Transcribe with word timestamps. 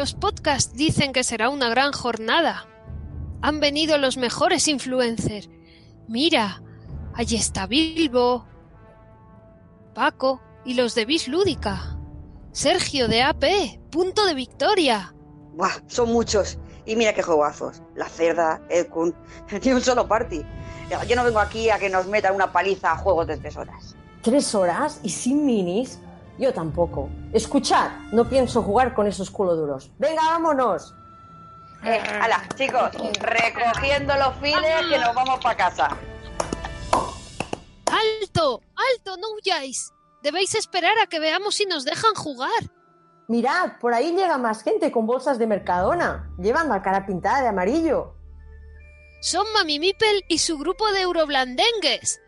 Los 0.00 0.14
podcasts 0.14 0.72
dicen 0.72 1.12
que 1.12 1.22
será 1.22 1.50
una 1.50 1.68
gran 1.68 1.92
jornada. 1.92 2.66
Han 3.42 3.60
venido 3.60 3.98
los 3.98 4.16
mejores 4.16 4.66
influencers. 4.66 5.50
Mira, 6.08 6.62
allí 7.12 7.36
está 7.36 7.66
Bilbo, 7.66 8.46
Paco 9.94 10.40
y 10.64 10.72
los 10.72 10.94
de 10.94 11.04
Bis 11.04 11.28
Lúdica. 11.28 11.98
Sergio 12.50 13.08
de 13.08 13.20
AP, 13.20 13.44
punto 13.90 14.24
de 14.24 14.32
victoria. 14.32 15.14
Buah, 15.52 15.82
son 15.86 16.10
muchos. 16.10 16.56
Y 16.86 16.96
mira 16.96 17.12
qué 17.12 17.22
juegazos. 17.22 17.82
La 17.94 18.08
cerda, 18.08 18.62
el 18.70 18.88
Kun. 18.88 19.14
Ni 19.62 19.70
un 19.70 19.82
solo 19.82 20.08
party. 20.08 20.42
Yo 21.06 21.14
no 21.14 21.24
vengo 21.24 21.40
aquí 21.40 21.68
a 21.68 21.78
que 21.78 21.90
nos 21.90 22.06
metan 22.06 22.34
una 22.34 22.50
paliza 22.50 22.92
a 22.92 22.96
juegos 22.96 23.26
de 23.26 23.36
tres 23.36 23.54
horas. 23.58 23.96
¿Tres 24.22 24.54
horas 24.54 24.98
y 25.02 25.10
sin 25.10 25.44
minis? 25.44 25.98
Yo 26.38 26.52
tampoco. 26.52 27.08
Escuchad, 27.32 27.90
no 28.12 28.28
pienso 28.28 28.62
jugar 28.62 28.94
con 28.94 29.06
esos 29.06 29.32
duros. 29.32 29.90
Venga, 29.98 30.22
vámonos. 30.26 30.94
Eh, 31.84 32.00
hala, 32.20 32.46
chicos, 32.56 32.90
recogiendo 33.20 34.14
los 34.16 34.36
files 34.36 34.86
que 34.90 34.98
nos 34.98 35.14
vamos 35.14 35.40
para 35.42 35.56
casa. 35.56 35.96
¡Alto! 37.86 38.60
¡Alto! 38.76 39.16
¡No 39.16 39.32
huyáis! 39.34 39.92
Debéis 40.22 40.54
esperar 40.54 40.98
a 40.98 41.06
que 41.06 41.18
veamos 41.18 41.54
si 41.54 41.66
nos 41.66 41.84
dejan 41.84 42.14
jugar. 42.14 42.70
Mirad, 43.28 43.78
por 43.80 43.94
ahí 43.94 44.12
llega 44.12 44.36
más 44.38 44.62
gente 44.62 44.90
con 44.90 45.06
bolsas 45.06 45.38
de 45.38 45.46
Mercadona. 45.46 46.30
Llevan 46.38 46.68
la 46.68 46.82
cara 46.82 47.06
pintada 47.06 47.42
de 47.42 47.48
amarillo. 47.48 48.14
Son 49.22 49.46
Mami 49.52 49.78
Mipel 49.78 50.24
y 50.28 50.38
su 50.38 50.58
grupo 50.58 50.90
de 50.92 51.02
euroblandengues. 51.02 52.20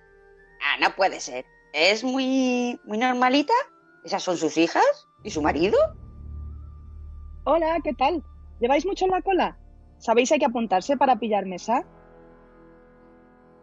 Ah, 0.62 0.77
no 0.80 0.95
puede 0.95 1.20
ser. 1.20 1.45
¿Es 1.73 2.05
muy, 2.05 2.78
muy 2.84 2.98
normalita? 2.98 3.55
¿Esas 4.05 4.22
son 4.22 4.36
sus 4.36 4.56
hijas? 4.56 5.08
¿Y 5.22 5.31
su 5.31 5.42
marido? 5.42 5.78
Hola, 7.45 7.78
¿qué 7.84 7.92
tal? 7.95 8.22
¿Lleváis 8.61 8.84
mucho 8.84 9.05
en 9.05 9.12
la 9.12 9.22
cola? 9.22 9.58
¿Sabéis 9.98 10.33
hay 10.33 10.41
que 10.41 10.47
apuntarse 10.47 10.97
para 10.97 11.19
pillar 11.19 11.47
mesa? 11.47 11.86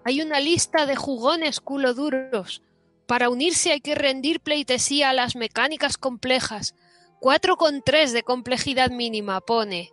Hay 0.06 0.22
una 0.22 0.40
lista 0.40 0.86
de 0.86 0.96
jugones 0.96 1.60
culo 1.60 1.94
duros. 1.94 2.64
Para 3.06 3.30
unirse 3.30 3.72
hay 3.72 3.82
que 3.82 3.96
rendir 3.96 4.40
pleitesía 4.40 5.10
a 5.10 5.14
las 5.14 5.36
mecánicas 5.36 5.98
complejas. 5.98 6.76
4,3 7.20 8.12
de 8.12 8.24
complejidad 8.24 8.92
mínima, 8.92 9.42
pone. 9.42 9.92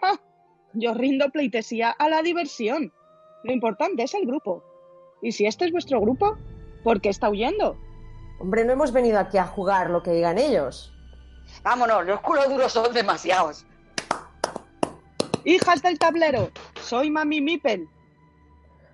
¡Ja! 0.00 0.20
Yo 0.72 0.94
rindo 0.94 1.28
pleitesía 1.30 1.90
a 1.90 2.08
la 2.08 2.22
diversión. 2.22 2.92
Lo 3.42 3.52
importante 3.52 4.04
es 4.04 4.14
el 4.14 4.26
grupo. 4.26 4.62
Y 5.20 5.32
si 5.32 5.44
este 5.44 5.66
es 5.66 5.72
vuestro 5.72 6.00
grupo, 6.00 6.38
¿por 6.82 7.00
qué 7.02 7.10
está 7.10 7.28
huyendo? 7.28 7.78
Hombre, 8.44 8.62
no 8.62 8.74
hemos 8.74 8.92
venido 8.92 9.18
aquí 9.18 9.38
a 9.38 9.46
jugar 9.46 9.88
lo 9.88 10.02
que 10.02 10.10
digan 10.10 10.36
ellos. 10.36 10.92
Vámonos, 11.62 12.04
los 12.04 12.20
culos 12.20 12.46
duros 12.50 12.70
son 12.70 12.92
demasiados. 12.92 13.64
Hijas 15.46 15.80
del 15.80 15.98
tablero, 15.98 16.50
soy 16.78 17.10
Mami 17.10 17.40
Mipel. 17.40 17.88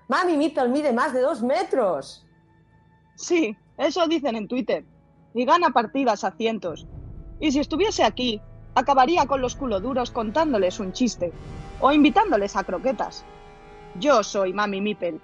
Mami 0.06 0.37
Mipel 0.37 0.69
mide 0.69 0.93
más 0.93 1.12
de 1.12 1.23
dos 1.23 1.43
metros. 1.43 2.25
Sí, 3.17 3.56
eso 3.77 4.06
dicen 4.06 4.37
en 4.37 4.47
Twitter. 4.47 4.84
Y 5.34 5.45
gana 5.45 5.71
partidas 5.71 6.23
a 6.23 6.31
cientos. 6.31 6.87
Y 7.41 7.51
si 7.51 7.59
estuviese 7.59 8.05
aquí, 8.05 8.41
acabaría 8.77 9.27
con 9.27 9.41
los 9.41 9.56
culoduros 9.56 10.12
contándoles 10.12 10.78
un 10.78 10.93
chiste 10.93 11.33
o 11.81 11.91
invitándoles 11.91 12.55
a 12.55 12.62
croquetas. 12.62 13.25
Yo 13.98 14.23
soy 14.23 14.53
Mami 14.53 14.81
Mipel 14.81 15.21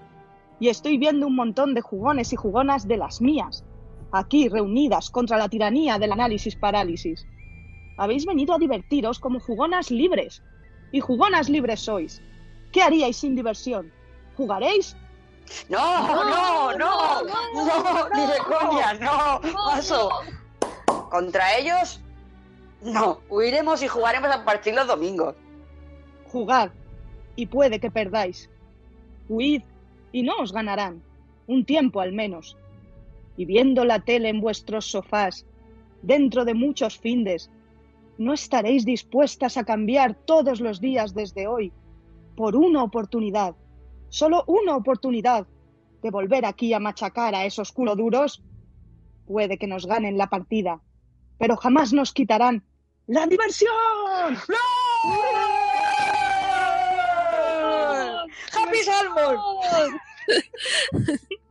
y 0.58 0.68
estoy 0.68 0.98
viendo 0.98 1.28
un 1.28 1.36
montón 1.36 1.74
de 1.74 1.80
jugones 1.80 2.32
y 2.32 2.36
jugonas 2.36 2.88
de 2.88 2.96
las 2.96 3.20
mías, 3.20 3.64
aquí 4.12 4.48
reunidas 4.48 5.10
contra 5.10 5.36
la 5.36 5.48
tiranía 5.48 5.98
del 5.98 6.12
análisis 6.12 6.56
parálisis. 6.56 7.26
Habéis 7.96 8.26
venido 8.26 8.54
a 8.54 8.58
divertiros 8.58 9.18
como 9.18 9.40
jugonas 9.40 9.90
libres, 9.90 10.42
y 10.92 11.00
jugonas 11.00 11.48
libres 11.48 11.80
sois. 11.80 12.22
¿Qué 12.72 12.82
haríais 12.82 13.16
sin 13.16 13.34
diversión? 13.34 13.92
¿Jugaréis? 14.36 14.96
No, 15.68 16.06
no, 16.08 16.76
no, 16.76 17.22
no, 17.22 18.08
ni 18.14 18.26
de 18.26 18.38
coña, 18.38 18.94
no, 18.94 19.40
paso. 19.52 20.10
Contra 21.10 21.56
ellos, 21.56 22.00
no, 22.82 23.20
huiremos 23.28 23.82
y 23.82 23.88
jugaremos 23.88 24.30
a 24.30 24.44
partir 24.44 24.74
los 24.74 24.86
domingos. 24.86 25.34
Jugad, 26.30 26.70
y 27.36 27.46
puede 27.46 27.78
que 27.80 27.90
perdáis. 27.90 28.50
Huid, 29.28 29.62
y 30.12 30.22
no 30.22 30.36
os 30.38 30.52
ganarán, 30.52 31.02
un 31.46 31.64
tiempo 31.64 32.00
al 32.00 32.12
menos. 32.12 32.56
Y 33.36 33.44
viendo 33.44 33.84
la 33.84 34.00
tele 34.00 34.28
en 34.28 34.40
vuestros 34.40 34.86
sofás, 34.86 35.46
dentro 36.02 36.44
de 36.44 36.54
muchos 36.54 36.98
findes, 36.98 37.50
no 38.18 38.32
estaréis 38.32 38.84
dispuestas 38.84 39.56
a 39.56 39.64
cambiar 39.64 40.14
todos 40.14 40.60
los 40.60 40.80
días 40.80 41.14
desde 41.14 41.46
hoy 41.46 41.72
por 42.36 42.56
una 42.56 42.82
oportunidad, 42.82 43.54
solo 44.08 44.44
una 44.46 44.76
oportunidad 44.76 45.46
de 46.02 46.10
volver 46.10 46.44
aquí 46.44 46.72
a 46.72 46.78
machacar 46.78 47.34
a 47.34 47.44
esos 47.44 47.74
duros. 47.74 48.42
Puede 49.26 49.58
que 49.58 49.66
nos 49.66 49.86
ganen 49.86 50.16
la 50.16 50.28
partida, 50.28 50.80
pero 51.38 51.56
jamás 51.56 51.92
nos 51.92 52.12
quitarán 52.12 52.64
la 53.06 53.26
diversión. 53.26 53.72
¡Happy 58.52 58.78
Salmon! 58.84 59.36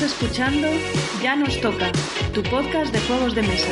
Estás 0.00 0.12
escuchando 0.22 0.66
Ya 1.22 1.36
nos 1.36 1.60
toca, 1.60 1.92
tu 2.32 2.42
podcast 2.44 2.90
de 2.92 3.00
juegos 3.00 3.34
de 3.34 3.42
mesa. 3.42 3.68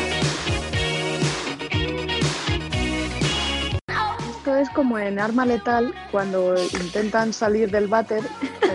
Esto 4.36 4.56
es 4.56 4.68
como 4.70 4.98
en 4.98 5.18
Arma 5.18 5.46
Letal 5.46 5.94
cuando 6.10 6.54
intentan 6.60 7.32
salir 7.32 7.70
del 7.70 7.86
váter. 7.88 8.22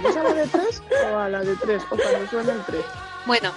¿Es 0.08 0.18
a 0.18 0.24
la 0.24 0.34
de 0.34 0.48
tres 0.48 0.82
o 1.12 1.18
a 1.18 1.30
la 1.30 1.42
de 1.42 1.56
tres? 1.58 1.84
O 1.92 1.96
cuando 1.96 2.28
suena 2.30 2.54
el 2.54 2.64
tres. 2.66 2.86
Bueno, 3.28 3.54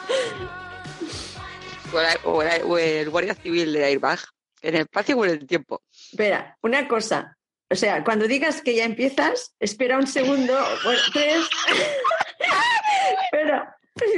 O, 1.93 1.97
la- 2.03 2.19
o 2.25 2.43
la- 2.43 2.65
o 2.67 2.77
el 2.78 3.09
guardia 3.09 3.34
civil 3.34 3.73
de 3.73 3.84
Airbag, 3.84 4.19
en 4.61 4.75
el 4.75 4.81
espacio 4.83 5.17
o 5.17 5.25
en 5.25 5.31
el 5.31 5.47
tiempo. 5.47 5.81
Espera, 5.91 6.55
una 6.63 6.87
cosa. 6.87 7.37
O 7.71 7.75
sea, 7.75 8.05
cuando 8.05 8.27
digas 8.28 8.61
que 8.61 8.77
ya 8.77 8.84
empiezas, 8.84 9.55
espera 9.59 9.97
un 9.99 10.07
segundo. 10.07 10.53
Bueno, 10.84 11.01
tres. 11.15 11.49
Pero 13.31 13.65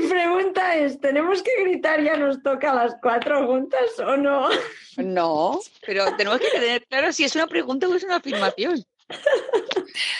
mi 0.00 0.08
pregunta 0.08 0.76
es, 0.76 1.00
¿tenemos 1.00 1.42
que 1.42 1.62
gritar 1.62 2.02
ya 2.02 2.16
nos 2.16 2.42
toca 2.42 2.72
a 2.72 2.74
las 2.74 2.96
cuatro 3.00 3.46
juntas 3.46 3.98
o 4.00 4.16
no? 4.16 4.48
No, 4.96 5.60
pero 5.86 6.16
tenemos 6.16 6.40
que 6.40 6.50
tener 6.50 6.86
claro 6.86 7.12
si 7.12 7.24
es 7.24 7.34
una 7.36 7.46
pregunta 7.46 7.88
o 7.88 7.94
es 7.94 8.02
una 8.02 8.16
afirmación. 8.16 8.84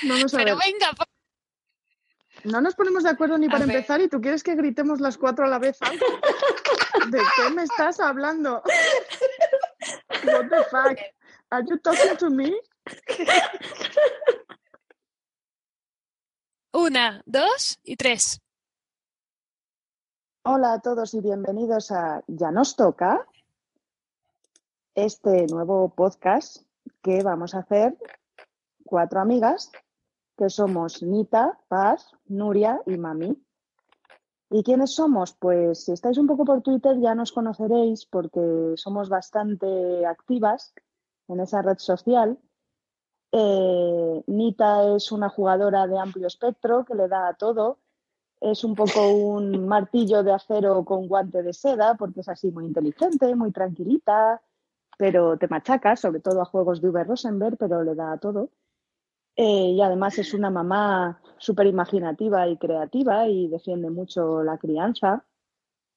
Vamos 0.02 0.32
a 0.34 0.38
pero 0.38 0.56
ver. 0.56 0.64
venga, 0.72 0.91
No 2.44 2.60
nos 2.60 2.74
ponemos 2.76 3.02
de 3.02 3.10
acuerdo 3.10 3.36
ni 3.38 3.48
para 3.48 3.64
empezar 3.64 4.00
y 4.00 4.08
tú 4.08 4.20
quieres 4.20 4.42
que 4.42 4.54
gritemos 4.54 5.00
las 5.00 5.19
cuatro 5.19 5.44
a 5.44 5.48
la 5.48 5.58
vez 5.58 5.76
antes. 5.82 6.08
¿De 7.10 7.19
qué 7.19 7.50
me 7.50 7.64
estás 7.64 7.98
hablando? 8.00 8.62
What 10.25 10.48
the 10.48 10.64
fuck? 10.70 10.98
Are 11.50 11.64
you 11.69 11.78
talking 11.78 12.16
to 12.19 12.30
me? 12.30 12.54
una, 16.72 17.22
dos 17.26 17.78
y 17.82 17.96
tres. 17.96 18.40
Hola 20.50 20.72
a 20.72 20.80
todos 20.80 21.12
y 21.12 21.20
bienvenidos 21.20 21.90
a 21.90 22.24
Ya 22.26 22.50
nos 22.50 22.74
toca, 22.74 23.26
este 24.94 25.46
nuevo 25.46 25.90
podcast 25.90 26.62
que 27.02 27.22
vamos 27.22 27.54
a 27.54 27.58
hacer 27.58 27.98
cuatro 28.82 29.20
amigas, 29.20 29.70
que 30.38 30.48
somos 30.48 31.02
Nita, 31.02 31.60
Paz, 31.68 32.12
Nuria 32.28 32.80
y 32.86 32.96
Mami. 32.96 33.36
¿Y 34.48 34.62
quiénes 34.62 34.94
somos? 34.94 35.34
Pues 35.34 35.84
si 35.84 35.92
estáis 35.92 36.16
un 36.16 36.26
poco 36.26 36.46
por 36.46 36.62
Twitter 36.62 36.98
ya 36.98 37.14
nos 37.14 37.32
conoceréis 37.32 38.06
porque 38.06 38.72
somos 38.76 39.10
bastante 39.10 40.06
activas 40.06 40.72
en 41.28 41.40
esa 41.40 41.60
red 41.60 41.76
social. 41.76 42.38
Eh, 43.32 44.24
Nita 44.26 44.96
es 44.96 45.12
una 45.12 45.28
jugadora 45.28 45.86
de 45.86 45.98
amplio 45.98 46.26
espectro 46.26 46.86
que 46.86 46.94
le 46.94 47.06
da 47.06 47.28
a 47.28 47.34
todo 47.34 47.80
es 48.40 48.64
un 48.64 48.75
poco 48.75 49.08
un 49.08 49.67
martillo 49.67 50.23
de 50.23 50.32
acero 50.32 50.85
con 50.85 51.08
guante 51.08 51.43
de 51.43 51.52
seda, 51.52 51.94
porque 51.96 52.20
es 52.20 52.29
así 52.29 52.50
muy 52.50 52.67
inteligente, 52.67 53.35
muy 53.35 53.52
tranquilita, 53.52 54.40
pero 54.96 55.37
te 55.38 55.49
machaca, 55.49 55.96
sobre 55.96 56.20
todo 56.20 56.40
a 56.43 56.44
juegos 56.44 56.81
de 56.81 56.90
V. 56.90 57.05
Rosenberg, 57.05 57.56
pero 57.56 57.82
le 57.82 57.94
da 57.94 58.12
a 58.12 58.19
todo. 58.19 58.50
Eh, 59.37 59.70
y 59.70 59.81
además 59.81 60.19
es 60.19 60.35
una 60.35 60.50
mamá 60.50 61.20
súper 61.38 61.67
imaginativa 61.67 62.49
y 62.49 62.56
creativa 62.56 63.29
y 63.29 63.49
defiende 63.49 63.90
mucho 63.90 64.43
la 64.43 64.58
crianza, 64.58 65.25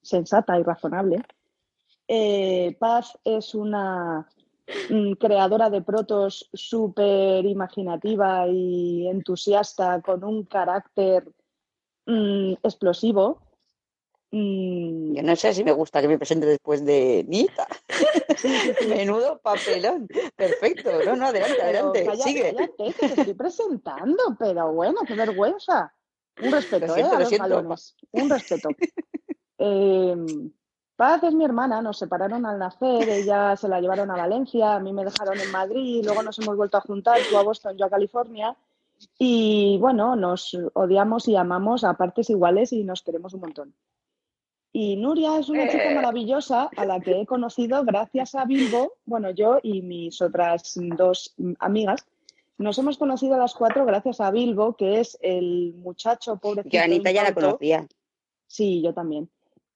sensata 0.01 0.59
y 0.59 0.63
razonable. 0.63 1.23
Eh, 2.07 2.75
Paz 2.79 3.17
es 3.23 3.55
una 3.55 4.27
mm, 4.89 5.13
creadora 5.13 5.69
de 5.69 5.81
protos 5.81 6.49
súper 6.53 7.45
imaginativa 7.45 8.47
y 8.47 9.07
entusiasta, 9.07 10.01
con 10.01 10.23
un 10.23 10.45
carácter 10.45 11.31
mm, 12.05 12.53
explosivo. 12.63 13.39
Mm, 14.33 15.13
Yo 15.15 15.23
no 15.23 15.35
sé 15.35 15.53
si 15.53 15.63
me 15.63 15.73
gusta 15.73 16.01
que 16.01 16.07
me 16.07 16.17
presente 16.17 16.45
después 16.45 16.85
de 16.85 17.25
Nita. 17.27 17.67
Menudo 18.87 19.39
papelón. 19.39 20.07
Perfecto. 20.35 20.89
No, 21.05 21.15
no, 21.15 21.27
adelante, 21.27 21.55
pero 21.57 21.67
adelante. 21.91 22.05
calla- 22.05 22.23
Sigue. 22.23 22.55
cállate, 22.55 22.93
que 22.93 23.07
te 23.09 23.21
estoy 23.21 23.33
presentando, 23.33 24.23
pero 24.39 24.71
bueno, 24.71 25.01
qué 25.05 25.15
vergüenza. 25.15 25.93
Un 26.41 26.51
respeto, 26.51 26.87
Lo 26.87 26.95
¿eh? 26.95 27.03
A 27.03 27.13
lo 27.13 27.19
los 27.19 27.27
siento. 27.29 27.49
balones. 27.49 27.95
Un 28.11 28.29
respeto. 28.29 28.69
Eh, 29.57 30.15
Paz 30.95 31.23
es 31.23 31.33
mi 31.33 31.43
hermana, 31.45 31.81
nos 31.81 31.97
separaron 31.97 32.45
al 32.45 32.59
nacer, 32.59 33.09
ella 33.09 33.55
se 33.57 33.67
la 33.67 33.81
llevaron 33.81 34.11
a 34.11 34.17
Valencia, 34.17 34.75
a 34.75 34.79
mí 34.79 34.93
me 34.93 35.03
dejaron 35.03 35.39
en 35.39 35.49
Madrid, 35.51 36.03
luego 36.05 36.21
nos 36.21 36.37
hemos 36.39 36.55
vuelto 36.55 36.77
a 36.77 36.81
juntar, 36.81 37.17
tú 37.27 37.37
a 37.37 37.41
Boston, 37.43 37.75
yo 37.75 37.85
a 37.85 37.89
California, 37.89 38.55
y 39.19 39.77
bueno, 39.79 40.15
nos 40.15 40.57
odiamos 40.73 41.27
y 41.27 41.35
amamos 41.35 41.83
a 41.83 41.93
partes 41.95 42.29
iguales 42.29 42.73
y 42.73 42.83
nos 42.83 43.01
queremos 43.01 43.33
un 43.33 43.41
montón. 43.41 43.75
Y 44.73 44.95
Nuria 44.95 45.37
es 45.37 45.49
una 45.49 45.67
chica 45.69 45.91
Eh. 45.91 45.95
maravillosa 45.95 46.69
a 46.77 46.85
la 46.85 46.99
que 47.01 47.21
he 47.21 47.25
conocido 47.25 47.83
gracias 47.83 48.35
a 48.35 48.45
Bilbo, 48.45 48.93
bueno, 49.05 49.31
yo 49.31 49.59
y 49.61 49.81
mis 49.81 50.21
otras 50.21 50.73
dos 50.97 51.33
amigas, 51.59 52.05
nos 52.57 52.77
hemos 52.77 52.97
conocido 52.97 53.35
a 53.35 53.37
las 53.39 53.53
cuatro 53.53 53.85
gracias 53.85 54.21
a 54.21 54.31
Bilbo, 54.31 54.75
que 54.77 54.99
es 55.01 55.17
el 55.21 55.73
muchacho 55.75 56.37
pobrecito. 56.37 56.77
Yo 56.77 56.83
Anita 56.83 57.11
ya 57.11 57.23
la 57.23 57.33
conocía. 57.33 57.87
Sí, 58.47 58.81
yo 58.81 58.93
también. 58.93 59.29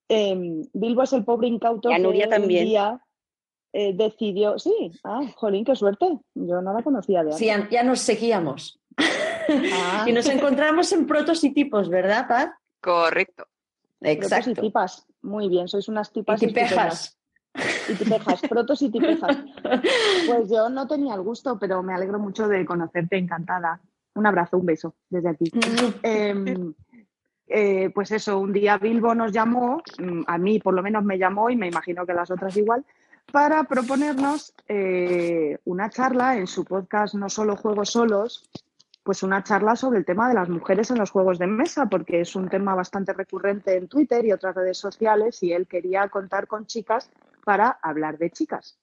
Em, 0.08 0.64
Bilbo 0.72 1.02
es 1.04 1.12
el 1.14 1.26
pobre 1.26 1.48
incauto 1.48 1.90
Y 1.90 1.94
a 1.94 1.96
que 1.98 2.04
Nuria 2.04 2.26
un 2.26 2.32
también. 2.32 2.66
día 2.66 3.02
eh, 3.74 3.92
decidió. 3.94 4.58
Sí, 4.60 4.92
ah, 5.04 5.22
jolín, 5.36 5.66
qué 5.66 5.76
suerte. 5.76 6.08
Yo 6.36 6.62
no 6.62 6.72
la 6.74 6.84
conocía 6.84 7.24
de 7.24 7.34
Sí, 7.34 7.50
antes. 7.50 7.72
ya, 7.72 7.82
ya 7.82 7.84
nos 7.84 8.00
seguíamos. 8.00 8.80
Ah. 8.98 10.06
y 10.08 10.12
nos 10.12 10.28
encontramos 10.28 10.92
en 10.92 11.06
protos 11.06 11.44
y 11.44 11.54
tipos, 11.54 11.90
¿verdad, 11.90 12.28
Paz? 12.28 12.50
Correcto. 12.82 13.48
Protos 14.00 14.00
y 14.00 14.10
Exacto. 14.10 14.62
tipas. 14.62 15.06
Muy 15.22 15.50
bien, 15.50 15.68
sois 15.68 15.88
unas 15.88 16.10
Y 16.10 16.14
tipas 16.14 16.40
tipejas. 16.40 17.16
estupendas. 17.56 17.90
Y 17.90 17.94
tipejas, 17.96 18.42
protos 18.42 18.82
y 18.82 18.90
tipejas. 18.90 19.38
Pues 20.28 20.50
yo 20.50 20.70
no 20.70 20.88
tenía 20.88 21.16
el 21.16 21.22
gusto, 21.22 21.58
pero 21.60 21.82
me 21.84 21.94
alegro 21.94 22.20
mucho 22.20 22.48
de 22.48 22.66
conocerte, 22.66 23.18
encantada. 23.18 23.80
Un 24.16 24.26
abrazo, 24.26 24.58
un 24.58 24.66
beso 24.66 24.96
desde 25.10 25.30
aquí. 25.30 25.52
Em, 26.04 26.74
eh, 27.48 27.92
pues 27.94 28.12
eso, 28.12 28.40
un 28.40 28.52
día 28.52 28.78
Bilbo 28.78 29.14
nos 29.14 29.32
llamó, 29.32 29.82
mm, 30.00 30.22
a 30.28 30.38
mí 30.38 30.60
por 30.60 30.74
lo 30.74 30.82
menos 30.82 31.04
me 31.04 31.18
llamó 31.18 31.50
y 31.50 31.56
me 31.56 31.68
imagino 31.68 32.06
que 32.06 32.14
las 32.14 32.32
otras 32.32 32.56
igual, 32.58 32.84
para 33.32 33.64
proponernos 33.64 34.54
eh, 34.68 35.58
una 35.66 35.90
charla 35.90 36.38
en 36.38 36.48
su 36.48 36.64
podcast 36.64 37.16
No 37.16 37.30
solo 37.30 37.56
juegos 37.56 37.90
solos, 37.92 38.50
pues 39.06 39.22
una 39.22 39.44
charla 39.44 39.76
sobre 39.76 40.00
el 40.00 40.06
tema 40.06 40.28
de 40.28 40.34
las 40.34 40.50
mujeres 40.50 40.90
en 40.90 40.98
los 40.98 41.12
juegos 41.12 41.38
de 41.38 41.46
mesa, 41.46 41.86
porque 41.86 42.22
es 42.22 42.36
un 42.36 42.50
tema 42.50 42.74
bastante 42.74 43.14
recurrente 43.14 43.78
en 43.78 43.88
Twitter 43.88 44.26
y 44.26 44.32
otras 44.32 44.56
redes 44.56 44.80
sociales 44.80 45.44
y 45.44 45.54
él 45.54 45.68
quería 45.68 46.10
contar 46.10 46.48
con 46.48 46.66
chicas 46.66 47.12
para 47.44 47.78
hablar 47.84 48.18
de 48.18 48.32
chicas. 48.32 48.80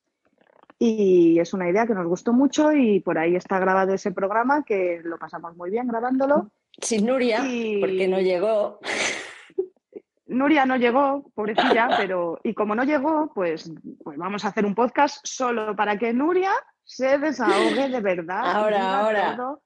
Y 0.79 1.41
es 1.41 1.53
una 1.55 1.69
idea 1.69 1.89
que 1.89 1.95
nos 1.95 2.07
gustó 2.07 2.33
mucho 2.33 2.71
y 2.73 3.01
por 3.01 3.19
ahí 3.19 3.35
está 3.35 3.59
grabado 3.59 3.95
ese 3.95 4.13
programa, 4.13 4.63
que 4.63 5.01
lo 5.03 5.19
pasamos 5.19 5.57
muy 5.57 5.71
bien 5.71 5.89
grabándolo. 5.89 6.53
Sin 6.81 7.05
Nuria, 7.05 7.41
Y- 7.45 7.81
porque 7.81 8.07
no 8.07 8.21
llegó. 8.21 8.79
Nuria 10.27 10.65
no 10.67 10.77
llegó, 10.77 11.25
pobrecilla, 11.35 11.91
pero 11.99 12.39
y 12.45 12.55
como 12.55 12.77
no 12.77 12.85
llegó, 12.85 13.33
pues, 13.35 13.73
pues 14.05 14.17
vamos 14.17 14.45
a 14.45 14.49
hacer 14.49 14.65
un 14.65 14.77
podcast 14.77 15.19
solo 15.25 15.75
para 15.75 15.99
que 15.99 16.13
Nuria 16.13 16.53
se 16.85 17.19
desahogue 17.19 17.89
de 17.89 18.01
verdad. 18.01 18.43
Ahora, 18.57 19.01
ahora. 19.01 19.37
todo. 19.37 19.63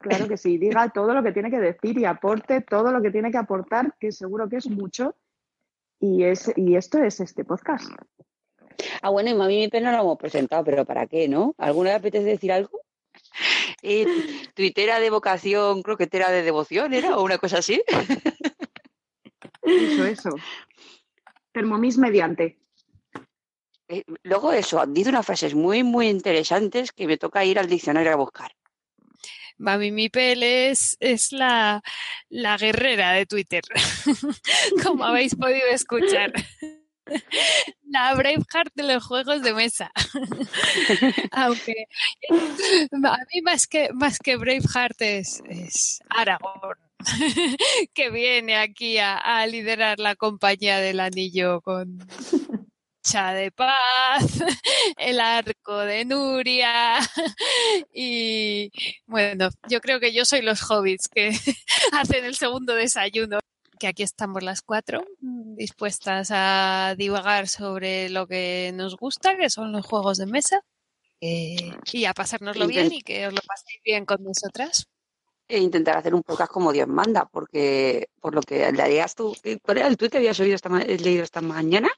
Claro 0.00 0.26
que 0.26 0.36
sí, 0.36 0.58
diga 0.58 0.88
todo 0.88 1.14
lo 1.14 1.22
que 1.22 1.32
tiene 1.32 1.50
que 1.50 1.60
decir 1.60 1.98
y 1.98 2.04
aporte 2.04 2.60
todo 2.62 2.90
lo 2.90 3.00
que 3.00 3.10
tiene 3.10 3.30
que 3.30 3.38
aportar, 3.38 3.94
que 4.00 4.10
seguro 4.10 4.48
que 4.48 4.56
es 4.56 4.68
mucho. 4.68 5.14
Y, 6.00 6.24
es, 6.24 6.50
y 6.56 6.76
esto 6.76 6.98
es 7.02 7.20
este 7.20 7.44
podcast. 7.44 7.92
Ah, 9.02 9.10
bueno, 9.10 9.30
y 9.30 9.34
mami 9.34 9.58
mi 9.58 9.68
pena 9.68 9.90
no 9.90 9.98
lo 9.98 10.02
hemos 10.04 10.18
presentado, 10.18 10.64
pero 10.64 10.84
¿para 10.86 11.06
qué, 11.06 11.28
no? 11.28 11.54
¿Alguna 11.58 11.90
vez 11.90 11.98
apetece 11.98 12.24
decir 12.24 12.52
algo? 12.52 12.80
Eh, 13.82 14.06
tuitera 14.54 14.98
de 14.98 15.10
vocación, 15.10 15.82
croquetera 15.82 16.30
de 16.30 16.42
devoción, 16.42 16.92
¿era? 16.94 17.16
¿O 17.16 17.22
una 17.22 17.38
cosa 17.38 17.58
así? 17.58 17.82
Eso, 19.62 20.04
eso. 20.04 20.30
Thermomix 21.52 21.98
mediante. 21.98 22.58
Eh, 23.88 24.04
luego 24.22 24.52
eso, 24.52 24.84
dice 24.86 25.10
unas 25.10 25.26
frases 25.26 25.54
muy, 25.54 25.82
muy 25.82 26.08
interesantes 26.08 26.92
que 26.92 27.06
me 27.06 27.18
toca 27.18 27.44
ir 27.44 27.58
al 27.58 27.68
diccionario 27.68 28.12
a 28.12 28.16
buscar. 28.16 28.52
Mami 29.60 29.92
Mipel 29.92 30.42
es, 30.42 30.96
es 31.00 31.32
la, 31.32 31.82
la 32.30 32.56
guerrera 32.56 33.12
de 33.12 33.26
Twitter, 33.26 33.62
como 34.82 35.04
habéis 35.04 35.36
podido 35.36 35.66
escuchar. 35.70 36.32
La 37.86 38.14
Braveheart 38.14 38.72
de 38.74 38.84
los 38.84 39.04
juegos 39.04 39.42
de 39.42 39.52
mesa. 39.52 39.90
Aunque 41.32 41.88
a 42.30 43.16
mí 43.34 43.42
más 43.42 43.66
que, 43.66 43.92
más 43.92 44.18
que 44.20 44.36
Braveheart 44.36 45.02
es, 45.02 45.42
es 45.48 46.00
Aragorn, 46.08 46.78
que 47.92 48.10
viene 48.10 48.56
aquí 48.56 48.98
a, 48.98 49.16
a 49.16 49.44
liderar 49.48 49.98
la 49.98 50.14
compañía 50.14 50.78
del 50.78 51.00
anillo 51.00 51.60
con 51.62 51.98
De 53.02 53.50
Paz, 53.50 54.20
el 54.98 55.20
arco 55.20 55.78
de 55.78 56.04
Nuria 56.04 56.98
y 57.94 58.70
bueno, 59.06 59.48
yo 59.68 59.80
creo 59.80 59.98
que 59.98 60.12
yo 60.12 60.24
soy 60.24 60.42
los 60.42 60.70
hobbits 60.70 61.08
que 61.08 61.30
hacen 61.92 62.24
el 62.24 62.36
segundo 62.36 62.74
desayuno 62.74 63.38
que 63.78 63.88
aquí 63.88 64.02
estamos 64.02 64.42
las 64.42 64.60
cuatro 64.60 65.02
mm, 65.22 65.56
dispuestas 65.56 66.28
a 66.30 66.94
divagar 66.96 67.48
sobre 67.48 68.10
lo 68.10 68.26
que 68.26 68.70
nos 68.74 68.96
gusta, 68.96 69.36
que 69.36 69.48
son 69.48 69.72
los 69.72 69.86
juegos 69.86 70.18
de 70.18 70.26
mesa, 70.26 70.60
eh, 71.20 71.72
y 71.90 72.04
a 72.04 72.12
pasárnoslo 72.12 72.66
bien 72.66 72.92
y 72.92 73.00
que 73.00 73.26
os 73.26 73.32
lo 73.32 73.40
paséis 73.40 73.80
bien 73.82 74.04
con 74.04 74.22
nosotras. 74.22 74.86
E 75.48 75.58
intentar 75.58 75.96
hacer 75.96 76.14
un 76.14 76.22
podcast 76.22 76.52
como 76.52 76.70
Dios 76.70 76.86
manda, 76.86 77.24
porque 77.24 78.08
por 78.20 78.34
lo 78.34 78.42
que 78.42 78.70
le 78.70 78.82
harías 78.82 79.14
tú, 79.14 79.34
¿cuál 79.62 79.78
era 79.78 79.88
el 79.88 79.96
tuit 79.96 80.12
que 80.12 80.18
habías 80.18 80.38
oído 80.38 80.54
esta 80.54 80.68
leído 80.68 81.24
esta 81.24 81.40
mañana? 81.40 81.88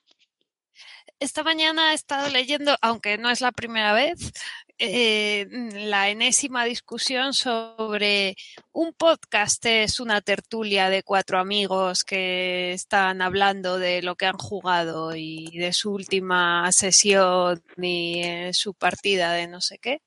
Esta 1.22 1.44
mañana 1.44 1.92
he 1.92 1.94
estado 1.94 2.28
leyendo, 2.30 2.76
aunque 2.82 3.16
no 3.16 3.30
es 3.30 3.40
la 3.40 3.52
primera 3.52 3.92
vez, 3.92 4.32
eh, 4.76 5.46
la 5.72 6.08
enésima 6.08 6.64
discusión 6.64 7.32
sobre 7.32 8.34
un 8.72 8.92
podcast 8.92 9.64
es 9.66 10.00
una 10.00 10.20
tertulia 10.20 10.90
de 10.90 11.04
cuatro 11.04 11.38
amigos 11.38 12.02
que 12.02 12.72
están 12.72 13.22
hablando 13.22 13.78
de 13.78 14.02
lo 14.02 14.16
que 14.16 14.26
han 14.26 14.36
jugado 14.36 15.14
y 15.14 15.56
de 15.56 15.72
su 15.72 15.92
última 15.92 16.72
sesión 16.72 17.62
y 17.80 18.22
eh, 18.24 18.50
su 18.52 18.74
partida 18.74 19.32
de 19.32 19.46
no 19.46 19.60
sé 19.60 19.78
qué. 19.78 20.02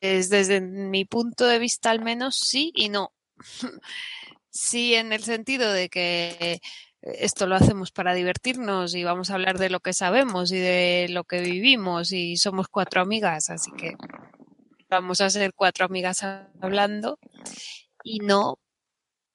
Es 0.00 0.30
desde 0.30 0.60
mi 0.60 1.04
punto 1.04 1.46
de 1.46 1.60
vista 1.60 1.90
al 1.90 2.02
menos 2.02 2.40
sí 2.40 2.72
y 2.74 2.88
no. 2.88 3.12
sí 4.50 4.94
en 4.96 5.12
el 5.12 5.22
sentido 5.22 5.72
de 5.72 5.88
que 5.88 6.60
esto 7.02 7.46
lo 7.46 7.54
hacemos 7.54 7.92
para 7.92 8.14
divertirnos 8.14 8.94
y 8.94 9.04
vamos 9.04 9.30
a 9.30 9.34
hablar 9.34 9.58
de 9.58 9.70
lo 9.70 9.80
que 9.80 9.92
sabemos 9.92 10.50
y 10.52 10.58
de 10.58 11.06
lo 11.10 11.24
que 11.24 11.40
vivimos 11.40 12.12
y 12.12 12.36
somos 12.36 12.68
cuatro 12.68 13.00
amigas, 13.00 13.50
así 13.50 13.70
que 13.72 13.94
vamos 14.88 15.20
a 15.20 15.30
ser 15.30 15.52
cuatro 15.54 15.84
amigas 15.84 16.22
hablando. 16.60 17.18
Y 18.02 18.20
no, 18.20 18.58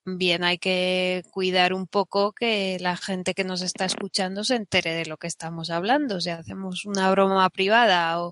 bien 0.05 0.43
hay 0.43 0.57
que 0.57 1.23
cuidar 1.31 1.73
un 1.73 1.87
poco 1.87 2.33
que 2.33 2.77
la 2.79 2.97
gente 2.97 3.33
que 3.33 3.43
nos 3.43 3.61
está 3.61 3.85
escuchando 3.85 4.43
se 4.43 4.55
entere 4.55 4.93
de 4.93 5.05
lo 5.05 5.17
que 5.17 5.27
estamos 5.27 5.69
hablando, 5.69 6.21
si 6.21 6.29
hacemos 6.29 6.85
una 6.85 7.11
broma 7.11 7.49
privada 7.49 8.21
o, 8.21 8.31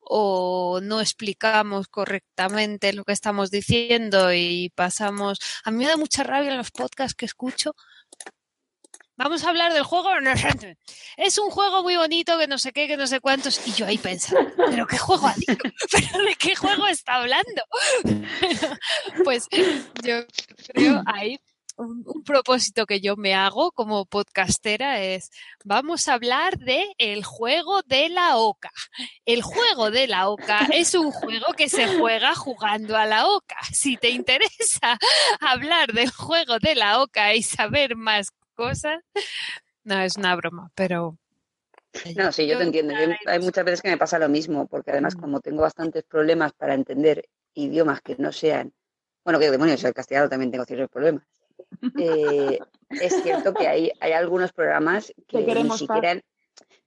o 0.00 0.80
no 0.82 1.00
explicamos 1.00 1.88
correctamente 1.88 2.92
lo 2.92 3.04
que 3.04 3.12
estamos 3.12 3.50
diciendo 3.50 4.32
y 4.32 4.70
pasamos... 4.74 5.38
A 5.64 5.70
mí 5.70 5.78
me 5.78 5.86
da 5.86 5.96
mucha 5.96 6.22
rabia 6.24 6.50
en 6.50 6.58
los 6.58 6.70
podcasts 6.70 7.14
que 7.14 7.26
escucho 7.26 7.74
Vamos 9.18 9.42
a 9.42 9.48
hablar 9.48 9.72
del 9.72 9.82
juego. 9.82 10.10
Es 11.16 11.38
un 11.38 11.50
juego 11.50 11.82
muy 11.82 11.96
bonito 11.96 12.38
que 12.38 12.46
no 12.46 12.56
sé 12.56 12.72
qué, 12.72 12.86
que 12.86 12.96
no 12.96 13.08
sé 13.08 13.18
cuántos. 13.18 13.66
Y 13.66 13.72
yo 13.72 13.84
ahí 13.84 13.98
pensando, 13.98 14.48
¿pero 14.70 14.86
qué 14.86 14.96
juego? 14.96 15.28
¿Pero 15.90 16.24
de 16.24 16.36
qué 16.36 16.54
juego 16.54 16.86
está 16.86 17.14
hablando? 17.14 17.62
pues 19.24 19.48
yo 20.04 20.20
creo 20.72 21.02
ahí 21.04 21.36
un, 21.76 22.04
un, 22.06 22.22
propósito 22.22 22.86
que 22.86 23.00
yo 23.00 23.16
me 23.16 23.34
hago 23.34 23.72
como 23.72 24.04
podcastera 24.06 25.00
es 25.00 25.30
vamos 25.64 26.06
a 26.06 26.14
hablar 26.14 26.56
de 26.58 26.84
el 26.98 27.24
juego 27.24 27.82
de 27.82 28.10
la 28.10 28.36
oca. 28.36 28.70
El 29.24 29.42
juego 29.42 29.90
de 29.90 30.06
la 30.06 30.28
oca 30.28 30.60
es 30.72 30.94
un 30.94 31.10
juego 31.10 31.54
que 31.56 31.68
se 31.68 31.98
juega 31.98 32.36
jugando 32.36 32.96
a 32.96 33.04
la 33.04 33.26
oca. 33.26 33.56
Si 33.72 33.96
te 33.96 34.10
interesa 34.10 34.96
hablar 35.40 35.92
del 35.92 36.12
juego 36.12 36.60
de 36.60 36.76
la 36.76 37.02
oca 37.02 37.34
y 37.34 37.42
saber 37.42 37.96
más 37.96 38.30
cosas. 38.58 38.98
No, 39.84 40.00
es 40.00 40.16
una 40.16 40.34
broma, 40.36 40.70
pero 40.74 41.16
No, 42.16 42.30
sí, 42.32 42.46
yo 42.46 42.58
te 42.58 42.64
entiendo. 42.64 42.92
Yo- 42.94 43.14
hay 43.26 43.38
muchas 43.38 43.64
veces 43.64 43.80
que 43.82 43.88
me 43.88 43.96
pasa 43.96 44.18
lo 44.18 44.28
mismo, 44.28 44.66
porque 44.66 44.90
además 44.90 45.16
Mm. 45.16 45.20
como 45.20 45.40
tengo 45.40 45.62
bastantes 45.62 46.02
problemas 46.04 46.52
para 46.52 46.74
entender 46.74 47.24
idiomas 47.54 48.00
que 48.02 48.16
no 48.18 48.30
sean, 48.32 48.72
bueno, 49.24 49.38
que 49.38 49.50
demonios, 49.50 49.82
el 49.84 49.94
castellano 49.94 50.28
también 50.28 50.50
tengo 50.50 50.64
ciertos 50.66 50.90
problemas. 50.90 51.24
Eh, 51.98 52.58
es 52.90 53.22
cierto 53.22 53.54
que 53.54 53.66
hay, 53.68 53.90
hay 54.00 54.12
algunos 54.12 54.52
programas 54.52 55.12
que 55.28 55.38
ni 55.64 55.70
siquiera, 55.70 56.20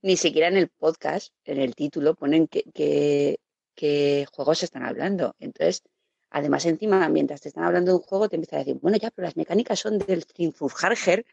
ni 0.01 0.17
siquiera 0.17 0.47
en 0.49 0.57
el 0.57 0.69
podcast, 0.69 1.33
en 1.45 1.59
el 1.59 1.75
título, 1.75 2.13
ponen 2.15 2.47
que, 2.47 2.63
que, 2.73 3.39
que 3.75 4.27
juegos 4.31 4.59
se 4.59 4.65
están 4.65 4.85
hablando. 4.85 5.35
Entonces, 5.39 5.81
además 6.29 6.65
encima, 6.65 7.09
mientras 7.09 7.41
te 7.41 7.49
están 7.49 7.63
hablando 7.65 7.91
de 7.91 7.97
un 7.97 8.03
juego, 8.03 8.29
te 8.29 8.35
empiezan 8.37 8.57
a 8.57 8.63
decir, 8.63 8.79
bueno, 8.81 8.97
ya, 8.97 9.09
pero 9.11 9.25
las 9.25 9.35
mecánicas 9.35 9.79
son 9.79 9.97
del 9.99 10.25
Trinfurharger, 10.25 11.25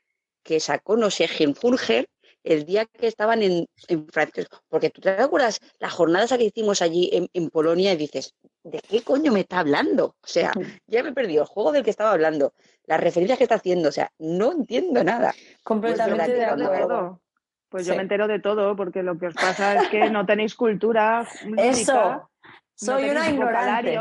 que 0.49 0.61
sacó 0.61 0.97
no 0.97 1.11
sé, 1.11 1.29
Hinfurger, 1.39 2.09
el 2.43 2.65
día 2.65 2.87
que 2.87 3.07
estaban 3.07 3.43
en, 3.43 3.67
en 3.89 4.09
Francia. 4.09 4.47
Porque 4.71 4.89
tú 4.89 5.03
te 5.03 5.11
acuerdas 5.11 5.61
la 5.79 5.91
jornada 5.91 6.25
esa 6.25 6.39
que 6.39 6.45
hicimos 6.45 6.81
allí 6.81 7.11
en, 7.13 7.29
en 7.35 7.51
Polonia 7.51 7.93
y 7.93 7.97
dices, 7.97 8.35
¿de 8.65 8.81
qué 8.81 9.03
coño 9.03 9.31
me 9.31 9.41
está 9.41 9.59
hablando? 9.59 10.07
O 10.23 10.27
sea, 10.27 10.53
ya 10.87 11.03
me 11.03 11.11
he 11.11 11.13
perdido 11.13 11.43
el 11.43 11.49
juego 11.49 11.73
del 11.73 11.85
que 11.85 11.91
estaba 11.91 12.13
hablando, 12.13 12.55
las 12.87 12.99
referencias 12.99 13.37
que 13.37 13.45
está 13.45 13.57
haciendo, 13.57 13.91
o 13.91 13.93
sea, 13.93 14.11
no 14.19 14.53
entiendo 14.53 15.05
nada. 15.05 15.35
Completamente 15.63 16.25
Pues 16.25 16.39
de 16.39 16.45
acuerdo. 16.65 17.21
Pues 17.69 17.85
yo 17.87 17.95
me 17.95 18.01
entero 18.03 18.27
de 18.27 18.39
todo, 18.41 18.75
porque 18.75 19.03
lo 19.03 19.19
que 19.19 19.27
os 19.27 19.35
pasa 19.35 19.83
es 19.83 19.89
que 19.91 20.09
no 20.09 20.25
tenéis 20.25 20.55
cultura 20.55 21.29
lúdica, 21.45 21.65
Eso. 21.69 21.93
no 21.93 22.31
Soy 22.75 23.03
tenéis 23.03 23.13
una 23.19 23.29
ignorante. 23.29 23.95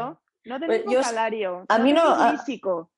No 0.45 0.59
tenéis 0.61 0.83
Pues 0.85 0.93
yo- 1.11 1.65
a 1.67 1.77
mí 1.79 1.91
no- 1.91 2.31
léxico. 2.31 2.89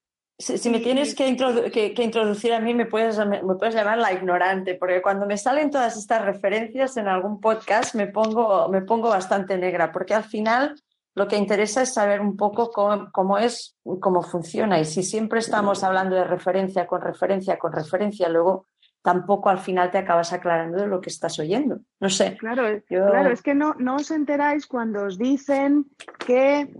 Si, 0.42 0.58
si 0.58 0.70
me 0.70 0.80
tienes 0.80 1.14
que, 1.16 1.28
introdu- 1.28 1.70
que- 1.70 1.94
que 1.94 2.04
introducir 2.04 2.54
a 2.54 2.62
mí, 2.62 2.74
me 2.74 2.86
puedes, 2.86 3.18
me, 3.20 3.44
me 3.44 3.56
puedes 3.56 3.76
llamar 3.76 3.98
la 3.98 4.14
ignorante, 4.14 4.76
porque 4.76 5.02
cuando 5.02 5.26
me 5.26 5.38
salen 5.38 5.70
todas 5.70 5.98
estas 5.98 6.24
referencias 6.24 6.96
en 6.96 7.10
algún 7.10 7.42
podcast 7.42 7.94
me 7.94 8.08
pongo, 8.08 8.70
me 8.70 8.82
pongo 8.82 9.10
bastante 9.10 9.58
negra, 9.58 9.92
porque 9.92 10.14
al 10.14 10.24
final 10.24 10.76
lo 11.14 11.28
que 11.28 11.36
interesa 11.36 11.82
es 11.82 11.94
saber 11.94 12.22
un 12.22 12.38
poco 12.38 12.72
cómo, 12.72 13.12
cómo 13.12 13.38
es, 13.38 13.76
cómo 14.00 14.22
funciona. 14.22 14.80
Y 14.80 14.86
si 14.86 15.04
siempre 15.04 15.40
estamos 15.40 15.84
hablando 15.84 16.16
de 16.16 16.24
referencia 16.24 16.88
con 16.88 17.02
referencia 17.02 17.60
con 17.60 17.74
referencia, 17.74 18.30
luego 18.30 18.68
tampoco 19.02 19.50
al 19.50 19.60
final 19.60 19.92
te 19.92 19.98
acabas 19.98 20.34
aclarando 20.34 20.78
de 20.80 20.88
lo 20.88 21.00
que 21.02 21.10
estás 21.10 21.40
oyendo. 21.40 21.80
No 22.00 22.10
sé. 22.10 22.38
Claro, 22.38 22.68
eh, 22.68 22.84
Yo- 22.90 23.10
claro, 23.10 23.32
es 23.32 23.42
que 23.42 23.56
no, 23.56 23.74
no 23.80 23.96
os 23.96 24.12
enteráis 24.12 24.68
cuando 24.68 25.04
os 25.06 25.18
dicen 25.18 25.86
que 26.26 26.72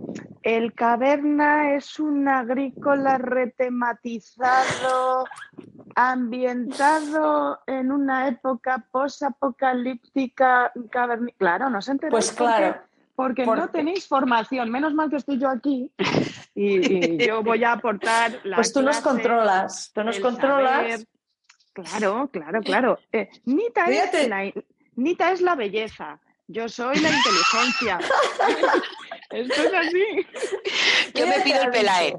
el 0.42 0.74
caverna 0.74 1.74
es 1.74 1.98
un 1.98 2.28
agrícola 2.28 3.18
retematizado, 3.18 5.24
ambientado 5.94 7.60
en 7.66 7.90
una 7.92 8.28
época 8.28 8.86
posapocalíptica 8.90 10.72
caverni- 10.90 11.34
Claro, 11.38 11.70
no 11.70 11.78
os 11.78 11.88
enteráis 11.88 12.12
Pues 12.12 12.32
porque- 12.32 12.44
claro. 12.62 12.80
porque, 13.14 13.46
no 13.46 13.68
tenéis 13.68 14.06
formación. 14.08 14.70
Menos 14.70 14.94
mal 14.94 15.10
que 15.10 15.16
estoy 15.16 15.38
yo 15.38 15.48
aquí 15.48 15.90
y, 16.54 17.14
y 17.16 17.26
yo 17.26 17.42
voy 17.42 17.64
a 17.64 17.72
aportar 17.72 18.32
la 18.44 18.56
Pues 18.56 18.72
tú 18.72 18.82
nos 18.82 19.00
controlas, 19.00 19.90
tú 19.94 20.02
nos 20.04 20.18
controlas. 20.20 20.72
saber. 20.74 21.00
Claro, 21.72 22.28
claro, 22.32 22.60
claro. 22.60 22.98
Eh, 23.12 23.28
Nita, 23.44 23.86
Fíjate. 23.86 24.22
es 24.22 24.28
la, 24.28 24.52
Nita 24.96 25.32
es 25.32 25.40
la 25.40 25.54
belleza. 25.54 26.20
Yo 26.48 26.68
soy 26.68 26.98
la 26.98 27.10
inteligencia. 27.10 27.98
Esto 29.30 29.62
es 29.62 29.72
así. 29.74 30.26
Yo 31.14 31.26
me 31.26 31.40
pido 31.40 31.62
el 31.62 31.70
Pelae. 31.70 32.16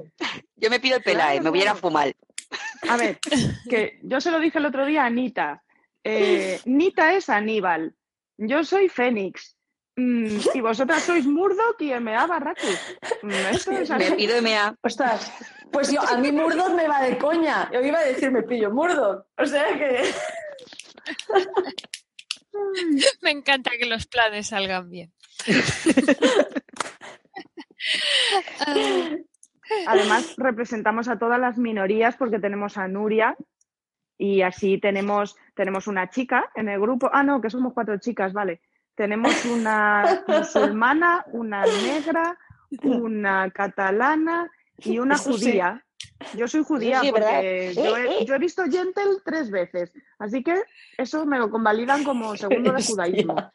Yo 0.56 0.70
me 0.70 0.80
pido 0.80 0.96
el 0.96 1.02
Pelae, 1.02 1.32
Claro, 1.32 1.44
me 1.44 1.50
voy 1.50 1.58
a 1.60 1.62
ir 1.62 1.68
a 1.68 1.72
claro. 1.72 1.80
fumar. 1.88 2.14
A 2.88 2.96
ver, 2.96 3.18
que 3.68 3.98
yo 4.02 4.20
se 4.20 4.30
lo 4.30 4.38
dije 4.40 4.58
el 4.58 4.66
otro 4.66 4.84
día 4.84 5.04
a 5.04 5.10
Nita. 5.10 5.62
Eh, 6.04 6.60
Nita 6.66 7.14
es 7.14 7.28
Aníbal. 7.28 7.94
Yo 8.38 8.64
soy 8.64 8.88
Fénix. 8.88 9.56
Mm, 9.96 10.38
y 10.54 10.60
vosotras 10.62 11.02
sois 11.02 11.26
Murdoch 11.26 11.76
y 11.80 11.92
M.A. 11.92 12.26
Barracus. 12.26 12.78
Mm, 13.22 13.30
esto 13.30 13.72
es 13.72 13.90
Me 13.90 13.96
así. 14.06 14.14
pido 14.14 14.40
MA. 14.40 14.74
Ostras, 14.82 15.30
pues 15.72 15.90
yo, 15.90 16.00
a 16.00 16.16
mí 16.18 16.30
Murdoch 16.30 16.74
me 16.74 16.86
va 16.86 17.00
de 17.00 17.18
coña. 17.18 17.70
Yo 17.72 17.80
iba 17.80 17.98
a 17.98 18.04
decir 18.04 18.30
me 18.30 18.42
pillo 18.42 18.70
Murdoch. 18.70 19.26
O 19.38 19.46
sea 19.46 19.66
que. 19.76 20.12
Me 23.22 23.30
encanta 23.30 23.70
que 23.78 23.86
los 23.86 24.06
planes 24.06 24.48
salgan 24.48 24.90
bien. 24.90 25.12
Ah, 28.60 28.76
Además, 29.86 30.34
representamos 30.36 31.08
a 31.08 31.18
todas 31.18 31.40
las 31.40 31.56
minorías 31.58 32.16
porque 32.16 32.38
tenemos 32.38 32.76
a 32.76 32.86
Nuria 32.88 33.36
y 34.18 34.42
así 34.42 34.78
tenemos, 34.78 35.36
tenemos 35.56 35.86
una 35.86 36.10
chica 36.10 36.50
en 36.54 36.68
el 36.68 36.80
grupo. 36.80 37.10
Ah, 37.12 37.22
no, 37.22 37.40
que 37.40 37.50
somos 37.50 37.72
cuatro 37.72 37.98
chicas, 37.98 38.32
vale. 38.32 38.60
Tenemos 38.94 39.44
una 39.46 40.22
musulmana, 40.28 41.24
una 41.32 41.64
negra, 41.64 42.38
una 42.82 43.50
catalana 43.50 44.50
y 44.84 44.98
una 44.98 45.14
Eso 45.14 45.32
sí. 45.32 45.46
judía. 45.46 45.84
Yo 46.36 46.48
soy 46.48 46.64
judía 46.64 47.00
porque 47.10 47.72
yo 47.74 47.96
he, 47.96 48.24
yo 48.24 48.34
he 48.34 48.38
visto 48.38 48.64
Gentle 48.64 49.20
tres 49.24 49.50
veces, 49.50 49.92
así 50.18 50.42
que 50.42 50.62
eso 50.98 51.24
me 51.26 51.38
lo 51.38 51.50
convalidan 51.50 52.04
como 52.04 52.36
segundo 52.36 52.72
de 52.72 52.82
judaísmo. 52.82 53.52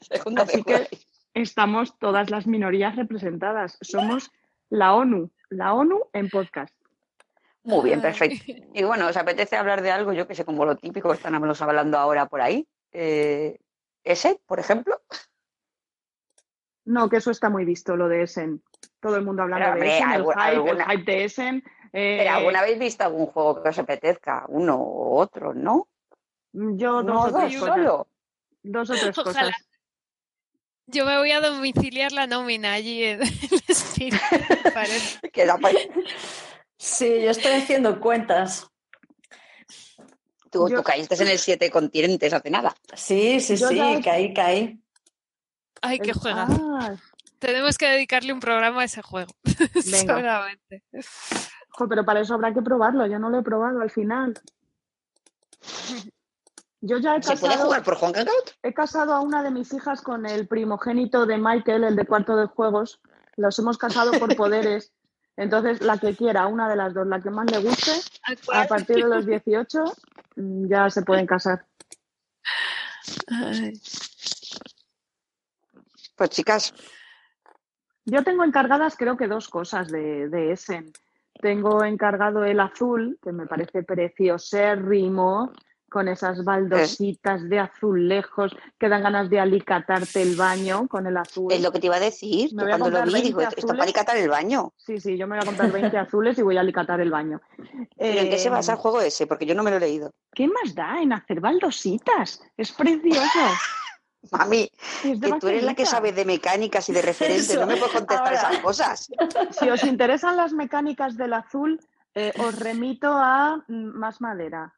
Segunda 0.00 0.42
Así 0.42 0.62
que-. 0.62 0.88
Estamos 1.34 1.96
todas 1.98 2.30
las 2.30 2.46
minorías 2.46 2.96
representadas. 2.96 3.78
Somos 3.80 4.30
la 4.70 4.94
ONU, 4.94 5.30
la 5.50 5.74
ONU 5.74 6.08
en 6.12 6.28
podcast. 6.28 6.74
Muy 7.62 7.84
bien, 7.84 8.00
perfecto. 8.00 8.52
Y 8.74 8.82
bueno, 8.82 9.06
¿os 9.06 9.16
apetece 9.16 9.56
hablar 9.56 9.82
de 9.82 9.90
algo? 9.90 10.12
Yo 10.12 10.26
que 10.26 10.34
sé, 10.34 10.44
como 10.44 10.64
lo 10.64 10.76
típico 10.76 11.10
que 11.10 11.16
estamos 11.16 11.62
hablando 11.62 11.98
ahora 11.98 12.26
por 12.26 12.40
ahí. 12.40 12.66
Eh, 12.92 13.58
¿Ese, 14.02 14.40
por 14.46 14.58
ejemplo? 14.58 15.00
No, 16.88 17.08
que 17.10 17.18
eso 17.18 17.30
está 17.30 17.50
muy 17.50 17.66
visto, 17.66 17.96
lo 17.96 18.08
de 18.08 18.22
Essen. 18.22 18.62
Todo 18.98 19.16
el 19.16 19.24
mundo 19.24 19.42
hablando 19.42 19.68
hombre, 19.68 19.88
de 19.90 19.96
Essen, 19.98 20.10
el 20.12 20.22
hype, 20.24 20.40
alguna- 20.40 20.84
el 20.84 20.90
hype 20.98 21.12
de 21.12 21.24
Essen. 21.24 21.56
eh, 21.92 22.16
¿Pero 22.20 22.30
¿Alguna 22.30 22.62
vez 22.62 22.78
visto 22.78 23.04
algún 23.04 23.26
juego 23.26 23.62
que 23.62 23.68
os 23.68 23.78
apetezca? 23.78 24.44
Uno 24.48 24.76
u 24.78 25.16
otro, 25.18 25.52
¿no? 25.52 25.86
Yo 26.52 27.02
dos 27.02 27.04
No, 27.04 27.22
o 27.24 27.32
tres 27.34 27.60
dos 27.60 27.68
solo. 27.68 28.08
Dos 28.62 28.88
o 28.90 28.94
tres 28.94 29.18
Ojalá. 29.18 29.40
cosas. 29.52 29.68
Yo 30.86 31.04
me 31.04 31.18
voy 31.18 31.30
a 31.32 31.42
domiciliar 31.42 32.12
la 32.12 32.26
nómina 32.26 32.72
allí 32.72 33.04
en 33.04 33.20
el 33.22 34.72
parece. 34.72 35.20
Pa- 35.60 35.70
Sí, 36.78 37.20
yo 37.22 37.30
estoy 37.32 37.52
haciendo 37.52 38.00
cuentas. 38.00 38.66
Tú, 40.50 40.68
Yo- 40.70 40.76
tú 40.76 40.82
caíste 40.82 41.14
en 41.22 41.28
el 41.28 41.38
siete 41.38 41.70
continentes 41.70 42.32
hace 42.32 42.48
nada. 42.50 42.74
Sí, 42.94 43.40
sí, 43.40 43.56
Yo 43.56 43.68
sí, 43.68 44.00
caí, 44.02 44.32
caí. 44.32 44.80
Ay, 45.82 45.98
qué 46.00 46.12
juega. 46.12 46.46
Ah, 46.48 46.94
Tenemos 47.38 47.78
que 47.78 47.88
dedicarle 47.88 48.32
un 48.32 48.40
programa 48.40 48.82
a 48.82 48.84
ese 48.84 49.02
juego. 49.02 49.30
Venga. 49.44 49.82
Seguramente. 49.82 50.82
pero 51.88 52.04
para 52.04 52.20
eso 52.20 52.34
habrá 52.34 52.52
que 52.52 52.62
probarlo. 52.62 53.06
Yo 53.06 53.18
no 53.18 53.30
lo 53.30 53.38
he 53.38 53.42
probado 53.42 53.80
al 53.80 53.90
final. 53.90 54.34
Yo 56.80 56.98
ya 56.98 57.16
he 57.16 57.22
¿Se 57.22 57.36
puede 57.36 57.54
casado, 57.54 57.66
jugar 57.66 57.82
por 57.82 57.96
Juan 57.96 58.12
Hangout? 58.12 58.50
he 58.62 58.72
casado 58.72 59.12
a 59.12 59.20
una 59.20 59.42
de 59.42 59.50
mis 59.50 59.72
hijas 59.72 60.00
con 60.00 60.26
el 60.26 60.46
primogénito 60.46 61.26
de 61.26 61.36
Michael, 61.36 61.84
el 61.84 61.96
de 61.96 62.06
cuarto 62.06 62.36
de 62.36 62.46
juegos. 62.46 63.00
Los 63.36 63.58
hemos 63.58 63.78
casado 63.78 64.12
por 64.12 64.34
poderes. 64.36 64.92
Entonces, 65.36 65.80
la 65.82 65.98
que 65.98 66.16
quiera, 66.16 66.46
una 66.48 66.68
de 66.68 66.76
las 66.76 66.94
dos, 66.94 67.06
la 67.06 67.20
que 67.20 67.30
más 67.30 67.50
le 67.50 67.58
guste, 67.58 67.92
a 68.52 68.64
partir 68.66 68.96
de 68.96 69.08
los 69.08 69.24
18 69.26 69.84
mm, 70.36 70.68
ya 70.68 70.90
se 70.90 71.02
pueden 71.02 71.26
casar. 71.26 71.64
Ay. 73.28 73.80
Pues 76.18 76.30
chicas, 76.30 76.74
Yo 78.04 78.24
tengo 78.24 78.42
encargadas 78.42 78.96
creo 78.96 79.16
que 79.16 79.28
dos 79.28 79.48
cosas 79.48 79.88
de, 79.88 80.28
de 80.28 80.52
Essen. 80.52 80.92
Tengo 81.40 81.84
encargado 81.84 82.44
el 82.44 82.58
azul, 82.58 83.18
que 83.22 83.30
me 83.30 83.46
parece 83.46 83.84
preciosérrimo, 83.84 85.52
con 85.88 86.08
esas 86.08 86.44
baldositas 86.44 87.48
de 87.48 87.60
azulejos 87.60 88.54
que 88.78 88.88
dan 88.88 89.02
ganas 89.02 89.30
de 89.30 89.40
alicatarte 89.40 90.20
el 90.20 90.36
baño 90.36 90.88
con 90.88 91.06
el 91.06 91.16
azul. 91.16 91.52
es 91.52 91.62
lo 91.62 91.70
que 91.72 91.78
te 91.78 91.86
iba 91.86 91.96
a 91.96 92.00
decir. 92.00 92.52
Me 92.54 92.64
voy 92.64 92.72
a 92.72 92.78
cuando 92.78 92.98
lo 92.98 93.04
vi 93.04 93.22
digo, 93.22 93.38
20 93.38 93.54
esto 93.54 93.66
es 93.66 93.72
para 93.72 93.84
alicatar 93.84 94.16
el 94.16 94.28
baño. 94.28 94.72
Sí, 94.76 95.00
sí, 95.00 95.16
yo 95.16 95.26
me 95.26 95.36
voy 95.36 95.44
a 95.44 95.46
comprar 95.46 95.70
20 95.72 95.96
azules 95.98 96.38
y 96.38 96.42
voy 96.42 96.56
a 96.56 96.60
alicatar 96.60 97.00
el 97.00 97.10
baño. 97.10 97.40
¿Pero 97.96 98.20
¿En 98.20 98.30
qué 98.30 98.38
se 98.38 98.48
Eh, 98.48 98.50
basa 98.50 98.72
el 98.72 98.78
juego 98.78 99.00
ese? 99.00 99.26
Porque 99.26 99.46
yo 99.46 99.54
no 99.54 99.62
me 99.62 99.70
lo 99.70 99.76
he 99.76 99.80
leído. 99.80 100.12
¿Qué 100.34 100.46
más 100.48 100.74
da 100.74 101.00
en 101.00 101.12
hacer 101.12 101.40
baldositas? 101.40 102.42
Es 102.56 102.72
precioso. 102.72 103.38
Mami, 104.32 104.70
que 105.02 105.32
tú 105.40 105.48
eres 105.48 105.64
la 105.64 105.74
que 105.74 105.86
sabe 105.86 106.12
de 106.12 106.24
mecánicas 106.24 106.88
y 106.88 106.92
de 106.92 107.02
referentes, 107.02 107.58
no 107.58 107.66
me 107.66 107.76
puedes 107.76 107.94
contestar 107.94 108.34
ahora. 108.34 108.50
esas 108.50 108.58
cosas. 108.58 109.10
Si 109.52 109.70
os 109.70 109.84
interesan 109.84 110.36
las 110.36 110.52
mecánicas 110.52 111.16
del 111.16 111.34
azul, 111.34 111.80
eh, 112.14 112.32
os 112.38 112.58
remito 112.58 113.12
a 113.12 113.62
mm, 113.68 113.98
Más 113.98 114.20
Madera, 114.20 114.74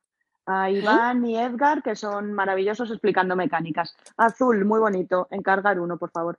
a 0.47 0.71
Iván 0.71 1.25
y 1.25 1.39
Edgar, 1.39 1.83
que 1.83 1.97
son 1.97 2.33
maravillosos 2.33 2.91
explicando 2.91 3.35
mecánicas. 3.35 3.97
Azul, 4.17 4.65
muy 4.65 4.79
bonito, 4.79 5.27
encargar 5.31 5.81
uno, 5.81 5.97
por 5.97 6.11
favor. 6.11 6.39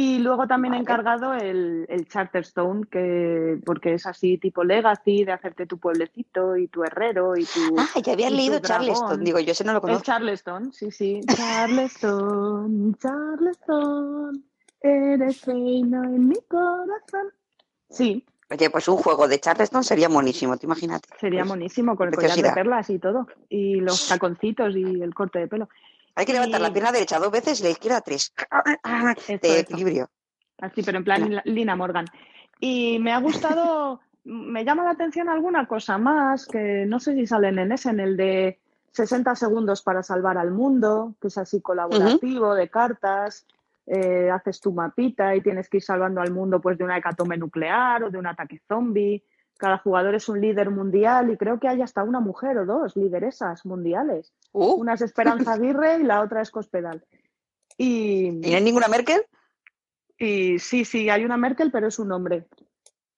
Y 0.00 0.20
luego 0.20 0.46
también 0.46 0.74
he 0.74 0.78
encargado 0.78 1.34
el, 1.34 1.84
el 1.88 2.06
Charterstone, 2.06 2.86
que, 2.88 3.58
porque 3.66 3.94
es 3.94 4.06
así 4.06 4.38
tipo 4.38 4.62
Legacy, 4.62 5.24
de 5.24 5.32
hacerte 5.32 5.66
tu 5.66 5.78
pueblecito 5.78 6.56
y 6.56 6.68
tu 6.68 6.84
herrero 6.84 7.36
y 7.36 7.44
tu... 7.44 7.74
Ah, 7.76 8.00
ya 8.00 8.12
había 8.12 8.30
leído. 8.30 8.60
Charleston. 8.60 9.24
Digo, 9.24 9.40
yo 9.40 9.50
ese 9.50 9.64
no 9.64 9.72
lo 9.72 9.78
El 9.78 9.82
conozco. 9.82 10.04
Charleston, 10.04 10.72
sí, 10.72 10.92
sí. 10.92 11.20
Charleston, 11.36 12.94
Charleston, 13.02 14.44
eres 14.80 15.44
reina 15.44 16.04
en 16.04 16.28
mi 16.28 16.36
corazón. 16.46 17.32
Sí, 17.90 18.24
Oye, 18.50 18.70
pues 18.70 18.88
un 18.88 18.96
juego 18.96 19.28
de 19.28 19.40
Charleston 19.40 19.84
sería 19.84 20.08
monísimo, 20.08 20.56
te 20.56 20.64
imagínate. 20.64 21.08
sería 21.20 21.40
Pues, 21.40 21.50
monísimo 21.50 21.96
con 21.96 22.08
el 22.08 22.14
collar 22.14 22.36
de 22.36 22.52
perlas 22.52 22.88
y 22.88 22.98
todo. 22.98 23.26
Y 23.50 23.80
los 23.80 24.08
taconcitos 24.08 24.74
y 24.74 25.02
el 25.02 25.12
corte 25.12 25.40
de 25.40 25.48
pelo. 25.48 25.68
Hay 26.18 26.26
que 26.26 26.32
levantar 26.32 26.60
la 26.60 26.72
pierna 26.72 26.90
derecha 26.90 27.20
dos 27.20 27.30
veces 27.30 27.60
y 27.60 27.62
la 27.62 27.70
izquierda 27.70 28.00
tres. 28.00 28.34
Eso, 29.28 29.38
De 29.40 29.48
eso. 29.48 29.60
equilibrio. 29.60 30.10
Así, 30.60 30.82
pero 30.82 30.98
en 30.98 31.04
plan 31.04 31.40
Lina 31.44 31.76
Morgan. 31.76 32.06
Y 32.58 32.98
me 32.98 33.12
ha 33.12 33.20
gustado, 33.20 34.00
me 34.24 34.64
llama 34.64 34.82
la 34.82 34.90
atención 34.90 35.28
alguna 35.28 35.68
cosa 35.68 35.96
más, 35.96 36.48
que 36.48 36.86
no 36.88 36.98
sé 36.98 37.14
si 37.14 37.28
salen 37.28 37.60
en 37.60 37.70
ese, 37.70 37.90
en 37.90 38.00
el 38.00 38.16
de 38.16 38.58
60 38.94 39.36
segundos 39.36 39.82
para 39.82 40.02
salvar 40.02 40.38
al 40.38 40.50
mundo, 40.50 41.14
que 41.20 41.28
es 41.28 41.38
así 41.38 41.60
colaborativo, 41.60 42.52
de 42.56 42.68
cartas, 42.68 43.46
eh, 43.86 44.28
haces 44.28 44.60
tu 44.60 44.72
mapita 44.72 45.36
y 45.36 45.40
tienes 45.40 45.68
que 45.68 45.76
ir 45.76 45.84
salvando 45.84 46.20
al 46.20 46.32
mundo 46.32 46.60
pues 46.60 46.76
de 46.78 46.82
una 46.82 46.98
hecatombe 46.98 47.36
nuclear 47.36 48.02
o 48.02 48.10
de 48.10 48.18
un 48.18 48.26
ataque 48.26 48.60
zombie. 48.66 49.22
Cada 49.58 49.78
jugador 49.78 50.14
es 50.14 50.28
un 50.28 50.40
líder 50.40 50.70
mundial 50.70 51.30
y 51.30 51.36
creo 51.36 51.58
que 51.60 51.68
hay 51.68 51.82
hasta 51.82 52.02
una 52.04 52.20
mujer 52.20 52.56
o 52.58 52.64
dos 52.64 52.96
lideresas 52.96 53.66
mundiales. 53.66 54.32
Uh, 54.52 54.74
Una 54.80 54.94
es 54.94 55.02
Esperanza 55.02 55.52
Aguirre 55.52 55.98
y 55.98 56.04
la 56.04 56.20
otra 56.22 56.40
es 56.40 56.50
Cospedal. 56.50 57.04
Y, 57.76 58.28
¿Y 58.28 58.32
no 58.32 58.56
hay 58.56 58.62
ninguna 58.62 58.88
Merkel? 58.88 59.22
y 60.16 60.58
sí, 60.58 60.84
sí, 60.84 61.10
hay 61.10 61.24
una 61.24 61.36
Merkel, 61.36 61.70
pero 61.70 61.86
es 61.88 61.98
un 61.98 62.10
hombre 62.12 62.46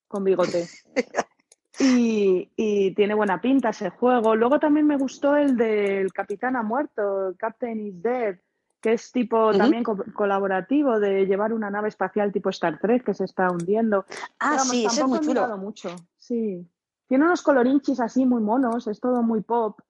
con 0.09 0.25
bigote. 0.25 0.67
Y, 1.79 2.51
y 2.57 2.95
tiene 2.95 3.15
buena 3.15 3.41
pinta 3.41 3.71
ese 3.71 3.89
juego. 3.89 4.37
Luego 4.37 4.59
también 4.61 4.87
me 4.87 4.99
gustó 4.99 5.35
el 5.37 5.57
del 5.57 6.13
Capitán 6.13 6.55
ha 6.57 6.63
muerto, 6.63 7.29
el 7.29 7.37
Captain 7.39 7.81
is 7.81 8.03
Dead, 8.03 8.37
que 8.83 8.93
es 8.93 9.11
tipo 9.13 9.51
también 9.57 9.83
co- 9.83 10.05
colaborativo 10.15 11.01
de 11.01 11.25
llevar 11.25 11.55
una 11.55 11.71
nave 11.71 11.89
espacial 11.89 12.33
tipo 12.33 12.51
Star 12.51 12.79
Trek 12.81 13.05
que 13.05 13.15
se 13.15 13.25
está 13.25 13.51
hundiendo. 13.51 14.05
Ah, 14.39 14.51
Pero 14.51 14.57
vamos, 14.57 14.71
sí, 14.73 14.85
es 14.85 14.99
he 14.99 15.27
mirado 15.29 15.57
mucho. 15.57 15.97
Sí. 16.31 16.65
Tiene 17.09 17.25
unos 17.25 17.43
colorinchis 17.43 17.99
así 17.99 18.25
muy 18.25 18.41
monos, 18.41 18.87
es 18.87 19.01
todo 19.01 19.21
muy 19.25 19.41
pop. 19.43 19.81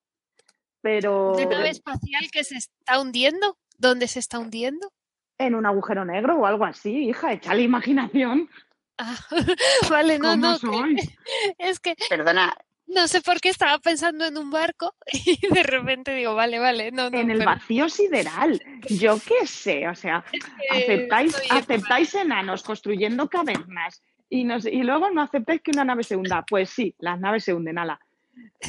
Pero 0.81 1.35
¿De 1.37 1.45
nave 1.45 1.69
espacial 1.69 2.31
que 2.33 2.45
se 2.45 2.57
está 2.57 2.99
hundiendo? 2.99 3.59
¿Dónde 3.77 4.09
se 4.09 4.19
está 4.21 4.39
hundiendo? 4.39 4.91
en 5.39 5.55
un 5.55 5.65
agujero 5.65 6.05
negro 6.05 6.37
o 6.37 6.45
algo 6.45 6.67
así, 6.67 7.09
hija, 7.09 7.33
echa 7.33 7.55
la 7.55 7.63
imaginación. 7.63 8.51
Ah, 8.99 9.17
vale, 9.91 10.19
no, 10.19 10.33
¿Cómo 10.39 10.59
no. 10.61 10.83
que- 10.97 11.09
es 11.59 11.81
que 11.81 11.95
Perdona, 12.11 12.55
no 12.87 13.09
sé 13.09 13.23
por 13.23 13.41
qué 13.41 13.49
estaba 13.49 13.79
pensando 13.79 14.27
en 14.27 14.37
un 14.37 14.51
barco 14.51 14.95
y 15.13 15.39
de 15.49 15.63
repente 15.63 16.15
digo, 16.15 16.35
vale, 16.35 16.59
vale, 16.59 16.93
no, 16.93 17.09
no. 17.09 17.19
en 17.19 17.31
el 17.31 17.39
pero 17.39 17.51
vacío 17.53 17.89
sideral. 17.89 18.61
Yo 18.91 19.17
qué 19.27 19.47
sé, 19.47 19.89
o 19.89 19.95
sea, 19.95 20.23
es 20.31 20.45
que 20.45 20.79
aceptáis, 20.79 21.35
aceptáis 21.51 22.15
enanos 22.17 22.63
construyendo 22.63 23.27
cavernas 23.31 24.03
y, 24.31 24.45
nos, 24.45 24.65
y 24.65 24.83
luego 24.83 25.11
no 25.11 25.21
aceptáis 25.21 25.61
que 25.61 25.73
una 25.73 25.85
nave 25.85 26.03
se 26.05 26.17
hunda. 26.17 26.45
Pues 26.49 26.71
sí, 26.71 26.95
las 26.99 27.21
naves 27.21 27.45
se 27.45 27.53
hunden, 27.53 27.77
ala. 27.79 28.01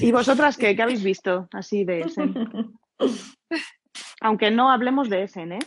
¿Y 0.01 0.11
vosotras 0.11 0.57
qué, 0.57 0.75
qué 0.75 0.81
habéis 0.81 1.03
visto 1.03 1.47
así 1.53 1.85
de 1.85 2.01
Essen? 2.01 2.33
Aunque 4.19 4.51
no 4.51 4.69
hablemos 4.71 5.09
de 5.09 5.23
Essen, 5.23 5.53
¿eh? 5.53 5.59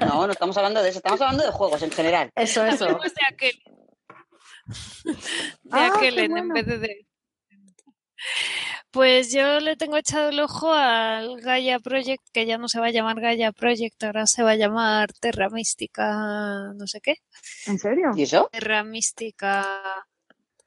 no, 0.00 0.26
no 0.26 0.32
estamos 0.32 0.56
hablando 0.58 0.82
de 0.82 0.88
eso, 0.90 0.98
estamos 0.98 1.20
hablando 1.20 1.44
de 1.44 1.52
juegos 1.52 1.82
en 1.82 1.90
general. 1.90 2.30
Eso, 2.34 2.64
eso. 2.66 2.84
Hablemos 2.84 3.14
de 3.14 3.22
aquel. 3.28 3.62
De 5.04 5.14
Ah, 5.72 5.92
aquel 5.94 6.18
en 6.18 6.30
bueno. 6.30 6.54
vez 6.54 6.66
de- 6.66 7.06
Pues 8.90 9.32
yo 9.32 9.60
le 9.60 9.76
tengo 9.76 9.96
echado 9.96 10.30
el 10.30 10.40
ojo 10.40 10.72
al 10.72 11.40
Gaia 11.40 11.78
Project, 11.78 12.22
que 12.32 12.44
ya 12.44 12.58
no 12.58 12.68
se 12.68 12.80
va 12.80 12.86
a 12.86 12.90
llamar 12.90 13.20
Gaia 13.20 13.52
Project, 13.52 14.02
ahora 14.02 14.26
se 14.26 14.42
va 14.42 14.52
a 14.52 14.56
llamar 14.56 15.12
Terra 15.12 15.48
Mística, 15.48 16.72
no 16.74 16.86
sé 16.86 17.00
qué. 17.00 17.16
¿En 17.66 17.78
serio? 17.78 18.10
¿Y 18.16 18.22
eso? 18.22 18.48
Terra 18.50 18.82
Mística. 18.82 19.64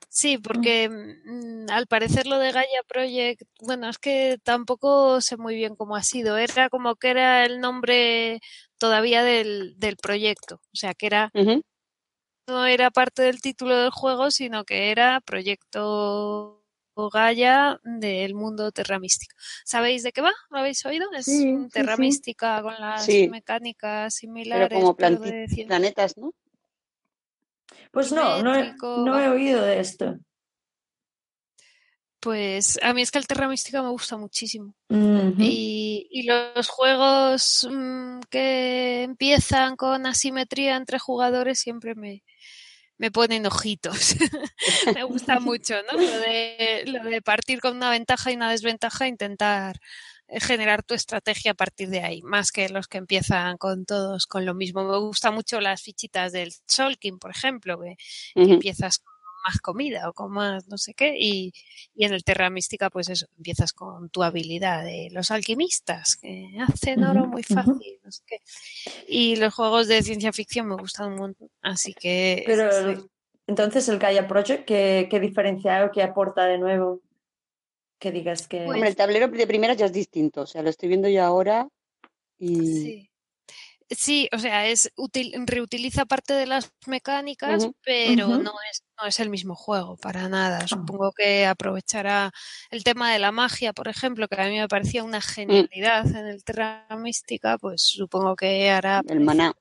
Sí, 0.07 0.37
porque 0.37 0.89
mm, 0.89 1.69
al 1.69 1.87
parecer 1.87 2.27
lo 2.27 2.37
de 2.37 2.51
Gaia 2.51 2.83
Project, 2.87 3.41
bueno, 3.59 3.89
es 3.89 3.97
que 3.97 4.37
tampoco 4.43 5.19
sé 5.19 5.35
muy 5.35 5.55
bien 5.55 5.75
cómo 5.75 5.95
ha 5.95 6.03
sido. 6.03 6.37
Era 6.37 6.69
como 6.69 6.95
que 6.95 7.09
era 7.09 7.43
el 7.45 7.59
nombre 7.59 8.39
todavía 8.77 9.23
del, 9.23 9.73
del 9.77 9.97
proyecto. 9.97 10.61
O 10.71 10.75
sea, 10.75 10.93
que 10.93 11.07
era 11.07 11.31
no 12.47 12.65
era 12.65 12.91
parte 12.91 13.23
del 13.23 13.41
título 13.41 13.75
del 13.75 13.91
juego, 13.91 14.31
sino 14.31 14.65
que 14.65 14.91
era 14.91 15.21
Proyecto 15.21 16.62
Gaia 16.95 17.79
del 17.83 18.35
mundo 18.35 18.71
Terra 18.71 18.99
Mística. 18.99 19.35
¿Sabéis 19.65 20.03
de 20.03 20.11
qué 20.11 20.21
va? 20.21 20.31
¿Lo 20.49 20.59
habéis 20.59 20.85
oído? 20.85 21.11
Es 21.13 21.25
Sí, 21.25 21.55
Terra 21.71 21.95
sí. 21.95 22.01
Mística 22.01 22.61
con 22.61 22.79
las 22.79 23.05
Sí. 23.05 23.27
mecánicas 23.29 24.13
Pero 24.15 24.33
similares, 24.33 24.69
como 24.79 24.95
pero 24.95 25.17
planti- 25.17 25.31
de 25.31 25.47
planetas, 25.67 26.17
¿no? 26.17 26.33
Pues 27.91 28.11
no, 28.11 28.41
no 28.43 28.55
he, 28.55 28.73
no 28.81 29.33
oído 29.33 29.61
de 29.63 29.79
esto. 29.79 30.17
Pues 32.19 32.79
a 32.81 32.93
mí 32.93 33.01
es 33.01 33.11
que 33.11 33.19
el 33.19 33.27
Terra 33.27 33.47
Mística 33.47 33.81
me 33.83 33.89
gusta 33.89 34.17
muchísimo. 34.17 34.75
Y 35.37 36.23
los 36.25 36.67
juegos 36.69 37.67
mm, 37.69 38.19
que 38.29 39.03
empiezan 39.03 39.75
con 39.75 40.05
asimetría 40.05 40.75
entre 40.77 40.99
jugadores 40.99 41.59
siempre 41.59 41.95
me, 41.95 42.23
me 42.97 43.11
ponen 43.11 43.45
ojitos. 43.45 44.15
me 44.95 45.03
gusta 45.03 45.39
mucho, 45.39 45.75
¿no? 45.91 45.97
Lo 45.99 46.19
de, 46.19 46.83
lo 46.87 47.03
de 47.03 47.21
partir 47.21 47.59
con 47.59 47.75
una 47.75 47.89
ventaja 47.89 48.31
y 48.31 48.35
una 48.35 48.51
desventaja, 48.51 49.07
intentar 49.07 49.79
eh, 50.27 50.39
generar 50.39 50.83
tu 50.83 50.93
estrategia 50.93 51.51
a 51.51 51.55
partir 51.55 51.89
de 51.89 52.01
ahí, 52.01 52.21
más 52.21 52.51
que 52.51 52.69
los 52.69 52.87
que 52.87 52.97
empiezan 52.97 53.57
con 53.57 53.85
todos 53.85 54.25
con 54.25 54.45
lo 54.45 54.53
mismo. 54.53 54.83
Me 54.83 54.97
gusta 54.97 55.31
mucho 55.31 55.59
las 55.59 55.81
fichitas 55.81 56.31
del 56.31 56.53
Solkin, 56.67 57.19
por 57.19 57.31
ejemplo, 57.31 57.79
que, 57.79 57.95
que 58.35 58.53
empiezas 58.53 58.99
con 58.99 59.12
más 59.43 59.59
comida 59.59 60.09
o 60.09 60.13
con 60.13 60.31
más 60.31 60.67
no 60.67 60.77
sé 60.77 60.93
qué 60.93 61.15
y, 61.19 61.53
y 61.93 62.05
en 62.05 62.13
el 62.13 62.23
Terra 62.23 62.49
Mística 62.49 62.89
pues 62.89 63.09
eso, 63.09 63.27
empiezas 63.37 63.73
con 63.73 64.09
tu 64.09 64.23
habilidad 64.23 64.83
de 64.83 65.09
los 65.11 65.31
alquimistas 65.31 66.15
que 66.15 66.49
hacen 66.59 67.03
oro 67.03 67.27
muy 67.27 67.43
fácil, 67.43 67.99
no 68.03 68.11
sé 68.11 68.23
qué. 68.25 68.37
Y 69.07 69.35
los 69.35 69.53
juegos 69.53 69.87
de 69.87 70.01
ciencia 70.01 70.31
ficción 70.33 70.67
me 70.67 70.75
gustan 70.75 71.13
un 71.13 71.15
montón, 71.15 71.49
así 71.61 71.93
que 71.93 72.43
Pero 72.45 72.71
sí. 72.71 73.05
entonces 73.47 73.87
el 73.89 73.99
Gaia 73.99 74.27
Project, 74.27 74.65
¿qué, 74.65 75.07
qué 75.09 75.19
diferencia 75.19 75.85
o 75.85 75.91
qué 75.91 76.03
aporta 76.03 76.45
de 76.45 76.57
nuevo? 76.57 77.01
Que 77.99 78.11
digas 78.11 78.47
que... 78.47 78.65
Pues 78.65 78.75
Hombre, 78.75 78.89
el 78.89 78.95
tablero 78.95 79.27
de 79.27 79.47
primeras 79.47 79.77
ya 79.77 79.85
es 79.85 79.93
distinto, 79.93 80.41
o 80.41 80.47
sea, 80.47 80.61
lo 80.61 80.69
estoy 80.69 80.89
viendo 80.89 81.07
yo 81.07 81.23
ahora 81.23 81.67
y... 82.37 82.55
Sí. 82.55 83.09
Sí, 83.89 84.29
o 84.31 84.39
sea, 84.39 84.67
es 84.67 84.91
útil, 84.95 85.33
reutiliza 85.45 86.05
parte 86.05 86.33
de 86.33 86.45
las 86.45 86.71
mecánicas, 86.87 87.69
pero 87.83 88.27
no 88.27 88.53
es, 88.71 88.83
no 89.01 89.07
es 89.07 89.19
el 89.19 89.29
mismo 89.29 89.55
juego 89.55 89.97
para 89.97 90.29
nada. 90.29 90.67
Supongo 90.67 91.11
que 91.11 91.45
aprovechará 91.45 92.31
el 92.71 92.83
tema 92.83 93.11
de 93.11 93.19
la 93.19 93.31
magia, 93.31 93.73
por 93.73 93.87
ejemplo, 93.87 94.27
que 94.27 94.41
a 94.41 94.47
mí 94.47 94.57
me 94.57 94.67
parecía 94.67 95.03
una 95.03 95.21
genialidad 95.21 96.07
en 96.07 96.27
el 96.27 96.43
Terra 96.43 96.87
Mística, 96.97 97.57
pues 97.57 97.81
supongo 97.83 98.35
que 98.35 98.69
hará 98.69 99.01
el 99.07 99.19
maná. 99.19 99.53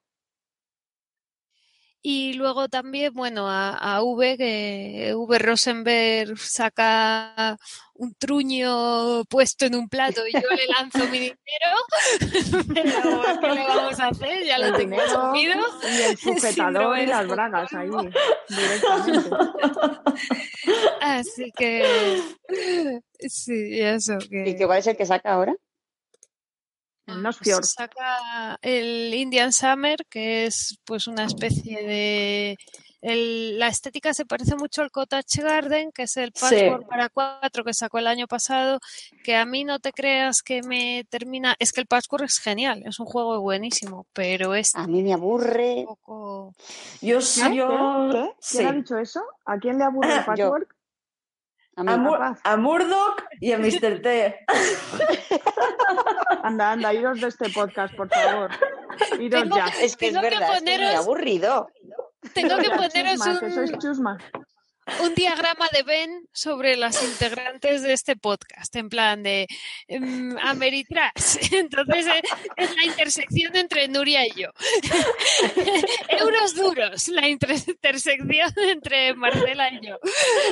Y 2.05 2.33
luego 2.33 2.69
también, 2.69 3.15
bueno, 3.15 3.49
a, 3.49 3.77
a 3.77 4.03
V, 4.03 4.37
que 4.37 5.13
V 5.15 5.39
Rosenberg 5.39 6.37
saca 6.37 7.57
un 7.95 8.15
truño 8.15 9.25
puesto 9.27 9.67
en 9.67 9.77
un 9.77 9.89
plato 9.89 10.27
y 10.27 10.33
yo 10.33 10.41
le 10.41 10.67
lanzo 10.67 11.07
mi 11.09 11.19
dinero. 11.21 11.37
Pero, 12.75 13.41
¿qué 13.41 13.49
le 13.51 13.69
vamos 13.69 14.01
a 14.01 14.09
hacer? 14.09 14.45
Ya 14.45 14.59
lo 14.59 14.77
tengo 14.77 15.01
asumido. 15.01 15.55
y 15.85 16.03
el 16.11 16.17
sujetador 16.19 16.99
y 16.99 17.07
las 17.07 17.29
bragas 17.29 17.73
ahí, 17.73 17.91
directamente. 18.49 19.31
Así 21.01 21.53
que, 21.57 22.21
sí, 23.29 23.81
eso. 23.81 24.19
Que... 24.29 24.49
¿Y 24.49 24.57
qué 24.57 24.67
cuál 24.67 24.79
es 24.79 24.87
el 24.89 24.97
que 24.97 25.07
saca 25.07 25.35
ahora? 25.35 25.55
El 27.13 27.19
Ah, 27.19 27.21
Nosfjord. 27.23 27.65
se 27.65 27.73
saca 27.73 28.59
el 28.63 29.13
Indian 29.15 29.53
Summer, 29.53 29.99
que 30.09 30.47
es 30.47 30.79
pues 30.85 31.07
una 31.07 31.25
especie 31.25 31.83
de... 31.83 32.57
el- 33.01 33.59
la 33.59 33.67
estética 33.69 34.15
se 34.15 34.25
parece 34.27 34.55
mucho 34.57 34.81
al 34.83 34.91
Cottage 34.91 35.43
Garden, 35.43 35.91
que 35.93 36.03
es 36.05 36.17
el 36.17 36.33
Sí. 36.35 36.41
Passport 36.41 36.87
para 36.89 37.09
cuatro 37.09 37.65
que 37.65 37.75
sacó 37.75 37.99
el 37.99 38.07
año 38.07 38.27
pasado, 38.29 38.79
que 39.25 39.35
a 39.37 39.45
mí 39.45 39.65
no 39.65 39.79
te 39.81 39.93
creas 39.93 40.43
que 40.43 40.63
me 40.63 41.05
termina... 41.11 41.57
Es 41.59 41.73
que 41.73 41.81
el 41.81 41.87
Passport 41.89 42.25
es 42.25 42.39
genial, 42.39 42.83
es 42.87 43.01
un 43.01 43.07
juego 43.07 43.41
buenísimo, 43.41 44.07
pero 44.13 44.55
es 44.55 44.75
A 44.77 44.87
mí 44.87 45.03
me 45.03 45.13
aburre. 45.13 45.81
un 45.81 45.87
poco... 45.87 46.55
Yo, 47.01 47.19
¿Qué? 47.19 47.57
yo... 47.57 48.11
¿Qué? 48.13 48.31
¿Quién 48.51 48.67
ha 48.69 48.73
dicho 48.73 48.97
eso? 48.99 49.21
¿A 49.47 49.59
quién 49.59 49.79
le 49.79 49.85
aburre 49.85 50.11
el 50.13 50.19
Yo. 50.21 50.25
patchwork? 50.27 50.75
A. 51.77 51.81
A, 51.81 51.97
Mur- 51.97 52.37
a 52.45 52.57
Murdoch 52.59 53.23
y 53.41 53.53
a 53.53 53.59
Mr. 53.59 54.03
T. 54.03 54.45
Anda, 56.43 56.73
anda, 56.73 56.93
iros 56.93 57.21
de 57.21 57.29
este 57.29 57.49
podcast, 57.51 57.95
por 57.95 58.09
favor. 58.09 58.51
Iros 59.19 59.43
Tengo- 59.43 59.57
ya. 59.57 59.67
Es 59.81 59.97
que 59.97 60.07
es 60.09 60.13
Tengo 60.13 60.21
que 60.21 60.31
verdad, 60.31 60.57
es 60.57 60.63
muy 60.63 60.73
poneros- 60.73 60.95
aburrido. 60.97 61.69
Tengo 62.35 62.57
que 62.59 62.71
poneros 62.71 63.13
chusma, 63.15 63.41
que 63.41 63.51
sois 63.51 63.71
un, 63.73 63.79
chusma. 63.79 64.19
Un 65.01 65.15
diagrama 65.15 65.69
de 65.73 65.83
Ben 65.85 66.29
sobre 66.33 66.77
las 66.77 67.03
integrantes 67.03 67.83
de 67.83 67.93
este 67.93 68.17
podcast, 68.17 68.75
en 68.77 68.89
plan 68.89 69.23
de 69.23 69.47
mm, 69.89 70.37
Ameritrash. 70.43 71.37
Entonces 71.53 72.07
eh, 72.07 72.23
es 72.57 72.77
la 72.77 72.85
intersección 72.85 73.55
entre 73.57 73.89
Nuria 73.89 74.27
y 74.27 74.33
yo. 74.41 74.49
Euros 76.09 76.55
duros, 76.55 77.09
la 77.09 77.29
inter- 77.29 77.57
intersección 77.67 78.53
entre 78.57 79.15
Marcela 79.15 79.71
y 79.71 79.87
yo. 79.87 79.99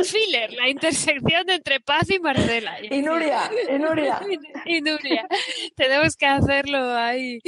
Filler, 0.04 0.52
la 0.52 0.68
intersección 0.68 1.48
entre 1.50 1.80
Paz 1.80 2.10
y 2.10 2.18
Marcela. 2.18 2.78
Y 2.84 3.02
Nuria, 3.02 3.50
y 3.68 3.78
Nuria. 3.78 4.20
Y 4.66 4.80
Nuria. 4.82 5.26
Tenemos 5.74 6.16
que 6.16 6.26
hacerlo 6.26 6.94
ahí. 6.96 7.40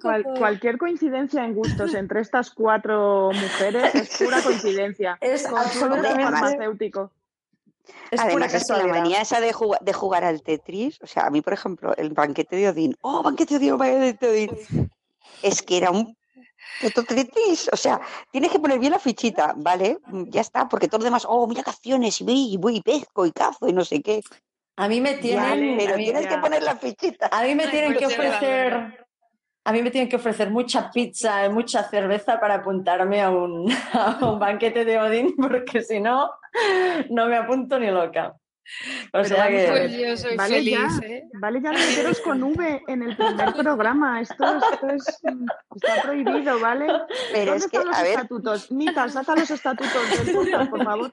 Cual- 0.00 0.24
cualquier 0.38 0.78
coincidencia 0.78 1.44
en 1.44 1.54
gustos 1.54 1.94
entre 1.94 2.20
estas 2.20 2.50
cuatro 2.50 3.30
mujeres 3.32 3.94
es 3.94 4.16
pura 4.18 4.42
coincidencia. 4.42 5.16
Es 5.20 5.46
absolutamente 5.46 6.25
farmacéutico. 6.30 7.10
es 8.10 8.20
Además, 8.20 8.54
es 8.54 8.66
que 8.66 8.72
la 8.76 8.86
manía 8.86 9.20
esa 9.20 9.40
de, 9.40 9.52
jugar, 9.52 9.80
de 9.80 9.92
jugar 9.92 10.24
al 10.24 10.42
Tetris, 10.42 10.98
o 11.02 11.06
sea, 11.06 11.26
a 11.26 11.30
mí, 11.30 11.40
por 11.40 11.52
ejemplo, 11.52 11.94
el 11.96 12.10
banquete 12.10 12.56
de 12.56 12.68
Odín, 12.68 12.96
¡oh, 13.02 13.22
banquete 13.22 13.58
de 13.58 13.72
Odín, 13.72 13.78
banquete 13.78 14.26
de 14.26 14.32
Odín! 14.48 14.90
Es 15.42 15.62
que 15.62 15.76
era 15.78 15.90
un 15.90 16.16
puto 16.80 17.04
Tetris, 17.04 17.70
o 17.72 17.76
sea, 17.76 18.00
tienes 18.30 18.50
que 18.50 18.58
poner 18.58 18.78
bien 18.78 18.92
la 18.92 18.98
fichita, 18.98 19.54
¿vale? 19.56 19.98
Mm, 20.06 20.24
Ya 20.30 20.40
está, 20.40 20.68
porque 20.68 20.88
todo 20.88 20.98
lo 20.98 21.04
demás, 21.04 21.24
¡oh, 21.28 21.46
mira 21.46 21.62
acciones! 21.64 22.20
Y 22.20 22.24
voy, 22.24 22.52
y 22.52 22.56
voy 22.56 22.76
y 22.76 22.80
pesco 22.82 23.24
y 23.26 23.32
cazo 23.32 23.68
y 23.68 23.72
no 23.72 23.84
sé 23.84 24.02
qué. 24.02 24.22
A 24.78 24.88
mí 24.88 25.00
me 25.00 25.14
tienen, 25.14 25.42
Vale, 25.42 25.76
Pero 25.78 25.96
mí, 25.96 26.04
tienes 26.04 26.24
ya. 26.24 26.28
que 26.28 26.38
poner 26.38 26.62
la 26.62 26.76
fichita. 26.76 27.28
a 27.32 27.42
mí 27.44 27.54
me 27.54 27.64
Ay, 27.64 27.70
tienen 27.70 27.94
pues 27.94 27.98
que 28.00 28.06
ofrecer, 28.14 29.05
a 29.66 29.72
mí 29.72 29.82
me 29.82 29.90
tienen 29.90 30.08
que 30.08 30.14
ofrecer 30.16 30.48
mucha 30.50 30.90
pizza 30.92 31.44
y 31.44 31.50
mucha 31.50 31.82
cerveza 31.82 32.38
para 32.38 32.54
apuntarme 32.54 33.20
a 33.20 33.30
un, 33.30 33.68
a 33.92 34.18
un 34.22 34.38
banquete 34.38 34.84
de 34.84 34.98
Odín, 34.98 35.34
porque 35.40 35.82
si 35.82 36.00
no, 36.00 36.30
no 37.10 37.26
me 37.26 37.36
apunto 37.36 37.78
ni 37.78 37.90
loca. 37.90 38.32
O 39.08 39.08
Pero 39.12 39.24
sea 39.24 39.48
que 39.48 39.66
Pues 39.68 39.96
yo 39.96 40.16
soy 40.16 40.36
Vale 40.36 40.54
feliz, 40.56 40.78
ya. 41.00 41.06
¿eh? 41.06 41.22
Vale, 41.40 41.60
ya 41.62 41.70
meteros 41.70 42.20
con 42.20 42.42
V 42.42 42.82
en 42.88 43.02
el 43.02 43.16
primer 43.16 43.54
programa. 43.62 44.20
Esto, 44.20 44.44
esto 44.44 44.88
es, 44.88 45.06
está 45.06 46.02
prohibido, 46.02 46.58
¿vale? 46.60 46.86
Pero 47.32 47.52
¿Dónde 47.52 47.66
es 47.66 47.70
que, 47.70 47.78
los 47.78 47.96
a 47.96 48.02
ver, 48.02 48.10
estatutos? 48.12 48.72
Nita, 48.72 49.08
saca 49.08 49.36
los 49.36 49.50
estatutos 49.50 50.24
del 50.24 50.34
podcast, 50.34 50.70
por 50.70 50.84
favor, 50.84 51.12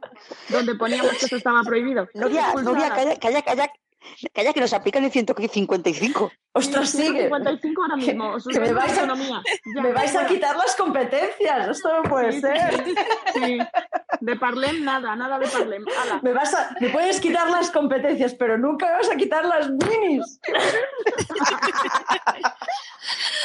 donde 0.49 0.75
poníamos 0.75 1.11
que 1.11 1.25
esto 1.25 1.37
estaba 1.37 1.61
prohibido. 1.63 2.07
Nuria, 2.15 2.41
Expulsada. 2.41 2.71
Nuria, 2.71 2.89
calla, 2.89 3.15
calla, 3.19 3.41
calla, 3.43 3.67
calla, 4.33 4.53
que 4.53 4.59
nos 4.61 4.73
aplican 4.73 5.03
el 5.03 5.11
155. 5.11 6.31
ostras, 6.53 6.89
sigue. 6.89 7.23
55 7.23 7.81
ahora 7.81 7.95
mismo. 7.95 8.35
que 8.51 8.59
me 8.59 8.73
vais 8.73 8.97
a-. 8.97 9.07
Ya, 9.07 9.81
Me 9.81 9.91
vais 9.93 10.15
a 10.15 10.25
quitar 10.27 10.55
las 10.55 10.75
competencias, 10.75 11.67
esto 11.69 11.89
no 12.01 12.03
puede 12.09 12.31
Sí, 12.33 12.41
sí, 12.41 12.47
ser. 12.47 12.85
sí, 12.85 12.95
sí. 13.33 13.57
De 14.21 14.35
Parlem, 14.37 14.83
nada, 14.83 15.15
nada 15.15 15.37
de 15.39 15.47
Parlem. 15.47 15.83
Ala. 16.01 16.19
Me, 16.21 16.31
vas 16.33 16.53
a, 16.53 16.75
me 16.79 16.89
puedes 16.89 17.19
quitar 17.19 17.49
las 17.49 17.71
competencias, 17.71 18.35
pero 18.35 18.57
nunca 18.57 18.85
me 18.87 18.93
vas 18.97 19.09
a 19.11 19.15
quitar 19.15 19.43
las 19.45 19.69
minis. 19.69 20.39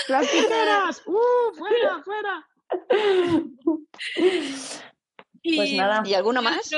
¡Las 0.09 0.31
tijeras! 0.31 1.03
¡Uh! 1.07 1.55
¡Fuera, 1.57 2.03
fuera! 2.05 2.49
Y, 5.43 5.57
Pues 5.57 5.73
nada. 5.75 6.03
¿Y 6.05 6.15
alguno 6.15 6.41
y 6.41 6.45
más? 6.45 6.71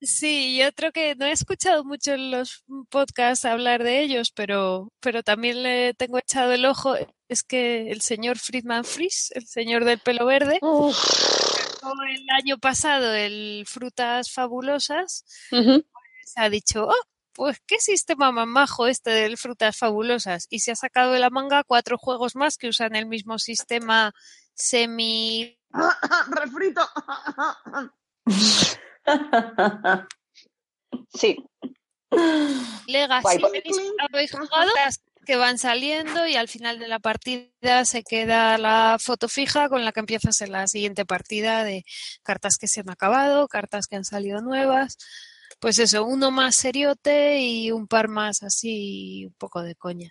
Sí, 0.00 0.56
y 0.56 0.62
otro 0.62 0.92
que 0.92 1.14
no 1.14 1.26
he 1.26 1.32
escuchado 1.32 1.84
mucho 1.84 2.12
en 2.12 2.30
los 2.30 2.64
podcasts 2.90 3.44
hablar 3.44 3.82
de 3.82 4.00
ellos, 4.02 4.30
pero, 4.32 4.92
pero 5.00 5.22
también 5.22 5.62
le 5.62 5.94
tengo 5.94 6.18
echado 6.18 6.52
el 6.52 6.64
ojo, 6.64 6.94
es 7.28 7.42
que 7.42 7.90
el 7.90 8.00
señor 8.00 8.38
Friedman 8.38 8.84
Fries, 8.84 9.32
el 9.34 9.46
señor 9.46 9.84
del 9.84 9.98
pelo 9.98 10.26
verde, 10.26 10.58
sacó 10.60 11.92
el 12.08 12.26
año 12.30 12.58
pasado 12.58 13.14
el 13.14 13.64
Frutas 13.66 14.32
Fabulosas, 14.32 15.24
se 15.50 16.40
ha 16.40 16.50
dicho, 16.50 16.86
oh, 16.86 17.06
pues 17.32 17.60
qué 17.66 17.78
sistema 17.78 18.32
más 18.32 18.46
majo 18.46 18.86
este 18.86 19.10
del 19.10 19.36
Frutas 19.36 19.76
Fabulosas, 19.76 20.46
y 20.50 20.60
se 20.60 20.72
ha 20.72 20.76
sacado 20.76 21.12
de 21.12 21.20
la 21.20 21.30
manga 21.30 21.64
cuatro 21.64 21.98
juegos 21.98 22.36
más 22.36 22.56
que 22.56 22.68
usan 22.68 22.96
el 22.96 23.06
mismo 23.06 23.38
sistema 23.38 24.14
semi 24.54 25.58
¡Refrito! 26.28 26.86
Sí. 31.14 31.36
Legacy. 32.86 33.38
¿Habéis, 33.98 34.32
jugado 34.32 34.70
que 35.26 35.36
van 35.36 35.58
saliendo 35.58 36.26
y 36.26 36.36
al 36.36 36.48
final 36.48 36.78
de 36.78 36.88
la 36.88 37.00
partida 37.00 37.84
se 37.84 38.04
queda 38.04 38.56
la 38.58 38.96
foto 39.00 39.28
fija 39.28 39.68
con 39.68 39.84
la 39.84 39.92
que 39.92 40.00
empiezas 40.00 40.40
en 40.40 40.52
la 40.52 40.68
siguiente 40.68 41.04
partida 41.04 41.64
de 41.64 41.84
cartas 42.22 42.56
que 42.56 42.68
se 42.68 42.80
han 42.80 42.90
acabado, 42.90 43.48
cartas 43.48 43.88
que 43.88 43.96
han 43.96 44.04
salido 44.04 44.40
nuevas. 44.40 44.96
Pues 45.58 45.78
eso, 45.78 46.04
uno 46.04 46.30
más 46.30 46.56
seriote 46.56 47.40
y 47.40 47.72
un 47.72 47.86
par 47.86 48.08
más 48.08 48.42
así, 48.42 49.24
un 49.26 49.34
poco 49.34 49.62
de 49.62 49.74
coña. 49.74 50.10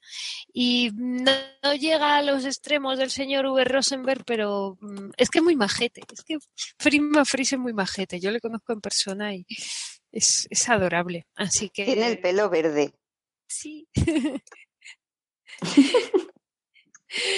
Y 0.51 0.91
no, 0.95 1.31
no 1.63 1.73
llega 1.75 2.15
a 2.15 2.23
los 2.23 2.45
extremos 2.45 2.97
del 2.97 3.11
señor 3.11 3.45
Uwe 3.45 3.63
Rosenberg, 3.63 4.23
pero 4.25 4.77
mm, 4.81 5.11
es 5.17 5.29
que 5.29 5.39
es 5.39 5.43
muy 5.43 5.55
majete. 5.55 6.01
Es 6.11 6.23
que 6.23 6.37
Prima 6.77 7.25
Fries 7.25 7.53
es 7.53 7.59
muy 7.59 7.73
majete. 7.73 8.19
Yo 8.19 8.31
le 8.31 8.41
conozco 8.41 8.73
en 8.73 8.81
persona 8.81 9.35
y 9.35 9.45
es, 10.11 10.47
es 10.49 10.69
adorable. 10.69 11.27
Así 11.35 11.69
que. 11.69 11.85
Tiene 11.85 12.07
el 12.07 12.19
pelo 12.19 12.49
verde. 12.49 12.93
Sí. 13.47 13.87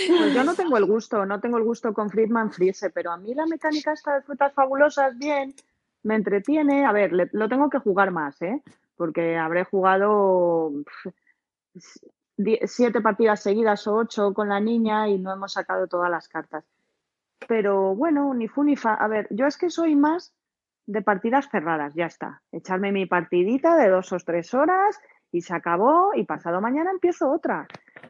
Pues 0.07 0.33
yo 0.33 0.43
no 0.43 0.55
tengo 0.55 0.77
el 0.77 0.85
gusto, 0.85 1.25
no 1.25 1.39
tengo 1.39 1.57
el 1.57 1.63
gusto 1.63 1.93
con 1.93 2.09
Friedman 2.09 2.51
Friese, 2.51 2.89
pero 2.89 3.11
a 3.11 3.17
mí 3.17 3.33
la 3.33 3.45
mecánica 3.45 3.93
esta 3.93 4.15
de 4.15 4.21
frutas 4.21 4.53
fabulosas, 4.53 5.17
bien, 5.17 5.53
me 6.03 6.15
entretiene. 6.15 6.85
A 6.85 6.91
ver, 6.91 7.11
lo 7.13 7.49
tengo 7.49 7.69
que 7.69 7.79
jugar 7.79 8.11
más, 8.11 8.41
¿eh? 8.41 8.61
Porque 8.95 9.37
habré 9.37 9.63
jugado 9.63 10.71
siete 12.65 13.01
partidas 13.01 13.41
seguidas 13.41 13.87
o 13.87 13.95
ocho 13.95 14.33
con 14.33 14.49
la 14.49 14.59
niña 14.59 15.07
y 15.07 15.17
no 15.19 15.33
hemos 15.33 15.53
sacado 15.53 15.87
todas 15.87 16.09
las 16.09 16.27
cartas. 16.27 16.65
Pero 17.47 17.95
bueno, 17.95 18.33
ni 18.33 18.47
fu 18.47 18.63
ni 18.63 18.75
fa. 18.75 18.93
A 18.93 19.07
ver, 19.07 19.27
yo 19.29 19.45
es 19.45 19.57
que 19.57 19.69
soy 19.69 19.95
más 19.95 20.33
de 20.85 21.01
partidas 21.01 21.49
cerradas, 21.49 21.93
ya 21.93 22.05
está. 22.05 22.41
Echarme 22.51 22.91
mi 22.91 23.05
partidita 23.05 23.75
de 23.75 23.89
dos 23.89 24.11
o 24.13 24.17
tres 24.17 24.53
horas 24.53 24.99
y 25.31 25.41
se 25.41 25.53
acabó 25.53 26.13
y 26.15 26.23
pasado 26.23 26.61
mañana 26.61 26.91
empiezo 26.91 27.29
otra 27.29 27.67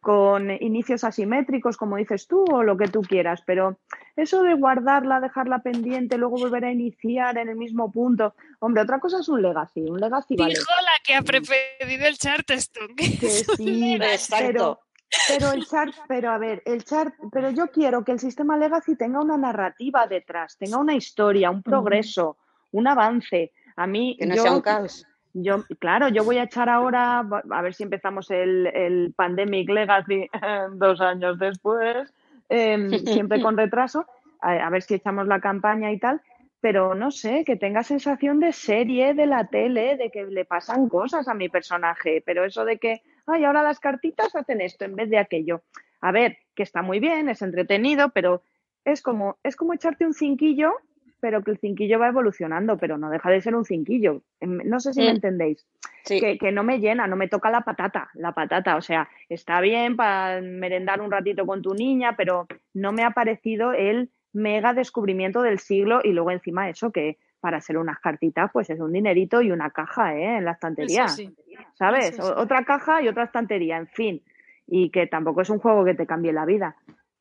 con 0.08 0.50
inicios 0.62 1.04
asimétricos, 1.04 1.76
como 1.76 1.98
dices 1.98 2.28
tú, 2.28 2.46
o 2.50 2.64
lo 2.64 2.78
que 2.78 2.88
tú 2.88 3.02
quieras, 3.02 3.44
pero 3.46 3.78
eso 4.16 4.42
de 4.42 4.54
guardarla, 4.54 5.20
dejarla 5.20 5.60
pendiente, 5.60 6.18
luego 6.18 6.38
volver 6.38 6.64
a 6.64 6.72
iniciar 6.72 7.38
en 7.38 7.50
el 7.50 7.58
mismo 7.58 7.92
punto, 7.92 8.34
hombre, 8.60 8.84
otra 8.84 9.02
cosa 9.02 9.20
es 9.20 9.28
un 9.28 9.42
legacy, 9.42 9.82
un 9.82 10.00
legacy 10.00 10.38
vale. 10.38 10.54
Dijo 10.54 10.72
la 10.82 11.04
que 11.04 11.14
ha 11.14 11.22
preferido 11.24 12.08
el 12.08 12.18
Charterstone. 12.18 12.96
que 12.96 13.30
sí. 13.30 13.96
Exacto. 13.96 14.80
Pero 15.28 15.52
el 15.52 15.66
chart, 15.66 15.94
pero 16.08 16.32
a 16.32 16.38
ver, 16.38 16.64
el 16.66 16.86
chart, 16.86 17.14
pero 17.30 17.52
yo 17.52 17.68
quiero 17.68 18.06
que 18.06 18.14
el 18.14 18.20
sistema 18.20 18.56
legacy 18.56 18.96
tenga 18.96 19.20
una 19.20 19.36
narrativa 19.36 20.08
detrás, 20.08 20.58
tenga 20.58 20.78
una 20.78 20.96
historia, 20.96 21.52
un 21.52 21.62
progreso, 21.62 22.38
un 22.72 22.88
avance. 22.88 23.52
A 23.76 23.86
mí, 23.86 24.16
Que 24.18 24.26
no 24.26 24.36
yo, 24.36 24.42
sea 24.44 24.54
un 24.54 24.62
caos. 24.62 25.06
Yo, 25.44 25.64
claro, 25.80 26.08
yo 26.10 26.24
voy 26.24 26.38
a 26.38 26.44
echar 26.44 26.70
ahora, 26.70 27.20
a 27.20 27.62
ver 27.62 27.74
si 27.74 27.84
empezamos 27.84 28.32
el, 28.32 28.68
el 28.68 29.14
Pandemic 29.16 29.70
Legacy 29.70 30.30
dos 30.74 31.00
años 31.02 31.38
después, 31.38 32.14
em, 32.50 32.90
siempre 33.06 33.42
con 33.42 33.58
retraso, 33.58 34.06
a, 34.42 34.54
a 34.54 34.70
ver 34.70 34.82
si 34.82 34.96
echamos 34.96 35.28
la 35.28 35.40
campaña 35.40 35.92
y 35.92 36.00
tal, 36.00 36.22
pero 36.60 36.96
no 36.96 37.12
sé, 37.12 37.44
que 37.46 37.56
tenga 37.56 37.84
sensación 37.84 38.40
de 38.40 38.52
serie 38.52 39.14
de 39.14 39.28
la 39.28 39.48
tele, 39.48 39.96
de 39.96 40.10
que 40.10 40.26
le 40.26 40.46
pasan 40.46 40.90
cosas 40.90 41.28
a 41.28 41.34
mi 41.34 41.50
personaje, 41.50 42.24
pero 42.26 42.44
eso 42.44 42.66
de 42.66 42.78
que, 42.78 43.02
ay, 43.28 43.46
ahora 43.46 43.62
las 43.64 43.80
cartitas 43.80 44.36
hacen 44.36 44.62
esto 44.62 44.86
en 44.86 44.96
vez 44.96 45.10
de 45.10 45.20
aquello. 45.20 45.62
A 46.02 46.12
ver, 46.12 46.38
que 46.56 46.64
está 46.64 46.82
muy 46.82 47.00
bien, 47.00 47.30
es 47.30 47.42
entretenido, 47.42 48.10
pero 48.10 48.42
es 48.86 49.02
como, 49.02 49.38
es 49.44 49.56
como 49.56 49.74
echarte 49.74 50.06
un 50.06 50.14
cinquillo 50.14 50.74
pero 51.20 51.44
que 51.44 51.52
el 51.52 51.58
cinquillo 51.58 52.00
va 52.00 52.08
evolucionando, 52.10 52.78
pero 52.78 52.98
no 52.98 53.10
deja 53.10 53.30
de 53.30 53.42
ser 53.42 53.56
un 53.56 53.66
cinquillo. 53.66 54.22
Em, 54.40 54.58
No 54.66 54.80
sé 54.80 54.94
si 54.94 55.02
me 55.02 55.08
Mm. 55.12 55.16
entendéis. 55.16 55.66
Sí. 56.04 56.20
Que, 56.20 56.38
que 56.38 56.52
no 56.52 56.64
me 56.64 56.80
llena, 56.80 57.08
no 57.08 57.16
me 57.16 57.28
toca 57.28 57.50
la 57.50 57.62
patata, 57.62 58.10
la 58.14 58.32
patata. 58.34 58.76
O 58.78 58.82
sea, 58.82 59.10
está 59.30 59.60
bien 59.62 59.96
para 59.96 60.42
merendar 60.42 61.02
un 61.02 61.12
ratito 61.12 61.46
con 61.46 61.62
tu 61.62 61.74
niña, 61.74 62.16
pero 62.16 62.48
no 62.74 62.92
me 62.92 63.04
ha 63.04 63.12
parecido 63.12 63.74
el 63.74 64.10
mega 64.34 64.74
descubrimiento 64.74 65.42
del 65.42 65.60
siglo 65.60 66.00
y 66.04 66.12
luego 66.14 66.32
encima 66.32 66.70
eso 66.70 66.92
que 66.92 67.18
para 67.40 67.60
ser 67.62 67.78
unas 67.78 68.00
cartitas, 68.00 68.50
pues 68.52 68.70
es 68.70 68.80
un 68.80 68.92
dinerito 68.94 69.42
y 69.42 69.52
una 69.52 69.70
caja, 69.72 70.16
¿eh? 70.16 70.38
En 70.38 70.46
la 70.46 70.52
estantería. 70.52 71.08
Sí. 71.08 71.34
¿Sabes? 71.76 72.20
Otra 72.20 72.64
caja 72.66 73.02
y 73.02 73.08
otra 73.08 73.24
estantería, 73.26 73.78
en 73.78 73.88
fin. 73.88 74.24
Y 74.66 74.90
que 74.90 75.08
tampoco 75.08 75.42
es 75.42 75.50
un 75.50 75.60
juego 75.60 75.86
que 75.86 75.94
te 75.94 76.06
cambie 76.08 76.34
la 76.34 76.46
vida. 76.46 76.76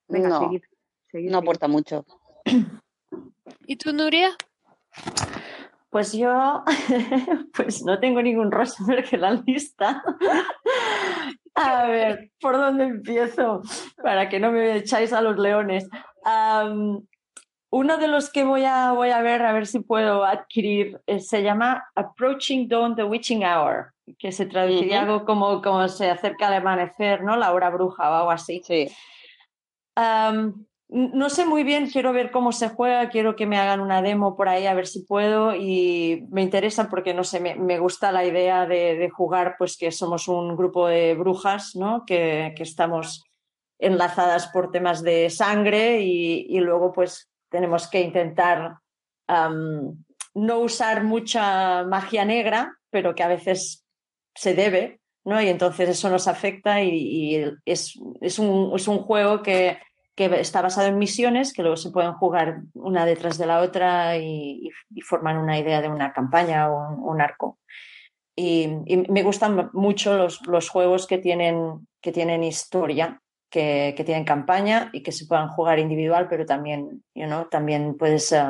Venga, 0.09 0.28
No, 0.28 0.38
seguid. 0.40 0.62
seguid, 1.11 1.30
No 1.30 1.38
aporta 1.38 1.68
mucho. 1.68 2.04
¿Y 3.66 3.76
tú, 3.76 3.92
Nuria? 3.92 4.30
Pues 5.90 6.12
yo, 6.12 6.62
pues 7.54 7.82
no 7.85 7.98
tengo 7.98 8.20
ningún 8.20 8.50
Rosenberg 8.50 9.06
en 9.12 9.20
la 9.20 9.32
lista. 9.46 10.02
A 11.54 11.87
ver, 11.87 12.32
¿por 12.38 12.56
dónde 12.56 12.85
empiezo? 12.85 13.62
Para 14.02 14.28
que 14.28 14.38
no 14.38 14.52
me 14.52 14.76
echáis 14.76 15.14
a 15.14 15.22
los 15.22 15.38
leones. 15.38 15.88
Uno 17.70 17.96
de 17.98 18.09
los 18.09 18.30
que 18.30 18.44
voy 18.44 18.64
a, 18.64 18.92
voy 18.92 19.11
a 19.11 19.22
ver, 19.22 19.42
a 19.42 19.52
ver 19.52 19.66
si 19.66 19.80
puedo 19.80 20.24
adquirir, 20.24 21.00
eh, 21.06 21.18
se 21.20 21.42
llama 21.42 21.85
Approaching 21.94 22.68
Dawn, 22.68 22.94
the 22.94 23.04
Witching 23.04 23.42
Hour, 23.42 23.92
que 24.18 24.32
se 24.32 24.46
traduciría 24.46 25.00
algo 25.00 25.24
como, 25.24 25.62
como 25.62 25.88
se 25.88 26.11
acerca 26.11 26.48
al 26.48 26.54
amanecer, 26.54 27.24
¿no? 27.24 27.37
La 27.37 27.52
hora 27.52 27.70
bruja 27.70 28.11
o 28.11 28.14
algo 28.14 28.30
así. 28.30 28.61
Sí. 28.64 28.88
No 30.88 31.31
sé 31.31 31.44
muy 31.44 31.64
bien, 31.64 31.90
quiero 31.90 32.12
ver 32.12 32.31
cómo 32.31 32.53
se 32.53 32.68
juega, 32.68 33.09
quiero 33.09 33.35
que 33.35 33.46
me 33.46 33.59
hagan 33.59 33.81
una 33.81 34.03
demo 34.03 34.37
por 34.37 34.49
ahí 34.49 34.66
a 34.66 34.75
ver 34.75 34.87
si 34.87 35.03
puedo 35.03 35.55
y 35.55 36.27
me 36.31 36.42
interesa 36.42 36.88
porque 36.88 37.12
no 37.12 37.25
sé, 37.25 37.40
me, 37.40 37.57
me 37.57 37.79
gusta 37.79 38.12
la 38.12 38.25
idea 38.25 38.66
de, 38.66 38.96
de 38.96 39.11
jugar, 39.11 39.57
pues 39.59 39.77
que 39.77 39.90
somos 39.90 40.29
un 40.29 40.57
grupo 40.57 40.87
de 40.87 41.14
brujas, 41.14 41.75
¿no? 41.75 42.05
Que, 42.07 42.55
que 42.57 42.62
estamos 42.62 43.25
enlazadas 43.79 44.46
por 44.49 44.70
temas 44.70 45.03
de 45.03 45.29
sangre 45.29 46.01
y, 46.01 46.46
y 46.49 46.61
luego 46.61 46.92
pues 46.92 47.31
tenemos 47.51 47.88
que 47.88 48.01
intentar 48.01 48.77
no 49.29 50.59
usar 50.61 51.03
mucha 51.03 51.83
magia 51.85 52.25
negra, 52.25 52.79
pero 52.90 53.14
que 53.14 53.25
a 53.25 53.29
veces 53.29 53.85
se 54.35 54.55
debe, 54.55 55.01
¿no? 55.25 55.42
Y 55.42 55.49
entonces 55.49 55.88
eso 55.88 56.09
nos 56.11 56.29
afecta 56.29 56.81
y, 56.83 56.90
y 56.90 57.44
es, 57.64 57.99
es, 58.20 58.38
un, 58.38 58.72
es 58.77 58.87
un 58.87 58.99
juego 58.99 59.42
que, 59.42 59.79
que 60.16 60.40
está 60.40 60.62
basado 60.62 60.88
en 60.88 60.98
misiones 60.98 61.52
que 61.52 61.62
luego 61.62 61.76
se 61.76 61.90
pueden 61.90 62.14
jugar 62.14 62.62
una 62.74 63.05
detrás 63.05 63.37
de 63.37 63.46
la 63.46 63.61
otra 63.61 64.16
y, 64.16 64.70
forman 65.05 65.37
una 65.37 65.59
idea 65.59 65.83
de 65.83 65.88
una 65.88 66.12
campaña 66.12 66.70
o 66.70 67.12
un, 67.12 67.20
arco. 67.20 67.59
Y, 68.35 68.66
me 69.09 69.22
gustan 69.22 69.70
mucho 69.74 70.16
los, 70.16 70.44
los 70.46 70.68
juegos 70.70 71.07
que 71.07 71.18
tienen, 71.18 71.87
que 72.00 72.12
tienen 72.12 72.42
historia, 72.42 73.20
que, 73.50 74.02
tienen 74.05 74.24
campaña 74.24 74.90
y 74.92 75.02
que 75.02 75.12
se 75.12 75.26
puedan 75.26 75.48
jugar 75.48 75.79
individual, 75.79 76.29
pero 76.29 76.46
también, 76.46 77.05
you 77.14 77.26
también 77.50 77.96
puedes 77.96 78.33
eh, 78.33 78.42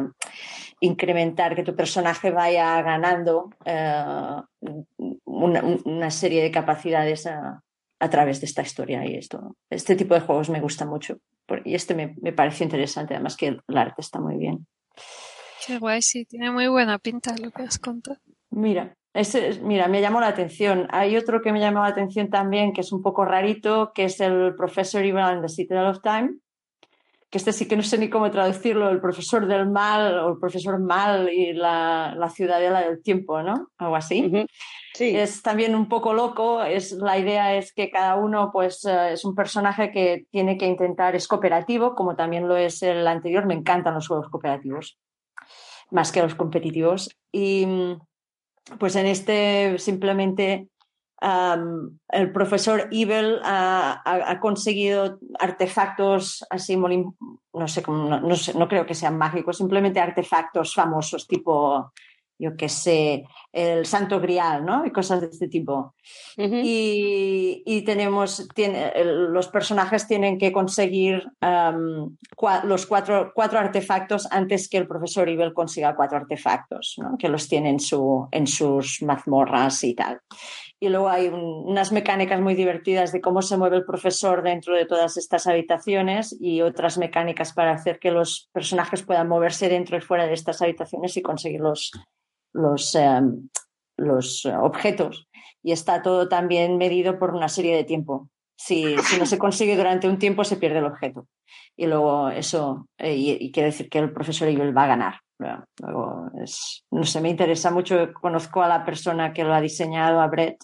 incrementar 0.80 1.56
que 1.56 1.64
tu 1.64 1.74
personaje 1.74 2.30
vaya 2.30 2.80
ganando 2.82 3.50
eh, 3.64 4.40
una, 5.24 5.64
una 5.84 6.10
serie 6.10 6.42
de 6.42 6.50
capacidades 6.50 7.26
a, 7.26 7.60
a 7.98 8.10
través 8.10 8.40
de 8.40 8.46
esta 8.46 8.62
historia. 8.62 9.04
Y 9.04 9.16
esto, 9.16 9.56
este 9.70 9.96
tipo 9.96 10.14
de 10.14 10.20
juegos 10.20 10.48
me 10.48 10.60
gusta 10.60 10.86
mucho. 10.86 11.18
Y 11.64 11.74
este 11.74 11.94
me, 11.94 12.14
me 12.20 12.32
pareció 12.32 12.64
interesante, 12.64 13.14
además 13.14 13.36
que 13.36 13.48
el, 13.48 13.60
arte 13.76 14.00
está 14.00 14.20
muy 14.20 14.36
bien. 14.36 14.66
Qué 15.66 15.78
guay, 15.78 16.02
sí, 16.02 16.24
tiene 16.24 16.50
muy 16.50 16.68
buena 16.68 16.98
pinta 16.98 17.34
lo 17.36 17.50
que 17.50 17.62
has 17.62 17.78
contado. 17.78 18.18
Mira, 18.50 18.94
ese, 19.14 19.48
es- 19.48 19.60
mira, 19.62 19.88
me 19.88 20.00
llamó 20.00 20.20
la 20.20 20.28
atención. 20.28 20.86
Hay 20.90 21.16
otro 21.16 21.40
que 21.42 21.52
me 21.52 21.60
llamó 21.60 21.80
la 21.80 21.88
atención 21.88 22.30
también, 22.30 22.72
que 22.72 22.80
es 22.82 22.92
un 22.92 23.02
poco 23.02 23.24
rarito, 23.24 23.92
que 23.94 24.04
es 24.04 24.20
el 24.20 24.54
Professor 24.56 25.02
Evil 25.04 25.18
and 25.20 25.42
the 25.42 25.48
Citadel 25.48 25.86
of 25.86 26.00
Time. 26.02 26.36
Que 27.30 27.38
este 27.38 27.52
sí 27.52 27.66
que 27.66 27.76
no 27.76 27.82
sé 27.82 27.98
ni 27.98 28.08
cómo 28.08 28.30
traducirlo, 28.30 28.88
el 28.88 29.00
profesor 29.00 29.46
del 29.46 29.68
mal 29.68 30.18
o 30.20 30.28
el 30.30 30.38
profesor 30.38 30.78
mal 30.78 31.28
y 31.32 31.52
la, 31.52 32.14
la 32.16 32.30
ciudadela 32.30 32.82
del 32.82 33.02
tiempo, 33.02 33.42
¿no? 33.42 33.68
Algo 33.78 33.96
así. 33.96 34.46
Sí. 34.94 35.14
Es 35.16 35.42
también 35.42 35.74
un 35.74 35.88
poco 35.88 36.14
loco. 36.14 36.62
Es, 36.62 36.92
la 36.92 37.18
idea 37.18 37.56
es 37.56 37.72
que 37.72 37.90
cada 37.90 38.16
uno 38.16 38.50
pues, 38.52 38.84
eh, 38.84 39.12
es 39.12 39.24
un 39.24 39.34
personaje 39.34 39.90
que 39.90 40.26
tiene 40.30 40.56
que 40.56 40.66
intentar, 40.66 41.16
es 41.16 41.28
cooperativo, 41.28 41.94
como 41.94 42.16
también 42.16 42.48
lo 42.48 42.56
es 42.56 42.82
el 42.82 43.06
anterior. 43.06 43.44
Me 43.44 43.54
encantan 43.54 43.94
los 43.94 44.08
juegos 44.08 44.30
cooperativos, 44.30 44.98
más 45.90 46.12
que 46.12 46.22
los 46.22 46.34
competitivos. 46.34 47.10
Y 47.32 47.66
mm, 47.66 47.98
pues 48.78 48.96
en 48.96 49.06
este 49.06 49.78
simplemente 49.78 50.68
el 51.20 52.32
profesor 52.32 52.88
Evil 52.92 53.38
ha, 53.44 54.02
ha- 54.04 54.30
ha 54.30 54.40
conseguido 54.40 55.18
artefactos 55.38 56.44
así, 56.50 56.76
no 56.76 57.68
sé, 57.68 57.82
no, 57.88 58.20
no 58.20 58.36
sé, 58.36 58.54
no 58.54 58.68
creo 58.68 58.86
que 58.86 58.94
sean 58.94 59.16
mágicos, 59.18 59.56
simplemente 59.58 59.98
artefactos 60.00 60.74
famosos 60.74 61.26
tipo, 61.26 61.92
yo 62.38 62.54
qué 62.54 62.68
sé, 62.68 63.24
el 63.50 63.86
Santo 63.86 64.20
Grial, 64.20 64.62
¿no? 64.62 64.84
Y 64.84 64.90
cosas 64.90 65.22
de 65.22 65.28
este 65.28 65.48
tipo. 65.48 65.94
Y, 66.62 67.62
y 67.64 67.80
tenemos, 67.82 68.46
tiene, 68.54 68.92
los 69.02 69.48
personajes 69.48 70.06
tienen 70.06 70.36
que 70.36 70.52
conseguir 70.52 71.26
cua- 71.40 72.62
los 72.64 72.84
cuatro, 72.84 73.32
cuatro 73.34 73.58
artefactos 73.58 74.28
antes 74.30 74.68
que 74.68 74.76
el 74.76 74.86
profesor 74.86 75.28
Evil 75.30 75.54
consiga 75.54 75.96
cuatro 75.96 76.18
artefactos, 76.18 76.96
¿no? 76.98 77.16
que 77.16 77.30
los 77.30 77.48
tiene 77.48 77.70
en, 77.70 77.80
su, 77.80 78.28
en 78.30 78.46
sus 78.46 79.00
mazmorras 79.02 79.82
y 79.84 79.94
tal. 79.94 80.20
Y 80.78 80.90
luego 80.90 81.08
hay 81.08 81.28
un- 81.28 81.64
unas 81.66 81.90
mecánicas 81.90 82.40
muy 82.40 82.54
divertidas 82.54 83.10
de 83.12 83.20
cómo 83.22 83.40
se 83.40 83.56
mueve 83.56 83.76
el 83.78 83.84
profesor 83.86 84.42
dentro 84.42 84.74
de 84.76 84.84
todas 84.84 85.16
estas 85.16 85.46
habitaciones 85.46 86.36
y 86.38 86.60
otras 86.60 86.98
mecánicas 86.98 87.54
para 87.54 87.72
hacer 87.72 87.98
que 87.98 88.10
los 88.10 88.50
personajes 88.52 89.02
puedan 89.02 89.28
moverse 89.28 89.68
dentro 89.70 89.96
y 89.96 90.02
fuera 90.02 90.26
de 90.26 90.34
estas 90.34 90.60
habitaciones 90.60 91.16
y 91.16 91.22
conseguir 91.22 91.60
los, 91.60 91.92
los, 92.52 92.94
em, 92.94 93.48
los 93.96 94.44
objetos 94.44 95.26
y 95.62 95.72
está 95.72 96.02
todo 96.02 96.28
también 96.28 96.76
medido 96.76 97.18
por 97.18 97.34
una 97.34 97.48
serie 97.48 97.74
de 97.74 97.84
tiempo. 97.84 98.28
Si, 98.58 98.96
si 98.98 99.18
no 99.18 99.26
se 99.26 99.38
consigue 99.38 99.76
durante 99.76 100.08
un 100.08 100.18
tiempo, 100.18 100.44
se 100.44 100.56
pierde 100.56 100.78
el 100.78 100.84
objeto. 100.86 101.26
Y 101.76 101.86
luego 101.86 102.28
eso, 102.30 102.86
eh, 102.98 103.14
y, 103.14 103.30
y 103.40 103.50
quiere 103.52 103.70
decir 103.70 103.88
que 103.88 103.98
el 103.98 104.12
profesor 104.12 104.48
Evil 104.48 104.76
va 104.76 104.84
a 104.84 104.88
ganar. 104.88 105.14
Luego, 105.38 105.64
luego 105.82 106.30
es, 106.42 106.84
no 106.90 107.04
sé, 107.04 107.20
me 107.20 107.28
interesa 107.30 107.70
mucho. 107.70 108.12
Conozco 108.14 108.62
a 108.62 108.68
la 108.68 108.84
persona 108.84 109.32
que 109.32 109.44
lo 109.44 109.52
ha 109.54 109.60
diseñado, 109.60 110.20
a 110.20 110.28
Brett, 110.28 110.56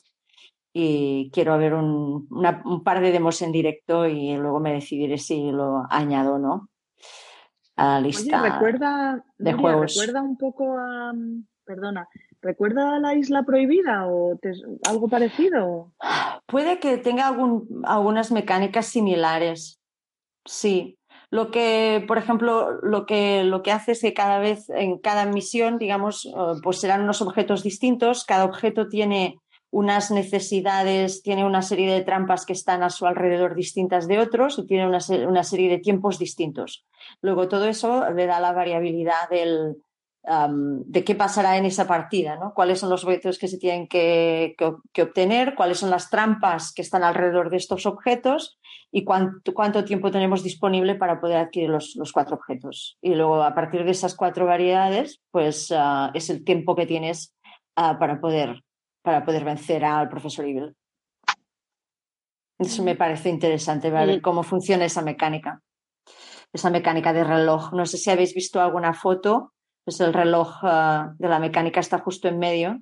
y 0.74 1.30
quiero 1.32 1.58
ver 1.58 1.74
un, 1.74 2.26
una- 2.30 2.62
un 2.64 2.82
par 2.82 3.00
de 3.00 3.12
demos 3.12 3.42
en 3.42 3.52
directo 3.52 4.06
y 4.06 4.36
luego 4.36 4.60
me 4.60 4.72
decidiré 4.72 5.18
si 5.18 5.50
lo 5.50 5.82
añado 5.90 6.34
o 6.34 6.38
no 6.38 6.68
a 7.76 7.84
la 7.84 7.96
Oye, 7.98 8.06
lista. 8.06 8.40
recuerda, 8.42 9.24
de 9.38 9.52
juegos. 9.52 9.94
recuerda 9.94 10.22
un 10.22 10.36
poco 10.38 10.78
a, 10.78 11.12
perdona, 11.64 12.08
¿recuerda 12.40 12.96
a 12.96 12.98
la 13.00 13.14
isla 13.14 13.42
prohibida 13.42 14.06
o 14.08 14.36
te- 14.40 14.52
algo 14.88 15.08
parecido? 15.08 15.92
Puede 16.46 16.78
que 16.80 16.96
tenga 16.98 17.26
algún- 17.28 17.82
algunas 17.84 18.30
mecánicas 18.32 18.86
similares. 18.86 19.78
Sí. 20.46 20.98
Lo 21.32 21.50
que, 21.50 22.04
por 22.06 22.18
ejemplo, 22.18 22.78
lo 22.82 23.06
que, 23.06 23.42
lo 23.42 23.62
que 23.62 23.72
hace 23.72 23.92
es 23.92 24.02
que 24.02 24.12
cada 24.12 24.38
vez, 24.38 24.68
en 24.68 24.98
cada 24.98 25.24
misión, 25.24 25.78
digamos, 25.78 26.26
eh, 26.26 26.30
pues 26.62 26.78
serán 26.78 27.00
unos 27.00 27.22
objetos 27.22 27.62
distintos. 27.62 28.26
Cada 28.26 28.44
objeto 28.44 28.86
tiene 28.88 29.38
unas 29.70 30.10
necesidades, 30.10 31.22
tiene 31.22 31.46
una 31.46 31.62
serie 31.62 31.90
de 31.90 32.02
trampas 32.02 32.44
que 32.44 32.52
están 32.52 32.82
a 32.82 32.90
su 32.90 33.06
alrededor 33.06 33.54
distintas 33.54 34.06
de 34.08 34.18
otros 34.18 34.58
y 34.58 34.66
tiene 34.66 34.86
una, 34.86 34.98
una 35.26 35.42
serie 35.42 35.70
de 35.70 35.78
tiempos 35.78 36.18
distintos. 36.18 36.84
Luego 37.22 37.48
todo 37.48 37.64
eso 37.64 38.10
le 38.10 38.26
da 38.26 38.38
la 38.38 38.52
variabilidad 38.52 39.30
del, 39.30 39.76
de 40.24 41.04
qué 41.04 41.14
pasará 41.14 41.56
en 41.56 41.64
esa 41.64 41.86
partida, 41.86 42.36
¿no? 42.36 42.52
Cuáles 42.54 42.78
son 42.80 42.90
los 42.90 43.04
objetos 43.04 43.38
que 43.38 43.48
se 43.48 43.56
tienen 43.56 43.88
que- 43.88 44.54
que 44.92 45.02
obtener, 45.02 45.54
cuáles 45.54 45.78
son 45.78 45.88
las 45.88 46.10
trampas 46.10 46.74
que 46.74 46.82
están 46.82 47.02
alrededor 47.02 47.48
de 47.48 47.56
estos 47.56 47.86
objetos 47.86 48.58
y 48.94 49.04
cuánto, 49.04 49.54
cuánto 49.54 49.84
tiempo 49.84 50.10
tenemos 50.10 50.42
disponible 50.42 50.94
para 50.96 51.18
poder 51.18 51.38
adquirir 51.38 51.70
los, 51.70 51.96
los 51.96 52.12
cuatro 52.12 52.36
objetos. 52.36 52.98
Y 53.00 53.14
luego, 53.14 53.42
a 53.42 53.54
partir 53.54 53.84
de 53.84 53.90
esas 53.90 54.14
cuatro 54.14 54.44
variedades, 54.44 55.20
pues 55.30 55.72
ah, 55.74 56.10
es 56.12 56.28
el 56.28 56.44
tiempo 56.44 56.76
que 56.76 56.86
tienes 56.86 57.34
ah, 57.74 57.98
para, 57.98 58.20
poder, 58.20 58.62
para 59.02 59.24
poder 59.24 59.44
vencer 59.44 59.82
al 59.84 60.10
profesor 60.10 60.44
Evil. 60.44 60.76
Eso 62.58 62.82
me 62.82 62.94
parece 62.94 63.30
interesante, 63.30 63.90
ver 63.90 64.18
Mm. 64.18 64.20
cómo 64.20 64.42
funciona 64.42 64.84
esa 64.84 65.00
mecánica. 65.02 65.62
Esa 66.52 66.68
mecánica 66.68 67.14
de 67.14 67.24
reloj. 67.24 67.72
No 67.72 67.86
sé 67.86 67.96
si 67.96 68.10
habéis 68.10 68.34
visto 68.34 68.60
alguna 68.60 68.92
foto. 68.92 69.54
Pues 69.84 70.00
el 70.00 70.12
reloj 70.12 70.58
ah, 70.62 71.14
de 71.18 71.28
la 71.28 71.38
mecánica 71.38 71.80
está 71.80 71.98
justo 71.98 72.28
en 72.28 72.38
medio. 72.38 72.78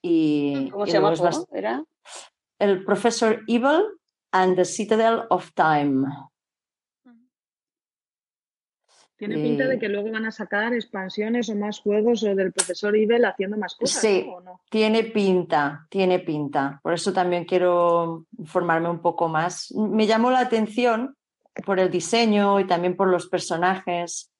Y, 0.00 0.70
¿Cómo 0.70 0.86
y 0.86 0.90
se 0.90 0.98
llama 0.98 1.12
¿Era? 1.52 1.84
el 2.60 2.84
Professor 2.84 3.42
Evil 3.48 3.82
and 4.32 4.56
the 4.56 4.64
Citadel 4.64 5.24
of 5.30 5.52
Time. 5.54 6.06
Tiene 9.16 9.36
pinta 9.36 9.66
de 9.68 9.74
Eh, 9.74 9.78
que 9.78 9.88
luego 9.88 10.10
van 10.10 10.26
a 10.26 10.32
sacar 10.32 10.74
expansiones 10.74 11.48
o 11.48 11.54
más 11.54 11.78
juegos 11.80 12.24
o 12.24 12.34
del 12.34 12.52
profesor 12.52 12.96
Ibel 12.96 13.24
haciendo 13.24 13.56
más 13.56 13.76
cosas, 13.76 14.00
Sí. 14.02 14.24
¿no? 14.26 14.32
¿O 14.34 14.40
no? 14.40 14.60
Tiene 14.68 15.04
pinta, 15.04 15.86
tiene 15.88 16.18
pinta. 16.18 16.80
Por 16.82 16.94
eso 16.94 17.12
también 17.12 17.44
quiero 17.44 18.26
informarme 18.36 18.88
un 18.90 19.00
poco 19.00 19.28
más. 19.28 19.70
Me 19.76 20.06
llamó 20.08 20.30
la 20.32 20.40
atención 20.40 21.16
por 21.64 21.78
el 21.78 21.88
diseño 21.90 22.58
y 22.58 22.66
también 22.66 22.96
por 22.96 23.08
los 23.08 23.28
personajes 23.28 24.32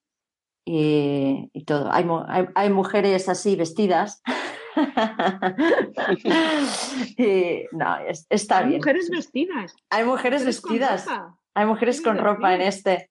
y, 0.65 1.49
y 1.53 1.65
todo. 1.65 1.89
Hay- 1.93 2.49
hay 2.55 2.71
mujeres 2.71 3.29
así 3.29 3.55
vestidas. 3.55 4.21
Y, 7.17 7.65
no, 7.73 7.99
es- 8.07 8.27
está 8.29 8.59
Hay 8.59 8.67
bien. 8.67 8.77
mujeres 8.79 9.11
vestidas. 9.11 9.75
Hay 9.91 10.05
mujeres 10.05 10.45
vestidas. 10.45 11.07
ropa. 11.07 11.37
Hay 11.55 11.67
mujeres 11.67 12.01
con 12.01 12.19
ropa 12.19 12.55
en 12.55 12.63
este. 12.63 13.11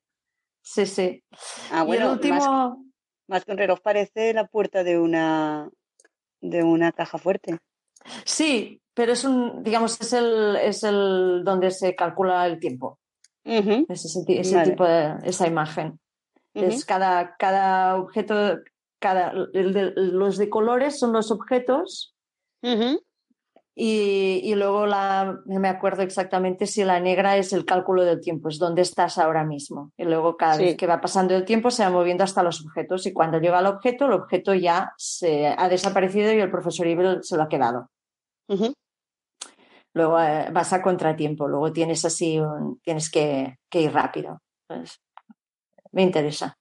Sí, 0.64 0.86
sí. 0.86 1.24
Ah, 1.72 1.78
Y 1.78 1.82
el 1.82 1.86
bueno, 1.88 2.06
más, 2.06 2.14
último, 2.16 2.86
más 3.28 3.46
que 3.46 3.52
un 3.52 3.58
reloj 3.58 3.80
parece 3.82 4.34
la 4.34 4.48
puerta 4.48 4.84
de 4.84 5.00
una 5.00 5.70
de 6.42 6.64
una 6.64 6.92
caja 6.92 7.18
fuerte. 7.20 7.60
Sí, 8.26 8.82
pero 8.96 9.14
es 9.14 9.24
un, 9.24 9.64
digamos, 9.64 10.00
es 10.02 10.14
el, 10.14 10.56
es 10.56 10.84
el 10.84 11.44
donde 11.44 11.70
se 11.72 11.96
calcula 11.96 12.46
el 12.48 12.60
tiempo. 12.60 13.00
Es 13.44 14.06
ese, 14.06 14.24
ti- 14.26 14.38
ese 14.38 14.56
Vale. 14.56 14.72
tipo 14.72 14.86
de, 14.86 15.16
esa 15.24 15.48
imagen. 15.48 16.00
Es 16.54 16.84
cada, 16.84 17.36
cada 17.38 17.96
objeto, 17.96 18.58
cada, 19.02 19.34
el 19.54 19.74
de- 19.74 19.92
los 19.96 20.38
de 20.38 20.50
colores 20.50 20.98
son 21.00 21.12
los 21.12 21.32
objetos 21.32 22.16
y, 23.74 24.42
y 24.44 24.56
luego 24.56 24.86
la, 24.86 25.40
no 25.46 25.60
me 25.60 25.68
acuerdo 25.70 26.04
exactamente 26.04 26.68
si 26.68 26.84
la 26.84 27.00
negra 27.00 27.38
es 27.38 27.52
el 27.54 27.66
cálculo 27.66 28.04
del 28.04 28.20
tiempo, 28.22 28.50
es 28.50 28.60
donde 28.60 28.82
estás 28.84 29.18
ahora 29.18 29.44
mismo. 29.44 29.92
Y 29.98 30.04
luego 30.04 30.38
cada 30.38 30.56
Sí. 30.56 30.64
vez 30.64 30.78
que 30.78 30.88
va 30.88 31.02
pasando 31.02 31.36
el 31.36 31.46
tiempo 31.46 31.72
se 31.72 31.84
va 31.84 31.90
moviendo 31.90 32.24
hasta 32.24 32.44
los 32.44 32.64
objetos 32.66 33.06
y 33.08 33.14
cuando 33.14 33.40
llega 33.40 33.58
al 33.60 33.66
objeto, 33.68 34.06
el 34.06 34.14
objeto 34.14 34.54
ya 34.54 34.92
se 34.98 35.48
ha 35.48 35.68
desaparecido 35.70 36.32
y 36.34 36.40
el 36.40 36.52
profesor 36.52 36.86
Evil 36.88 37.20
se 37.24 37.36
lo 37.38 37.44
ha 37.44 37.50
quedado. 37.50 37.90
Luego 39.94 40.20
eh, 40.22 40.48
vas 40.54 40.72
a 40.74 40.82
contratiempo, 40.82 41.48
luego 41.48 41.74
tienes 41.74 42.06
así, 42.06 42.40
un- 42.40 42.80
tienes 42.82 43.10
que, 43.10 43.58
que 43.70 43.82
ir 43.82 43.92
rápido. 43.94 44.42
Pues, 44.68 45.02
me 45.92 46.04
interesa. 46.04 46.58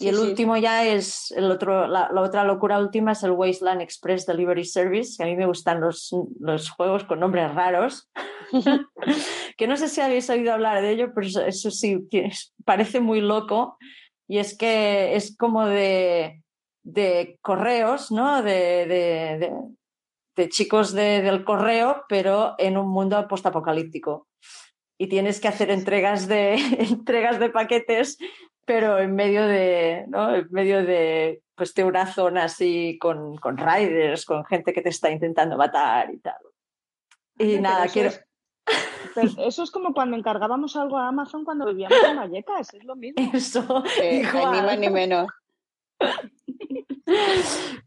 Y 0.00 0.08
el 0.08 0.16
sí. 0.16 0.22
último 0.22 0.56
ya 0.56 0.86
es 0.86 1.30
el 1.32 1.50
otro, 1.50 1.86
la, 1.86 2.10
la 2.12 2.20
otra 2.22 2.42
locura 2.44 2.78
última 2.78 3.12
es 3.12 3.22
el 3.22 3.32
Wasteland 3.32 3.82
Express 3.82 4.26
Delivery 4.26 4.64
Service, 4.64 5.14
que 5.16 5.24
a 5.24 5.26
mí 5.26 5.36
me 5.36 5.46
gustan 5.46 5.80
los, 5.80 6.10
los 6.40 6.70
juegos 6.70 7.04
con 7.04 7.20
nombres 7.20 7.54
raros, 7.54 8.10
que 9.56 9.66
no 9.66 9.76
sé 9.76 9.88
si 9.88 10.00
habéis 10.00 10.28
oído 10.30 10.52
hablar 10.52 10.80
de 10.82 10.90
ello, 10.90 11.12
pero 11.14 11.26
eso, 11.46 11.70
sí, 11.70 12.08
parece 12.64 13.00
muy 13.00 13.20
loco. 13.20 13.76
Y 14.28 14.38
es 14.38 14.56
que 14.56 15.16
es 15.16 15.36
como 15.36 15.66
de, 15.66 16.42
de 16.84 17.38
correos, 17.42 18.10
¿no? 18.10 18.42
De, 18.42 18.86
de- 18.86 19.38
de- 19.38 19.52
de 20.36 20.48
chicos 20.48 20.92
de- 20.92 21.20
del 21.20 21.44
correo, 21.44 22.04
pero 22.08 22.54
en 22.56 22.78
un 22.78 22.88
mundo 22.88 23.26
postapocalíptico. 23.28 24.28
Y 24.98 25.08
tienes 25.08 25.40
que 25.40 25.48
hacer 25.48 25.70
entregas 25.70 26.28
de, 26.28 26.54
entregas 26.78 27.38
de 27.40 27.50
paquetes, 27.50 28.16
pero 28.70 29.00
en 29.00 29.16
medio 29.16 29.48
de, 29.48 30.04
¿no? 30.06 30.32
En 30.32 30.46
medio 30.52 30.84
de, 30.84 31.42
pues, 31.56 31.74
de 31.74 31.82
una 31.82 32.06
zona 32.06 32.44
así 32.44 32.98
con, 33.00 33.36
con 33.38 33.56
riders, 33.58 34.24
con 34.24 34.44
gente 34.44 34.72
que 34.72 34.80
te 34.80 34.90
está 34.90 35.10
intentando 35.10 35.56
matar 35.56 36.14
y 36.14 36.18
tal. 36.18 36.36
Y 37.36 37.58
nada, 37.58 37.86
eso 37.86 37.92
quiero... 37.94 38.08
es- 38.10 38.24
pero 39.12 39.28
eso 39.38 39.64
es 39.64 39.72
como 39.72 39.92
cuando 39.92 40.16
encargábamos 40.16 40.76
algo 40.76 40.96
a 40.98 41.08
Amazon 41.08 41.44
cuando 41.44 41.66
vivíamos 41.66 41.98
en 42.08 42.16
Vallecas, 42.16 42.72
es 42.72 42.84
lo 42.84 42.94
mismo. 42.94 43.16
Eso, 43.34 43.82
Eh, 44.00 44.22
ni 44.32 44.40
más 44.62 44.78
ni 44.78 44.88
menos. 44.88 45.26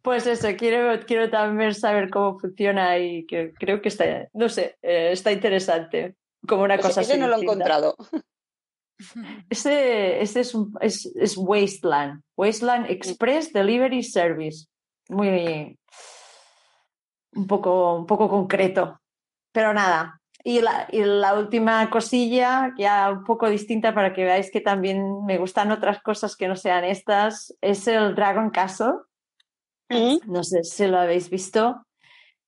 Pues 0.02 0.28
eso, 0.28 0.50
quiero, 0.58 1.00
quiero 1.06 1.30
también 1.30 1.74
saber 1.74 2.10
cómo 2.10 2.38
funciona 2.38 2.98
y 2.98 3.26
que 3.26 3.54
creo 3.54 3.82
que 3.82 3.88
está, 3.88 4.28
no 4.34 4.50
sé, 4.50 4.76
eh, 4.82 5.12
está 5.14 5.32
interesante. 5.32 6.16
Como 6.46 6.64
una 6.64 6.76
Ese- 6.76 6.84
cosa 6.84 7.02
así 7.02 7.18
no 7.18 7.28
lo 7.30 7.38
he 7.38 7.42
encontrado. 7.44 7.96
Ese, 9.50 10.22
ese 10.22 10.40
es, 10.42 10.56
un- 10.56 10.74
es, 10.82 11.06
es 11.16 11.36
Wasteland, 11.38 12.22
Wasteland 12.38 12.90
Express 12.90 13.52
Delivery 13.52 14.04
Service. 14.04 14.68
Muy, 15.10 15.78
un 17.36 17.48
poco, 17.48 17.96
un 17.96 18.06
poco 18.06 18.30
concreto. 18.30 19.00
Pero 19.52 19.74
nada. 19.74 20.20
Y 20.44 20.60
la, 20.62 20.88
y 20.92 21.04
la 21.04 21.36
última 21.36 21.90
cosilla, 21.90 22.74
ya 22.78 23.10
un 23.12 23.24
poco 23.24 23.50
distinta 23.50 23.94
para 23.94 24.14
que 24.14 24.26
veáis 24.26 24.52
que 24.52 24.60
también 24.60 25.24
me 25.26 25.38
gustan 25.38 25.72
otras 25.72 26.02
cosas 26.02 26.36
que 26.36 26.48
no 26.48 26.56
sean 26.56 26.84
estas, 26.84 27.56
es 27.62 27.88
el 27.88 28.14
Dragon 28.14 28.50
Castle. 28.50 28.94
Ujú. 29.90 30.20
No 30.28 30.44
sé 30.44 30.64
si 30.64 30.88
lo 30.88 31.00
habéis 31.00 31.30
visto, 31.30 31.86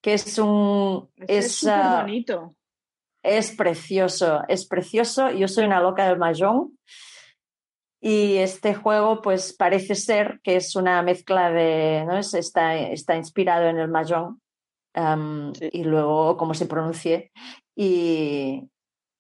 que 0.01 0.15
es 0.15 0.37
un... 0.39 1.09
Es 1.15 1.45
Es, 1.45 1.55
súper 1.55 1.73
ah, 1.75 2.01
bonito. 2.01 2.55
Es 3.25 3.55
precioso, 3.55 4.41
es 4.47 4.67
precioso. 4.67 5.29
Yo 5.31 5.47
soy 5.47 5.65
una 5.65 5.81
loca 5.81 6.07
del 6.07 6.17
Mahjong 6.19 6.69
y 8.01 8.37
este 8.37 8.75
juego 8.75 9.21
pues 9.21 9.53
parece 9.57 9.95
ser 9.95 10.39
que 10.43 10.57
es 10.57 10.75
una 10.75 11.01
mezcla 11.01 11.49
de, 11.51 12.03
¿no? 12.07 12.17
Es- 12.17 12.33
está, 12.35 12.77
está 12.77 13.15
inspirado 13.15 13.65
en 13.67 13.79
el 13.79 13.87
Mahjong 13.89 14.39
Sí. 15.59 15.69
y 15.73 15.83
luego 15.83 16.37
cómo 16.37 16.53
se 16.53 16.67
pronuncie 16.67 17.31
y, 17.75 18.63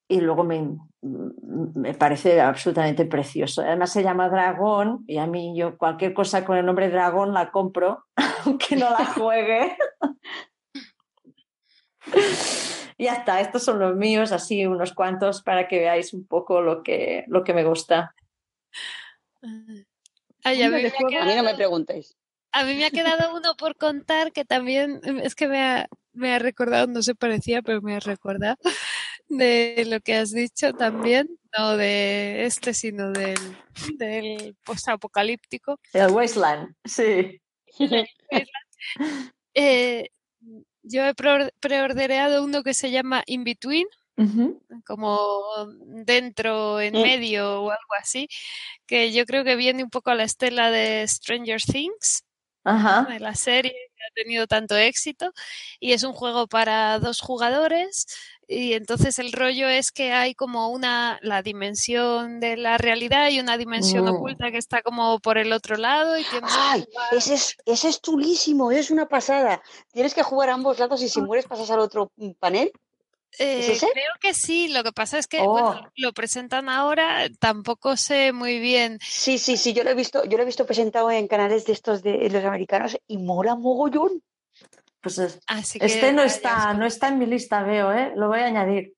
y 0.07 0.21
luego 0.21 0.45
me, 0.45 0.77
me 1.01 1.93
parece 1.93 2.39
absolutamente 2.39 3.03
precioso. 3.05 3.61
Además 3.61 3.91
se 3.91 4.01
llama 4.01 4.29
Dragón 4.29 5.03
y 5.05 5.17
a 5.17 5.27
mí 5.27 5.53
yo 5.57 5.77
cualquier 5.77 6.13
cosa 6.13 6.45
con 6.45 6.55
el 6.57 6.65
nombre 6.65 6.89
Dragón 6.89 7.33
la 7.33 7.51
compro, 7.51 8.05
aunque 8.45 8.77
no 8.77 8.89
la 8.89 9.05
juegue. 9.17 9.75
Ya 12.97 13.13
está, 13.13 13.41
estos 13.41 13.63
son 13.63 13.79
los 13.79 13.95
míos, 13.95 14.31
así 14.31 14.65
unos 14.65 14.93
cuantos 14.93 15.41
para 15.41 15.67
que 15.67 15.79
veáis 15.79 16.13
un 16.13 16.25
poco 16.25 16.61
lo 16.61 16.81
que, 16.81 17.25
lo 17.27 17.43
que 17.43 17.53
me 17.53 17.63
gusta. 17.65 18.15
Ay, 20.43 20.61
a, 20.61 20.69
mí 20.69 20.81
me 20.81 21.17
A 21.19 21.35
no 21.35 21.43
me 21.43 21.55
preguntéis. 21.55 22.15
a 22.51 22.63
mí 22.63 22.75
me 22.75 22.85
ha 22.85 22.91
quedado 22.91 23.35
uno 23.35 23.55
por 23.57 23.75
contar 23.75 24.31
que 24.31 24.45
también 24.45 25.01
es 25.23 25.35
que 25.35 25.47
me 25.47 25.61
ha, 25.61 25.87
me 26.13 26.33
ha 26.33 26.39
recordado, 26.39 26.87
no 26.87 27.01
se 27.01 27.15
parecía, 27.15 27.61
pero 27.61 27.81
me 27.81 27.95
ha 27.95 27.99
recordado 27.99 28.55
de 29.27 29.85
lo 29.87 29.99
que 29.99 30.15
has 30.15 30.31
dicho 30.31 30.73
también, 30.73 31.27
no 31.57 31.77
de 31.77 32.45
este, 32.45 32.73
sino 32.73 33.11
del, 33.11 33.37
del 33.97 34.55
postapocalíptico. 34.63 35.79
El 35.93 36.11
Wasteland, 36.11 36.75
sí. 36.85 37.41
Eh, 39.57 40.09
yo 40.87 41.03
he 41.05 41.13
preor- 41.13 41.51
preordereado 41.59 42.43
uno 42.43 42.63
que 42.63 42.73
se 42.73 42.91
llama 42.91 43.23
In 43.27 43.43
Between, 43.43 43.87
como 44.85 45.39
dentro, 46.05 46.79
en 46.79 46.93
Mm. 46.93 47.01
medio 47.01 47.63
o 47.63 47.69
algo 47.71 47.93
así, 47.99 48.27
que 48.85 49.11
yo 49.11 49.25
creo 49.25 49.43
que 49.43 49.55
viene 49.55 49.83
un 49.83 49.89
poco 49.89 50.09
a 50.11 50.15
la 50.15 50.23
estela 50.23 50.71
de 50.71 51.05
Stranger 51.07 51.61
Things, 51.61 52.23
Ajá. 52.63 53.07
de 53.11 53.19
la 53.19 53.35
serie 53.35 53.73
que 53.73 54.03
ha 54.03 54.13
tenido 54.15 54.47
tanto 54.47 54.75
éxito, 54.77 55.31
y 55.79 55.93
es 55.93 56.03
un 56.03 56.13
juego 56.13 56.47
para 56.47 56.97
dos 56.99 57.19
jugadores, 57.19 58.05
y 58.47 58.73
entonces 58.73 59.19
el 59.19 59.31
rollo 59.31 59.67
es 59.67 59.91
que 59.91 60.11
hay 60.13 60.35
como 60.35 60.69
una, 60.69 61.19
la 61.21 61.41
dimensión 61.41 62.39
de 62.39 62.57
la 62.57 62.77
realidad 62.77 63.29
y 63.29 63.39
una 63.39 63.57
dimensión 63.57 64.05
Mm. 64.05 64.09
oculta 64.09 64.51
que 64.51 64.57
está 64.57 64.81
como 64.81 65.19
por 65.19 65.37
el 65.37 65.51
otro 65.53 65.77
lado 65.77 66.17
y 66.17 66.23
tienes 66.23 66.51
que 66.51 66.57
¡Ay! 66.59 66.85
jugar- 66.91 67.07
Ese 67.13 67.33
es, 67.35 67.57
ese 67.65 67.89
es 67.89 68.01
chulísimo, 68.01 68.71
es 68.71 68.91
una 68.91 69.07
pasada. 69.07 69.61
Tienes 69.93 70.13
que 70.13 70.23
jugar 70.23 70.49
a 70.49 70.53
ambos 70.53 70.79
lados 70.79 71.01
y 71.01 71.09
si 71.09 71.21
mueres 71.21 71.45
pasas 71.47 71.69
al 71.71 71.79
otro 71.79 72.11
mm, 72.17 72.31
panel. 72.39 72.71
Eh, 73.37 73.77
creo 73.79 74.13
que 74.21 74.33
sí, 74.33 74.69
lo 74.69 74.81
que 74.81 74.93
pasa 74.93 75.17
es 75.17 75.27
que 75.27 75.41
Oh. 75.41 75.51
bueno, 75.51 75.91
lo 75.97 76.13
presentan 76.13 76.69
ahora, 76.69 77.27
tampoco 77.39 77.97
sé 77.97 78.31
muy 78.31 78.59
bien. 78.59 78.97
Sí, 79.01 79.37
sí, 79.39 79.57
sí, 79.57 79.73
yo 79.73 79.83
lo 79.83 79.89
he 79.89 79.93
visto, 79.93 80.23
yo 80.23 80.37
lo 80.37 80.43
he 80.43 80.45
visto 80.45 80.65
presentado 80.65 81.11
en 81.11 81.27
canales 81.27 81.65
de 81.65 81.73
estos 81.73 82.01
de 82.01 82.29
los 82.29 82.45
americanos 82.45 82.97
y 83.07 83.17
mola 83.17 83.55
mogollón. 83.55 84.23
Pues 85.05 85.19
es- 85.19 85.39
Así 85.45 85.77
que 85.77 85.85
este 85.85 86.11
no 86.13 86.23
está, 86.23 86.73
no 86.73 86.83
está 86.83 87.09
en 87.09 87.19
mi 87.19 87.27
lista, 87.27 87.61
veo, 87.61 87.93
¿eh? 87.93 88.11
Lo 88.15 88.27
voy 88.27 88.39
a 88.39 88.45
añadir. 88.47 88.95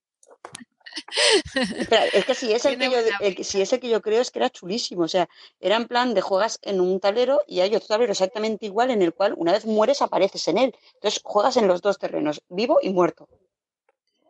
Espera, 1.54 2.06
es 2.06 2.24
que 2.24 2.34
si 2.34 2.54
es, 2.54 2.63
el 2.63 2.78
que 2.80 2.89
yo, 2.89 2.98
el 3.20 3.43
si 3.43 3.62
es 3.62 3.74
el 3.74 3.82
que 3.82 3.89
yo 3.89 4.02
creo 4.02 4.22
es 4.22 4.32
que 4.32 4.39
era 4.39 4.50
chulísimo. 4.50 5.02
O 5.04 5.08
sea, 5.10 5.28
era 5.60 5.76
en 5.76 5.86
plan 5.86 6.13
de 6.13 6.22
juegas 6.22 6.60
en 6.62 6.80
un 6.80 7.02
tablero 7.02 7.41
y 7.46 7.60
hay 7.60 7.76
otro 7.76 7.89
tablero 7.89 8.13
exactamente 8.13 8.65
igual 8.65 8.89
en 8.89 9.02
el 9.02 9.13
cual 9.13 9.34
una 9.36 9.52
vez 9.52 9.65
mueres 9.65 10.02
apareces 10.02 10.48
en 10.48 10.58
él. 10.60 10.76
Entonces 10.93 11.20
juegas 11.26 11.58
en 11.58 11.67
los 11.67 11.82
dos 11.82 12.00
terrenos, 12.00 12.41
vivo 12.48 12.80
y 12.82 12.89
muerto. 12.91 13.28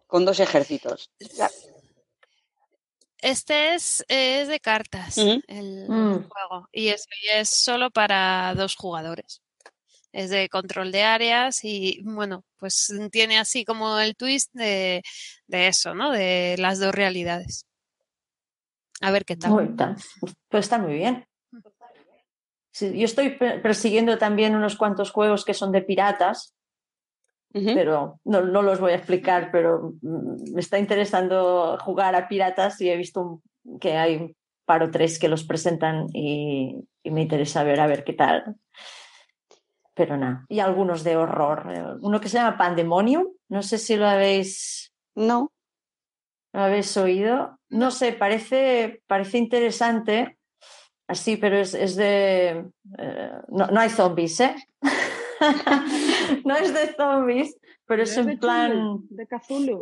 Con 0.08 0.26
dos 0.26 0.40
ejércitos. 0.40 1.12
Este 3.22 3.76
es, 3.76 4.04
es 4.08 4.48
de 4.48 4.60
cartas, 4.60 5.18
el 5.20 5.86
Mm. 5.88 6.28
juego, 6.28 6.70
y 6.72 6.88
es, 6.88 7.08
y 7.24 7.30
es 7.30 7.50
solo 7.50 7.92
para 7.92 8.54
dos 8.56 8.76
jugadores. 8.76 9.42
Es 10.14 10.30
de 10.30 10.50
control 10.50 10.92
de 10.92 11.04
áreas 11.04 11.64
y, 11.64 12.02
bueno, 12.04 12.44
pues 12.58 12.92
tiene 13.12 13.38
así 13.38 13.66
como 13.66 14.00
el 14.00 14.16
twist 14.16 14.52
de, 14.54 15.04
de 15.48 15.68
eso, 15.68 15.94
¿no? 15.94 16.12
De 16.12 16.56
las 16.58 16.80
dos 16.80 16.94
realidades. 16.96 17.66
A 19.02 19.12
ver 19.12 19.26
qué 19.26 19.36
tal. 19.36 19.52
Muy, 19.52 19.76
ta- 19.76 19.96
pues 20.50 20.66
está 20.66 20.78
muy 20.78 20.94
bien. 20.94 21.26
Sí, 22.72 22.98
yo 22.98 23.06
estoy 23.06 23.32
pe- 23.32 23.60
persiguiendo 23.60 24.18
también 24.18 24.56
unos 24.56 24.76
cuantos 24.76 25.12
juegos 25.12 25.46
que 25.46 25.54
son 25.54 25.72
de 25.72 25.82
piratas, 25.82 26.54
pero 27.74 28.20
no, 28.24 28.42
no 28.42 28.62
los 28.62 28.80
voy 28.80 28.92
a 28.92 28.96
explicar, 28.96 29.50
pero 29.52 29.94
mm, 30.02 30.54
me 30.54 30.60
está 30.62 30.78
interesando 30.80 31.78
jugar 31.82 32.16
a 32.16 32.28
piratas 32.28 32.80
y 32.82 32.90
he 32.90 32.98
visto 32.98 33.42
un- 33.64 33.80
que 33.80 33.98
hay 33.98 34.16
un 34.18 34.36
par 34.66 34.84
o 34.84 34.92
tres 34.92 35.18
que 35.18 35.28
los 35.28 35.44
presentan 35.44 36.08
y, 36.14 36.76
y 37.04 37.12
me 37.12 37.22
interesa 37.22 37.64
ver 37.64 37.80
a 37.80 37.88
ver 37.88 38.04
qué 38.04 38.14
tal. 38.14 38.56
Pero 39.98 40.16
nada, 40.16 40.46
y 40.48 40.60
algunos 40.60 41.04
de 41.04 41.18
horror. 41.18 41.66
Eh, 41.74 41.84
Uno 42.02 42.22
que 42.22 42.30
se 42.30 42.38
llama 42.38 42.56
Pandemonium, 42.58 43.26
no 43.50 43.64
sé 43.64 43.80
si 43.80 43.96
lo 43.96 44.06
habéis, 44.08 44.94
No. 45.16 45.52
lo 46.54 46.62
habéis 46.62 46.96
oído. 46.98 47.58
No 47.70 47.90
sé, 47.90 48.14
parece, 48.14 49.02
parece 49.08 49.40
interesante, 49.40 50.38
así, 51.08 51.36
pero 51.38 51.58
es, 51.58 51.74
es 51.74 51.96
de... 51.96 52.68
eh, 53.00 53.32
no, 53.50 53.68
no 53.68 53.80
hay 53.80 53.90
zombies, 53.90 54.40
¿eh? 54.40 54.56
no 56.46 56.56
es 56.56 56.74
de 56.74 56.94
zombies, 56.96 57.58
pero 57.86 57.98
¿No 58.00 58.04
es 58.04 58.18
en 58.18 58.38
plan, 58.40 59.00
De 59.10 59.28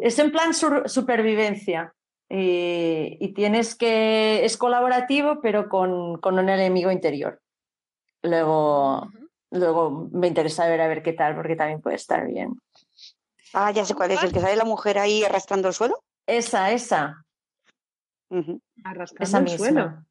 es 0.01 0.17
en 0.19 0.31
plan 0.31 0.53
sur- 0.53 0.87
supervivencia. 0.89 1.93
Y, 2.29 3.17
y 3.19 3.33
tienes 3.33 3.75
que, 3.75 4.43
es 4.45 4.57
colaborativo, 4.57 5.41
pero 5.41 5.69
con, 5.69 6.19
con 6.21 6.39
un 6.39 6.49
enemigo 6.49 6.89
interior. 6.89 7.39
Luego. 8.23 9.09
Luego 9.51 10.09
me 10.11 10.27
interesa 10.27 10.67
ver 10.67 10.81
a 10.81 10.87
ver 10.87 11.03
qué 11.03 11.13
tal, 11.13 11.35
porque 11.35 11.55
también 11.55 11.81
puede 11.81 11.95
estar 11.95 12.25
bien. 12.27 12.59
Ah, 13.53 13.71
ya 13.71 13.85
sé 13.85 13.95
cuál 13.95 14.11
es, 14.11 14.21
el 14.23 14.33
que 14.33 14.39
sale 14.39 14.55
la 14.55 14.65
mujer 14.65 14.97
ahí 14.97 15.23
arrastrando 15.23 15.67
el 15.67 15.73
suelo. 15.73 16.03
Esa, 16.27 16.71
esa. 16.71 17.23
Arrastrando 18.83 19.23
esa 19.23 19.37
el 19.37 19.43
misma. 19.43 19.57
suelo. 19.57 20.05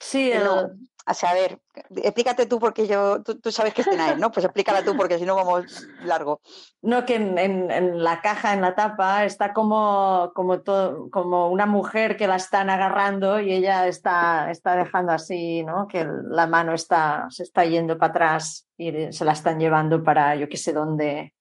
Sí, 0.00 0.30
el-. 0.32 0.70
O 1.08 1.14
sea, 1.14 1.30
a 1.30 1.34
ver, 1.34 1.60
explícate 2.02 2.46
tú 2.46 2.58
porque 2.58 2.88
yo, 2.88 3.22
tú, 3.22 3.38
tú 3.38 3.52
sabes 3.52 3.72
que 3.72 3.82
es, 3.82 4.18
¿no? 4.18 4.32
Pues 4.32 4.44
explícala 4.44 4.82
tú 4.82 4.96
porque 4.96 5.20
si 5.20 5.24
no 5.24 5.36
vamos 5.36 5.86
largo. 6.04 6.40
No, 6.82 7.04
que 7.04 7.14
en, 7.14 7.38
en- 7.38 7.70
en 7.70 8.02
la 8.02 8.20
caja, 8.20 8.52
en 8.54 8.60
la 8.60 8.74
tapa, 8.74 9.24
está 9.24 9.52
como, 9.52 10.32
como, 10.34 10.62
todo, 10.62 11.08
como 11.10 11.48
una 11.52 11.64
mujer 11.64 12.16
que 12.16 12.26
la 12.26 12.34
están 12.34 12.70
agarrando 12.70 13.38
y 13.38 13.52
ella 13.52 13.86
está, 13.86 14.50
está 14.50 14.74
dejando 14.74 15.12
así, 15.12 15.62
¿no? 15.62 15.86
Que 15.86 16.04
la 16.28 16.48
mano 16.48 16.74
está, 16.74 17.26
se 17.30 17.44
está 17.44 17.64
yendo 17.64 17.96
para 17.98 18.10
atrás 18.10 18.66
y 18.76 19.12
se 19.12 19.24
la 19.24 19.30
están 19.30 19.60
llevando 19.60 20.02
para 20.02 20.34
yo 20.34 20.48
qué 20.48 20.56
sé 20.56 20.72
dónde. 20.72 21.34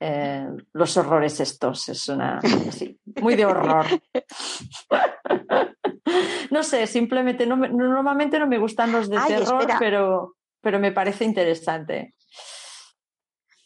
eh, 0.00 0.48
los 0.72 0.96
horrores 0.96 1.38
estos, 1.40 1.86
es 1.90 2.08
una... 2.08 2.40
sí, 2.70 2.98
muy 3.20 3.34
de 3.34 3.44
horror. 3.44 3.84
No 6.50 6.62
sé, 6.62 6.86
simplemente 6.86 7.46
no 7.46 7.56
me- 7.56 7.68
normalmente 7.68 8.38
no 8.38 8.46
me 8.46 8.58
gustan 8.58 8.92
los 8.92 9.10
de 9.10 9.16
Ay, 9.18 9.34
terror, 9.34 9.60
espera. 9.62 9.78
pero, 9.78 10.34
pero 10.60 10.78
me 10.78 10.92
parece 10.92 11.24
interesante. 11.24 12.14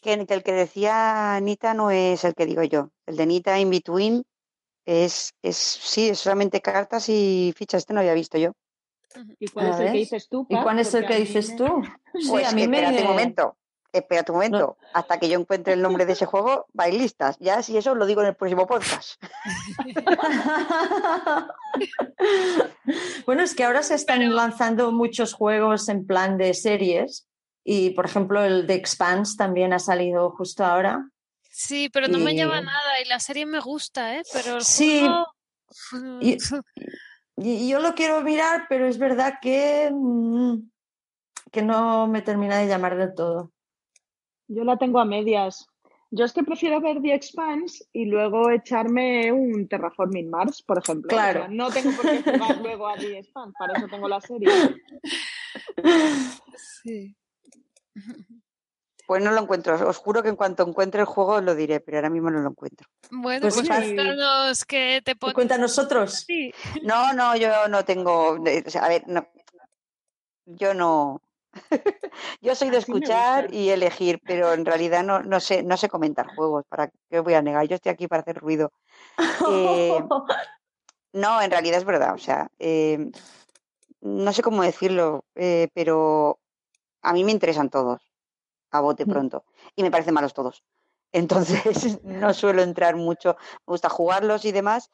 Que, 0.01 0.25
que 0.25 0.33
el 0.33 0.43
que 0.43 0.51
decía 0.51 1.35
Anita 1.35 1.73
no 1.73 1.91
es 1.91 2.23
el 2.23 2.33
que 2.33 2.45
digo 2.47 2.63
yo. 2.63 2.89
El 3.05 3.17
de 3.17 3.23
Anita 3.23 3.59
In 3.59 3.69
Between 3.69 4.23
es, 4.85 5.33
es 5.43 5.55
sí, 5.57 6.09
es 6.09 6.19
solamente 6.19 6.59
cartas 6.61 7.07
y 7.09 7.53
fichas. 7.55 7.79
Este 7.83 7.93
no 7.93 7.99
había 7.99 8.15
visto 8.15 8.37
yo. 8.39 8.53
¿Y 9.39 9.47
cuál 9.49 9.67
¿Ya 9.67 9.73
es 9.73 9.79
el 9.79 9.91
que 9.91 9.97
dices 9.99 10.27
tú? 10.29 10.47
¿Y 10.49 10.57
cuál 10.59 10.79
es 10.79 10.93
el 10.95 11.05
que 11.05 11.15
dices 11.15 11.49
me- 11.49 11.55
tú? 11.57 11.65
Sí, 12.13 12.27
Pues 12.29 12.47
a 12.51 12.55
mí 12.55 12.67
me... 12.67 12.77
espérate 12.77 13.01
un 13.03 13.07
momento. 13.07 13.57
Espérate 13.93 14.31
un 14.31 14.37
momento. 14.37 14.77
Hasta 14.93 15.19
que 15.19 15.27
yo 15.27 15.37
encuentre 15.39 15.73
el 15.73 15.81
nombre 15.81 16.05
de 16.05 16.13
ese 16.13 16.25
juego, 16.31 16.67
bailistas. 16.73 17.37
Ya 17.39 17.61
si 17.61 17.77
eso 17.77 17.95
lo 17.95 18.05
digo 18.05 18.21
en 18.21 18.27
el 18.27 18.35
próximo 18.35 18.65
podcast. 18.67 19.21
bueno, 23.25 23.43
es 23.43 23.55
que 23.55 23.63
ahora 23.63 23.83
se 23.83 23.95
están 23.95 24.33
lanzando 24.35 24.91
muchos 24.91 25.33
juegos 25.33 25.89
en 25.89 26.05
plan 26.05 26.37
de 26.37 26.53
series 26.53 27.27
y, 27.63 27.91
por 27.91 28.05
ejemplo, 28.05 28.43
el 28.43 28.67
de 28.67 28.75
Expanse 28.75 29.35
también 29.37 29.73
ha 29.73 29.79
salido 29.79 30.31
justo 30.31 30.65
ahora. 30.65 31.07
Sí, 31.49 31.89
pero 31.91 32.07
no 32.07 32.17
me 32.17 32.35
llama 32.35 32.61
Y- 32.61 32.65
nada 32.65 32.99
y 33.03 33.07
la 33.07 33.19
serie 33.19 33.45
me 33.45 33.59
gusta, 33.59 34.17
¿eh? 34.17 34.23
Pero 34.33 34.57
el 34.57 34.63
Sí, 34.63 34.99
juego... 35.01 36.19
y- 36.21 36.37
Y 37.37 37.53
y 37.65 37.69
yo 37.69 37.79
lo 37.79 37.95
quiero 37.95 38.21
mirar, 38.21 38.65
pero 38.69 38.85
es 38.87 38.99
verdad 38.99 39.35
que, 39.41 39.89
mm, 39.91 40.57
que 41.51 41.61
no 41.63 42.05
me 42.05 42.21
termina 42.21 42.57
de 42.57 42.67
llamar 42.67 42.97
del 42.97 43.15
todo. 43.15 43.51
Yo 44.53 44.63
la 44.65 44.77
tengo 44.77 44.99
a 44.99 45.05
medias. 45.05 45.65
Yo 46.13 46.25
es 46.25 46.33
que 46.33 46.43
prefiero 46.43 46.81
ver 46.81 47.01
The 47.01 47.13
Expanse 47.13 47.85
y 47.93 48.03
luego 48.05 48.49
echarme 48.49 49.31
un 49.31 49.67
Terraforming 49.69 50.29
Mars, 50.29 50.61
por 50.61 50.77
ejemplo. 50.79 51.07
O 51.07 51.17
sea, 51.17 51.31
Claro. 51.31 51.47
no 51.49 51.69
tengo 51.71 51.91
por 51.95 52.01
qué 52.09 52.21
jugar 52.21 52.57
luego 52.61 52.87
a 52.87 52.97
The 52.97 53.19
Expanse, 53.19 53.53
para 53.57 53.77
eso 53.77 53.87
tengo 53.87 54.09
la 54.09 54.19
serie. 54.19 54.49
Sí. 56.83 57.15
Pues 59.07 59.23
no 59.23 59.31
lo 59.31 59.41
encuentro. 59.41 59.87
Os 59.87 59.97
juro 59.97 60.21
que 60.23 60.29
en 60.29 60.35
cuanto 60.35 60.67
encuentre 60.67 61.01
el 61.01 61.05
juego 61.07 61.33
os 61.35 61.43
lo 61.43 61.55
diré, 61.55 61.79
pero 61.79 61.97
ahora 61.97 62.09
mismo 62.09 62.29
no 62.29 62.39
lo 62.41 62.49
encuentro. 62.49 62.87
Bueno, 63.09 63.41
Pues 63.41 63.55
pues, 63.55 63.67
cuéntanos 63.67 64.65
qué 64.65 65.01
te 65.03 65.15
Pues 65.15 65.19
pones. 65.19 65.35
cuenta 65.35 65.55
a 65.55 65.59
nosotros. 65.59 66.25
Sí. 66.27 66.53
No, 66.83 67.13
no, 67.13 67.35
yo 67.35 67.67
no 67.69 67.83
tengo. 67.85 68.37
de- 68.39 68.63
o 68.65 68.69
sea, 68.69 68.83
a 68.85 68.89
ver, 68.89 69.03
no, 69.07 69.27
yo 70.45 70.73
no. 70.73 71.21
yo 72.41 72.55
soy 72.55 72.69
de 72.69 72.77
Así 72.77 72.91
escuchar 72.91 73.53
y 73.53 73.69
elegir, 73.69 74.21
pero 74.25 74.53
en 74.53 74.65
realidad 74.65 75.03
no, 75.03 75.21
no 75.21 75.39
sé, 75.39 75.63
no 75.63 75.77
sé 75.77 75.89
comentar 75.89 76.27
juegos. 76.27 76.65
¿Para 76.69 76.89
qué 77.09 77.19
os 77.19 77.23
voy 77.23 77.33
a 77.33 77.41
negar? 77.41 77.67
Yo 77.67 77.75
estoy 77.75 77.91
aquí 77.91 78.07
para 78.07 78.21
hacer 78.21 78.37
ruido. 78.37 78.71
Eh, 79.49 80.01
No, 81.13 81.41
en 81.41 81.51
realidad 81.51 81.77
es 81.77 81.85
verdad. 81.85 82.13
O 82.13 82.17
sea, 82.17 82.49
eh, 82.57 83.11
no 84.01 84.31
sé 84.31 84.41
cómo 84.41 84.63
decirlo, 84.63 85.25
eh, 85.35 85.67
pero 85.73 86.39
a 87.01 87.13
mí 87.13 87.23
me 87.23 87.31
interesan 87.31 87.69
todos, 87.69 88.01
a 88.71 88.79
bote 88.79 89.05
Mm. 89.05 89.09
pronto. 89.09 89.45
Y 89.75 89.83
me 89.83 89.91
parecen 89.91 90.13
malos 90.13 90.33
todos. 90.33 90.63
Entonces 91.11 91.99
no 92.03 92.33
suelo 92.33 92.61
entrar 92.61 92.95
mucho. 92.95 93.35
Me 93.67 93.73
gusta 93.73 93.89
jugarlos 93.89 94.45
y 94.45 94.51
demás, 94.53 94.89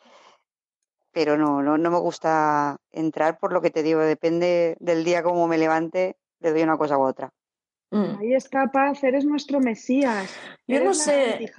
pero 1.12 1.38
no, 1.38 1.62
no, 1.62 1.78
no 1.78 1.92
me 1.92 2.00
gusta 2.00 2.78
entrar 2.92 3.38
por 3.38 3.54
lo 3.54 3.62
que 3.62 3.70
te 3.70 3.84
digo. 3.84 4.00
Depende 4.02 4.76
del 4.80 5.04
día 5.04 5.22
como 5.22 5.48
me 5.48 5.58
levante, 5.58 6.18
le 6.40 6.52
doy 6.52 6.64
una 6.64 6.78
cosa 6.78 6.98
u 6.98 7.04
otra. 7.04 7.32
Mm. 7.92 8.20
Ahí 8.20 8.34
está 8.34 8.68
Paz, 8.68 9.04
eres 9.04 9.26
nuestro 9.26 9.60
Mesías. 9.60 10.30
Yo 10.68 10.76
Eres 10.78 10.88
no 10.88 10.94
sé. 10.94 11.54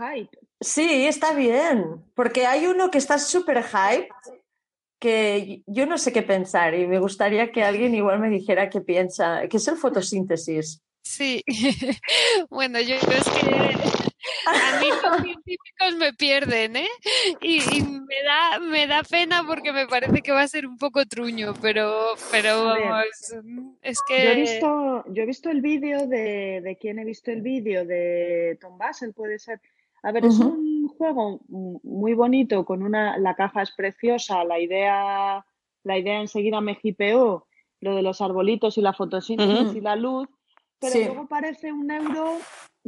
Sí, 0.60 1.06
está 1.06 1.32
bien, 1.32 2.04
porque 2.14 2.46
hay 2.46 2.66
uno 2.66 2.90
que 2.90 2.98
está 2.98 3.18
súper 3.18 3.62
hype 3.62 4.08
que 4.98 5.62
yo 5.66 5.86
no 5.86 5.96
sé 5.96 6.12
qué 6.12 6.22
pensar 6.22 6.74
y 6.74 6.86
me 6.86 6.98
gustaría 6.98 7.52
que 7.52 7.62
alguien 7.62 7.94
igual 7.94 8.18
me 8.18 8.30
dijera 8.30 8.68
qué 8.68 8.80
piensa, 8.80 9.46
que 9.48 9.58
es 9.58 9.68
el 9.68 9.76
fotosíntesis. 9.76 10.82
Sí. 11.02 11.42
Bueno, 12.50 12.80
yo 12.80 12.96
es 12.96 13.04
que 13.04 13.97
a 14.46 14.78
mí 14.80 14.86
los 14.88 15.22
científicos 15.22 15.96
me 15.98 16.12
pierden, 16.12 16.76
¿eh? 16.76 16.88
Y, 17.40 17.56
y 17.76 17.82
me 17.82 18.22
da, 18.24 18.58
me 18.60 18.86
da 18.86 19.02
pena 19.02 19.44
porque 19.46 19.72
me 19.72 19.86
parece 19.86 20.20
que 20.22 20.32
va 20.32 20.42
a 20.42 20.48
ser 20.48 20.66
un 20.66 20.78
poco 20.78 21.04
truño, 21.06 21.54
pero, 21.60 22.14
pero 22.30 22.64
vamos, 22.64 23.04
es 23.82 23.98
Yo 24.08 24.14
he 24.14 24.34
que 24.34 24.34
visto, 24.40 25.04
yo 25.08 25.22
he 25.22 25.26
visto 25.26 25.50
el 25.50 25.60
vídeo 25.60 26.06
de, 26.06 26.60
de 26.62 26.76
quién 26.80 26.98
he 26.98 27.04
visto 27.04 27.30
el 27.30 27.42
vídeo 27.42 27.84
de 27.84 28.58
Tom 28.60 28.78
Basel, 28.78 29.12
puede 29.12 29.38
ser. 29.38 29.60
A 30.02 30.12
ver, 30.12 30.26
es 30.26 30.38
un 30.38 30.86
juego 30.88 31.40
muy 31.48 32.14
bonito, 32.14 32.64
con 32.64 32.82
una, 32.84 33.18
la 33.18 33.34
caja 33.34 33.62
es 33.62 33.72
preciosa, 33.72 34.44
la 34.44 34.60
idea, 34.60 35.44
la 35.82 35.98
idea 35.98 36.20
enseguida 36.20 36.60
me 36.60 36.78
hipeó, 36.80 37.46
lo 37.80 37.96
de 37.96 38.02
los 38.02 38.20
arbolitos 38.20 38.78
y 38.78 38.80
la 38.80 38.92
fotosíntesis 38.92 39.74
y 39.74 39.80
la 39.80 39.96
luz, 39.96 40.28
pero 40.78 40.92
Sí. 40.92 41.04
luego 41.04 41.26
parece 41.26 41.72
un 41.72 41.90
euro 41.90 42.38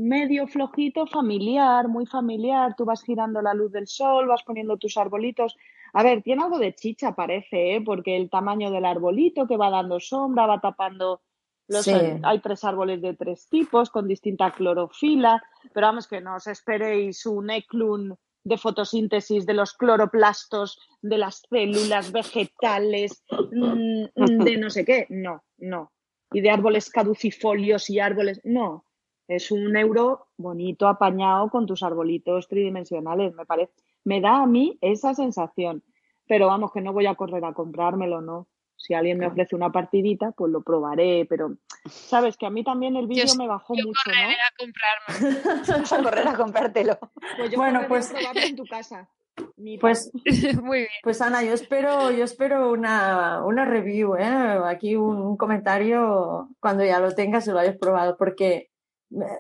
medio 0.01 0.47
flojito, 0.47 1.07
familiar, 1.07 1.89
muy 1.89 2.07
familiar. 2.07 2.75
Tú 2.77 2.85
vas 2.85 3.03
girando 3.03 3.43
la 3.43 3.55
luz 3.55 3.71
del 3.73 3.87
sol, 3.87 4.29
vas 4.29 4.43
poniendo 4.43 4.77
tus 4.79 4.97
arbolitos. 4.97 5.57
A 5.93 6.03
ver, 6.03 6.23
tiene 6.23 6.43
algo 6.43 6.59
de 6.59 6.75
chicha, 6.75 7.15
parece, 7.15 7.77
¿eh? 7.77 7.81
Porque 7.85 8.17
el 8.17 8.31
tamaño 8.31 8.71
del 8.71 8.85
arbolito 8.85 9.47
que 9.47 9.57
va 9.57 9.71
dando 9.71 10.01
sombra, 10.01 10.47
va 10.47 10.61
tapando 10.61 11.21
los, 11.69 11.85
Sí. 11.85 11.93
hay 12.23 12.41
tres 12.41 12.65
árboles 12.65 13.01
de 13.01 13.15
tres 13.15 13.49
tipos 13.49 13.91
con 13.91 14.09
distinta 14.09 14.53
clorofila, 14.53 15.41
pero 15.73 15.87
vamos 15.87 16.09
que 16.09 16.21
no 16.21 16.35
os 16.37 16.47
esperéis 16.47 17.27
un 17.27 17.51
eclun 17.51 18.17
de 18.43 18.57
fotosíntesis 18.57 19.47
de 19.47 19.55
los 19.55 19.75
cloroplastos 19.75 20.81
de 21.03 21.19
las 21.19 21.43
células 21.49 22.11
vegetales, 22.11 23.23
mm, 23.31 24.45
de 24.45 24.57
no 24.57 24.71
sé 24.71 24.85
qué. 24.85 25.07
No, 25.11 25.45
no. 25.59 25.93
Y 26.33 26.41
de 26.41 26.51
árboles 26.51 26.91
caducifolios 26.91 27.91
y 27.91 28.01
árboles. 28.01 28.41
No. 28.45 28.85
Es 29.31 29.53
un 29.53 29.77
euro 29.77 30.27
bonito, 30.37 30.89
apañado 30.89 31.51
con 31.51 31.65
tus 31.65 31.85
arbolitos 31.85 32.49
tridimensionales. 32.49 33.33
Me 33.37 33.47
parece, 33.47 33.73
me 34.03 34.21
da 34.21 34.43
a 34.43 34.47
mí 34.47 34.77
esa 34.81 35.15
sensación. 35.15 35.85
Pero 36.27 36.49
vamos, 36.49 36.73
que 36.73 36.81
no 36.81 36.93
voy 36.93 37.07
a 37.07 37.15
correr 37.15 37.45
a 37.45 37.53
comprármelo, 37.53 38.21
¿no? 38.23 38.49
Si 38.75 38.93
alguien 38.93 39.19
me 39.19 39.29
ofrece 39.29 39.55
una 39.55 39.71
partidita, 39.71 40.33
pues 40.33 40.51
lo 40.51 40.63
probaré. 40.63 41.27
Pero, 41.29 41.55
sabes 41.89 42.37
que 42.37 42.47
a 42.47 42.51
mí 42.51 42.65
también 42.65 42.97
el 42.97 43.07
vídeo 43.07 43.33
me 43.39 43.47
bajó 43.47 43.75
yo 43.77 43.85
mucho, 43.87 44.01
correré 44.05 44.33
¿no? 44.33 44.35
a 44.35 44.53
comprarme. 44.59 45.95
A 46.01 46.03
correr 46.03 46.27
a 46.29 46.35
comprártelo. 46.37 46.99
Pues 47.37 47.51
yo 47.53 47.57
Bueno, 47.59 47.83
pues- 47.87 48.11
a 48.11 48.15
probarlo 48.19 48.41
en 48.43 48.57
tu 48.57 48.65
casa. 48.67 49.09
Mira. 49.57 49.81
Pues, 49.81 50.11
Muy 50.63 50.79
bien. 50.79 50.91
pues 51.05 51.21
Ana, 51.23 51.45
yo 51.45 51.53
espero, 51.53 52.11
yo 52.11 52.25
espero 52.25 52.73
una, 52.73 53.45
una 53.45 53.65
review, 53.65 54.17
¿eh? 54.17 54.25
Aquí 54.25 54.97
un, 54.97 55.19
un 55.19 55.37
comentario 55.37 56.49
cuando 56.59 56.85
ya 56.85 56.99
lo 56.99 57.13
tengas 57.15 57.47
y 57.47 57.53
lo 57.53 57.61
hayas 57.61 57.77
probado, 57.77 58.17
porque 58.17 58.70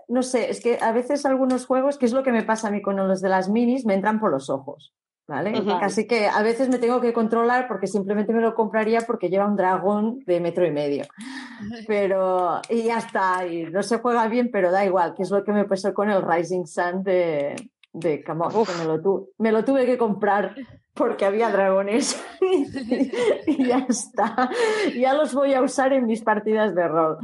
no 0.08 0.22
sé, 0.22 0.50
es 0.50 0.60
que 0.60 0.78
a 0.80 0.92
veces 0.92 1.24
algunos 1.26 1.66
juegos, 1.66 1.96
que 1.98 2.06
es 2.06 2.12
lo 2.12 2.22
que 2.22 2.32
me 2.32 2.42
pasa 2.42 2.68
a 2.68 2.70
mí 2.70 2.82
con 2.82 2.96
los 2.96 3.20
de 3.20 3.28
las 3.28 3.48
minis, 3.48 3.86
me 3.86 3.94
entran 3.94 4.18
por 4.20 4.30
los 4.30 4.50
ojos. 4.50 4.92
¿Vale? 5.28 5.52
Así 5.80 6.08
que 6.08 6.26
a 6.26 6.42
veces 6.42 6.68
me 6.70 6.78
tengo 6.78 7.00
que 7.00 7.12
controlar 7.12 7.68
porque 7.68 7.86
simplemente 7.86 8.32
me 8.32 8.40
lo 8.40 8.52
compraría 8.56 9.02
porque 9.02 9.28
lleva 9.28 9.46
un 9.46 9.54
dragón 9.54 10.18
de 10.26 10.40
metro 10.40 10.66
y 10.66 10.72
medio. 10.72 11.04
Pero, 11.86 12.60
y 12.68 12.82
ya 12.82 12.98
está, 12.98 13.46
y 13.46 13.62
no 13.66 13.84
se 13.84 13.98
juega 13.98 14.26
bien, 14.26 14.50
pero 14.50 14.72
da 14.72 14.84
igual, 14.84 15.14
que 15.14 15.22
es 15.22 15.30
lo 15.30 15.44
que 15.44 15.52
me 15.52 15.66
pasó 15.66 15.94
con 15.94 16.10
el 16.10 16.22
Rising 16.26 16.66
Sun 16.66 17.04
de, 17.04 17.54
de 17.92 18.24
Camón, 18.24 18.50
que 18.50 18.72
me 18.80 18.84
lo, 18.86 19.00
tu- 19.00 19.28
me 19.38 19.52
lo 19.52 19.64
tuve 19.64 19.86
que 19.86 19.96
comprar 19.96 20.56
porque 20.94 21.26
había 21.26 21.48
dragones 21.52 22.20
y 23.46 23.64
ya 23.66 23.86
está. 23.88 24.50
Ya 24.98 25.14
los 25.14 25.32
voy 25.32 25.54
a 25.54 25.62
usar 25.62 25.92
en 25.92 26.06
mis 26.06 26.22
partidas 26.22 26.74
de 26.74 26.88
rol. 26.88 27.18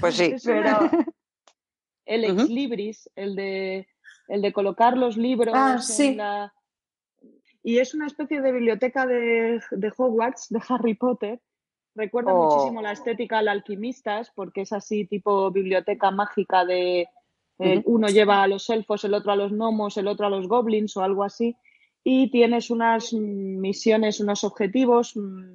Pues 0.00 0.16
sí. 0.16 0.34
Pero 0.44 0.90
el 2.08 2.24
ex 2.24 2.48
libris, 2.48 3.10
el 3.16 3.36
de 3.36 3.86
el 4.28 4.42
de 4.42 4.52
colocar 4.52 4.96
los 4.96 5.16
libros 5.16 5.54
Ah, 5.56 5.74
en 5.76 5.82
sí. 5.82 6.14
la... 6.14 6.52
Y 7.62 7.78
es 7.78 7.94
una 7.94 8.06
especie 8.06 8.40
de 8.40 8.52
biblioteca 8.52 9.06
de, 9.06 9.60
de 9.70 9.92
Hogwarts, 9.96 10.48
de 10.50 10.60
Harry 10.68 10.94
Potter. 10.94 11.40
Recuerda 11.94 12.32
Oh. 12.32 12.44
muchísimo 12.54 12.82
la 12.82 12.92
estética 12.92 13.38
al 13.38 13.48
Alquimistas, 13.48 14.30
porque 14.34 14.62
es 14.62 14.72
así 14.72 15.06
tipo 15.06 15.50
biblioteca 15.50 16.10
mágica 16.10 16.64
de 16.64 17.08
el 17.58 17.82
uno 17.86 18.06
lleva 18.08 18.42
a 18.44 18.46
los 18.46 18.70
elfos, 18.70 19.02
el 19.04 19.14
otro 19.14 19.32
a 19.32 19.36
los 19.36 19.50
gnomos, 19.52 19.96
el 19.96 20.06
otro 20.06 20.26
a 20.26 20.30
los 20.30 20.46
goblins 20.46 20.96
o 20.96 21.02
algo 21.02 21.24
así. 21.24 21.56
Y 22.04 22.30
tienes 22.30 22.70
unas 22.70 23.12
misiones, 23.12 24.20
unos 24.20 24.44
objetivos 24.44 25.16
mm, 25.16 25.54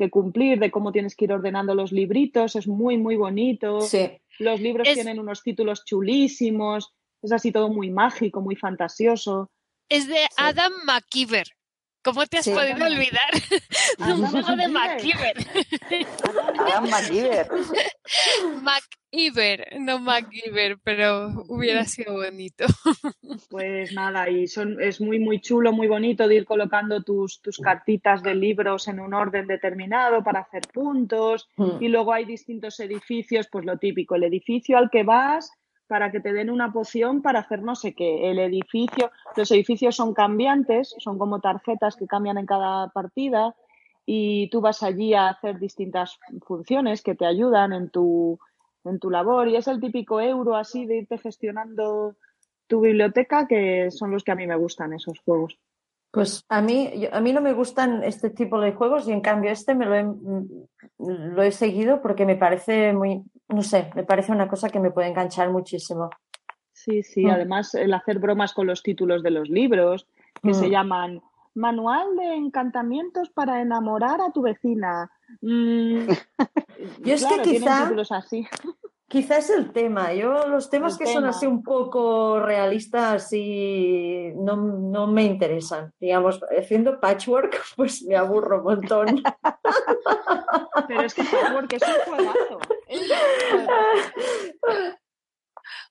que 0.00 0.10
cumplir 0.10 0.58
de 0.58 0.70
cómo 0.70 0.90
tienes 0.92 1.14
que 1.14 1.26
ir 1.26 1.32
ordenando 1.32 1.74
los 1.74 1.92
libritos. 1.92 2.56
Es 2.56 2.66
muy, 2.66 2.96
muy 2.96 3.16
bonito. 3.16 3.82
Sí. 3.82 4.10
Los 4.38 4.58
libros 4.60 4.88
Es- 4.88 4.94
tienen 4.94 5.18
unos 5.20 5.42
títulos 5.42 5.84
chulísimos. 5.84 6.92
Es 7.22 7.30
así 7.32 7.52
todo 7.52 7.68
muy 7.68 7.90
mágico, 7.90 8.40
muy 8.40 8.56
fantasioso. 8.56 9.50
Es 9.90 10.06
de 10.08 10.26
Adam 10.36 10.72
McKeever. 10.86 11.46
¿Cómo 12.02 12.26
te 12.26 12.38
has 12.38 12.44
Sí. 12.44 12.52
podido 12.52 12.86
olvidar 12.86 13.30
de 13.98 14.12
un 14.12 14.26
juego 14.26 14.56
de? 14.56 14.64
Adam. 14.64 14.76
McKeever, 18.62 19.80
no 19.80 19.98
McKeever, 19.98 20.78
pero 20.82 21.28
hubiera 21.48 21.84
sido 21.84 22.14
bonito. 22.14 22.64
Pues 23.48 23.92
nada, 23.92 24.28
y 24.30 24.46
son, 24.46 24.80
es 24.80 25.00
muy, 25.00 25.18
muy 25.18 25.40
chulo, 25.40 25.72
muy 25.72 25.88
bonito 25.88 26.26
de 26.28 26.36
ir 26.36 26.44
colocando 26.44 27.02
tus, 27.02 27.40
tus 27.40 27.58
cartitas 27.58 28.22
de 28.22 28.34
libros 28.34 28.88
en 28.88 29.00
un 29.00 29.12
orden 29.14 29.46
determinado 29.46 30.22
para 30.22 30.40
hacer 30.40 30.62
puntos. 30.72 31.48
Mm. 31.56 31.82
Y 31.82 31.88
luego 31.88 32.12
hay 32.12 32.24
distintos 32.24 32.78
edificios, 32.80 33.48
pues 33.50 33.64
lo 33.64 33.78
típico, 33.78 34.14
el 34.14 34.24
edificio 34.24 34.78
al 34.78 34.90
que 34.90 35.02
vas 35.02 35.50
para 35.90 36.12
que 36.12 36.20
te 36.20 36.32
den 36.32 36.50
una 36.50 36.72
poción 36.72 37.20
para 37.20 37.40
hacer 37.40 37.62
no 37.62 37.74
sé 37.74 37.94
qué. 37.96 38.30
El 38.30 38.38
edificio, 38.38 39.10
los 39.36 39.50
edificios 39.50 39.96
son 39.96 40.14
cambiantes, 40.14 40.94
son 40.98 41.18
como 41.18 41.40
tarjetas 41.40 41.96
que 41.96 42.06
cambian 42.06 42.38
en 42.38 42.46
cada 42.46 42.90
partida 42.90 43.56
y 44.06 44.48
tú 44.50 44.60
vas 44.60 44.84
allí 44.84 45.14
a 45.14 45.30
hacer 45.30 45.58
distintas 45.58 46.20
funciones 46.46 47.02
que 47.02 47.16
te 47.16 47.26
ayudan 47.26 47.72
en 47.72 47.90
tu, 47.90 48.38
en 48.84 49.00
tu 49.00 49.10
labor. 49.10 49.48
Y 49.48 49.56
es 49.56 49.66
el 49.66 49.80
típico 49.80 50.20
euro 50.20 50.54
así 50.54 50.86
de 50.86 50.98
irte 50.98 51.18
gestionando 51.18 52.14
tu 52.68 52.80
biblioteca, 52.82 53.48
que 53.48 53.90
son 53.90 54.12
los 54.12 54.22
que 54.22 54.30
a 54.30 54.36
mí 54.36 54.46
me 54.46 54.56
gustan 54.56 54.92
esos 54.92 55.18
juegos. 55.24 55.58
Pues 56.12 56.44
a 56.48 56.62
mí, 56.62 57.08
a 57.10 57.20
mí 57.20 57.32
no 57.32 57.40
me 57.40 57.52
gustan 57.52 58.04
este 58.04 58.30
tipo 58.30 58.60
de 58.60 58.74
juegos 58.74 59.08
y 59.08 59.12
en 59.12 59.22
cambio 59.22 59.50
este 59.50 59.74
me 59.74 59.86
lo 59.86 59.94
he, 59.96 60.06
lo 60.98 61.42
he 61.42 61.50
seguido 61.50 62.00
porque 62.00 62.26
me 62.26 62.36
parece 62.36 62.92
muy, 62.92 63.24
no 63.50 63.62
sé, 63.62 63.90
me 63.94 64.04
parece 64.04 64.32
una 64.32 64.48
cosa 64.48 64.68
que 64.70 64.80
me 64.80 64.90
puede 64.90 65.08
enganchar 65.08 65.50
muchísimo. 65.50 66.10
Sí, 66.72 67.02
sí, 67.02 67.24
Mm. 67.26 67.30
además 67.30 67.74
el 67.74 67.92
hacer 67.92 68.18
bromas 68.18 68.54
con 68.54 68.66
los 68.66 68.82
títulos 68.82 69.22
de 69.22 69.30
los 69.30 69.48
libros, 69.50 70.06
que 70.42 70.54
se 70.54 70.68
Mm. 70.68 70.70
llaman 70.70 71.22
Manual 71.54 72.16
de 72.16 72.34
encantamientos 72.36 73.28
para 73.30 73.60
enamorar 73.60 74.20
a 74.20 74.30
tu 74.32 74.40
vecina. 74.42 75.10
Mm, 75.42 76.06
Yo 77.04 77.14
es 77.14 77.26
que 77.26 77.34
claro, 77.34 77.42
quizá- 77.42 78.16
así. 78.16 78.46
Quizá 79.08 79.38
es 79.38 79.50
el 79.50 79.72
tema. 79.72 80.14
Yo 80.14 80.46
los 80.46 80.70
temas 80.70 80.92
El 80.92 80.98
que 81.04 81.12
son 81.12 81.24
así 81.24 81.44
un 81.44 81.64
poco 81.64 82.38
realistas 82.38 83.32
y 83.32 84.30
no, 84.36 84.54
no 84.56 85.08
me 85.08 85.24
interesan. 85.24 85.92
Digamos, 85.98 86.40
haciendo 86.56 87.00
patchwork, 87.00 87.60
pues 87.76 88.04
me 88.04 88.14
aburro 88.16 88.58
un 88.58 88.64
montón. 88.64 89.06
Pero 90.88 91.02
es 91.02 91.14
que 91.14 91.22
Patchwork 91.22 91.72
es 91.72 91.82
un 91.82 91.94
juegazo. 92.06 92.60
Es 92.88 93.00
un 93.00 93.08
juegazo. 93.66 94.98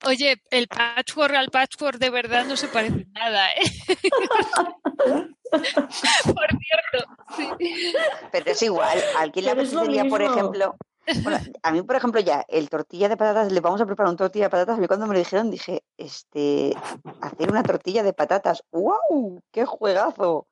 Oye, 0.06 0.42
el 0.52 0.68
patchwork 0.68 1.36
al 1.36 1.50
patchwork 1.50 1.98
de 1.98 2.10
verdad 2.10 2.46
no 2.46 2.56
se 2.56 2.68
parece 2.68 3.06
nada, 3.14 3.48
¿eh? 3.52 3.64
Por 5.52 6.48
cierto, 6.48 7.06
sí. 7.36 7.50
Pero 8.32 8.52
es 8.52 8.62
igual. 8.62 8.98
¿A 9.18 9.30
quién 9.30 9.46
le 9.46 9.52
Pero 9.52 9.62
es 9.64 9.74
lo 9.74 9.82
apetecería, 9.82 10.10
por 10.10 10.22
ejemplo? 10.22 10.76
Bueno, 11.24 11.40
a 11.64 11.72
mí, 11.72 11.82
por 11.82 11.96
ejemplo, 11.96 12.22
ya 12.22 12.46
el 12.48 12.70
tortilla 12.70 13.10
de 13.10 13.18
patatas, 13.18 13.52
le 13.52 13.60
vamos 13.62 13.82
a 13.82 13.86
preparar 13.86 14.12
un 14.12 14.18
tortilla 14.18 14.46
de 14.46 14.50
patatas. 14.52 14.78
A 14.78 14.82
mí 14.82 14.88
cuando 14.88 15.08
me 15.08 15.14
lo 15.14 15.20
dijeron 15.20 15.50
dije, 15.50 15.84
este, 15.98 16.76
hacer 17.22 17.50
una 17.50 17.64
tortilla 17.64 18.04
de 18.04 18.14
patatas. 18.14 18.64
¡Wow! 18.72 19.42
¡Qué 19.52 19.66
juegazo! 19.66 20.48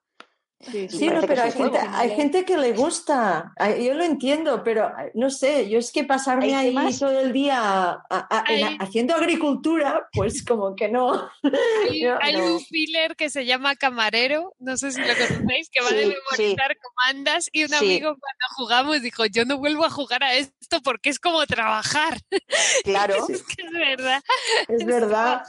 Sí, 0.60 1.08
no, 1.10 1.22
pero 1.22 1.44
hay 1.44 1.52
gente, 1.52 1.78
juego. 1.80 1.94
hay 1.96 2.10
gente 2.16 2.44
que 2.44 2.58
le 2.58 2.74
gusta. 2.74 3.54
Yo 3.80 3.94
lo 3.94 4.04
entiendo, 4.04 4.64
pero 4.64 4.92
no 5.14 5.30
sé, 5.30 5.70
yo 5.70 5.78
es 5.78 5.92
que 5.92 6.04
pasarme 6.04 6.56
ahí 6.56 6.74
todo 6.98 7.20
el 7.20 7.32
día 7.32 7.60
a- 7.60 8.02
a- 8.10 8.44
en- 8.52 8.66
Hay- 8.66 8.78
haciendo 8.80 9.14
agricultura, 9.14 10.10
pues 10.14 10.44
como 10.44 10.76
que 10.76 10.90
no. 10.90 11.30
Hay, 11.44 12.02
Yo- 12.02 12.18
hay 12.20 12.34
no. 12.36 12.56
un 12.56 12.60
filler 12.60 13.16
que 13.16 13.30
se 13.30 13.46
llama 13.46 13.76
Camarero, 13.76 14.56
no 14.60 14.78
sé 14.78 14.92
si 14.92 15.00
lo 15.02 15.14
conocéis, 15.14 15.70
que 15.70 15.80
va 15.82 15.92
de 15.92 16.06
Sí, 16.06 16.16
memorizar 16.40 16.76
comandas 16.82 17.50
y 17.52 17.64
un 17.64 17.70
Sí. 17.70 17.76
amigo 17.76 18.08
cuando 18.20 18.46
jugamos 18.56 19.02
dijo, 19.04 19.26
yo 19.28 19.46
no 19.46 19.60
vuelvo 19.60 19.86
a 19.86 19.92
jugar 19.92 20.24
a 20.24 20.34
esto 20.34 20.82
porque 20.84 21.10
es 21.12 21.20
como 21.20 21.46
trabajar. 21.46 22.18
Claro. 22.84 23.16
Es 23.30 23.44
que 23.44 23.64
es 23.64 23.72
verdad. 23.72 24.22
Es 24.68 24.86
verdad. 24.86 25.44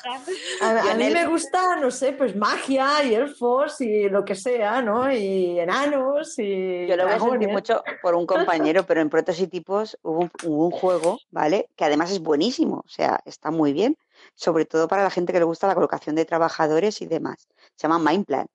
trabajar. 0.61 0.91
A, 0.91 0.95
mí 0.97 1.05
el- 1.05 1.15
me 1.15 1.27
gusta, 1.27 1.77
no 1.77 1.91
sé, 1.91 2.13
pues 2.13 2.35
magia 2.37 3.03
y 3.05 3.15
elfos 3.15 3.81
y 3.81 4.09
lo 4.09 4.25
que 4.25 4.35
sea, 4.35 4.83
¿no? 4.83 4.98
Y 5.11 5.59
enanos 5.59 6.39
y 6.39 6.87
Yo 6.87 6.97
lo 6.97 7.05
voy 7.05 7.45
a 7.47 7.49
mucho 7.49 7.83
por 8.03 8.15
un 8.15 8.27
compañero, 8.27 8.85
pero 8.85 9.01
en 9.01 9.11
Protos 9.11 9.41
y 9.41 9.47
Tipos 9.47 9.99
hubo 10.03 10.21
un, 10.21 10.31
hubo 10.45 10.67
un 10.67 10.71
juego, 10.71 11.19
¿vale? 11.31 11.69
Que 11.77 11.85
además 11.85 12.11
es 12.11 12.21
buenísimo, 12.21 12.83
o 12.85 12.89
sea, 12.89 13.21
está 13.25 13.51
muy 13.51 13.73
bien, 13.73 13.97
sobre 14.35 14.65
todo 14.65 14.89
para 14.89 15.03
la 15.03 15.11
gente 15.11 15.33
que 15.33 15.39
le 15.39 15.45
gusta 15.45 15.67
la 15.67 15.75
colocación 15.75 16.17
de 16.17 16.25
trabajadores 16.25 17.01
y 17.03 17.07
demás. 17.07 17.49
Se 17.77 17.87
llama 17.89 18.11
Mindplan. 18.11 18.47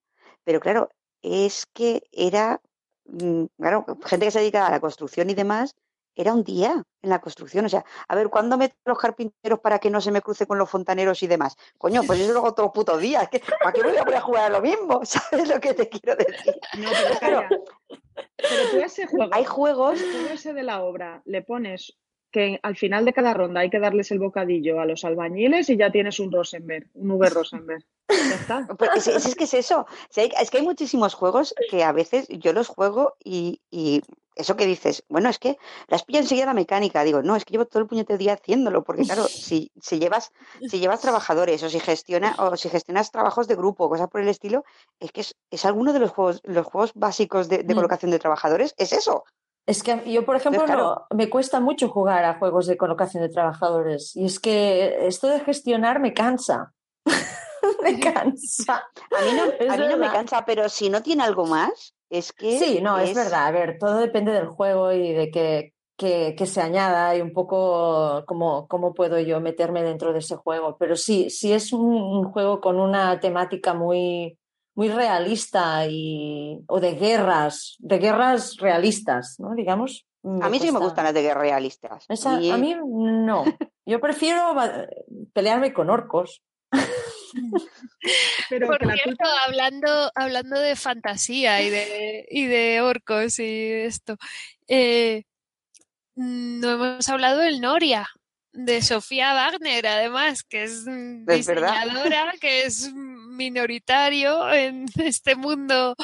Pero 0.43 0.59
claro, 0.59 0.89
es 1.21 1.65
que 1.65 2.03
era, 2.11 2.61
mm, 3.05 3.45
claro, 3.57 3.85
gente 4.05 4.25
que 4.25 4.31
se 4.31 4.39
dedica 4.39 4.67
a 4.67 4.71
la 4.71 4.79
construcción 4.79 5.29
y 5.29 5.33
demás, 5.33 5.75
era 6.15 6.33
un 6.33 6.43
día 6.43 6.83
en 7.01 7.09
la 7.09 7.19
construcción. 7.19 7.65
O 7.65 7.69
sea, 7.69 7.83
a 8.07 8.15
ver, 8.15 8.29
¿cuándo 8.29 8.57
meto 8.57 8.75
los 8.85 8.97
carpinteros 8.99 9.59
para 9.59 9.79
que 9.79 9.89
no 9.89 9.99
se 10.01 10.11
me 10.11 10.21
cruce 10.21 10.45
con 10.47 10.57
los 10.57 10.69
fontaneros 10.69 11.21
y 11.23 11.27
demás? 11.27 11.55
Coño, 11.77 12.01
pues 12.05 12.19
eso 12.19 12.33
lo 12.33 12.39
hago 12.39 12.53
todos 12.53 12.67
los 12.67 12.73
putos 12.85 12.99
días. 13.01 13.27
¿qué- 13.29 13.41
¿Para 13.59 13.71
qué 13.73 13.83
voy 13.83 13.97
a 13.97 14.03
poner 14.03 14.17
a 14.17 14.21
jugar 14.21 14.45
a 14.45 14.49
lo 14.49 14.61
mismo? 14.61 15.01
¿Sabes 15.05 15.47
lo 15.49 15.59
que 15.59 15.73
te 15.73 15.89
quiero 15.89 16.15
decir? 16.15 16.55
No, 16.77 16.89
pero 16.91 17.19
calla. 17.19 17.49
Pero 18.37 18.69
tú 18.71 18.77
ese 18.77 19.07
juego, 19.07 19.33
Hay 19.33 19.45
juegos 19.45 19.99
tú 19.99 20.33
ese 20.33 20.53
de 20.53 20.63
la 20.63 20.83
obra, 20.83 21.21
le 21.25 21.41
pones 21.41 21.97
que 22.31 22.59
al 22.63 22.75
final 22.75 23.05
de 23.05 23.13
cada 23.13 23.31
ronda 23.35 23.59
hay 23.61 23.69
que 23.69 23.79
darles 23.79 24.09
el 24.09 24.17
bocadillo 24.17 24.79
a 24.81 24.85
los 24.87 25.05
albañiles 25.05 25.69
y 25.69 25.77
ya 25.77 25.91
tienes 25.91 26.19
un 26.19 26.31
Rosenberg, 26.31 26.87
un 26.95 27.11
V 27.11 27.29
Rosenberg. 27.29 27.83
Ya 28.09 28.35
está. 28.35 28.67
Pues 28.77 28.89
es, 28.95 29.07
es- 29.07 29.25
es 29.27 29.35
que 29.35 29.43
es 29.43 29.53
eso. 29.53 29.81
O 29.81 29.87
sea, 30.09 30.23
hay- 30.23 30.31
es 30.41 30.49
que 30.49 30.57
hay 30.57 30.63
muchísimos 30.63 31.13
juegos 31.13 31.53
que 31.69 31.83
a 31.83 31.91
veces 31.91 32.27
yo 32.29 32.51
los 32.53 32.67
juego 32.67 33.15
y, 33.23 33.61
y 33.69 34.01
eso 34.35 34.55
que 34.55 34.65
dices, 34.65 35.03
bueno, 35.09 35.29
es 35.29 35.39
que 35.39 35.57
las 35.87 36.03
pilla 36.03 36.19
enseguida 36.19 36.45
la 36.45 36.53
mecánica. 36.53 37.03
Digo, 37.03 37.21
no, 37.21 37.35
es 37.35 37.45
que 37.45 37.51
llevo 37.51 37.65
todo 37.65 37.81
el 37.81 37.87
puñetero 37.87 38.17
día 38.17 38.33
haciéndolo, 38.33 38.83
porque 38.83 39.03
claro, 39.03 39.23
si, 39.27 39.71
si 39.81 39.99
llevas, 39.99 40.31
si 40.67 40.79
llevas 40.79 41.01
trabajadores 41.01 41.61
o 41.63 41.69
si 41.69 41.79
gestiona, 41.79 42.35
o 42.39 42.55
si 42.57 42.69
gestionas 42.69 43.11
trabajos 43.11 43.47
de 43.47 43.55
grupo, 43.55 43.89
cosas 43.89 44.09
por 44.09 44.21
el 44.21 44.27
estilo, 44.29 44.63
es 44.99 45.11
que 45.11 45.21
es, 45.21 45.35
es 45.51 45.65
alguno 45.65 45.93
de 45.93 45.99
los 45.99 46.11
juegos, 46.11 46.41
los 46.43 46.65
juegos 46.65 46.91
básicos 46.95 47.49
de, 47.49 47.63
de 47.63 47.73
Mm. 47.73 47.77
colocación 47.77 48.11
de 48.11 48.19
trabajadores, 48.19 48.73
es 48.77 48.93
eso. 48.93 49.23
Es 49.65 49.81
que 49.81 50.11
yo, 50.11 50.25
por 50.25 50.35
ejemplo, 50.35 50.67
no, 50.67 51.07
me 51.15 51.29
cuesta 51.29 51.61
mucho 51.61 51.87
jugar 51.87 52.25
a 52.25 52.37
juegos 52.37 52.67
de 52.67 52.75
colocación 52.75 53.23
de 53.23 53.29
trabajadores. 53.29 54.15
Y 54.15 54.25
es 54.25 54.39
que 54.39 55.07
esto 55.07 55.27
de 55.27 55.39
gestionar 55.39 56.01
me 56.01 56.13
cansa. 56.13 56.73
me 57.81 57.99
cansa. 57.99 58.83
A 59.17 59.21
mí 59.21 59.31
no, 59.37 59.45
Es 59.59 59.71
a 59.71 59.77
mí 59.77 59.87
no 59.87 59.97
me 59.97 60.11
cansa, 60.11 60.43
pero 60.45 60.67
si 60.67 60.89
no 60.89 61.01
tiene 61.01 61.23
algo 61.23 61.45
más, 61.45 61.95
es 62.17 62.31
que 62.33 62.57
Sí, 62.59 62.79
no, 62.81 62.97
es 62.99 63.13
verdad. 63.15 63.47
A 63.47 63.51
ver, 63.51 63.77
todo 63.79 63.97
depende 63.97 64.31
del 64.31 64.47
juego 64.47 64.91
y 64.91 65.13
de 65.13 65.31
que, 65.31 65.73
que, 65.97 66.35
que 66.37 66.45
se 66.45 66.61
añada 66.61 67.15
y 67.15 67.21
un 67.21 67.33
poco 67.33 68.23
cómo, 68.27 68.67
cómo 68.67 68.93
puedo 68.93 69.19
yo 69.19 69.39
meterme 69.41 69.83
dentro 69.83 70.13
de 70.13 70.19
ese 70.19 70.35
juego. 70.35 70.77
Pero 70.77 70.95
sí, 70.95 71.29
sí 71.29 71.53
es 71.53 71.73
un, 71.73 71.93
un 71.95 72.23
juego 72.31 72.61
con 72.61 72.79
una 72.79 73.19
temática 73.19 73.73
muy, 73.73 74.37
muy 74.75 74.89
realista 74.89 75.85
y, 75.87 76.59
o 76.67 76.79
de 76.79 76.93
guerras, 76.95 77.75
de 77.79 77.97
guerras 77.99 78.57
realistas, 78.57 79.35
¿no? 79.39 79.53
Digamos. 79.55 80.05
A 80.41 80.49
mí 80.49 80.57
sí 80.59 80.71
me 80.71 80.79
gustan 80.79 81.03
las 81.05 81.13
de 81.13 81.21
guerra 81.21 81.41
realistas. 81.41 82.05
Esa- 82.07 82.39
Y- 82.41 82.49
a 82.49 82.57
mí 82.57 82.75
no. 82.85 83.43
Yo 83.85 83.99
prefiero 83.99 84.55
pelearme 85.33 85.73
con 85.73 85.89
orcos. 85.89 86.41
Pero 88.49 88.67
Por 88.67 88.79
cierto, 88.79 89.03
culpa- 89.05 89.43
hablando, 89.45 90.11
hablando 90.15 90.59
de 90.59 90.75
fantasía 90.75 91.61
y 91.61 91.69
de, 91.69 92.25
y 92.29 92.45
de 92.45 92.81
orcos 92.81 93.39
y 93.39 93.71
esto, 93.71 94.17
eh, 94.67 95.23
no 96.15 96.71
hemos 96.71 97.07
hablado 97.09 97.39
del 97.39 97.59
Noria, 97.61 98.07
de 98.51 98.81
Sofía 98.83 99.33
Wagner, 99.33 99.87
además, 99.87 100.43
que 100.43 100.63
es 100.63 100.85
diseñadora, 101.25 102.33
que 102.39 102.65
es 102.65 102.93
minoritario 102.93 104.51
en 104.53 104.85
este 105.03 105.35
mundo, 105.35 105.95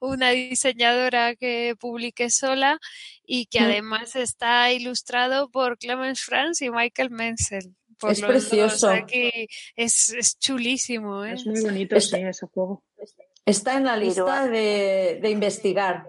una 0.00 0.30
diseñadora 0.30 1.36
que 1.36 1.76
publique 1.78 2.28
sola 2.30 2.78
y 3.24 3.46
que 3.46 3.60
Mm. 3.60 3.64
además 3.64 4.16
está 4.16 4.72
ilustrado 4.72 5.48
por 5.48 5.78
Clemens 5.78 6.22
Franz 6.22 6.60
y 6.62 6.70
Michael 6.70 7.10
Menzel. 7.10 7.76
Por 8.02 8.10
Es 8.12 8.20
los 8.20 8.30
dos 8.32 8.48
precioso. 8.48 8.88
aquí. 8.90 9.48
Es, 9.76 10.10
es 10.12 10.38
chulísimo, 10.38 11.24
¿eh? 11.24 11.32
Es 11.32 11.46
muy 11.46 11.60
bonito, 11.62 11.96
Está- 11.96 12.18
sí, 12.18 12.22
ese 12.24 12.46
juego. 12.46 12.82
Está 13.46 13.76
en 13.78 13.84
la 13.84 13.94
Pero- 13.94 14.04
lista 14.06 14.46
de, 14.46 15.18
de 15.22 15.30
investigar. 15.30 16.04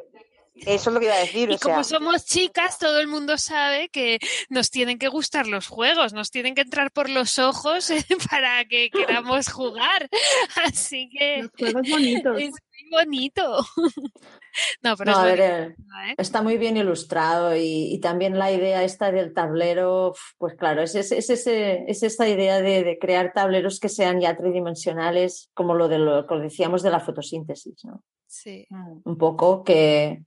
Eso 0.55 0.91
es 0.91 0.93
lo 0.93 0.99
que 0.99 1.07
iba 1.07 1.15
a 1.15 1.19
decir. 1.19 1.49
Y 1.49 1.55
o 1.55 1.57
sea, 1.57 1.71
como 1.71 1.83
somos 1.83 2.25
chicas, 2.25 2.77
todo 2.77 2.99
el 2.99 3.07
mundo 3.07 3.39
sabe 3.39 3.89
que 3.89 4.19
nos 4.49 4.69
tienen 4.69 4.99
que 4.99 5.07
gustar 5.07 5.47
los 5.47 5.67
juegos, 5.67 6.13
nos 6.13 6.29
tienen 6.29 6.53
que 6.53 6.61
entrar 6.61 6.91
por 6.91 7.09
los 7.09 7.39
ojos 7.39 7.89
eh, 7.89 8.05
para 8.29 8.63
que 8.65 8.89
queramos 8.91 9.49
jugar. 9.51 10.09
Así 10.63 11.09
que 11.09 11.41
Los 11.41 11.51
juegos 11.57 11.89
bonitos. 11.89 12.37
es 12.39 12.51
muy 12.51 12.89
bonito. 12.91 13.65
No, 14.83 14.95
pero 14.97 15.11
No, 15.11 15.17
a 15.17 15.25
ver, 15.25 15.39
eh, 15.39 15.63
¿eh? 16.07 16.15
está 16.17 16.41
muy 16.41 16.57
bien 16.57 16.77
ilustrado 16.77 17.55
y, 17.55 17.93
y 17.93 17.99
también 17.99 18.37
la 18.37 18.51
idea 18.51 18.83
esta 18.83 19.11
del 19.11 19.33
tablero, 19.33 20.13
pues 20.37 20.55
claro, 20.55 20.81
es, 20.81 20.95
es, 20.95 21.11
es 21.11 21.29
ese, 21.29 21.85
es 21.87 22.03
esta 22.03 22.27
idea 22.27 22.61
de, 22.61 22.83
de 22.83 22.99
crear 22.99 23.33
tableros 23.33 23.79
que 23.79 23.89
sean 23.89 24.19
ya 24.19 24.35
tridimensionales, 24.35 25.49
como 25.53 25.73
lo 25.73 25.87
de 25.87 25.99
lo 25.99 26.27
que 26.27 26.35
decíamos 26.35 26.83
de 26.83 26.89
la 26.91 26.99
fotosíntesis, 26.99 27.83
¿no? 27.85 28.03
Sí. 28.27 28.67
un 28.71 29.17
poco 29.17 29.63
que, 29.63 30.23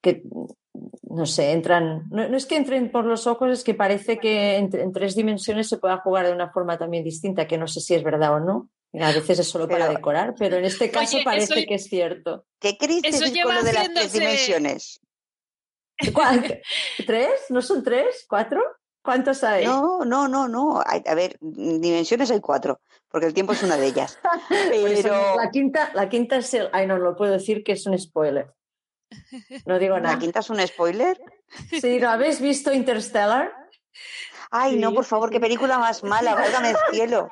que 0.00 0.24
no 1.02 1.24
sé, 1.24 1.52
entran, 1.52 2.08
no, 2.10 2.28
no 2.28 2.36
es 2.36 2.46
que 2.46 2.56
entren 2.56 2.90
por 2.90 3.04
los 3.04 3.28
ojos, 3.28 3.50
es 3.52 3.62
que 3.62 3.74
parece 3.74 4.18
que 4.18 4.56
en, 4.56 4.70
en 4.74 4.92
tres 4.92 5.14
dimensiones 5.14 5.68
se 5.68 5.78
pueda 5.78 5.98
jugar 5.98 6.26
de 6.26 6.32
una 6.32 6.50
forma 6.50 6.76
también 6.76 7.04
distinta, 7.04 7.46
que 7.46 7.56
no 7.56 7.68
sé 7.68 7.80
si 7.80 7.94
es 7.94 8.02
verdad 8.02 8.34
o 8.34 8.40
no. 8.40 8.70
A 9.00 9.12
veces 9.12 9.40
es 9.40 9.48
solo 9.48 9.66
para 9.68 9.88
decorar, 9.88 10.34
pero 10.38 10.56
en 10.56 10.64
este 10.64 10.90
caso 10.90 11.16
Oye, 11.16 11.24
parece 11.24 11.54
eso- 11.54 11.66
que 11.68 11.74
es 11.74 11.84
cierto. 11.88 12.46
¿qué 12.60 12.76
queréis 12.78 13.02
Eso 13.04 13.26
lleva 13.26 13.46
con 13.46 13.54
lo 13.56 13.62
de 13.64 13.72
las 13.72 13.92
tres 13.92 14.12
dimensiones? 14.12 15.00
¿Tres? 17.06 17.30
¿No 17.50 17.62
son 17.62 17.82
tres? 17.82 18.24
¿Cuatro? 18.28 18.60
¿Cuántos 19.02 19.44
hay? 19.44 19.66
No, 19.66 20.04
no, 20.04 20.28
no, 20.28 20.48
no. 20.48 20.82
Hay- 20.86 21.02
a 21.06 21.14
ver, 21.14 21.36
dimensiones 21.40 22.30
hay 22.30 22.40
cuatro, 22.40 22.80
porque 23.08 23.26
el 23.26 23.34
tiempo 23.34 23.52
es 23.52 23.62
una 23.62 23.76
de 23.76 23.86
ellas. 23.86 24.18
Pues 24.48 25.02
Pero 25.02 25.36
la 25.36 25.50
quinta, 25.50 25.90
la 25.94 26.08
quinta 26.08 26.36
es 26.36 26.54
el. 26.54 26.68
Ay, 26.72 26.86
no 26.86 26.96
lo 26.98 27.14
puedo 27.16 27.32
decir 27.32 27.62
que 27.62 27.72
es 27.72 27.86
un 27.86 27.98
spoiler. 27.98 28.52
No 29.66 29.78
digo 29.78 29.94
la 29.96 30.00
nada. 30.00 30.18
quinta 30.18 30.40
es 30.40 30.50
un 30.50 30.64
spoiler. 30.66 31.20
Sí, 31.80 31.98
¿lo 32.00 32.08
habéis 32.10 32.40
visto 32.40 32.72
Interstellar? 32.72 33.52
Ay, 34.50 34.76
no, 34.76 34.92
por 34.94 35.04
favor, 35.04 35.30
qué 35.30 35.38
película 35.40 35.78
más 35.78 36.02
mala, 36.04 36.34
válgame 36.34 36.70
el 36.70 36.76
cielo. 36.92 37.28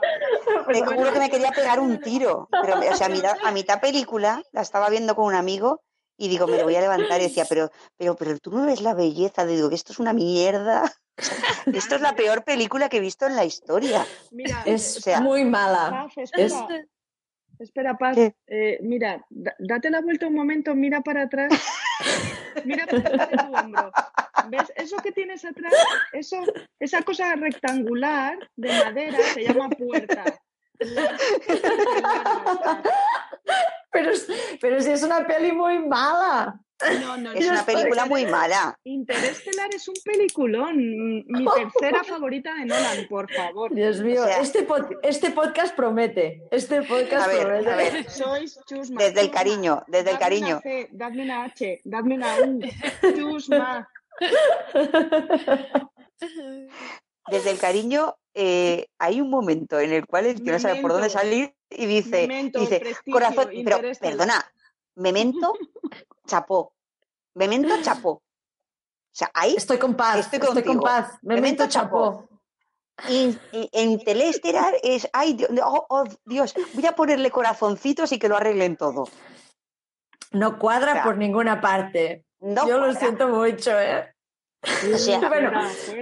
Te 0.66 0.80
juro 0.84 1.12
que 1.12 1.18
me 1.18 1.30
quería 1.30 1.50
pegar 1.52 1.80
un 1.80 2.00
tiro. 2.00 2.48
Pero, 2.62 2.78
o 2.78 2.94
sea, 2.94 3.06
a 3.06 3.10
mitad, 3.10 3.36
a 3.42 3.50
mitad 3.52 3.80
película 3.80 4.42
la 4.52 4.60
estaba 4.62 4.88
viendo 4.90 5.14
con 5.14 5.26
un 5.26 5.34
amigo 5.34 5.82
y 6.16 6.28
digo, 6.28 6.46
me 6.46 6.58
lo 6.58 6.64
voy 6.64 6.76
a 6.76 6.80
levantar 6.80 7.20
y 7.20 7.24
decía, 7.24 7.44
pero, 7.48 7.70
pero, 7.96 8.14
pero 8.16 8.38
tú 8.38 8.50
no 8.52 8.66
ves 8.66 8.80
la 8.80 8.94
belleza. 8.94 9.44
Digo, 9.46 9.68
que 9.68 9.74
esto 9.74 9.92
es 9.92 9.98
una 9.98 10.12
mierda. 10.12 10.90
Esto 11.66 11.96
es 11.96 12.00
la 12.00 12.14
peor 12.14 12.42
película 12.42 12.88
que 12.88 12.96
he 12.96 13.00
visto 13.00 13.26
en 13.26 13.36
la 13.36 13.44
historia. 13.44 14.04
Mira, 14.30 14.62
Es 14.64 14.96
O 14.96 15.00
sea, 15.00 15.20
muy 15.20 15.44
mala. 15.44 15.90
Paz, 15.90 16.12
espera, 16.16 16.66
espera, 17.58 17.98
Paz. 17.98 18.16
Eh, 18.46 18.78
mira, 18.82 19.24
da- 19.28 19.54
date 19.58 19.90
la 19.90 20.00
vuelta 20.00 20.26
un 20.26 20.34
momento, 20.34 20.74
mira 20.74 21.00
para 21.02 21.22
atrás. 21.22 21.52
Mira 22.64 22.86
para 22.86 22.98
atrás 22.98 23.30
de 23.30 23.36
tu 23.36 23.54
hombro. 23.54 23.92
¿Ves? 24.48 24.72
Eso 24.76 24.96
que 24.96 25.12
tienes 25.12 25.44
atrás, 25.44 25.72
eso, 26.12 26.36
esa 26.78 27.02
cosa 27.02 27.34
rectangular 27.36 28.38
de 28.56 28.68
madera 28.68 29.18
se 29.34 29.42
llama 29.42 29.68
puerta. 29.70 30.24
Pero, 33.94 34.10
pero 34.60 34.80
si 34.80 34.90
es 34.90 35.02
una 35.02 35.26
peli 35.26 35.52
muy 35.52 35.78
mala. 35.86 36.58
No, 37.02 37.16
no, 37.18 37.32
Es 37.32 37.46
una 37.46 37.62
película 37.64 38.06
muy 38.06 38.24
mala. 38.24 38.74
Interestelar 38.84 39.68
es 39.74 39.86
un 39.86 39.94
peliculón. 40.02 40.74
Mi 41.26 41.44
tercera 41.54 42.02
favorita 42.08 42.54
de 42.54 42.64
Nolan, 42.64 43.06
por 43.10 43.30
favor. 43.30 43.74
Dios 43.74 44.00
mío, 44.00 44.22
O 44.22 44.24
sea- 44.24 44.40
este, 44.40 44.66
pod- 44.66 44.98
este 45.02 45.30
podcast 45.32 45.76
promete. 45.76 46.42
Este 46.50 46.80
podcast 46.82 47.28
A 47.28 47.32
ver, 47.32 47.46
promete. 47.46 47.70
a 47.70 47.76
ver. 47.76 48.10
Sois 48.10 48.58
chusma. 48.66 48.98
Desde 49.02 49.20
el 49.20 49.30
cariño, 49.30 49.84
desde 49.86 50.10
el 50.12 50.16
Dadme 50.16 50.18
cariño. 50.20 50.48
Una 50.54 50.60
C, 50.62 50.88
dadme 50.92 51.22
una 51.24 51.44
H, 51.44 51.80
dadme 51.84 52.14
una 52.14 52.36
U. 52.38 52.60
Chusma. 53.14 53.88
Desde 57.30 57.50
el 57.50 57.58
cariño, 57.58 58.16
eh, 58.34 58.86
hay 58.98 59.20
un 59.20 59.30
momento 59.30 59.78
en 59.78 59.92
el 59.92 60.06
cual 60.06 60.26
el 60.26 60.42
tío 60.42 60.52
no 60.52 60.58
sabe 60.58 60.80
por 60.80 60.92
dónde 60.92 61.08
Memento. 61.08 61.18
salir 61.18 61.54
y 61.70 61.86
dice, 61.86 62.26
Memento, 62.26 62.60
dice 62.60 62.96
corazón, 63.10 63.48
pero 63.64 63.80
perdona, 64.00 64.44
memento, 64.94 65.54
chapó. 66.26 66.74
Memento, 67.34 67.74
chapó. 67.82 68.10
O 68.10 69.14
sea, 69.14 69.30
ahí 69.34 69.54
Estoy 69.56 69.78
con 69.78 69.94
paz. 69.94 70.20
Estoy 70.20 70.40
Estoy, 70.40 70.62
con 70.62 70.80
paz. 70.80 71.18
Me 71.22 71.34
Memento 71.34 71.64
meto 71.64 71.72
chapó. 71.72 72.28
Y, 73.08 73.38
y 73.52 73.68
en 73.72 73.98
Telesterar 74.04 74.74
es, 74.82 75.08
ay, 75.12 75.34
Dios, 75.34 75.50
oh, 75.64 75.86
oh, 75.88 76.04
Dios, 76.24 76.54
voy 76.72 76.86
a 76.86 76.92
ponerle 76.92 77.30
corazoncitos 77.30 78.12
y 78.12 78.18
que 78.18 78.28
lo 78.28 78.36
arreglen 78.36 78.76
todo. 78.76 79.08
No 80.30 80.58
cuadra 80.58 80.92
O 80.92 80.94
sea, 80.94 81.04
por 81.04 81.18
ninguna 81.18 81.60
parte. 81.60 82.24
No 82.40 82.66
Yo 82.66 82.78
lo 82.78 82.94
siento 82.94 83.28
mucho, 83.28 83.78
¿eh? 83.78 84.11
O 84.62 84.96
sea, 84.98 85.18
Bueno. 85.28 85.50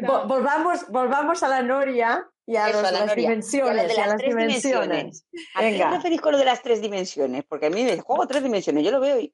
Vo- 0.03 0.27
volvamos, 0.29 0.87
volvamos 0.89 1.43
a 1.43 1.49
la 1.49 1.63
Noria 1.63 2.27
y 2.47 2.57
a, 2.57 2.69
Eso, 2.69 2.81
los- 2.81 2.89
a 2.89 2.93
la 2.93 2.99
las 3.01 3.07
Noria. 3.09 3.29
dimensiones. 3.29 3.77
Y 3.77 3.79
a 3.79 3.83
de 3.89 3.95
las 4.09 4.17
tres 4.19 4.29
dimensiones. 4.29 4.89
dimensiones. 4.89 5.27
¿A 5.55 5.61
qué 5.61 5.71
Venga. 5.71 5.89
os 5.89 5.95
referís 5.97 6.21
con 6.21 6.33
lo 6.33 6.39
de 6.39 6.45
las 6.45 6.63
tres 6.63 6.81
dimensiones? 6.83 7.45
Porque 7.49 7.67
a 7.67 7.71
mí 7.71 7.85
me 7.85 7.99
juego 8.01 8.27
tres 8.27 8.43
dimensiones, 8.43 8.85
yo 8.85 8.91
lo 8.91 9.01
veo 9.01 9.19
y... 9.21 9.33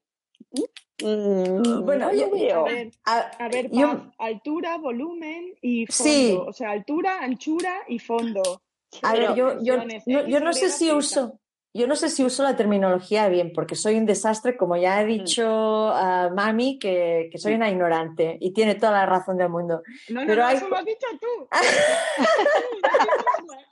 Mm, 1.02 1.84
Bueno, 1.84 2.06
no 2.06 2.12
yo- 2.14 2.30
veo. 2.30 2.60
A 2.66 2.70
ver, 2.70 2.90
A, 3.04 3.18
a 3.18 3.48
ver, 3.48 3.70
yo- 3.70 3.88
Paz, 3.98 4.14
altura, 4.18 4.78
volumen 4.78 5.54
y 5.60 5.86
fondo. 5.86 6.04
Sí. 6.04 6.38
O 6.46 6.52
sea, 6.52 6.70
altura, 6.70 7.18
anchura 7.20 7.74
y 7.88 7.98
fondo. 7.98 8.62
a 9.02 9.12
ver, 9.12 9.34
yo, 9.34 9.60
yo, 9.62 9.76
no, 9.76 10.26
yo 10.26 10.40
no 10.40 10.52
sé 10.52 10.70
si 10.70 10.90
uso. 10.90 11.38
Yo 11.76 11.86
no 11.86 11.96
sé 11.96 12.08
si 12.10 12.24
uso 12.24 12.42
la 12.42 12.56
terminología 12.56 13.28
bien, 13.28 13.52
porque 13.54 13.74
soy 13.74 13.96
un 13.96 14.06
desastre, 14.06 14.56
como 14.56 14.76
ya 14.76 15.00
he 15.00 15.04
Mm. 15.04 15.08
dicho 15.08 15.88
a 15.90 16.30
Mami, 16.34 16.78
que, 16.78 17.28
que 17.30 17.38
soy 17.38 17.54
una 17.54 17.70
ignorante 17.70 18.36
y 18.40 18.52
tiene 18.52 18.74
toda 18.74 18.92
la 18.92 19.06
razón 19.06 19.36
del 19.38 19.48
mundo. 19.50 19.82
No, 20.08 20.20
no, 20.22 20.26
Pero 20.26 20.42
no, 20.42 20.48
hay- 20.48 20.56
eso 20.56 20.68
lo 20.68 20.76
has 20.76 20.84
dicho 20.84 21.06
tú. 21.20 21.48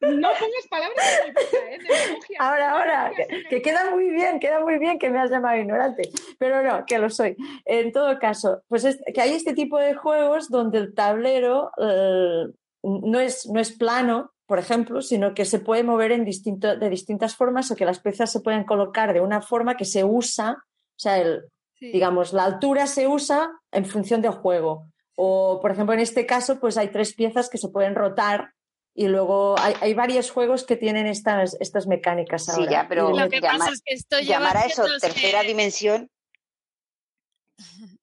no 0.00 0.28
pongas 0.28 0.66
palabras 0.70 1.20
en 1.20 1.26
mi 1.26 1.32
boca, 1.32 1.58
¿eh? 1.70 1.78
Demagogia. 1.78 2.38
Ahora, 2.40 2.70
ahora, 2.72 3.12
que, 3.50 3.62
queda 3.62 3.90
muy 3.90 4.10
bien, 4.10 4.40
queda 4.40 4.60
muy 4.60 4.78
bien 4.78 4.98
que 4.98 5.10
me 5.10 5.18
has 5.18 5.30
llamado 5.30 5.56
ignorante, 5.58 6.10
pero 6.38 6.62
no, 6.62 6.84
que 6.86 6.98
lo 6.98 7.10
soy. 7.10 7.36
En 7.64 7.92
todo 7.92 8.18
caso, 8.18 8.62
pues 8.68 8.84
es 8.84 8.98
que 9.12 9.20
hay 9.20 9.34
este 9.34 9.54
tipo 9.54 9.78
de 9.78 9.94
juegos 9.94 10.48
donde 10.48 10.78
el 10.78 10.94
tablero 10.94 11.70
eh, 11.80 12.46
no, 12.82 13.20
es, 13.20 13.46
no 13.50 13.60
es 13.60 13.72
plano, 13.76 14.32
por 14.48 14.58
ejemplo, 14.58 15.02
sino 15.02 15.34
que 15.34 15.44
se 15.44 15.58
puede 15.60 15.84
mover 15.84 16.10
en 16.10 16.24
distinto, 16.24 16.74
de 16.76 16.88
distintas 16.88 17.36
formas 17.36 17.70
o 17.70 17.76
que 17.76 17.84
las 17.84 18.00
piezas 18.00 18.32
se 18.32 18.40
pueden 18.40 18.64
colocar 18.64 19.12
de 19.12 19.20
una 19.20 19.42
forma 19.42 19.76
que 19.76 19.84
se 19.84 20.04
usa, 20.04 20.52
o 20.52 20.98
sea, 20.98 21.18
el, 21.18 21.42
Sí. 21.74 21.92
digamos, 21.92 22.32
la 22.32 22.44
altura 22.44 22.86
se 22.88 23.06
usa 23.06 23.50
en 23.70 23.84
función 23.84 24.20
del 24.22 24.32
juego. 24.32 24.88
O, 25.14 25.60
por 25.60 25.70
ejemplo, 25.70 25.92
en 25.94 26.00
este 26.00 26.26
caso, 26.26 26.58
pues 26.58 26.76
hay 26.76 26.88
tres 26.88 27.14
piezas 27.14 27.48
que 27.50 27.58
se 27.58 27.68
pueden 27.68 27.94
rotar 27.94 28.52
y 28.94 29.06
luego 29.06 29.54
hay, 29.60 29.74
hay 29.80 29.94
varios 29.94 30.30
juegos 30.32 30.64
que 30.64 30.76
tienen 30.76 31.06
estas, 31.06 31.56
estas 31.60 31.86
mecánicas 31.86 32.46
Sí, 32.46 32.66
ya, 32.68 32.86
pero 32.88 33.10
Lo 33.10 33.28
que 33.28 33.40
llamar- 33.40 33.58
pasa 33.58 33.70
es 33.72 33.82
que 33.84 33.94
esto 33.94 34.18
lleva 34.18 34.38
Llamar 34.40 34.56
a 34.56 34.66
eso 34.66 34.84
tercera 35.00 35.42
dimensión, 35.42 36.08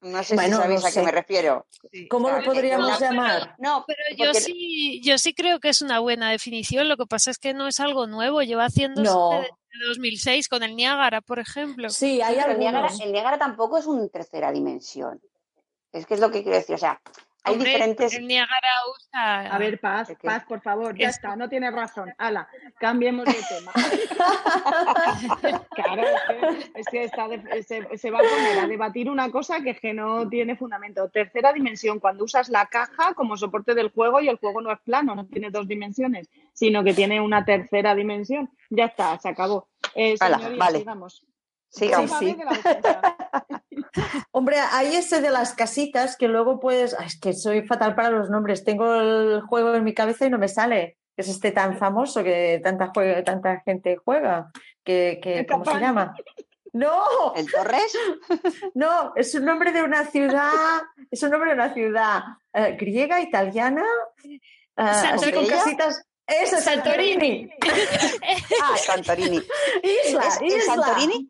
no 0.02 0.24
sé 0.24 0.36
Bueno, 0.36 0.58
si 0.58 0.62
sabéis 0.64 0.82
no 0.82 0.88
a 0.88 0.90
qué 0.90 0.94
sé. 0.94 1.04
me 1.04 1.12
refiero. 1.12 1.66
¿Cómo 2.10 2.30
lo 2.30 2.44
podríamos 2.44 2.90
no, 2.90 3.00
llamar? 3.00 3.56
No, 3.58 3.84
Pero 3.88 4.00
yo 4.18 4.26
porque- 4.26 4.42
sí, 4.42 5.02
yo 5.04 5.18
sí 5.18 5.34
creo 5.34 5.60
que 5.60 5.70
es 5.70 5.82
una 5.82 6.00
buena 6.00 6.30
definición. 6.32 6.88
Lo 6.88 6.98
que 6.98 7.06
pasa 7.06 7.32
es 7.32 7.38
que 7.40 7.54
no 7.54 7.68
es 7.68 7.80
algo 7.80 8.06
nuevo. 8.08 8.42
Lleva 8.44 8.66
haciéndose 8.66 9.10
No. 9.10 9.32
desde 9.32 9.86
2006 9.88 10.48
con 10.48 10.64
el 10.64 10.76
Niágara, 10.76 11.22
por 11.22 11.40
ejemplo. 11.40 11.90
Sí, 11.90 12.22
hay 12.22 12.36
pero 12.36 12.52
el 12.52 12.60
Niágara, 12.60 12.90
el 13.02 13.12
Niágara 13.12 13.38
tampoco 13.38 13.78
es 13.78 13.86
una 13.88 14.08
tercera 14.10 14.52
dimensión. 14.52 15.20
Es 15.92 16.06
que 16.06 16.14
es 16.16 16.20
lo 16.20 16.30
que 16.30 16.44
quiero 16.44 16.58
decir. 16.58 16.76
O 16.76 16.78
sea, 16.78 17.02
hay 17.46 17.54
Hombre, 17.54 17.70
diferentes. 17.72 18.14
El 18.14 18.28
Niágara 18.28 18.68
usa. 18.98 19.40
A 19.54 19.58
ver, 19.58 19.80
Paz. 19.80 20.12
Paz, 20.22 20.44
por 20.46 20.62
favor, 20.62 20.96
ya 20.98 21.10
Es- 21.10 21.16
está, 21.16 21.36
no 21.36 21.48
tienes 21.48 21.72
razón. 21.74 22.14
Hala, 22.18 22.48
cambiemos 22.80 23.26
de 23.26 23.34
tema. 23.50 23.72
Claro, 25.76 26.04
es 26.76 26.86
que, 26.88 27.04
está 27.04 27.28
de- 27.28 27.64
se, 27.64 27.98
se 27.98 28.12
va 28.12 28.20
a 28.20 28.22
poner 28.22 28.60
a 28.60 28.68
debatir 28.68 29.10
una 29.10 29.30
cosa 29.30 29.62
que, 29.62 29.72
es 29.72 29.80
que 29.80 29.94
no 29.94 30.28
tiene 30.30 30.56
fundamento. 30.56 31.10
Tercera 31.10 31.54
dimensión, 31.54 32.00
cuando 32.00 32.24
usas 32.24 32.50
la 32.50 32.66
caja 32.68 33.14
como 33.14 33.38
soporte 33.38 33.74
del 33.76 33.92
juego 33.92 34.22
y 34.22 34.30
el 34.30 34.38
juego 34.38 34.62
no 34.62 34.72
es 34.72 34.80
plano, 34.80 35.16
no 35.16 35.26
tiene 35.26 35.50
dos 35.52 35.68
dimensiones, 35.68 36.30
sino 36.54 36.84
que 36.84 36.94
tiene 36.94 37.20
una 37.22 37.44
tercera 37.46 37.94
dimensión. 37.96 38.50
Ya 38.70 38.86
está, 38.86 39.18
se 39.20 39.30
acabó. 39.30 39.68
Eh, 39.94 40.16
Hala, 40.20 40.38
señorías, 40.38 40.60
vale. 40.60 40.80
sigamos. 40.80 41.26
Sí, 41.70 41.92
sí. 42.20 42.38
Hombre, 44.32 44.58
hay 44.72 44.96
ese 44.96 45.22
de 45.22 45.30
las 45.30 45.54
casitas 45.54 46.18
que 46.18 46.28
luego 46.28 46.60
puedes. 46.60 46.94
Ay, 46.98 47.08
es 47.08 47.20
que 47.20 47.34
soy 47.34 47.66
fatal 47.66 47.96
para 47.96 48.10
los 48.10 48.30
nombres. 48.30 48.64
Tengo 48.64 48.96
el 48.96 49.42
juego 49.42 49.74
en 49.74 49.84
mi 49.84 49.94
cabeza 49.94 50.26
y 50.26 50.30
no 50.30 50.38
me 50.38 50.48
sale. 50.48 50.98
Es 51.18 51.30
este 51.30 51.52
tan 51.52 51.78
famoso 51.78 52.24
que 52.24 52.62
tanta, 52.64 53.62
gente 53.64 53.98
juega. 53.98 54.52
Que, 54.84 55.46
¿Cómo 55.50 55.66
se 55.66 55.80
llama? 55.80 56.14
No, 56.74 57.34
¿El 57.36 57.50
Torres? 57.50 57.98
no, 58.76 59.14
es 59.16 59.34
un 59.34 59.46
nombre 59.46 59.72
de 59.72 59.82
una 59.82 60.06
ciudad. 60.06 60.82
Es 61.10 61.24
un 61.24 61.32
nombre 61.32 61.52
de 61.52 61.56
una 61.56 61.74
ciudad 61.74 62.22
eh, 62.54 62.76
griega, 62.78 63.22
italiana. 63.22 63.86
Ah, 64.76 65.12
así 65.14 65.32
con 65.32 65.48
casitas. 65.48 66.06
Eso, 66.28 66.58
Santorini. 66.60 67.50
Ah, 68.64 68.78
Santorini. 68.78 69.38
Isla, 69.38 70.22
¿Es- 70.28 70.42
es 70.42 70.56
isla. 70.58 70.76
Santorini? 70.76 71.30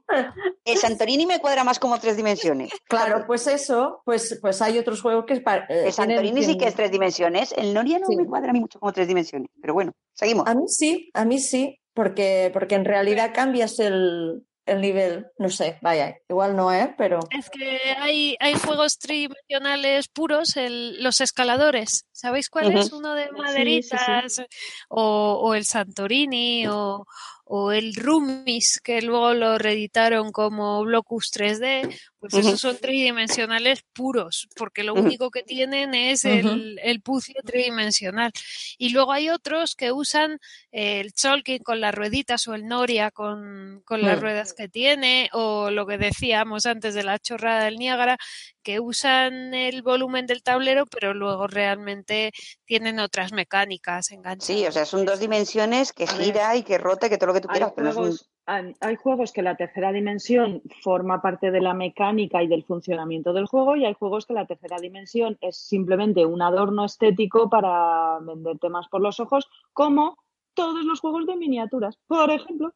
El 0.63 0.77
Santorini 0.77 1.25
me 1.25 1.39
cuadra 1.39 1.63
más 1.63 1.79
como 1.79 1.99
tres 1.99 2.15
dimensiones. 2.17 2.71
Claro, 2.87 3.25
pues 3.27 3.47
eso, 3.47 4.01
pues, 4.05 4.37
pues 4.41 4.61
hay 4.61 4.77
otros 4.77 5.01
juegos 5.01 5.25
que 5.25 5.33
es 5.33 5.41
para. 5.41 5.65
eh, 5.65 5.87
El 5.87 5.93
Santorini 5.93 6.31
tienen- 6.41 6.49
sí 6.49 6.57
que 6.57 6.67
es 6.67 6.75
tres 6.75 6.91
dimensiones. 6.91 7.53
El 7.57 7.73
Noria 7.73 7.99
no 7.99 8.07
Sí. 8.07 8.15
me 8.15 8.25
cuadra 8.25 8.51
a 8.51 8.53
mí 8.53 8.59
mucho 8.61 8.79
como 8.79 8.93
tres 8.93 9.07
dimensiones. 9.07 9.49
Pero 9.61 9.73
bueno, 9.73 9.91
seguimos. 10.13 10.47
A 10.47 10.53
mí 10.55 10.63
sí, 10.67 11.09
a 11.13 11.25
mí 11.25 11.39
sí, 11.39 11.79
porque, 11.93 12.49
porque 12.53 12.75
en 12.75 12.85
realidad 12.85 13.31
cambias 13.33 13.79
el, 13.79 14.45
el 14.66 14.82
nivel, 14.82 15.28
no 15.38 15.49
sé, 15.49 15.78
vaya, 15.82 16.18
igual 16.28 16.55
no, 16.55 16.74
¿eh? 16.74 16.93
Pero 16.97 17.20
Es 17.30 17.49
que 17.49 17.80
hay, 17.97 18.36
hay 18.39 18.53
juegos 18.55 18.97
tridimensionales 18.97 20.07
puros, 20.07 20.57
el- 20.57 21.01
los 21.03 21.22
escaladores. 21.22 22.05
¿Sabéis 22.11 22.49
cuál 22.49 22.76
es? 22.76 22.91
Uno 22.91 23.13
de 23.13 23.26
sí, 23.26 23.30
sí. 23.34 23.41
maderitas, 23.41 24.41
O, 24.89 25.39
o 25.43 25.53
el 25.55 25.66
Santorini, 25.66 26.68
o, 26.68 27.05
o 27.45 27.72
el 27.72 27.93
Rumis, 27.95 28.80
que 28.84 29.01
luego 29.01 29.34
lo 29.34 29.57
reeditaron 29.57 30.32
como 30.32 30.84
Blocus 30.84 31.30
3D. 31.32 31.88
Pues 32.30 32.34
Ujú. 32.45 32.47
esos 32.55 32.59
son 32.61 32.78
tridimensionales 32.78 33.84
puros, 33.93 34.47
porque 34.55 34.84
lo 34.84 34.93
único 34.95 35.30
que 35.30 35.43
tienen 35.43 35.93
es 35.93 36.26
el, 36.26 36.80
el 36.82 37.01
puzzle 37.01 37.41
tridimensional. 37.45 38.32
Y 38.78 38.89
luego 38.89 39.11
hay 39.11 39.30
otros 39.30 39.76
que 39.76 39.91
usan 39.91 40.39
el 40.71 41.13
Cholkin 41.13 41.59
con 41.63 41.80
las 41.82 41.93
rueditas 41.93 42.47
o 42.47 42.55
el 42.55 42.65
Noria 42.67 43.11
con, 43.11 43.82
con 43.86 44.01
las 44.01 44.19
ruedas 44.19 44.53
que 44.53 44.67
tiene, 44.67 45.30
o 45.34 45.69
lo 45.69 45.86
que 45.86 45.97
decíamos 45.97 46.65
antes 46.65 46.93
de 46.95 47.03
la 47.03 47.19
chorrada 47.19 47.65
del 47.65 47.78
Niágara, 47.78 48.17
que 48.63 48.80
usan 48.80 49.53
el 49.53 49.84
volumen 49.84 50.26
del 50.26 50.41
tablero, 50.41 50.86
pero 50.88 51.13
luego 51.13 51.45
realmente 51.47 52.32
tienen 52.65 52.99
otras 52.99 53.32
mecánicas 53.32 54.11
enganchadas. 54.11 54.45
Sí, 54.45 54.65
o 54.65 54.71
sea, 54.71 54.86
son 54.86 55.05
dos 55.05 55.19
dimensiones 55.19 55.93
que 55.93 56.07
gira 56.07 56.55
y 56.55 56.63
que 56.63 56.78
rota 56.80 57.07
y 57.07 57.09
que 57.11 57.17
todo 57.17 57.28
lo 57.28 57.34
que 57.36 57.41
tú 57.41 57.47
quieras. 57.47 57.71
pero 57.76 57.86
no 57.86 57.91
es 57.91 57.97
un- 57.97 58.34
hay 58.47 58.95
juegos 58.95 59.31
que 59.31 59.41
la 59.41 59.55
tercera 59.55 59.91
dimensión 59.91 60.61
forma 60.83 61.21
parte 61.21 61.49
de 61.51 61.61
la 61.61 61.73
mecánica 61.73 62.43
y 62.43 62.47
del 62.47 62.63
funcionamiento 62.63 63.33
del 63.33 63.47
juego 63.47 63.75
y 63.75 63.85
hay 63.85 63.93
juegos 63.93 64.25
que 64.25 64.33
la 64.33 64.45
tercera 64.45 64.77
dimensión 64.79 65.37
es 65.41 65.57
simplemente 65.57 66.25
un 66.25 66.41
adorno 66.41 66.85
estético 66.85 67.49
para 67.49 68.19
venderte 68.21 68.69
más 68.69 68.87
por 68.87 69.01
los 69.01 69.19
ojos, 69.19 69.49
como 69.73 70.17
todos 70.53 70.85
los 70.85 70.99
juegos 70.99 71.25
de 71.25 71.35
miniaturas. 71.35 71.97
Por 72.07 72.29
ejemplo, 72.31 72.71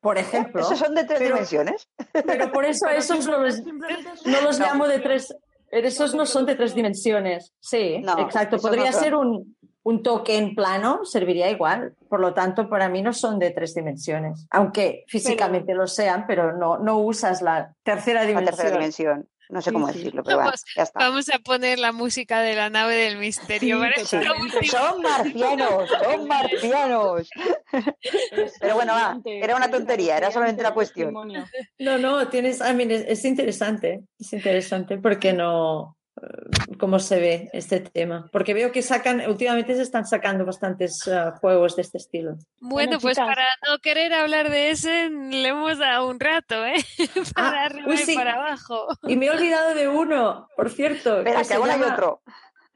por 0.00 0.18
ejemplo, 0.18 0.60
¿Esos 0.62 0.78
son 0.78 0.94
de 0.94 1.04
tres 1.04 1.18
Pero- 1.18 1.34
dimensiones? 1.34 1.88
pero 2.26 2.52
por 2.52 2.64
eso 2.64 2.88
esos 2.88 3.26
no 3.26 3.38
los, 3.38 3.60
no 3.64 4.40
los 4.42 4.58
No. 4.58 4.66
llamo 4.66 4.86
de 4.88 4.98
tres, 5.00 5.34
esos 5.70 6.14
no 6.14 6.26
son 6.26 6.46
de 6.46 6.54
tres 6.54 6.74
dimensiones. 6.74 7.52
Sí, 7.60 8.00
No, 8.00 8.18
exacto, 8.18 8.58
podría 8.58 8.90
no 8.90 8.98
ser 8.98 9.14
un, 9.14 9.56
un 9.84 10.02
token 10.02 10.54
plano, 10.54 11.04
serviría 11.04 11.50
igual. 11.50 11.94
Por 12.08 12.20
lo 12.20 12.34
tanto, 12.34 12.68
para 12.68 12.88
mí 12.88 13.02
no 13.02 13.12
son 13.12 13.38
de 13.38 13.50
tres 13.50 13.74
dimensiones, 13.74 14.46
aunque 14.50 15.04
físicamente 15.06 15.74
lo 15.74 15.86
sean, 15.86 16.26
pero 16.26 16.56
no, 16.56 16.78
no 16.78 16.98
usas 16.98 17.42
la 17.42 17.74
tercera 17.82 18.22
La 18.22 18.26
dimensión. 18.26 18.56
tercera 18.56 18.70
dimensión. 18.72 19.28
No 19.50 19.60
sé 19.60 19.72
cómo 19.72 19.86
decirlo, 19.86 20.22
pero 20.24 20.38
bueno, 20.38 20.46
Vamos, 20.46 20.64
ya 20.74 20.82
está. 20.84 20.98
Vamos 20.98 21.28
a 21.28 21.38
poner 21.38 21.78
la 21.78 21.92
música 21.92 22.40
de 22.40 22.54
la 22.54 22.70
nave 22.70 22.94
del 22.94 23.18
misterio. 23.18 23.78
Sí. 23.98 24.16
Son 24.66 25.02
marcianos, 25.02 25.90
son 26.02 26.26
marcianos. 26.26 27.28
Pero 28.60 28.74
bueno, 28.74 28.94
va, 28.94 29.20
era 29.24 29.54
una 29.54 29.70
tontería, 29.70 30.16
era 30.16 30.30
solamente 30.30 30.62
la 30.62 30.72
cuestión. 30.72 31.12
No, 31.78 31.98
no, 31.98 32.28
tienes, 32.28 32.60
I 32.60 32.72
mean, 32.72 32.90
es, 32.90 33.04
es 33.06 33.24
interesante, 33.26 34.02
es 34.18 34.32
interesante 34.32 34.96
porque 34.96 35.34
no, 35.34 35.98
cómo 36.78 36.98
se 36.98 37.18
ve 37.20 37.50
este 37.52 37.80
tema. 37.80 38.28
Porque 38.32 38.54
veo 38.54 38.72
que 38.72 38.82
sacan, 38.82 39.22
últimamente 39.28 39.74
se 39.74 39.82
están 39.82 40.06
sacando 40.06 40.44
bastantes 40.44 41.06
eh, 41.06 41.32
juegos 41.40 41.76
de 41.76 41.82
este 41.82 41.98
estilo. 41.98 42.32
Bueno, 42.60 42.74
Bueno, 42.88 42.98
pues 43.00 43.16
chicas. 43.16 43.28
para 43.34 43.46
no 43.68 43.78
querer 43.78 44.12
hablar 44.14 44.50
de 44.50 44.70
ese, 44.70 45.10
le 45.10 45.48
hemos 45.48 45.78
dado 45.78 46.08
un 46.08 46.20
rato, 46.20 46.64
¿eh? 46.64 46.76
para 47.34 47.62
Ah, 47.62 47.64
arriba 47.66 47.88
uy, 47.88 47.94
y 47.94 47.98
sí. 47.98 48.14
para 48.14 48.34
abajo. 48.34 48.86
Y 49.08 49.16
me 49.16 49.26
he 49.26 49.30
olvidado 49.30 49.74
de 49.74 49.88
uno, 49.88 50.48
por 50.56 50.70
cierto. 50.70 51.18
Espera, 51.18 51.36
que 51.36 51.42
que 51.42 51.44
se 51.48 51.54
ahora 51.54 51.74
hay 51.74 51.80
llama- 51.80 51.92
otro. 51.94 52.22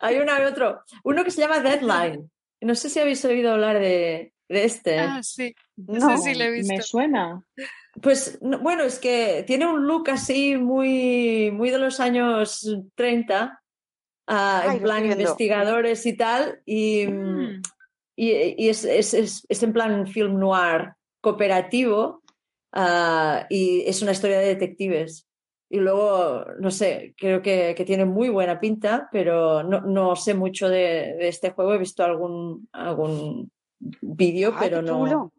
Hay 0.01 0.16
uno, 0.18 0.32
hay 0.32 0.45
otro. 0.45 0.82
Uno 1.05 1.24
que 1.24 1.30
se 1.30 1.41
llama 1.41 1.59
Deadline. 1.61 2.30
No 2.61 2.74
sé 2.74 2.89
si 2.91 3.01
habéis 3.01 3.24
oído 3.24 3.53
hablar 3.53 3.78
de, 3.80 4.32
de 4.49 4.64
este. 4.64 4.99
Ah, 5.01 5.20
sí. 5.22 5.55
No, 5.76 6.18
sí 6.18 6.34
lo 6.34 6.45
he 6.45 6.51
visto. 6.51 6.72
Me 6.74 6.82
suena. 6.82 7.43
Pues 8.03 8.39
no- 8.43 8.59
bueno, 8.61 8.83
es 8.85 8.99
que 8.99 9.45
tiene 9.47 9.67
un 9.67 9.87
look 9.87 10.11
así 10.11 10.57
muy, 10.57 11.51
muy 11.53 11.71
de 11.71 11.79
los 11.79 12.01
años 12.01 12.67
30, 12.95 13.63
ah, 14.27 14.63
Ay, 14.65 14.77
en 14.77 14.83
plan 14.83 15.05
investigadores 15.11 16.05
y 16.07 16.17
tal, 16.17 16.61
y, 16.67 17.07
Mm. 17.07 17.63
y, 18.17 18.65
y 18.65 18.69
es, 18.69 18.85
es- 18.85 19.15
es- 19.15 19.47
es 19.49 19.63
en 19.63 19.73
plan 19.73 20.07
film 20.07 20.39
noir 20.39 20.93
cooperativo, 21.21 22.23
ah, 22.73 23.47
y 23.49 23.83
es 23.87 24.03
una 24.03 24.13
historia 24.13 24.39
de 24.39 24.47
detectives. 24.49 25.27
Y 25.71 25.79
luego, 25.81 26.47
no 26.61 26.71
sé, 26.71 27.15
creo 27.19 27.43
que, 27.43 27.75
que 27.77 27.85
tiene 27.85 28.07
muy 28.07 28.31
buena 28.31 28.59
pinta, 28.59 29.09
pero 29.13 29.63
no, 29.63 29.83
no 29.83 30.17
sé 30.17 30.33
mucho 30.33 30.69
de, 30.71 31.15
de 31.19 31.29
este 31.29 31.51
juego. 31.51 31.75
He 31.75 31.79
visto 31.79 32.03
algún, 32.03 32.69
algún 32.73 33.51
vídeo, 34.01 34.55
pero 34.59 34.81
no. 34.81 35.33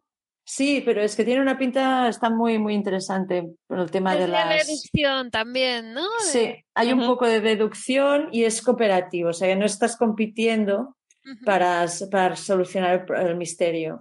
Sí, 0.52 0.82
pero 0.84 1.00
es 1.00 1.14
que 1.14 1.24
tiene 1.24 1.40
una 1.40 1.56
pinta, 1.56 2.08
está 2.08 2.28
muy, 2.28 2.58
muy 2.58 2.74
interesante 2.74 3.52
por 3.68 3.78
el 3.78 3.90
tema 3.90 4.14
Es 4.14 4.20
de 4.20 4.26
la 4.28 4.46
las... 4.46 4.66
deducción 4.66 5.30
también, 5.30 5.92
¿no? 5.94 6.02
De- 6.02 6.24
Sí, 6.32 6.54
hay 6.74 6.92
un 6.92 7.06
poco 7.06 7.24
de 7.26 7.40
deducción 7.40 8.28
y 8.32 8.42
es 8.42 8.60
cooperativo, 8.60 9.30
o 9.30 9.32
sea 9.32 9.46
que 9.46 9.54
no 9.54 9.64
estás 9.64 9.96
compitiendo 9.96 10.96
para, 11.44 11.86
para 12.10 12.34
solucionar 12.34 13.06
el, 13.08 13.26
el 13.28 13.36
misterio. 13.36 13.98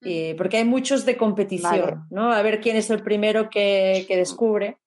Y, 0.00 0.32
porque 0.34 0.56
hay 0.56 0.64
muchos 0.64 1.04
de 1.04 1.18
competición, 1.18 1.70
Vale. 1.80 1.96
¿no? 2.08 2.32
A 2.32 2.40
ver 2.40 2.62
quién 2.62 2.76
es 2.76 2.88
el 2.88 3.02
primero 3.02 3.50
que, 3.50 4.06
que 4.08 4.16
descubre. 4.16 4.78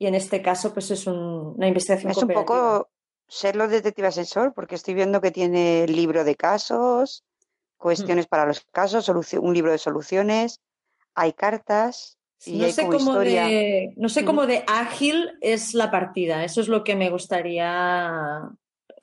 Y 0.00 0.06
en 0.06 0.16
este 0.16 0.42
caso, 0.42 0.72
pues 0.74 0.90
es 0.90 1.06
un- 1.06 1.54
una 1.56 1.68
investigación 1.68 2.10
Es 2.10 2.18
un 2.18 2.28
poco 2.28 2.90
ser 3.28 3.54
los 3.54 3.70
detective 3.70 4.08
asesor, 4.08 4.52
porque 4.52 4.74
estoy 4.74 4.94
viendo 4.94 5.20
que 5.20 5.30
tiene 5.30 5.86
libro 5.86 6.24
de 6.24 6.34
casos, 6.34 7.22
cuestiones 7.80 8.26
para 8.28 8.46
los 8.46 8.60
casos, 8.72 9.08
un 9.08 9.54
libro 9.54 9.72
de 9.72 9.78
soluciones, 9.78 10.60
hay 11.14 11.32
cartas 11.32 12.18
y 12.44 12.58
no 12.58 12.64
hay 12.66 12.72
sé 12.72 12.82
como 12.82 12.92
cómo 12.98 13.10
historia. 13.12 13.46
de, 13.46 13.94
no 13.96 14.08
sé 14.08 14.24
cómo 14.24 14.46
de 14.46 14.62
ágil 14.68 15.30
es 15.40 15.74
la 15.74 15.90
partida. 15.90 16.44
Eso 16.44 16.60
es 16.60 16.68
lo 16.68 16.84
que 16.84 16.94
me 16.94 17.10
gustaría, 17.10 18.42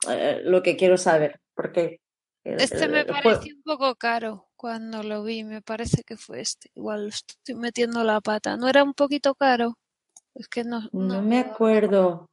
eh, 0.08 0.40
lo 0.44 0.62
que 0.62 0.76
quiero 0.76 0.96
saber, 0.96 1.40
porque 1.54 2.00
el- 2.44 2.60
Este 2.60 2.88
me 2.88 3.00
el 3.00 3.06
jue- 3.08 3.22
pareció 3.22 3.54
un 3.54 3.62
poco 3.62 3.94
caro 3.96 4.48
cuando 4.56 5.02
lo 5.02 5.22
vi, 5.22 5.44
me 5.44 5.60
parece 5.60 6.02
que 6.04 6.16
fue 6.16 6.40
este. 6.40 6.70
Igual 6.74 7.08
estoy 7.08 7.54
metiendo 7.56 8.02
la 8.04 8.20
pata. 8.20 8.56
¿No 8.56 8.68
era 8.68 8.82
un 8.82 8.94
poquito 8.94 9.34
caro? 9.34 9.76
Es 10.34 10.48
que 10.48 10.64
no. 10.64 10.88
no 10.92 11.20
me 11.22 11.40
acuerdo. 11.40 12.28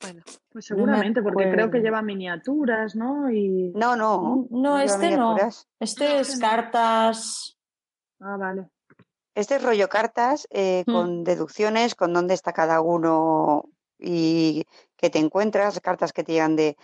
Bueno, 0.00 0.22
Pues 0.50 0.70
No 0.70 0.76
seguramente, 0.76 1.22
porque 1.22 1.50
creo 1.50 1.70
que 1.70 1.80
lleva 1.80 2.02
miniaturas, 2.02 2.94
¿no? 2.96 3.30
Y... 3.30 3.72
No, 3.74 3.96
no. 3.96 4.46
No, 4.50 4.78
este 4.78 5.10
no. 5.16 5.32
miniaturas. 5.34 5.68
Este 5.80 6.08
No, 6.08 6.14
es 6.16 6.28
este 6.28 6.40
cartas. 6.40 7.58
Ah, 8.20 8.36
vale. 8.38 8.68
Este 9.34 9.56
es 9.56 9.62
rollo 9.62 9.88
cartas 9.88 10.46
eh, 10.50 10.84
Mm. 10.86 10.92
con 10.92 11.24
deducciones, 11.24 11.94
con 11.94 12.12
dónde 12.12 12.34
está 12.34 12.52
cada 12.52 12.80
uno 12.80 13.64
y 13.98 14.64
que 14.96 15.10
te 15.10 15.18
encuentras, 15.18 15.80
cartas 15.80 16.12
que 16.12 16.24
te 16.24 16.32
llegan 16.32 16.56
de, 16.56 16.76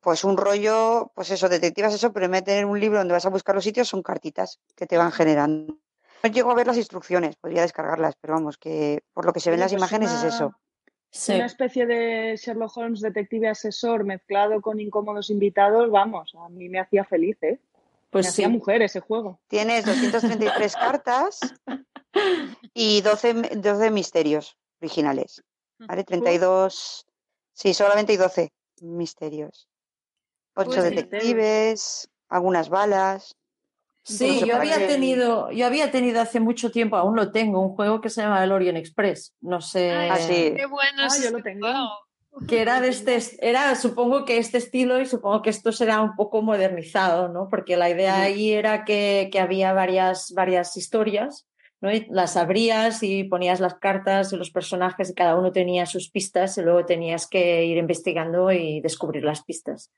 pues 0.00 0.22
un 0.24 0.36
rollo, 0.36 1.10
pues 1.14 1.30
eso, 1.30 1.48
detectivas 1.48 1.94
eso, 1.94 2.12
pero 2.12 2.26
en 2.26 2.32
vez 2.32 2.40
de 2.42 2.52
tener 2.52 2.64
un 2.66 2.78
libro 2.78 2.98
donde 2.98 3.14
vas 3.14 3.26
a 3.26 3.30
buscar 3.30 3.54
los 3.54 3.64
sitios, 3.64 3.88
son 3.88 4.02
cartitas 4.02 4.60
que 4.76 4.86
te 4.86 4.96
van 4.96 5.10
generando. 5.12 5.78
No 6.22 6.30
llego 6.30 6.50
a 6.50 6.54
ver 6.54 6.66
las 6.66 6.76
instrucciones, 6.76 7.36
podría 7.36 7.62
descargarlas, 7.62 8.14
pero 8.20 8.34
vamos, 8.34 8.58
que 8.58 9.02
por 9.12 9.24
lo 9.24 9.32
que 9.32 9.40
se 9.40 9.50
ven 9.50 9.58
las 9.60 9.72
pues 9.72 9.80
imágenes 9.80 10.12
es 10.12 10.22
eso. 10.24 10.54
Sí. 11.12 11.32
Una 11.34 11.46
especie 11.46 11.86
de 11.86 12.36
Sherlock 12.36 12.76
Holmes 12.76 13.00
detective 13.00 13.48
asesor 13.48 14.04
mezclado 14.04 14.60
con 14.60 14.78
incómodos 14.78 15.28
invitados, 15.30 15.90
vamos, 15.90 16.32
a 16.36 16.48
mí 16.48 16.68
me 16.68 16.78
hacía 16.78 17.04
feliz, 17.04 17.36
¿eh? 17.42 17.58
Pues 18.10 18.26
me 18.26 18.30
sí. 18.32 18.42
hacía 18.42 18.48
mujer 18.48 18.82
ese 18.82 19.00
juego. 19.00 19.40
Tienes 19.48 19.84
233 19.86 20.74
cartas 20.76 21.40
y 22.74 23.00
12, 23.00 23.28
m- 23.30 23.48
12 23.56 23.90
misterios 23.90 24.56
originales, 24.80 25.42
¿vale? 25.78 26.04
32, 26.04 27.06
sí, 27.52 27.74
solamente 27.74 28.12
hay 28.12 28.18
12 28.18 28.52
misterios. 28.82 29.68
8 30.54 30.70
Pues 30.70 30.84
sí. 30.84 30.90
detectives, 30.94 32.08
algunas 32.28 32.68
balas. 32.68 33.36
Sí, 34.02 34.40
yo 34.46 34.56
había 34.56 34.78
que- 34.78 34.86
tenido, 34.86 35.50
yo 35.50 35.66
había 35.66 35.90
tenido 35.90 36.20
hace 36.20 36.40
mucho 36.40 36.70
tiempo, 36.70 36.96
aún 36.96 37.16
lo 37.16 37.30
tengo, 37.32 37.60
un 37.60 37.74
juego 37.74 38.00
que 38.00 38.08
se 38.10 38.22
llama 38.22 38.42
el 38.42 38.50
Orient 38.52 38.78
Express. 38.78 39.34
No 39.40 39.60
sé. 39.60 39.90
Ay, 39.92 40.08
Ah, 40.12 40.16
sí. 40.16 40.52
qué 40.56 40.66
bueno 40.66 41.02
Ah, 41.02 41.06
es 41.06 41.22
yo 41.22 41.30
lo 41.30 41.42
tengo. 41.42 41.66
que 42.48 42.60
era 42.62 42.80
de 42.80 42.88
este, 42.88 43.18
era 43.46 43.74
supongo 43.74 44.24
que 44.24 44.38
este 44.38 44.58
estilo 44.58 45.00
y 45.00 45.06
supongo 45.06 45.42
que 45.42 45.50
esto 45.50 45.72
será 45.72 46.00
un 46.00 46.14
poco 46.16 46.42
modernizado, 46.42 47.28
¿no? 47.28 47.48
Porque 47.48 47.76
la 47.76 47.90
idea 47.90 48.22
ahí 48.22 48.52
era 48.52 48.84
que, 48.84 49.28
que 49.32 49.40
había 49.40 49.72
varias, 49.72 50.32
varias 50.34 50.76
historias 50.76 51.46
¿no? 51.82 51.90
Y 51.90 52.06
las 52.10 52.36
abrías 52.36 53.02
y 53.02 53.24
ponías 53.24 53.58
las 53.58 53.74
cartas 53.76 54.30
de 54.30 54.36
los 54.36 54.50
personajes 54.50 55.08
y 55.10 55.14
cada 55.14 55.34
uno 55.34 55.50
tenía 55.50 55.86
sus 55.86 56.10
pistas 56.10 56.58
y 56.58 56.62
luego 56.62 56.84
tenías 56.84 57.26
que 57.26 57.64
ir 57.64 57.78
investigando 57.78 58.52
y 58.52 58.82
descubrir 58.82 59.24
las 59.24 59.42
pistas. 59.44 59.90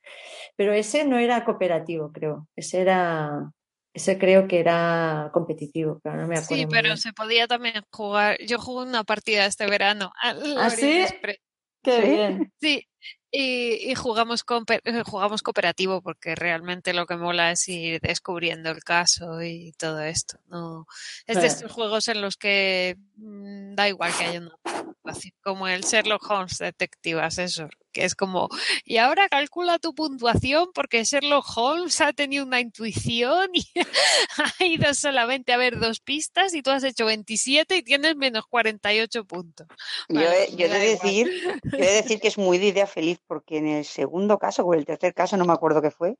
Pero 0.57 0.73
ese 0.75 1.05
no 1.05 1.19
era 1.19 1.45
cooperativo, 1.45 2.13
creo. 2.13 2.47
Ese 2.55 2.83
era, 2.83 3.51
ese 3.95 4.19
creo 4.19 4.49
que 4.49 4.61
era 4.61 5.31
competitivo, 5.33 6.01
pero 6.03 6.17
no 6.17 6.27
me 6.27 6.39
acuerdo. 6.39 6.63
Sí, 6.63 6.67
pero 6.71 6.89
bien. 6.89 6.99
se 6.99 7.13
podía 7.13 7.47
también 7.47 7.85
jugar. 7.91 8.39
Yo 8.47 8.59
jugué 8.59 8.87
una 8.87 9.05
partida 9.05 9.47
este 9.47 9.67
verano. 9.67 10.13
¿Ah, 10.23 10.71
sí? 10.71 11.03
Express. 11.03 11.39
Qué 11.83 12.01
¿Sí? 12.01 12.09
bien. 12.09 12.53
Sí, 12.61 12.89
y, 13.31 13.91
y 13.91 13.95
jugamos, 13.95 14.45
compe- 14.45 14.81
eh, 14.85 15.03
jugamos 15.07 15.43
cooperativo 15.43 16.03
porque 16.03 16.35
realmente 16.35 16.93
lo 16.93 17.07
que 17.07 17.17
mola 17.17 17.51
es 17.53 17.67
ir 17.69 18.01
descubriendo 18.01 18.71
el 18.71 18.85
caso 18.85 19.43
y 19.43 19.73
todo 19.79 20.01
esto. 20.03 20.39
No, 20.49 20.87
es 21.27 21.37
de 21.41 21.47
estos 21.47 21.73
juegos 21.73 22.09
en 22.09 22.21
los 22.21 22.37
que 22.37 22.97
mm, 23.17 23.75
da 23.75 23.89
igual 23.89 24.13
que 24.17 24.25
haya 24.25 24.41
una 24.41 24.57
puntuación, 24.65 25.35
como 25.43 25.67
el 25.69 25.83
Sherlock 25.83 26.31
Holmes 26.31 26.59
Detective 26.59 27.21
Assessor, 27.23 27.71
que 27.91 28.05
es 28.05 28.15
como, 28.15 28.49
y 28.85 28.99
ahora 28.99 29.29
calcula 29.29 29.79
tu 29.79 29.95
puntuación 29.95 30.69
porque 30.75 31.05
Sherlock 31.05 31.45
Holmes 31.57 32.01
ha 32.01 32.13
tenido 32.13 32.45
una 32.47 32.61
intuición 32.61 33.51
y 33.55 33.67
ha 34.61 34.65
ido 34.65 34.95
solamente 34.95 35.53
a 35.53 35.57
ver 35.59 35.79
dos 35.79 36.01
pistas 36.01 36.55
y 36.55 36.63
tú 36.63 36.71
has 36.71 36.85
hecho 36.85 37.05
27 37.07 37.77
y 37.79 37.83
tienes 37.83 38.17
menos 38.17 38.47
48 38.47 39.25
puntos. 39.25 39.67
Yo, 40.09 40.21
yo 40.57 40.67
he 40.67 40.69
de 40.69 40.79
decir, 40.79 41.61
yo 41.65 41.79
he 41.79 41.81
de 41.87 42.03
decir 42.03 42.21
que 42.21 42.29
es 42.29 42.39
muy 42.39 42.59
de 42.59 42.69
idea 42.69 42.87
feliz, 42.93 43.21
porque 43.27 43.59
en 43.59 43.67
el 43.67 43.85
segundo 43.85 44.39
caso, 44.39 44.65
o 44.65 44.75
el 44.75 44.85
tercer 44.85 45.15
caso, 45.15 45.37
no 45.37 45.45
me 45.45 45.53
acuerdo 45.53 45.83
qué 45.83 45.91
fue, 45.91 46.17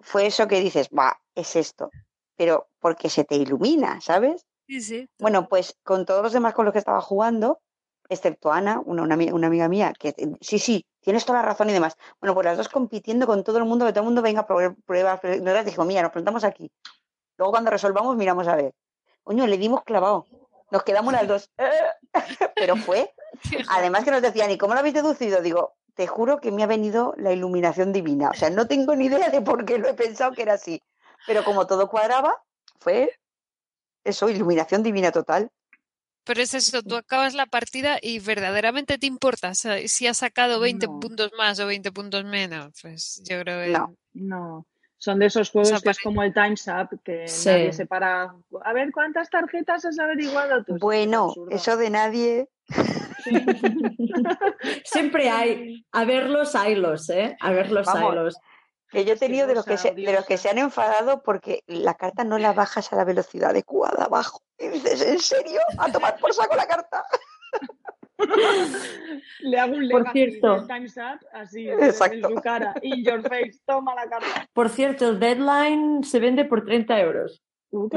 fue 0.00 0.26
eso 0.26 0.46
que 0.48 0.60
dices, 0.60 0.88
va, 0.90 1.20
es 1.34 1.56
esto, 1.56 1.90
pero 2.36 2.68
porque 2.80 3.08
se 3.08 3.24
te 3.24 3.36
ilumina, 3.36 4.00
¿sabes? 4.00 4.44
Sí, 4.66 4.80
sí. 4.80 5.08
Bueno, 5.18 5.48
pues 5.48 5.78
con 5.82 6.04
todos 6.04 6.22
los 6.22 6.32
demás 6.32 6.52
con 6.54 6.64
los 6.64 6.72
que 6.72 6.78
estaba 6.80 7.00
jugando, 7.00 7.60
excepto 8.08 8.52
Ana, 8.52 8.80
una, 8.84 9.02
una, 9.02 9.16
ami- 9.16 9.32
una 9.32 9.46
amiga 9.46 9.68
mía, 9.68 9.92
que 9.98 10.14
sí, 10.40 10.58
sí, 10.58 10.84
tienes 11.00 11.24
toda 11.24 11.40
la 11.40 11.46
razón 11.46 11.70
y 11.70 11.72
demás. 11.72 11.96
Bueno, 12.20 12.34
pues 12.34 12.44
las 12.44 12.56
dos 12.58 12.68
compitiendo 12.68 13.26
con 13.26 13.42
todo 13.44 13.58
el 13.58 13.64
mundo, 13.64 13.86
que 13.86 13.92
todo 13.92 14.00
el 14.02 14.06
mundo 14.06 14.22
venga 14.22 14.40
a 14.42 14.46
probar 14.46 14.74
pruebas. 14.84 15.20
Nosotras 15.22 15.64
dijimos, 15.64 15.86
mira, 15.86 16.02
nos 16.02 16.12
plantamos 16.12 16.44
aquí. 16.44 16.70
Luego 17.38 17.52
cuando 17.52 17.70
resolvamos, 17.70 18.16
miramos 18.16 18.46
a 18.48 18.56
ver. 18.56 18.72
Coño, 19.22 19.46
le 19.46 19.56
dimos 19.58 19.82
clavado. 19.84 20.26
Nos 20.70 20.82
quedamos 20.82 21.12
las 21.12 21.26
dos. 21.28 21.50
Pero 22.56 22.76
fue. 22.76 23.14
Además 23.70 24.04
que 24.04 24.10
nos 24.10 24.22
decían, 24.22 24.50
¿y 24.50 24.58
cómo 24.58 24.74
lo 24.74 24.80
habéis 24.80 24.94
deducido? 24.94 25.40
Digo, 25.42 25.74
te 25.96 26.06
juro 26.06 26.40
que 26.40 26.52
me 26.52 26.62
ha 26.62 26.66
venido 26.66 27.14
la 27.16 27.32
iluminación 27.32 27.92
divina. 27.92 28.28
O 28.30 28.34
sea, 28.34 28.50
no 28.50 28.68
tengo 28.68 28.94
ni 28.94 29.06
idea 29.06 29.30
de 29.30 29.40
por 29.40 29.64
qué 29.64 29.78
lo 29.78 29.88
he 29.88 29.94
pensado 29.94 30.32
que 30.32 30.42
era 30.42 30.52
así. 30.54 30.80
Pero 31.26 31.42
como 31.42 31.66
todo 31.66 31.88
cuadraba, 31.88 32.36
fue 32.78 33.18
eso, 34.04 34.28
iluminación 34.28 34.82
divina 34.82 35.10
total. 35.10 35.50
Pero 36.24 36.42
es 36.42 36.54
eso, 36.54 36.82
tú 36.82 36.96
acabas 36.96 37.34
la 37.34 37.46
partida 37.46 37.98
y 38.02 38.18
verdaderamente 38.18 38.98
te 38.98 39.06
importa 39.06 39.54
si 39.54 40.06
has 40.06 40.16
sacado 40.18 40.60
20 40.60 40.86
No. 40.86 41.00
puntos 41.00 41.30
más 41.38 41.58
o 41.60 41.66
20 41.66 41.90
puntos 41.92 42.24
menos. 42.24 42.74
Pues 42.82 43.22
yo 43.24 43.40
creo 43.40 43.64
que 43.64 43.70
No. 43.70 43.94
No. 44.12 44.66
Son 44.98 45.18
de 45.18 45.26
esos 45.26 45.50
juegos 45.50 45.82
que 45.82 45.90
es 45.90 45.98
como 46.00 46.22
el 46.22 46.32
Time's 46.34 46.66
Up, 46.68 47.00
que 47.04 47.28
Sí. 47.28 47.48
nadie 47.48 47.72
se 47.72 47.86
para. 47.86 48.34
A 48.64 48.72
ver 48.72 48.90
cuántas 48.92 49.30
tarjetas 49.30 49.84
has 49.84 49.98
averiguado 49.98 50.64
tú. 50.64 50.78
Bueno, 50.78 51.32
eso 51.50 51.76
de 51.76 51.90
nadie. 51.90 52.48
Siempre 54.84 55.30
hay, 55.30 55.84
a 55.92 56.04
verlos, 56.04 56.54
haylos, 56.54 57.08
¿eh? 57.10 57.36
A 57.40 57.50
verlos, 57.50 57.86
Vamos. 57.86 58.12
haylos. 58.12 58.36
Que 58.88 59.04
yo 59.04 59.14
he 59.14 59.16
tenido 59.16 59.46
de 59.46 59.54
los 59.54 59.64
que, 59.64 59.76
se, 59.76 59.92
de 59.92 60.12
los 60.12 60.24
que 60.26 60.38
se 60.38 60.48
han 60.48 60.58
enfadado 60.58 61.22
porque 61.22 61.62
la 61.66 61.94
carta 61.94 62.22
no 62.24 62.38
la 62.38 62.52
bajas 62.52 62.92
a 62.92 62.96
la 62.96 63.04
velocidad 63.04 63.50
adecuada 63.50 64.04
abajo. 64.04 64.42
Y 64.58 64.68
dices, 64.68 65.02
¿en 65.02 65.18
serio? 65.18 65.60
A 65.78 65.90
tomar 65.90 66.18
por 66.18 66.32
saco 66.32 66.54
la 66.54 66.66
carta. 66.66 67.04
Le 69.40 69.58
hago 69.58 69.74
un 69.74 69.88
Por 69.88 70.10
cierto. 70.12 70.66
Time's 70.66 70.96
Up 70.96 71.26
así 71.32 71.68
Exacto. 71.68 72.14
en 72.14 72.22
su 72.22 72.34
cara. 72.36 72.74
In 72.82 73.04
your 73.04 73.22
face, 73.22 73.60
toma 73.66 73.94
la 73.94 74.08
carta. 74.08 74.48
Por 74.52 74.68
cierto, 74.68 75.08
el 75.08 75.18
deadline 75.20 76.02
se 76.04 76.18
vende 76.18 76.44
por 76.44 76.64
30 76.64 76.98
euros. 77.00 77.42
Ah, 77.84 77.88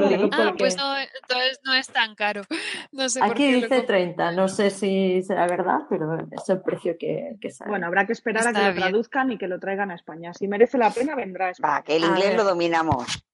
porque- 0.46 0.54
pues 0.58 0.76
no, 0.76 0.94
entonces 0.98 1.60
no 1.64 1.74
es 1.74 1.88
tan 1.88 2.14
caro. 2.14 2.42
No 2.92 3.08
sé 3.08 3.20
por 3.20 3.30
Aquí 3.30 3.42
qué 3.48 3.54
dice 3.54 3.68
compré. 3.68 3.82
30, 3.86 4.32
no 4.32 4.48
sé 4.48 4.70
si 4.70 5.22
será 5.22 5.46
verdad, 5.46 5.80
pero 5.88 6.18
es 6.32 6.48
el 6.48 6.60
precio 6.60 6.96
que, 6.98 7.36
que 7.40 7.50
sale. 7.50 7.70
Bueno, 7.70 7.86
habrá 7.86 8.04
que 8.06 8.12
esperar 8.12 8.46
a 8.48 8.52
que 8.52 8.60
lo 8.66 8.74
traduzcan 8.74 9.30
y 9.32 9.38
que 9.38 9.46
lo 9.48 9.60
traigan 9.60 9.90
a 9.90 9.94
España. 9.94 10.34
Si 10.34 10.48
merece 10.48 10.76
la 10.78 10.90
pena, 10.90 11.14
vendrá 11.14 11.46
a 11.46 11.50
España. 11.50 11.74
Va, 11.74 11.82
que 11.82 11.96
el 11.96 12.04
inglés 12.04 12.36
lo 12.36 12.44
dominamos. 12.44 13.24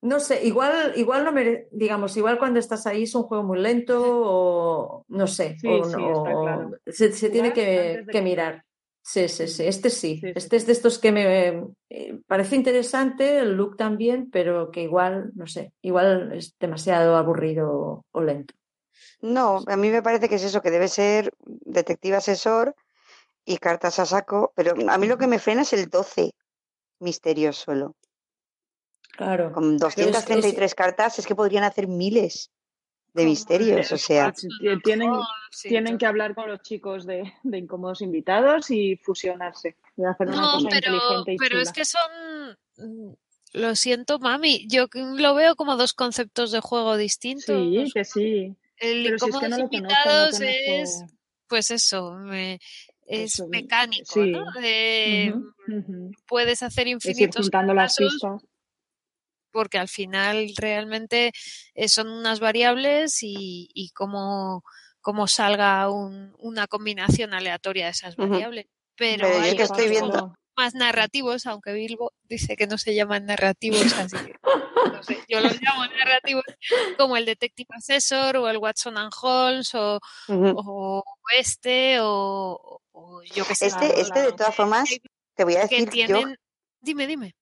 No 0.00 0.20
sé, 0.20 0.46
igual, 0.46 0.92
igual 0.94 1.24
no 1.24 1.32
mere- 1.32 1.66
digamos, 1.72 2.16
igual 2.16 2.38
cuando 2.38 2.60
estás 2.60 2.86
ahí 2.86 3.02
es 3.02 3.14
un 3.16 3.24
juego 3.24 3.42
muy 3.42 3.58
lento 3.58 3.98
o 4.00 5.04
no 5.08 5.26
sé, 5.26 5.56
Sí, 5.58 5.66
o, 5.66 5.82
sí, 5.84 5.96
no- 5.96 6.12
está 6.12 6.30
claro. 6.30 6.70
se, 6.86 7.12
se 7.12 7.30
tiene 7.30 7.52
que, 7.52 8.04
mirar. 8.22 8.64
Sí, 9.08 9.26
sí, 9.28 9.48
sí, 9.48 9.64
este 9.64 9.88
sí, 9.88 10.16
Sí, 10.16 10.20
sí, 10.20 10.32
este 10.34 10.56
es 10.56 10.66
de 10.66 10.72
estos 10.72 10.98
que 10.98 11.12
me 11.12 11.64
eh, 11.88 12.20
parece 12.26 12.56
interesante, 12.56 13.38
el 13.38 13.54
look 13.54 13.76
también, 13.78 14.30
pero 14.30 14.70
que 14.70 14.82
igual, 14.82 15.30
no 15.34 15.46
sé, 15.46 15.72
igual 15.80 16.32
es 16.34 16.58
demasiado 16.58 17.16
aburrido 17.16 18.04
o 18.10 18.20
lento. 18.20 18.54
No, 19.22 19.64
a 19.66 19.76
mí 19.76 19.88
me 19.88 20.02
parece 20.02 20.28
que 20.28 20.34
es 20.34 20.44
eso, 20.44 20.60
que 20.60 20.70
debe 20.70 20.88
ser 20.88 21.32
detective 21.40 22.16
asesor 22.16 22.74
y 23.46 23.56
cartas 23.56 23.98
a 23.98 24.04
saco. 24.04 24.52
Pero 24.54 24.74
a 24.90 24.98
mí 24.98 25.06
lo 25.06 25.16
que 25.16 25.26
me 25.26 25.38
frena 25.38 25.62
es 25.62 25.72
el 25.72 25.88
12 25.88 26.32
misterios 27.00 27.56
solo. 27.56 27.96
Claro. 29.16 29.52
Con 29.52 29.76
es- 29.76 29.80
233 29.80 30.74
cartas 30.74 31.18
es 31.18 31.26
que 31.26 31.34
podrían 31.34 31.64
hacer 31.64 31.88
miles 31.88 32.50
de 33.14 33.22
Como 33.22 33.30
misterios. 33.30 33.90
el 33.90 33.94
O 33.94 33.98
sea, 33.98 34.26
Watson 34.26 34.50
T- 34.60 34.76
Tienen, 34.84 35.10
y 35.12 35.68
tienen 35.68 35.98
que 35.98 36.06
hablar 36.06 36.34
con 36.34 36.48
los 36.48 36.60
chicos 36.62 37.06
de, 37.06 37.32
de 37.42 37.58
incómodos 37.58 38.00
invitados 38.02 38.70
y 38.70 38.96
fusionarse. 38.96 39.76
Y 39.96 40.04
hacer 40.04 40.28
una 40.28 40.36
No, 40.40 40.52
cosa 40.52 40.68
pero, 40.70 40.94
inteligente 40.94 41.32
y 41.34 41.36
pero 41.38 41.58
es 41.60 41.72
que 41.72 41.84
son. 41.84 42.56
mm, 42.76 43.12
Lo 43.54 43.74
siento, 43.74 44.18
mami. 44.18 44.66
Yo 44.68 44.86
lo 44.92 45.34
veo 45.34 45.56
como 45.56 45.76
dos 45.76 45.94
conceptos 45.94 46.52
de 46.52 46.60
juego 46.60 46.96
distintos. 46.96 47.44
Sí, 47.46 47.90
que 47.92 48.04
sí. 48.04 48.54
El 48.76 49.02
Pero 49.04 49.18
si 49.18 49.30
es 49.30 49.38
que 49.38 49.46
incómodos 49.46 49.50
no 49.50 49.58
lo 49.58 49.68
conozco, 49.68 49.70
no 49.70 49.78
invitados 49.78 50.40
es, 50.40 51.04
pues 51.48 51.70
eso, 51.70 52.12
me- 52.12 52.60
es 53.06 53.32
Eso, 53.34 53.48
mecánico, 53.48 54.04
sí. 54.22 54.30
¿no? 54.32 54.44
De-. 54.60 55.34
Ujú. 55.66 56.12
Puedes 56.26 56.62
hacer 56.62 56.86
Es 56.88 56.88
ir 56.88 56.94
infinitos 56.94 57.46
juntando 57.46 57.72
las 57.74 57.96
pistas. 57.96 58.42
Porque 59.52 59.78
al 59.78 59.88
final 59.88 60.50
realmente 60.56 61.32
eh, 61.74 61.88
son 61.88 62.08
unas 62.10 62.40
variables 62.40 63.22
y, 63.22 63.68
y 63.74 63.90
cómo, 63.90 64.62
cómo 65.00 65.26
salga 65.28 65.88
un- 65.90 66.34
una 66.38 66.66
combinación 66.66 67.34
aleatoria 67.34 67.86
de 67.86 67.90
esas 67.92 68.16
variables. 68.16 68.66
Pero, 68.96 69.26
hay 69.26 69.56
que 69.56 69.62
estoy 69.62 69.88
viendo- 69.88 70.34
más 70.56 70.74
narrativos, 70.74 71.46
aunque 71.46 71.72
Bilbo 71.72 72.12
dice 72.24 72.56
que 72.56 72.66
no 72.66 72.78
se 72.78 72.92
llaman 72.92 73.26
narrativos, 73.26 73.92
así 73.92 74.16
que 74.16 74.34
no 74.92 75.02
sé, 75.04 75.18
yo 75.28 75.38
los 75.40 75.52
llamo 75.60 75.82
narrativos, 75.96 76.42
como 76.96 77.16
el 77.16 77.26
Detective 77.26 77.68
Assessor 77.76 78.36
o 78.38 78.48
el 78.48 78.56
Watson 78.56 78.98
and 78.98 79.12
Holmes 79.22 79.70
o, 79.76 80.00
este 81.38 81.98
o, 82.00 82.80
o 82.90 83.22
yo 83.22 83.44
que 83.46 83.54
sé. 83.54 83.66
este, 83.66 84.00
este 84.00 84.22
de 84.22 84.32
todas 84.32 84.54
formas, 84.54 84.88
te 85.36 85.44
voy 85.44 85.54
a 85.54 85.68
que 85.68 85.76
decir 85.76 85.84
yo 85.86 85.90
tienen... 85.92 86.36
Dime, 86.80 87.34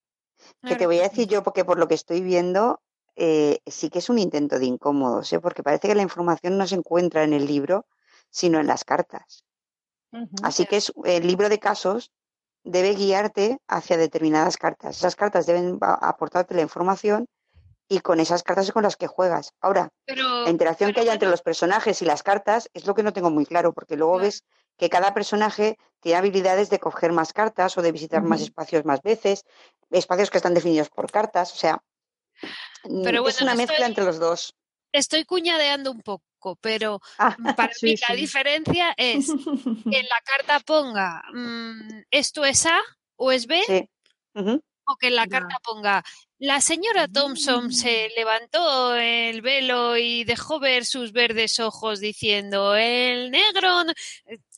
que 0.67 0.75
te 0.75 0.85
voy 0.85 0.99
a 0.99 1.09
decir 1.09 1.27
yo, 1.27 1.43
porque 1.43 1.65
por 1.65 1.79
lo 1.79 1.87
que 1.87 1.95
estoy 1.95 2.21
viendo, 2.21 2.81
eh, 3.15 3.59
sí 3.65 3.89
que 3.89 3.99
es 3.99 4.09
un 4.09 4.19
intento 4.19 4.59
de 4.59 4.65
incómodos, 4.65 5.31
¿eh? 5.33 5.39
porque 5.39 5.63
parece 5.63 5.87
que 5.87 5.95
la 5.95 6.03
información 6.03 6.57
no 6.57 6.67
se 6.67 6.75
encuentra 6.75 7.23
en 7.23 7.33
el 7.33 7.45
libro, 7.45 7.85
sino 8.29 8.59
en 8.59 8.67
las 8.67 8.83
cartas. 8.83 9.43
Así 10.41 10.65
que 10.65 10.77
es, 10.77 10.93
el 11.03 11.27
libro 11.27 11.49
de 11.49 11.59
casos 11.59 12.11
debe 12.63 12.93
guiarte 12.93 13.59
hacia 13.67 13.97
determinadas 13.97 14.57
cartas. 14.57 14.97
Esas 14.97 15.15
cartas 15.15 15.45
deben 15.45 15.77
aportarte 15.81 16.55
la 16.55 16.61
información 16.61 17.27
y 17.89 17.99
con 17.99 18.19
esas 18.19 18.43
cartas 18.43 18.65
es 18.67 18.71
con 18.73 18.83
las 18.83 18.95
que 18.97 19.07
juegas. 19.07 19.53
Ahora, 19.61 19.89
Pero, 20.05 20.43
la 20.43 20.49
interacción 20.49 20.93
que 20.93 21.01
haya 21.01 21.13
entre 21.13 21.29
los 21.29 21.41
personajes 21.41 22.01
y 22.01 22.05
las 22.05 22.23
cartas 22.23 22.69
es 22.73 22.85
lo 22.85 22.93
que 22.95 23.03
no 23.03 23.13
tengo 23.13 23.29
muy 23.29 23.45
claro, 23.45 23.73
porque 23.73 23.95
luego 23.95 24.13
Claro. 24.13 24.25
ves 24.25 24.43
que 24.77 24.89
cada 24.89 25.13
personaje 25.13 25.77
tiene 26.01 26.17
habilidades 26.19 26.69
de 26.69 26.79
coger 26.79 27.11
más 27.11 27.33
cartas 27.33 27.77
o 27.77 27.81
de 27.81 27.91
visitar 27.91 28.21
más 28.23 28.41
espacios 28.41 28.85
más 28.85 29.01
veces, 29.01 29.43
espacios 29.89 30.29
que 30.29 30.37
están 30.37 30.53
definidos 30.53 30.89
por 30.89 31.09
cartas, 31.11 31.51
o 31.53 31.55
sea, 31.55 31.81
mm, 32.83 33.03
Pero 33.03 33.27
es 33.27 33.41
una 33.41 33.55
mezcla 33.55 33.77
estoy- 33.77 33.89
entre 33.89 34.03
los 34.05 34.19
dos. 34.19 34.53
estoy 34.91 35.25
cuñadeando 35.25 35.91
un 35.91 36.01
poco, 36.01 36.55
pero 36.61 36.99
Ah, 37.17 37.35
para 37.55 37.73
Sí, 37.79 37.85
mí 37.87 37.95
la 38.07 38.15
diferencia 38.15 38.93
es 38.97 39.27
que 39.27 39.99
en 39.99 40.05
la 40.09 40.21
carta 40.23 40.59
ponga 40.65 41.23
mm, 41.33 42.03
esto 42.11 42.45
es 42.45 42.65
A 42.65 42.79
o 43.15 43.31
es 43.31 43.47
B 43.47 43.59
sí. 43.65 43.89
O 44.87 44.95
que 44.95 45.07
en 45.07 45.15
la 45.15 45.27
carta 45.27 45.57
ponga 45.63 46.03
la 46.39 46.61
señora 46.61 47.07
Thompson 47.07 47.71
se 47.73 48.09
levantó 48.15 48.95
el 48.95 49.41
velo 49.41 49.97
y 49.97 50.23
dejó 50.23 50.59
ver 50.59 50.85
sus 50.85 51.11
verdes 51.11 51.59
ojos 51.59 51.99
diciendo 51.99 52.75
el 52.75 53.31
negro. 53.31 53.69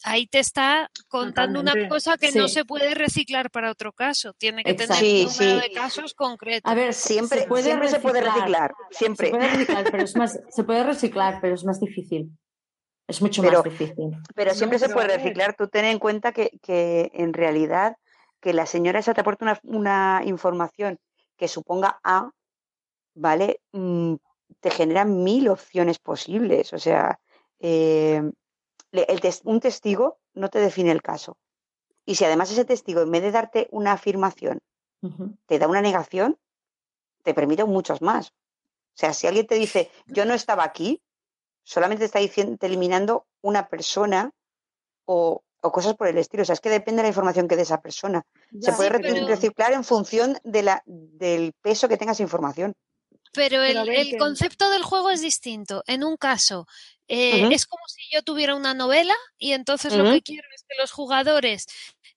Ahí 0.04 0.28
te 0.28 0.40
está 0.40 0.92
contando 1.08 1.62
una 1.62 1.74
cosa 1.88 2.18
que 2.18 2.34
no 2.34 2.50
se 2.50 2.66
puede 2.66 2.96
reciclar 2.96 3.50
para 3.50 3.72
otro 3.72 3.94
caso. 3.94 4.34
Tiene 4.34 4.64
que 4.64 4.72
Exacto. 4.72 4.96
tener 4.96 5.28
un 5.28 5.32
número 5.34 5.62
sí. 5.62 5.70
de 5.70 5.74
casos 5.74 6.14
concretos. 6.14 6.70
A 6.70 6.76
ver, 6.76 6.94
Siempre, 6.94 7.42
se 7.42 7.48
puede 7.48 7.64
siempre 7.64 7.88
se 7.88 8.00
puede 8.02 8.22
reciclar, 8.22 8.74
siempre. 8.92 9.28
Se 9.28 9.32
puede 9.36 9.50
reciclar, 9.50 9.92
pero 9.92 10.04
es 10.04 10.16
más, 10.18 10.40
se 10.50 10.64
puede 10.66 10.84
reciclar, 10.84 11.40
pero 11.42 11.56
es 11.56 11.64
más 11.64 11.80
difícil. 11.80 12.30
Es 13.08 13.22
mucho 13.22 13.42
Pero- 13.42 13.64
más 13.64 13.72
difícil. 13.72 14.12
Pero 14.36 14.52
No, 14.52 14.56
siempre 14.58 14.80
se 14.80 14.90
puede 14.90 15.18
reciclar. 15.18 15.56
Tú 15.58 15.68
ten 15.70 15.86
en 15.86 15.98
cuenta 15.98 16.32
que, 16.34 16.52
que 16.62 17.10
en 17.14 17.34
realidad 17.34 17.96
que 18.42 18.54
la 18.54 18.66
señora 18.66 19.00
esa 19.00 19.14
te 19.14 19.22
aporta 19.22 19.46
una, 19.46 19.60
una 19.64 20.22
información 20.26 20.98
que 21.38 21.48
suponga 21.48 22.00
A, 22.04 22.32
¿vale? 23.16 23.62
Mm, 23.72 24.16
te 24.60 24.72
genera 24.72 25.06
mil 25.06 25.50
opciones 25.50 26.00
posibles. 26.00 26.74
O 26.74 26.80
sea, 26.80 27.20
eh, 27.60 28.22
le- 28.92 29.04
el 29.10 29.22
tes- 29.22 29.42
un 29.46 29.60
testigo 29.60 30.20
no 30.34 30.50
te 30.50 30.60
define 30.60 30.92
el 30.92 31.02
caso. 31.02 31.38
Y 32.06 32.16
si 32.16 32.26
además 32.26 32.52
ese 32.52 32.66
testigo, 32.66 33.02
en 33.02 33.12
vez 33.12 33.22
de 33.22 33.32
darte 33.32 33.68
una 33.72 33.94
afirmación, 33.94 34.60
te 35.46 35.60
da 35.60 35.68
una 35.68 35.82
negación, 35.82 36.38
te 37.24 37.34
permite 37.34 37.64
muchos 37.66 38.02
más. 38.02 38.30
O 38.30 38.98
sea, 39.00 39.14
si 39.14 39.28
alguien 39.28 39.48
te 39.48 39.56
dice, 39.56 39.92
yo 40.08 40.26
no 40.26 40.34
estaba 40.34 40.64
aquí, 40.64 41.02
solamente 41.64 42.02
te 42.02 42.06
está 42.06 42.20
diciendo, 42.20 42.58
te 42.58 42.68
eliminando 42.68 43.28
una 43.42 43.68
persona 43.68 44.32
o, 45.06 45.44
o 45.62 45.72
cosas 45.72 45.96
por 45.96 46.08
el 46.08 46.18
estilo. 46.18 46.44
O 46.44 46.46
sea, 46.46 46.54
es 46.54 46.62
que 46.62 46.70
depende 46.70 47.00
de 47.02 47.04
la 47.04 47.10
información 47.10 47.48
que 47.48 47.56
dé 47.56 47.64
esa 47.64 47.82
persona. 47.82 48.24
Se 48.62 48.72
puede 48.74 48.90
Sí, 48.90 48.96
re- 48.98 49.00
pero- 49.14 49.28
reciclar 49.28 49.74
en 49.74 49.84
función 49.84 50.38
de 50.44 50.64
la, 50.64 50.82
del 50.86 51.54
peso 51.62 51.88
que 51.88 51.98
tenga 51.98 52.14
esa 52.14 52.24
información. 52.24 52.74
Pero 53.34 53.62
el, 53.62 53.70
Pero 53.70 53.82
a 53.82 53.84
ver 53.86 54.00
el 54.00 54.10
que- 54.12 54.18
concepto 54.18 54.70
del 54.72 54.84
juego 54.84 55.12
es 55.12 55.22
distinto. 55.22 55.84
En 55.86 56.04
un 56.04 56.18
caso, 56.18 56.66
eh, 57.08 57.48
es 57.52 57.66
como 57.68 57.84
si 57.88 58.02
yo 58.14 58.24
tuviera 58.24 58.56
una 58.56 58.74
novela 58.74 59.14
y 59.38 59.52
entonces 59.54 59.94
lo 59.94 60.04
que 60.06 60.22
quiero 60.22 60.48
es 60.56 60.64
que 60.68 60.76
los 60.82 60.92
jugadores 60.92 61.68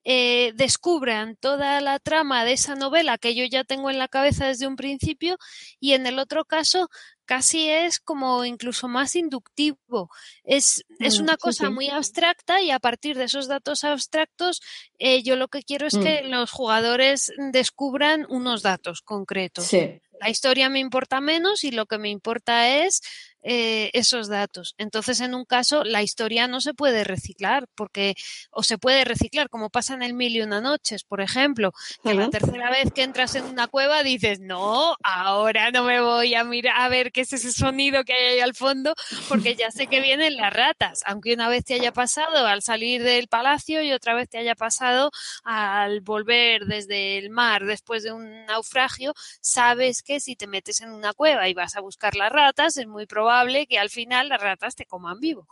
eh, 0.04 0.52
descubran 0.54 1.36
toda 1.36 1.80
la 1.80 1.98
trama 2.00 2.44
de 2.44 2.52
esa 2.54 2.74
novela 2.74 3.18
que 3.18 3.34
yo 3.34 3.44
ya 3.44 3.62
tengo 3.62 3.88
en 3.90 3.98
la 3.98 4.08
cabeza 4.08 4.46
desde 4.48 4.66
un 4.66 4.74
principio 4.76 5.36
y 5.78 5.92
en 5.92 6.06
el 6.06 6.18
otro 6.18 6.44
caso 6.44 6.88
casi 7.24 7.68
es 7.68 7.98
como 8.00 8.44
incluso 8.44 8.88
más 8.88 9.14
inductivo. 9.16 10.10
Es, 10.44 10.84
es 10.98 11.18
Mm, 11.18 11.22
una 11.22 11.32
sí, 11.34 11.38
cosa 11.40 11.66
sí. 11.66 11.72
muy 11.72 11.88
abstracta 11.88 12.60
y 12.60 12.70
a 12.70 12.78
partir 12.78 13.16
de 13.16 13.24
esos 13.24 13.48
datos 13.48 13.84
abstractos 13.84 14.60
eh, 14.98 15.22
yo 15.22 15.36
lo 15.36 15.48
que 15.48 15.62
quiero 15.62 15.86
es 15.86 15.94
Mm. 15.94 16.02
que 16.02 16.22
los 16.22 16.50
jugadores 16.50 17.32
descubran 17.52 18.26
unos 18.28 18.62
datos 18.62 19.02
concretos. 19.02 19.64
Sí. 19.66 20.00
La 20.20 20.30
historia 20.30 20.68
me 20.68 20.78
importa 20.78 21.20
menos 21.20 21.64
y 21.64 21.72
lo 21.72 21.86
que 21.86 21.98
me 21.98 22.08
importa 22.10 22.68
es 22.84 23.00
eh, 23.42 23.90
esos 23.92 24.28
datos. 24.28 24.74
Entonces, 24.78 25.20
en 25.20 25.34
un 25.34 25.44
caso, 25.44 25.82
la 25.82 26.02
historia 26.02 26.46
no 26.46 26.60
se 26.60 26.74
puede 26.74 27.02
reciclar, 27.02 27.66
porque, 27.74 28.14
o 28.50 28.62
se 28.62 28.78
puede 28.78 29.04
reciclar, 29.04 29.48
como 29.48 29.68
pasa 29.68 29.94
en 29.94 30.02
el 30.02 30.14
Mil 30.14 30.36
y 30.36 30.42
una 30.42 30.60
noches, 30.60 31.02
por 31.02 31.20
ejemplo, 31.20 31.72
que 32.04 32.14
la 32.14 32.30
tercera 32.30 32.70
vez 32.70 32.92
que 32.92 33.02
entras 33.02 33.34
en 33.34 33.44
una 33.44 33.66
cueva 33.66 34.04
dices, 34.04 34.38
no, 34.38 34.94
ahora 35.02 35.72
no 35.72 35.82
me 35.82 36.00
voy 36.00 36.34
a 36.34 36.44
mirar 36.44 36.80
a 36.80 36.88
ver 36.88 37.10
qué 37.10 37.22
es 37.22 37.32
ese 37.32 37.52
sonido 37.52 38.04
que 38.04 38.12
hay 38.12 38.34
ahí 38.34 38.40
al 38.40 38.54
fondo, 38.54 38.94
porque 39.28 39.56
ya 39.56 39.72
sé 39.72 39.88
que 39.88 40.00
vienen 40.00 40.36
las 40.36 40.52
ratas, 40.52 41.02
aunque 41.04 41.34
una 41.34 41.48
vez 41.48 41.64
te 41.64 41.74
haya 41.74 41.92
pasado 41.92 42.46
al 42.46 42.62
salir 42.62 43.02
del 43.02 43.26
palacio 43.26 43.82
y 43.82 43.92
otra 43.92 44.14
vez 44.14 44.28
te 44.28 44.38
haya 44.38 44.54
pasado 44.54 45.10
al 45.42 46.00
volver 46.00 46.66
desde 46.66 47.18
el 47.18 47.30
mar 47.30 47.64
después 47.64 48.04
de 48.04 48.12
un 48.12 48.46
naufragio, 48.46 49.14
sabes 49.40 50.02
que 50.02 50.20
si 50.20 50.36
te 50.36 50.46
metes 50.46 50.80
en 50.80 50.92
una 50.92 51.12
cueva 51.12 51.48
y 51.48 51.54
vas 51.54 51.74
a 51.74 51.80
buscar 51.80 52.14
las 52.14 52.30
ratas, 52.30 52.76
es 52.76 52.86
muy 52.86 53.06
probable 53.06 53.31
que 53.68 53.78
al 53.78 53.90
final 53.90 54.28
las 54.28 54.40
ratas 54.40 54.74
te 54.76 54.86
coman 54.86 55.18
vivo. 55.20 55.46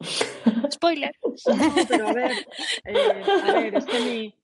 Spoiler. 0.70 1.14
No, 1.22 1.74
pero 1.88 2.08
a 2.08 2.12
ver, 2.12 2.32
eh, 2.84 3.22
a 3.48 3.52
ver, 3.52 3.74
es 3.74 3.84
que 3.86 4.00
mi, 4.00 4.34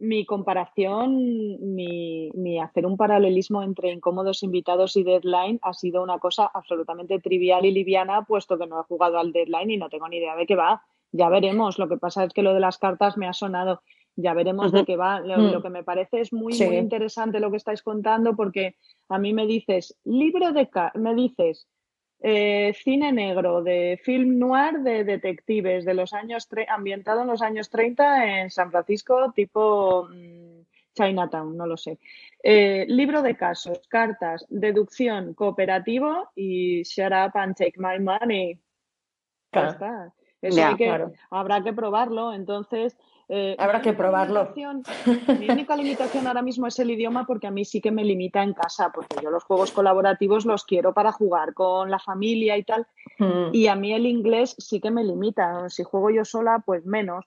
mi 0.00 0.26
comparación, 0.26 1.74
mi, 1.74 2.30
mi 2.34 2.58
hacer 2.60 2.86
un 2.86 2.96
paralelismo 2.96 3.62
entre 3.62 3.90
incómodos 3.92 4.42
invitados 4.42 4.96
y 4.96 5.04
deadline 5.04 5.58
ha 5.62 5.72
sido 5.72 6.02
una 6.02 6.18
cosa 6.18 6.50
absolutamente 6.52 7.20
trivial 7.20 7.64
y 7.64 7.70
liviana, 7.70 8.24
puesto 8.24 8.58
que 8.58 8.66
no 8.66 8.80
he 8.80 8.84
jugado 8.84 9.18
al 9.18 9.32
deadline 9.32 9.70
y 9.70 9.76
no 9.76 9.88
tengo 9.88 10.08
ni 10.08 10.16
idea 10.16 10.36
de 10.36 10.46
qué 10.46 10.56
va. 10.56 10.82
Ya 11.12 11.28
veremos. 11.28 11.78
Lo 11.78 11.88
que 11.88 11.96
pasa 11.96 12.24
es 12.24 12.32
que 12.32 12.42
lo 12.42 12.54
de 12.54 12.60
las 12.60 12.78
cartas 12.78 13.16
me 13.16 13.28
ha 13.28 13.32
sonado. 13.32 13.82
Ya 14.16 14.32
veremos 14.34 14.70
de 14.72 14.84
qué 14.84 14.96
va. 14.96 15.20
Lo, 15.20 15.38
Mm. 15.38 15.52
lo 15.52 15.62
que 15.62 15.70
me 15.70 15.82
parece 15.84 16.20
es 16.20 16.32
muy, 16.32 16.52
Sí. 16.54 16.64
muy 16.66 16.76
interesante 16.76 17.40
lo 17.40 17.50
que 17.50 17.56
estáis 17.56 17.82
contando, 17.82 18.34
porque 18.36 18.76
a 19.08 19.18
mí 19.18 19.32
me 19.32 19.46
dices, 19.46 19.96
libro 20.04 20.52
de 20.52 20.68
me 20.94 21.14
dices, 21.14 21.68
eh, 22.20 22.72
cine 22.82 23.12
negro 23.12 23.62
de 23.62 24.00
film 24.02 24.38
noir 24.38 24.80
de 24.80 25.04
detectives 25.04 25.84
de 25.84 25.94
los 25.94 26.12
años 26.12 26.48
ambientado 26.68 27.22
en 27.22 27.28
los 27.28 27.42
años 27.42 27.68
30 27.70 28.40
en 28.40 28.50
San 28.50 28.70
Francisco, 28.70 29.32
tipo 29.34 30.08
mm, 30.10 30.60
Chinatown, 30.94 31.56
no 31.56 31.66
lo 31.66 31.76
sé. 31.76 31.98
Eh, 32.42 32.86
libro 32.88 33.20
de 33.22 33.36
casos, 33.36 33.80
cartas, 33.88 34.46
deducción, 34.48 35.34
cooperativo 35.34 36.30
y 36.34 36.82
shut 36.84 37.12
up 37.12 37.32
and 37.34 37.56
take 37.56 37.74
my 37.78 37.98
money. 37.98 38.54
Ya 38.54 38.60
Claro. 39.50 39.70
está. 39.70 40.12
Eso 40.40 40.66
hay 40.66 40.76
que, 40.76 40.84
claro. 40.86 41.12
habrá 41.30 41.62
que 41.62 41.72
probarlo. 41.72 42.32
Entonces, 42.34 42.96
eh, 43.28 43.56
Habrá 43.58 43.80
que 43.80 43.92
probarlo. 43.92 44.52
mi 45.38 45.48
única 45.50 45.76
limitación 45.76 46.26
ahora 46.26 46.42
mismo 46.42 46.66
es 46.66 46.78
el 46.78 46.90
idioma 46.90 47.24
porque 47.26 47.46
a 47.46 47.50
mí 47.50 47.64
sí 47.64 47.80
que 47.80 47.90
me 47.90 48.04
limita 48.04 48.42
en 48.42 48.52
casa, 48.54 48.90
porque 48.94 49.16
yo 49.22 49.30
los 49.30 49.44
juegos 49.44 49.72
colaborativos 49.72 50.44
los 50.46 50.64
quiero 50.64 50.92
para 50.92 51.12
jugar 51.12 51.54
con 51.54 51.90
la 51.90 51.98
familia 51.98 52.56
y 52.56 52.64
tal, 52.64 52.86
Mm. 53.18 53.50
y 53.52 53.68
a 53.68 53.76
mí 53.76 53.92
el 53.94 54.06
inglés 54.06 54.56
sí 54.58 54.80
que 54.80 54.90
me 54.90 55.04
limita. 55.04 55.68
Si 55.70 55.84
juego 55.84 56.10
yo 56.10 56.24
sola, 56.24 56.62
pues 56.66 56.84
menos. 56.84 57.24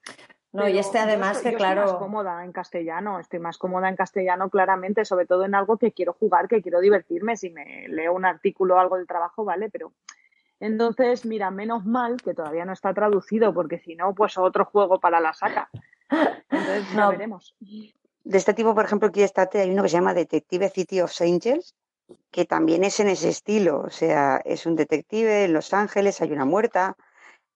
No, 0.53 0.63
y 0.67 0.71
Pero 0.71 0.79
este 0.79 0.97
yo 0.97 1.03
además 1.03 1.37
estoy- 1.37 1.43
que 1.43 1.51
yo 1.51 1.57
estoy 1.57 1.75
más 1.75 1.83
claro. 1.85 1.99
cómoda 1.99 2.43
en 2.43 2.51
castellano, 2.51 3.19
estoy 3.19 3.39
más 3.39 3.57
cómoda 3.57 3.89
en 3.89 3.95
castellano 3.95 4.49
claramente, 4.49 5.05
sobre 5.05 5.25
todo 5.25 5.45
en 5.45 5.55
algo 5.55 5.77
que 5.77 5.91
quiero 5.91 6.13
jugar, 6.13 6.47
que 6.47 6.61
quiero 6.61 6.79
divertirme. 6.79 7.37
Si 7.37 7.49
me 7.51 7.87
leo 7.89 8.13
un 8.13 8.25
artículo 8.25 8.75
o 8.75 8.79
algo 8.79 8.97
del 8.97 9.07
trabajo, 9.07 9.43
vale, 9.45 9.69
pero 9.69 9.91
entonces, 10.59 11.25
mira, 11.25 11.51
menos 11.51 11.85
mal 11.85 12.21
que 12.21 12.33
todavía 12.33 12.65
no 12.65 12.73
está 12.73 12.93
traducido, 12.93 13.53
porque 13.53 13.79
si 13.79 13.95
no, 13.95 14.13
pues 14.15 14.37
otro 14.37 14.65
juego 14.65 14.99
para 14.99 15.19
la 15.19 15.33
saca. 15.33 15.69
Entonces, 16.09 16.85
ya 16.89 16.95
No. 16.95 17.11
veremos. 17.11 17.55
De 17.59 18.37
este 18.37 18.53
tipo, 18.53 18.75
por 18.75 18.85
ejemplo, 18.85 19.07
aquí 19.09 19.21
está, 19.21 19.49
hay 19.53 19.69
uno 19.69 19.83
que 19.83 19.89
se 19.89 19.97
llama 19.97 20.13
Detective 20.13 20.69
City 20.69 21.01
of 21.01 21.13
Angels, 21.21 21.75
que 22.31 22.45
también 22.45 22.83
es 22.83 22.99
en 22.99 23.07
ese 23.07 23.29
estilo. 23.29 23.81
O 23.81 23.89
sea, 23.89 24.41
es 24.43 24.65
un 24.65 24.75
detective 24.75 25.45
en 25.45 25.53
Los 25.53 25.73
Ángeles, 25.73 26.21
hay 26.21 26.31
una 26.31 26.45
muerta, 26.45 26.97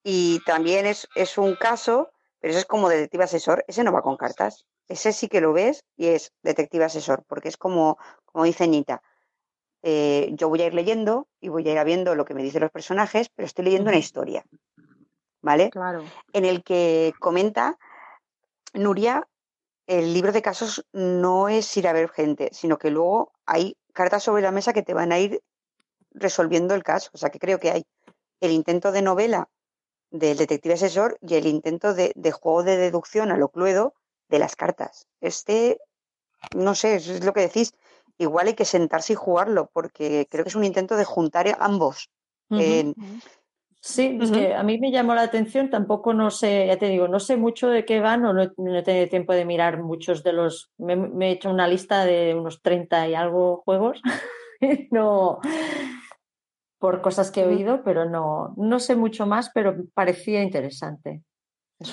y 0.03 0.39
también 0.45 0.85
es, 0.85 1.07
es 1.15 1.37
un 1.37 1.55
caso, 1.55 2.11
pero 2.39 2.51
eso 2.51 2.59
es 2.59 2.65
como 2.65 2.87
detective 2.89 3.23
asesor. 3.23 3.65
Ese 3.67 3.83
no 3.83 3.91
va 3.91 4.01
con 4.01 4.17
cartas. 4.17 4.65
Ese 4.87 5.11
sí 5.13 5.27
que 5.27 5.41
lo 5.41 5.53
ves 5.53 5.83
y 5.95 6.07
es 6.07 6.33
detective 6.41 6.85
asesor, 6.85 7.23
porque 7.27 7.49
es 7.49 7.57
como, 7.57 7.97
como 8.25 8.45
dice 8.45 8.67
Nita. 8.67 9.01
Eh, 9.83 10.31
yo 10.33 10.49
voy 10.49 10.61
a 10.61 10.67
ir 10.67 10.73
leyendo 10.73 11.27
y 11.39 11.49
voy 11.49 11.67
a 11.67 11.73
ir 11.73 11.85
viendo 11.85 12.15
lo 12.15 12.25
que 12.25 12.33
me 12.33 12.43
dicen 12.43 12.61
los 12.61 12.71
personajes, 12.71 13.29
pero 13.29 13.45
estoy 13.45 13.65
leyendo 13.65 13.89
una 13.89 13.99
historia. 13.99 14.45
¿Vale? 15.43 15.71
Claro. 15.71 16.03
en 16.33 16.45
el 16.45 16.63
que 16.63 17.13
comenta 17.19 17.79
Nuria, 18.75 19.27
el 19.87 20.13
libro 20.13 20.31
de 20.31 20.43
casos 20.43 20.85
no 20.93 21.49
es 21.49 21.75
ir 21.77 21.87
a 21.87 21.93
ver 21.93 22.09
gente, 22.09 22.49
sino 22.51 22.77
que 22.77 22.91
luego 22.91 23.31
hay 23.47 23.75
cartas 23.91 24.23
sobre 24.23 24.43
la 24.43 24.51
mesa 24.51 24.71
que 24.71 24.83
te 24.83 24.93
van 24.93 25.11
a 25.11 25.19
ir 25.19 25.41
resolviendo 26.11 26.75
el 26.75 26.83
caso. 26.83 27.09
O 27.13 27.17
sea 27.17 27.31
que 27.31 27.39
creo 27.39 27.59
que 27.59 27.71
hay 27.71 27.85
el 28.39 28.51
intento 28.51 28.91
de 28.91 29.01
novela 29.01 29.49
del 30.11 30.37
detective 30.37 30.75
asesor 30.75 31.17
y 31.21 31.35
el 31.35 31.47
intento 31.47 31.93
de, 31.93 32.11
de 32.15 32.31
juego 32.31 32.63
de 32.63 32.77
deducción 32.77 33.31
a 33.31 33.37
lo 33.37 33.49
cluedo 33.49 33.95
de 34.29 34.39
las 34.39 34.55
cartas. 34.55 35.07
Este, 35.21 35.79
no 36.55 36.75
sé, 36.75 36.95
eso 36.95 37.13
es 37.13 37.23
lo 37.23 37.33
que 37.33 37.41
decís. 37.41 37.73
Igual 38.17 38.47
hay 38.47 38.53
que 38.53 38.65
sentarse 38.65 39.13
y 39.13 39.15
jugarlo, 39.15 39.69
porque 39.73 40.27
creo 40.29 40.43
que 40.43 40.49
es 40.49 40.55
un 40.55 40.63
intento 40.63 40.95
de 40.95 41.05
juntar 41.05 41.55
ambos. 41.59 42.09
Sí, 43.83 44.17
es 44.21 44.31
que 44.31 44.53
a 44.53 44.61
mí 44.61 44.77
me 44.77 44.91
llamó 44.91 45.15
la 45.15 45.23
atención, 45.23 45.71
tampoco 45.71 46.13
no 46.13 46.29
sé, 46.29 46.67
ya 46.67 46.77
te 46.77 46.87
digo, 46.87 47.07
no 47.07 47.19
sé 47.19 47.35
mucho 47.35 47.67
de 47.67 47.83
qué 47.83 47.99
van 47.99 48.23
o 48.25 48.31
no, 48.31 48.43
he- 48.43 48.51
no 48.57 48.77
he 48.77 48.83
tenido 48.83 49.07
tiempo 49.09 49.33
de 49.33 49.43
mirar 49.43 49.81
muchos 49.81 50.21
de 50.23 50.33
los, 50.33 50.71
me, 50.77 50.95
me 50.95 51.29
he 51.29 51.31
hecho 51.31 51.49
una 51.49 51.67
lista 51.67 52.05
de 52.05 52.35
unos 52.35 52.61
30 52.61 53.07
y 53.07 53.15
algo 53.15 53.63
juegos, 53.65 53.99
no, 54.91 55.39
por 56.79 57.01
cosas 57.01 57.31
que 57.31 57.41
he 57.41 57.45
oído, 57.45 57.83
pero 57.83 58.05
no, 58.09 58.53
no 58.57 58.79
sé 58.79 58.95
mucho 58.95 59.25
más, 59.25 59.49
pero 59.53 59.75
parecía 59.93 60.43
interesante. 60.43 61.23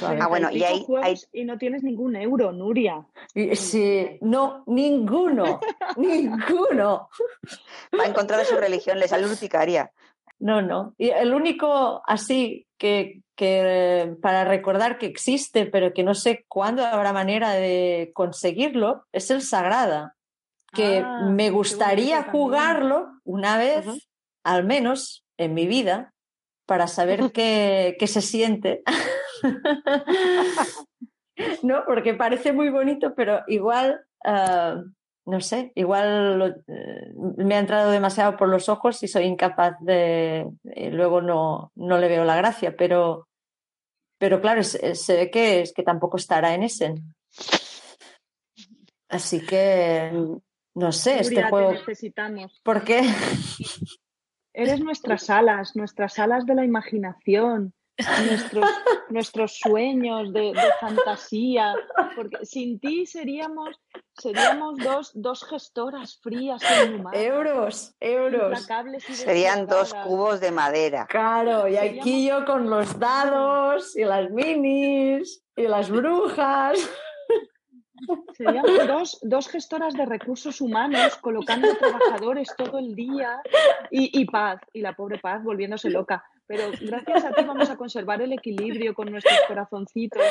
Ah, 0.03 0.29
bueno, 0.29 0.51
y 0.53 0.63
juegos 0.85 1.29
y 1.33 1.45
no 1.45 1.57
tienes 1.59 1.83
ningún 1.83 2.17
euro, 2.17 2.53
Nuria. 2.53 3.07
Y- 3.35 3.57
sí, 3.57 4.19
no, 4.21 4.65
ninguno, 4.67 5.61
ninguno. 5.97 7.09
Va 7.99 8.07
en 8.07 8.13
contra 8.13 8.37
de 8.37 8.45
su 8.45 8.57
religión, 8.57 8.99
le 8.99 9.09
sale 9.09 9.27
urticaria. 9.27 9.91
No, 10.39 10.63
no. 10.63 10.95
Y 10.99 11.11
el 11.11 11.35
único 11.35 12.03
así 12.07 12.67
que, 12.77 13.23
que 13.35 14.15
para 14.23 14.45
recordar 14.45 14.99
que 14.99 15.07
existe, 15.07 15.67
pero 15.67 15.93
que 15.93 16.05
no 16.05 16.15
sé 16.15 16.45
cuándo 16.49 16.85
habrá 16.85 17.13
manera 17.13 17.53
de 17.53 18.13
conseguirlo, 18.15 19.05
es 19.13 19.31
el 19.31 19.43
Sagrada. 19.43 20.15
que 20.73 21.03
Ah, 21.05 21.31
me 21.33 21.51
gustaría 21.51 22.25
jugarlo 22.25 23.09
una 23.25 23.57
vez, 23.59 24.09
al 24.45 24.65
menos 24.65 25.25
en 25.39 25.55
mi 25.55 25.67
vida, 25.67 26.13
para 26.67 26.87
saber 26.87 27.21
qué, 27.33 27.97
qué 27.99 28.07
se 28.07 28.21
siente. 28.21 28.83
no, 31.63 31.85
porque 31.87 32.15
parece 32.15 32.53
muy 32.53 32.71
bonito, 32.71 33.15
pero 33.15 33.43
igual, 33.47 34.01
ah, 34.25 34.83
no 35.27 35.41
sé, 35.41 35.73
igual 35.75 36.39
lo- 36.39 36.47
eh, 36.47 37.13
me 37.37 37.55
ha 37.55 37.59
entrado 37.61 37.91
demasiado 37.91 38.37
por 38.37 38.49
los 38.49 38.69
ojos 38.69 39.03
y 39.03 39.09
soy 39.09 39.25
incapaz 39.25 39.77
de, 39.81 40.47
y 40.75 40.91
luego 40.91 41.21
no, 41.21 41.73
no 41.77 41.99
le 41.99 42.09
veo 42.09 42.25
la 42.25 42.37
gracia, 42.37 42.75
pero, 42.77 43.29
pero 44.19 44.41
claro, 44.41 44.63
se, 44.63 44.95
se 44.95 45.17
ve 45.17 45.31
que, 45.31 45.63
es 45.63 45.73
que 45.73 45.83
tampoco 45.83 46.17
estará 46.17 46.55
en 46.55 46.65
ese. 46.65 46.95
Así 49.09 49.45
que, 49.45 50.11
no 50.75 50.93
sé, 50.93 51.21
este 51.21 51.43
juego, 51.45 51.73
necesitamos. 51.73 52.61
¿por 52.63 52.85
qué? 52.85 53.03
Eres 54.53 54.81
nuestras 54.81 55.31
alas, 55.31 55.77
nuestras 55.77 56.19
alas 56.19 56.45
de 56.45 56.55
la 56.55 56.65
imaginación, 56.65 57.73
nuestros, 57.99 58.71
nuestros 59.11 59.59
sueños 59.59 60.33
de, 60.33 60.53
de 60.53 60.73
fantasía, 60.81 61.75
porque 62.15 62.47
sin 62.47 62.79
ti 62.79 63.07
seríamos, 63.07 63.81
seríamos 64.17 64.77
dos, 64.79 65.11
dos 65.15 65.45
gestoras 65.45 66.19
frías 66.23 66.63
e 66.63 66.87
inhumanas, 66.87 67.21
Euros, 67.21 67.97
euros. 68.01 68.69
y 69.09 69.15
Serían 69.15 69.67
dos 69.67 69.95
cubos 69.95 70.41
de 70.41 70.53
madera. 70.53 71.07
Claro, 71.07 71.69
y 71.69 71.77
aquí 71.77 72.27
yo 72.27 72.45
con 72.45 72.71
los 72.71 72.99
dados 72.99 73.97
y 73.97 74.05
las 74.05 74.31
minis 74.31 75.43
y 75.57 75.63
las 75.63 75.91
brujas. 75.91 76.79
Seríamos 78.37 78.87
dos, 78.87 79.19
dos 79.23 79.49
gestoras 79.49 79.93
de 79.95 80.07
recursos 80.07 80.61
humanos 80.61 81.17
colocando 81.17 81.75
trabajadores 81.77 82.49
todo 82.57 82.79
el 82.79 82.95
día 82.95 83.43
y, 83.91 84.21
y 84.21 84.25
Paz, 84.25 84.61
y 84.73 84.83
la 84.83 84.93
pobre 84.95 85.19
Paz 85.19 85.43
volviéndose 85.43 85.91
loca. 85.91 86.25
Pero 86.49 86.71
gracias 86.81 87.25
a 87.27 87.33
ti 87.33 87.45
vamos 87.45 87.69
a 87.69 87.77
conservar 87.77 88.23
el 88.23 88.33
equilibrio 88.33 88.95
con 88.95 89.11
nuestros 89.11 89.39
corazoncitos 89.47 90.23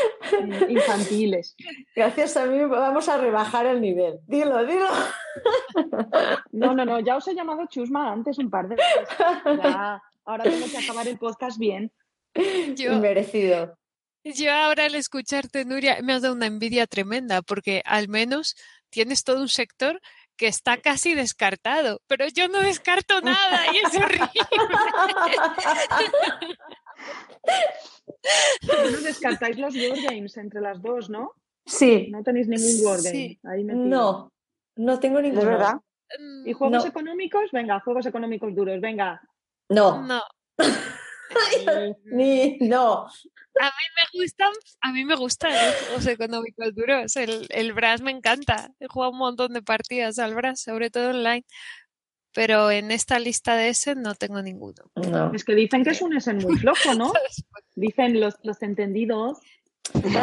mm, 0.42 0.72
infantiles. 0.72 1.56
Gracias 1.96 2.36
a 2.38 2.48
mí 2.48 2.60
vamos 2.66 3.08
a 3.08 3.20
rebajar 3.20 3.68
el 3.68 3.80
nivel. 3.80 4.20
Dilo, 4.26 4.66
dilo. 4.66 4.88
No, 6.52 6.74
no, 6.74 6.86
no, 6.86 7.00
ya 7.00 7.16
os 7.18 7.28
he 7.28 7.36
llamado 7.36 7.68
chusma 7.70 8.12
antes 8.12 8.40
un 8.40 8.50
par 8.50 8.68
de 8.68 8.76
veces. 8.76 9.08
Ya, 9.64 10.02
ahora 10.26 10.44
tengo 10.44 10.66
que 10.66 10.78
acabar 10.78 11.08
el 11.08 11.20
podcast 11.20 11.60
bien. 11.60 11.92
Yo, 12.76 12.98
Merecido. 12.98 13.78
yo 14.24 14.52
ahora 14.52 14.86
al 14.86 14.96
escucharte, 14.96 15.66
Nuria, 15.66 16.00
me 16.02 16.14
has 16.14 16.24
dado 16.24 16.34
una 16.34 16.48
envidia 16.48 16.88
tremenda 16.88 17.44
porque 17.44 17.84
al 17.86 18.08
menos 18.10 18.56
tienes 18.90 19.24
todo 19.24 19.40
un 19.40 19.50
sector 19.50 20.02
que 20.38 20.48
está 20.48 20.78
casi 20.78 21.14
descartado, 21.16 22.02
pero 22.08 22.28
yo 22.28 22.48
no 22.48 22.60
descarto 22.62 23.20
nada 23.22 23.62
y 23.74 23.78
es 23.78 23.96
horrible. 23.96 24.30
No 28.92 29.02
descartáis 29.02 29.58
los 29.58 29.76
Wargames 29.76 30.38
entre 30.38 30.62
las 30.62 30.82
dos, 30.82 31.10
¿no? 31.10 31.34
Sí, 31.66 32.08
No 32.12 32.24
tenéis 32.24 32.48
ningún 32.48 32.86
Wargame 32.86 33.12
Sí. 33.12 33.40
ahí 33.44 33.64
metido. 33.64 33.86
no, 33.86 34.32
no 34.78 35.00
tengo 35.00 35.20
¿Es 35.20 35.24
ninguno. 35.26 35.46
verdad? 35.46 35.74
¿Y 36.46 36.54
juegos 36.54 36.84
No. 36.84 36.90
económicos? 36.90 37.52
Venga, 37.52 37.80
juegos 37.82 38.06
económicos 38.06 38.56
duros, 38.56 38.80
venga. 38.80 39.22
No, 39.70 40.02
No, 40.02 40.22
ni 42.06 42.58
no. 42.60 43.06
a 43.06 43.66
mí 43.66 43.86
me 43.96 44.20
gustan, 44.22 44.52
a 44.82 44.92
mí 44.92 45.06
me 45.06 45.16
gustan 45.16 45.52
los 45.54 45.76
juegos 45.86 46.08
económicos 46.08 46.76
duros. 46.76 47.16
El, 47.16 47.48
el 47.50 47.74
Brass 47.74 48.02
me 48.02 48.12
encanta. 48.12 48.72
He 48.80 48.88
jugado 48.88 49.12
un 49.12 49.18
montón 49.20 49.54
de 49.54 49.62
partidas 49.62 50.20
al 50.20 50.36
Brass, 50.36 50.62
sobre 50.62 50.90
todo 50.90 51.10
online. 51.10 51.46
Pero 52.34 52.70
en 52.70 52.92
esta 52.92 53.18
lista 53.18 53.56
de 53.56 53.70
ese 53.70 53.96
no 53.96 54.14
tengo 54.14 54.42
ninguno. 54.42 54.84
no. 54.96 55.34
Es 55.34 55.44
que 55.44 55.56
dicen 55.56 55.84
que 55.84 55.90
es 55.92 56.02
un 56.02 56.16
Essen 56.16 56.38
muy 56.38 56.56
flojo, 56.58 56.94
¿no? 56.94 57.12
Dicen 57.76 58.20
los, 58.20 58.36
los 58.44 58.62
entendidos. 58.62 59.40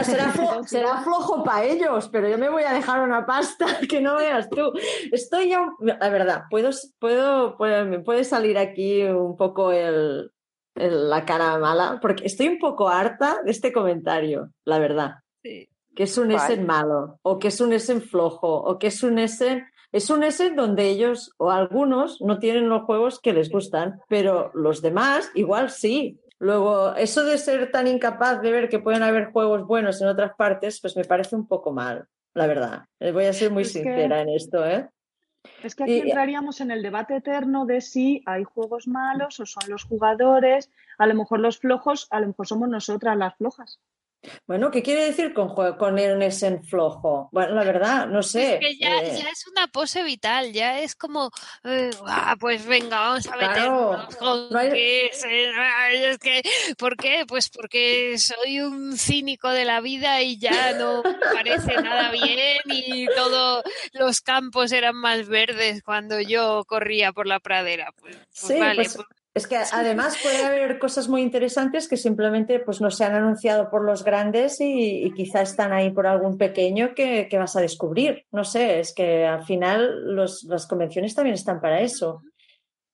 Será, 0.05 0.31
flo- 0.33 0.63
será 0.67 1.03
flojo 1.03 1.43
para 1.43 1.65
ellos, 1.65 2.09
pero 2.13 2.29
yo 2.29 2.37
me 2.37 2.51
voy 2.51 2.65
a 2.65 2.73
dejar 2.75 3.01
una 3.01 3.25
pasta 3.25 3.67
que 3.89 4.01
no 4.01 4.17
veas 4.17 4.49
tú. 4.51 4.73
Estoy 5.11 5.49
ya, 5.49 5.67
la 5.81 6.09
verdad, 6.11 6.43
puedo, 6.51 6.71
puedo, 7.01 7.57
puede, 7.57 7.85
me 7.85 7.99
puede 8.01 8.25
salir 8.25 8.59
aquí 8.59 9.03
un 9.05 9.37
poco 9.37 9.73
el- 9.73 10.31
la 10.75 11.25
cara 11.25 11.59
mala, 11.59 11.99
porque 12.03 12.27
estoy 12.27 12.49
un 12.49 12.59
poco 12.59 12.89
harta 12.89 13.39
de 13.45 13.51
este 13.51 13.73
comentario, 13.73 14.51
la 14.65 14.79
verdad. 14.79 15.15
Sí. 15.43 15.69
Que 15.95 16.03
es 16.05 16.19
un 16.19 16.31
¿Cuál? 16.31 16.37
Essen 16.51 16.67
malo, 16.67 17.19
o 17.23 17.39
que 17.39 17.49
es 17.49 17.61
un 17.61 17.73
Essen 17.73 18.03
flojo, 18.03 18.49
o 18.53 18.79
que 18.79 18.89
es 18.89 19.03
un 19.03 19.19
Essen. 19.19 19.65
Es 19.93 20.11
un 20.11 20.25
Essen 20.25 20.57
donde 20.57 20.89
ellos 20.89 21.33
o 21.39 21.53
algunos 21.53 22.21
no 22.21 22.41
tienen 22.41 22.69
los 22.69 22.83
juegos 22.83 23.21
que 23.21 23.33
les 23.33 23.49
gustan, 23.51 24.01
pero 24.09 24.51
los 24.55 24.83
demás 24.83 25.31
igual 25.35 25.71
sí. 25.71 26.19
Luego, 26.41 26.95
eso 26.97 27.23
de 27.25 27.39
ser 27.39 27.71
tan 27.71 27.87
incapaz 27.87 28.43
de 28.43 28.51
ver 28.51 28.69
que 28.69 28.81
pueden 28.81 29.05
haber 29.05 29.31
juegos 29.31 29.65
buenos 29.67 30.03
en 30.03 30.09
otras 30.09 30.33
partes, 30.37 30.81
pues 30.81 30.97
me 30.97 31.05
parece 31.05 31.37
un 31.37 31.47
poco 31.47 31.73
mal, 31.73 32.07
la 32.35 32.49
verdad. 32.49 32.83
Eh, 32.99 33.13
Voy 33.13 33.27
a 33.27 33.33
ser 33.33 33.53
muy 33.53 33.63
Es 33.63 33.73
que- 33.73 33.85
sincera 33.85 34.21
en 34.21 34.31
esto, 34.31 34.67
¿eh? 34.67 34.89
Es 35.65 35.75
que 35.75 35.85
aquí 35.85 35.95
Y- 35.95 36.01
entraríamos 36.01 36.61
en 36.61 36.71
el 36.71 36.83
debate 36.83 37.17
eterno 37.17 37.65
de 37.65 37.81
si 37.81 38.23
hay 38.27 38.45
juegos 38.45 38.87
malos 38.87 39.41
o 39.41 39.47
son 39.47 39.63
los 39.71 39.85
jugadores. 39.85 40.71
A 40.99 41.07
lo 41.07 41.15
mejor 41.15 41.41
los 41.41 41.59
flojos, 41.59 42.07
a 42.11 42.21
lo 42.21 42.27
mejor 42.29 42.47
somos 42.47 42.69
nosotras 42.69 43.17
las 43.17 43.35
flojas. 43.37 43.81
Bueno, 44.47 44.71
¿qué 44.71 44.83
quiere 44.83 45.05
decir 45.07 45.33
con, 45.35 45.55
con 45.55 45.95
un 45.95 46.23
Essen 46.23 46.63
flojo? 46.65 47.29
Bueno, 47.33 47.55
la 47.55 47.65
verdad, 47.65 48.07
no 48.07 48.23
sé. 48.23 48.55
Es 48.55 48.61
que 48.61 48.77
ya, 48.79 48.89
eh, 49.03 49.19
ya 49.23 49.29
es 49.31 49.47
una 49.47 49.67
pose 49.69 50.03
vital, 50.03 50.53
ya 50.53 50.81
es 50.81 50.95
como, 50.95 51.31
eh, 51.65 51.91
"Ah, 52.07 52.35
pues 52.39 52.65
venga, 52.67 52.99
vamos 53.01 53.27
a 53.27 53.37
Claro, 53.37 53.91
meternos 53.91 54.17
con 54.17 54.51
no 54.51 54.59
hay- 54.59 54.71
que 54.71 55.07
es, 55.07 55.25
eh, 55.25 56.17
que, 56.21 56.43
¿por 56.79 56.97
qué? 56.97 57.25
Pues 57.27 57.49
porque 57.49 58.17
soy 58.19 58.61
un 58.61 58.97
cínico 58.97 59.51
de 59.51 59.65
la 59.65 59.81
vida 59.81 60.23
y 60.23 60.39
ya 60.39 60.73
no 60.75 61.03
parece 61.33 61.79
nada 61.79 62.11
bien 62.11 62.59
y 62.67 63.09
todos 63.09 63.63
los 63.93 64.21
campos 64.21 64.73
eran 64.73 64.97
más 64.97 65.27
verdes 65.29 65.83
cuando 65.83 66.21
yo 66.21 66.65
corría 66.67 67.13
por 67.13 67.27
la 67.27 67.41
pradera. 67.41 67.93
Pues, 68.01 68.17
pues 68.17 68.27
Sí, 68.33 68.55
vale, 68.59 68.75
pues, 68.77 68.95
pues 68.95 69.07
Es 69.35 69.49
que 69.49 69.57
además 69.57 70.17
puede 70.23 70.45
haber 70.45 70.79
cosas 70.79 71.09
muy 71.09 71.21
interesantes 71.21 71.89
que 71.89 71.97
simplemente 71.97 72.61
pues, 72.61 72.81
no 72.81 72.93
se 72.93 73.05
han 73.05 73.15
anunciado 73.17 73.69
por 73.69 73.85
los 73.85 74.05
grandes 74.05 74.61
y, 74.61 75.11
quizá 75.17 75.43
están 75.43 75.73
ahí 75.73 75.91
por 75.91 76.07
algún 76.07 76.39
pequeño 76.39 76.95
que, 76.95 77.27
que 77.29 77.39
vas 77.39 77.57
a 77.57 77.61
descubrir. 77.61 78.27
No 78.31 78.45
sé, 78.45 78.79
es 78.79 78.95
que 78.95 79.27
al 79.27 79.45
final 79.45 80.15
los- 80.15 80.45
las 80.45 80.69
convenciones 80.69 81.17
también 81.17 81.35
están 81.35 81.61
para 81.61 81.81
eso. 81.81 82.23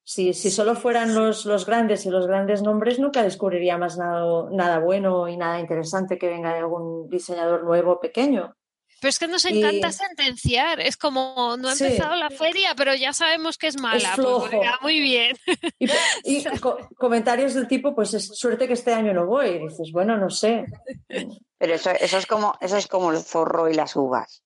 Si, 0.03 0.33
si 0.33 0.51
solo 0.51 0.75
fueran 0.75 1.15
los, 1.15 1.45
los 1.45 1.67
grandes 1.67 2.07
y 2.07 2.11
los 2.11 2.27
grandes 2.27 2.63
nombres, 2.63 2.99
nunca 2.99 3.23
descubriría 3.23 3.77
más 3.77 3.99
nada, 3.99 4.49
nada 4.51 4.79
bueno 4.79 5.29
y 5.29 5.37
nada 5.37 5.61
interesante 5.61 6.19
que 6.19 6.29
venga 6.31 6.55
de 6.55 6.61
algún 6.61 7.09
diseñador 7.11 7.65
nuevo 7.65 8.01
pequeño. 8.01 8.57
Pero 9.01 9.09
es 9.09 9.19
que 9.19 9.27
nos 9.29 9.45
Y- 9.45 9.59
encanta 9.59 9.91
sentenciar. 9.93 10.81
Es 10.81 10.97
como, 10.97 11.57
no 11.59 11.69
ha 11.71 11.75
Sí. 11.75 11.85
empezado 11.85 12.17
la 12.17 12.31
feria, 12.31 12.75
pero 12.77 12.95
ya 12.95 13.13
sabemos 13.13 13.57
que 13.59 13.67
es 13.69 13.81
mala. 13.81 13.99
Pues 13.99 14.15
flojo. 14.15 14.49
venga, 14.51 14.79
muy 14.83 15.01
bien. 15.01 15.37
Y, 15.79 15.87
y 16.25 16.45
co- 16.61 16.79
comentarios 16.97 17.55
del 17.55 17.67
tipo, 17.67 17.95
pues 17.95 18.13
es 18.15 18.27
suerte 18.39 18.67
que 18.67 18.75
este 18.75 18.93
año 18.93 19.13
no 19.15 19.27
voy. 19.27 19.49
Y 19.49 19.59
dices, 19.69 19.91
bueno, 19.93 20.17
no 20.19 20.29
sé. 20.31 20.67
Pero 21.59 21.75
eso, 21.75 21.91
eso 21.91 22.19
es 22.19 22.27
como, 22.27 22.55
eso 22.61 22.77
es 22.77 22.87
como 22.87 23.11
el 23.11 23.19
zorro 23.23 23.69
y 23.69 23.75
las 23.75 23.97
uvas. 23.97 24.43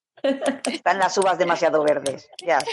Están 0.71 0.97
las 0.99 1.17
uvas 1.17 1.37
demasiado 1.37 1.83
verdes. 1.83 2.27
Ya, 2.45 2.59
sí. 2.61 2.67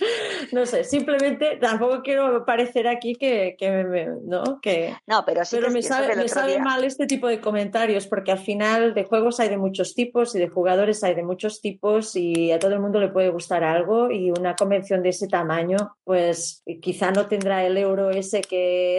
No 0.52 0.66
sé, 0.66 0.84
simplemente 0.84 1.56
tampoco 1.60 2.02
quiero 2.02 2.44
parecer 2.44 2.88
aquí 2.88 3.14
que, 3.14 3.54
que 3.58 3.70
me- 3.84 4.06
¿no? 4.24 4.60
Que, 4.60 4.94
No, 5.06 5.24
pero 5.24 5.44
sí 5.44 5.56
pero 5.56 5.68
que 5.68 5.74
me 5.74 5.82
sabe, 5.82 6.16
me 6.16 6.28
sabe 6.28 6.52
día- 6.52 6.62
mal 6.62 6.82
este 6.84 7.06
tipo 7.06 7.28
de 7.28 7.40
comentarios 7.40 8.06
porque 8.06 8.32
al 8.32 8.38
final 8.38 8.94
de 8.94 9.04
juegos 9.04 9.38
hay 9.40 9.48
de 9.48 9.58
muchos 9.58 9.94
tipos 9.94 10.34
y 10.34 10.38
de 10.38 10.48
jugadores 10.48 11.04
hay 11.04 11.14
de 11.14 11.22
muchos 11.22 11.60
tipos 11.60 12.16
y 12.16 12.50
a 12.52 12.58
todo 12.58 12.72
el 12.74 12.80
mundo 12.80 12.98
le 13.00 13.08
puede 13.08 13.30
gustar 13.30 13.62
algo 13.62 14.10
y 14.10 14.30
una 14.30 14.56
convención 14.56 15.02
de 15.02 15.10
ese 15.10 15.28
tamaño 15.28 15.76
pues 16.04 16.62
quizá 16.80 17.10
no 17.12 17.26
tendrá 17.26 17.64
el 17.64 17.76
euro 17.76 18.10
ese 18.10 18.40
que 18.40 18.98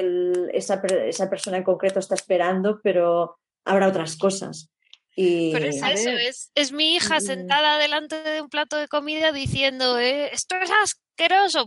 esa, 0.54 0.82
esa 1.06 1.30
persona 1.30 1.58
en 1.58 1.64
concreto 1.64 2.00
está 2.00 2.16
esperando, 2.16 2.80
pero 2.84 3.38
habrá 3.66 3.88
otras 3.88 4.16
cosas. 4.18 4.70
Y... 5.16 5.52
Pero 5.52 5.66
es 5.68 5.82
eso, 5.82 6.10
es, 6.10 6.52
es 6.56 6.72
mi 6.72 6.96
hija 6.96 7.18
Mm. 7.18 7.22
sentada 7.22 7.78
delante 7.78 8.22
de 8.24 8.42
un 8.42 8.50
plato 8.50 8.78
de 8.78 8.88
comida 8.88 9.32
diciendo, 9.32 10.00
eh, 10.00 10.30
esto 10.34 10.56
es 10.56 10.72
asqueroso. 10.72 11.02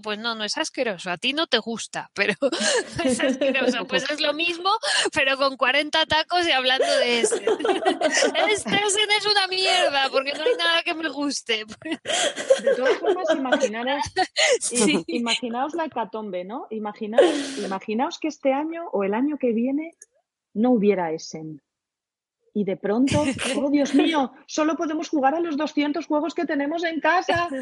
Pues 0.02 0.18
no, 0.18 0.34
no 0.34 0.42
es 0.42 0.56
asqueroso, 0.58 1.10
a 1.10 1.16
ti 1.18 1.32
no 1.32 1.46
te 1.46 1.58
gusta, 1.58 2.10
pero 2.14 2.32
es 3.04 3.20
asqueroso. 3.20 3.86
Pues 3.86 4.10
es 4.10 4.20
lo 4.20 4.32
mismo, 4.32 4.70
pero 5.12 5.36
con 5.36 5.56
40 5.56 6.06
tacos 6.06 6.46
y 6.46 6.50
hablando 6.50 6.86
de 6.98 7.20
ese. 7.20 7.36
Este 7.36 8.74
Essen 8.74 9.10
es 9.16 9.26
una 9.26 9.46
mierda, 9.48 10.08
porque 10.10 10.32
no 10.32 10.42
hay 10.42 10.56
nada 10.58 10.82
que 10.82 10.94
me 10.94 11.08
guste. 11.08 11.64
De 11.84 12.74
todas 12.76 12.98
formas, 12.98 13.26
imaginaros, 13.32 14.02
Sí. 14.60 15.04
imaginaos 15.06 15.74
la 15.74 15.84
hecatombe, 15.84 16.44
¿no? 16.44 16.66
Imaginaos, 16.70 17.58
imaginaos 17.58 18.18
que 18.18 18.28
este 18.28 18.52
año 18.52 18.88
o 18.92 19.04
el 19.04 19.14
año 19.14 19.36
que 19.38 19.52
viene 19.52 19.92
no 20.54 20.70
hubiera 20.72 21.12
Essen. 21.12 21.60
Y 22.54 22.64
de 22.64 22.76
pronto, 22.76 23.24
oh 23.58 23.70
Dios 23.70 23.94
mío, 23.94 24.32
solo 24.46 24.76
podemos 24.76 25.08
jugar 25.08 25.34
a 25.34 25.40
los 25.40 25.56
200 25.56 26.06
juegos 26.06 26.34
que 26.34 26.44
tenemos 26.46 26.84
en 26.84 27.00
casa. 27.00 27.48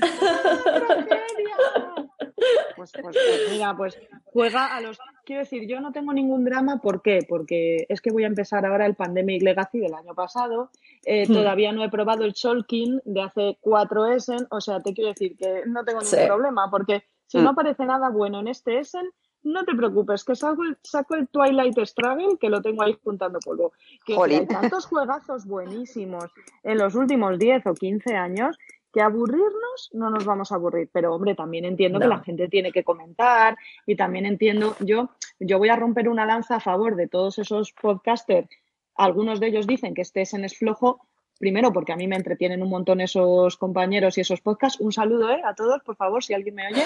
Pues, 2.74 2.90
pues, 3.00 3.14
pues, 3.14 3.40
mira, 3.52 3.76
pues 3.76 3.96
juega 4.24 4.74
a 4.74 4.80
los... 4.80 4.98
Quiero 5.24 5.40
decir, 5.42 5.68
yo 5.68 5.80
no 5.80 5.92
tengo 5.92 6.12
ningún 6.12 6.44
drama, 6.44 6.78
¿por 6.78 7.00
qué? 7.00 7.20
Porque 7.28 7.86
es 7.88 8.00
que 8.00 8.10
voy 8.10 8.24
a 8.24 8.26
empezar 8.26 8.66
ahora 8.66 8.86
el 8.86 8.96
Pandemic 8.96 9.42
Legacy 9.42 9.78
del 9.78 9.94
año 9.94 10.14
pasado, 10.14 10.70
eh, 11.04 11.26
Hmm. 11.28 11.32
todavía 11.32 11.70
no 11.72 11.84
he 11.84 11.88
probado 11.90 12.24
el 12.24 12.32
Shulkin 12.32 13.00
de 13.04 13.22
hace 13.22 13.58
cuatro 13.60 14.06
Essen, 14.06 14.46
o 14.50 14.60
sea, 14.60 14.80
te 14.80 14.92
quiero 14.94 15.10
decir 15.10 15.36
que 15.36 15.62
no 15.66 15.84
tengo 15.84 16.00
ningún 16.00 16.18
Sí. 16.18 16.26
problema, 16.26 16.68
porque 16.70 17.04
si 17.26 17.38
Hmm. 17.38 17.44
no 17.44 17.50
aparece 17.50 17.84
nada 17.84 18.08
bueno 18.10 18.40
en 18.40 18.48
este 18.48 18.78
Essen, 18.80 19.08
no 19.44 19.64
te 19.64 19.74
preocupes, 19.74 20.24
que 20.24 20.36
saco 20.36 20.62
el, 20.64 20.76
saco 20.82 21.14
el 21.14 21.28
Twilight 21.28 21.78
Struggle, 21.84 22.38
que 22.40 22.48
lo 22.48 22.62
tengo 22.62 22.82
ahí 22.82 22.96
juntando 23.02 23.38
polvo. 23.40 23.72
Que 24.04 24.16
hay 24.16 24.46
tantos 24.46 24.86
juegazos 24.86 25.46
buenísimos 25.46 26.24
en 26.62 26.78
los 26.78 26.94
últimos 26.94 27.38
10 27.38 27.66
o 27.66 27.74
15 27.74 28.14
años 28.14 28.58
que 28.92 29.00
aburrirnos 29.00 29.90
no 29.92 30.10
nos 30.10 30.24
vamos 30.24 30.52
a 30.52 30.56
aburrir. 30.56 30.90
Pero, 30.92 31.14
hombre, 31.14 31.34
también 31.34 31.64
entiendo 31.64 31.98
que 31.98 32.06
la 32.06 32.20
gente 32.20 32.48
tiene 32.48 32.72
que 32.72 32.84
comentar 32.84 33.56
y 33.86 33.96
también 33.96 34.26
entiendo, 34.26 34.76
yo, 34.80 35.10
yo 35.40 35.58
voy 35.58 35.70
a 35.70 35.76
romper 35.76 36.08
una 36.08 36.26
lanza 36.26 36.56
a 36.56 36.60
favor 36.60 36.94
de 36.96 37.08
todos 37.08 37.38
esos 37.38 37.72
podcasters. 37.72 38.48
Algunos 38.94 39.40
de 39.40 39.48
ellos 39.48 39.66
dicen 39.66 39.94
que 39.94 40.02
este 40.02 40.20
Essen 40.20 40.44
es 40.44 40.58
flojo, 40.58 41.06
primero 41.38 41.72
porque 41.72 41.92
a 41.92 41.96
mí 41.96 42.06
me 42.06 42.16
entretienen 42.16 42.62
un 42.62 42.68
montón 42.68 43.00
esos 43.00 43.56
compañeros 43.56 44.16
y 44.18 44.20
esos 44.20 44.40
podcasts. 44.40 44.80
Un 44.80 44.92
saludo 44.92 45.30
¿eh? 45.30 45.42
a 45.44 45.54
todos, 45.54 45.82
por 45.82 45.96
favor, 45.96 46.22
si 46.22 46.34
alguien 46.34 46.54
me 46.54 46.66
oye. 46.68 46.84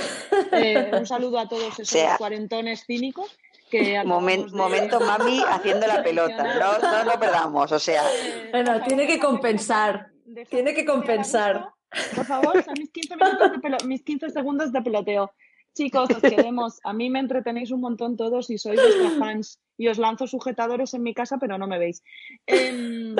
Eh, 0.52 0.90
un 0.98 1.06
saludo 1.06 1.38
a 1.38 1.48
todos 1.48 1.72
esos 1.78 1.88
sea, 1.88 2.16
cuarentones 2.16 2.84
cínicos 2.86 3.36
que 3.70 3.96
Momen- 4.04 4.44
acabamos 4.46 4.52
de- 4.52 4.58
momento 4.58 5.00
mami 5.00 5.42
haciendo 5.48 5.86
la 5.86 6.02
pelota. 6.02 6.42
No, 6.58 6.78
no 6.78 7.04
lo 7.12 7.18
perdamos. 7.20 7.70
O 7.72 7.78
sea, 7.78 8.02
Eh, 8.10 8.48
Bueno, 8.52 8.80
tiene 8.86 9.06
que 9.06 9.18
compensar. 9.18 10.08
Tiene 10.48 10.74
que 10.74 10.84
compensar. 10.84 11.68
Por 12.14 12.24
favor, 12.24 12.62
son 12.64 12.74
mis 12.78 12.90
15, 12.90 13.16
minutos 13.16 13.52
de 13.52 13.58
pelo- 13.58 13.84
mis 13.86 14.02
15 14.02 14.30
segundos 14.30 14.72
de 14.72 14.82
peloteo. 14.82 15.32
Chicos, 15.76 16.08
os 16.08 16.22
queremos. 16.22 16.80
A 16.84 16.94
mí 16.94 17.10
me 17.10 17.20
entretenéis 17.20 17.70
un 17.70 17.82
montón 17.82 18.16
todos 18.16 18.48
y 18.48 18.56
soy 18.56 18.76
vuestra 18.76 19.10
fans. 19.18 19.60
Y 19.76 19.88
os 19.88 19.98
lanzo 19.98 20.26
sujetadores 20.26 20.94
en 20.94 21.02
mi 21.02 21.12
casa, 21.12 21.36
pero 21.36 21.58
no 21.58 21.66
me 21.66 21.78
veis. 21.78 22.02
Em, 22.46 23.14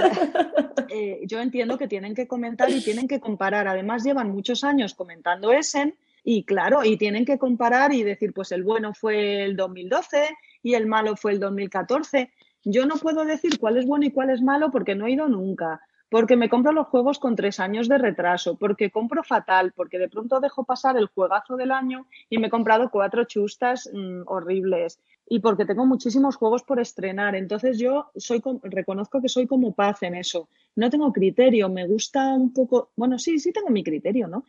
eh, 0.89 1.21
yo 1.27 1.39
entiendo 1.41 1.77
que 1.77 1.87
tienen 1.87 2.15
que 2.15 2.27
comentar 2.27 2.71
y 2.71 2.83
tienen 2.83 3.09
que 3.09 3.21
comparar. 3.21 3.69
Además, 3.69 4.05
llevan 4.05 4.31
muchos 4.31 4.65
años 4.65 4.95
comentando 4.95 5.53
Essen 5.53 5.97
y 6.25 6.45
claro, 6.45 6.83
y 6.83 6.97
tienen 6.97 7.27
que 7.27 7.39
comparar 7.39 7.93
y 7.93 8.03
decir, 8.03 8.33
pues 8.33 8.51
el 8.53 8.63
bueno 8.65 8.95
fue 8.95 9.45
el 9.45 9.55
2012 9.55 10.31
y 10.63 10.75
el 10.75 10.87
malo 10.87 11.15
fue 11.15 11.33
el 11.33 11.41
2014. 11.41 12.31
Yo 12.65 12.87
no 12.87 12.97
puedo 12.97 13.27
decir 13.27 13.59
cuál 13.59 13.77
es 13.77 13.85
bueno 13.85 14.07
y 14.07 14.13
cuál 14.13 14.31
es 14.31 14.41
malo 14.41 14.71
porque 14.71 14.95
no 14.95 15.07
he 15.07 15.13
ido 15.13 15.29
nunca, 15.29 15.83
porque 16.09 16.37
me 16.37 16.49
compro 16.49 16.73
los 16.73 16.87
juegos 16.87 17.19
con 17.19 17.37
tres 17.37 17.59
años 17.61 17.89
de 17.89 17.99
retraso, 17.99 18.57
porque 18.57 18.91
compro 18.91 19.23
fatal, 19.25 19.73
porque 19.75 19.99
de 19.99 20.09
pronto 20.09 20.41
dejo 20.41 20.65
pasar 20.65 20.97
el 20.97 21.07
juegazo 21.09 21.57
del 21.57 21.73
año 21.73 22.07
y 22.31 22.39
me 22.39 22.47
he 22.47 22.51
comprado 22.51 22.91
cuatro 22.91 23.25
chustas 23.25 23.91
mm, 23.93 24.23
horribles 24.27 25.01
y 25.29 25.41
porque 25.41 25.67
tengo 25.67 25.85
muchísimos 25.85 26.37
juegos 26.37 26.63
por 26.63 26.79
estrenar. 26.79 27.35
Entonces 27.35 27.79
yo 27.79 28.11
soy 28.15 28.43
reconozco 28.63 29.21
que 29.21 29.29
soy 29.29 29.47
como 29.47 29.75
paz 29.75 30.03
en 30.03 30.15
eso. 30.15 30.49
No 30.77 30.89
tengo 30.91 31.13
criterio, 31.13 31.69
me 31.69 31.87
gusta 31.87 32.35
un 32.35 32.53
poco, 32.53 32.91
bueno, 32.97 33.19
sí, 33.19 33.39
sí 33.39 33.53
tengo 33.53 33.71
mi 33.71 33.83
criterio, 33.83 34.29
¿no? 34.29 34.45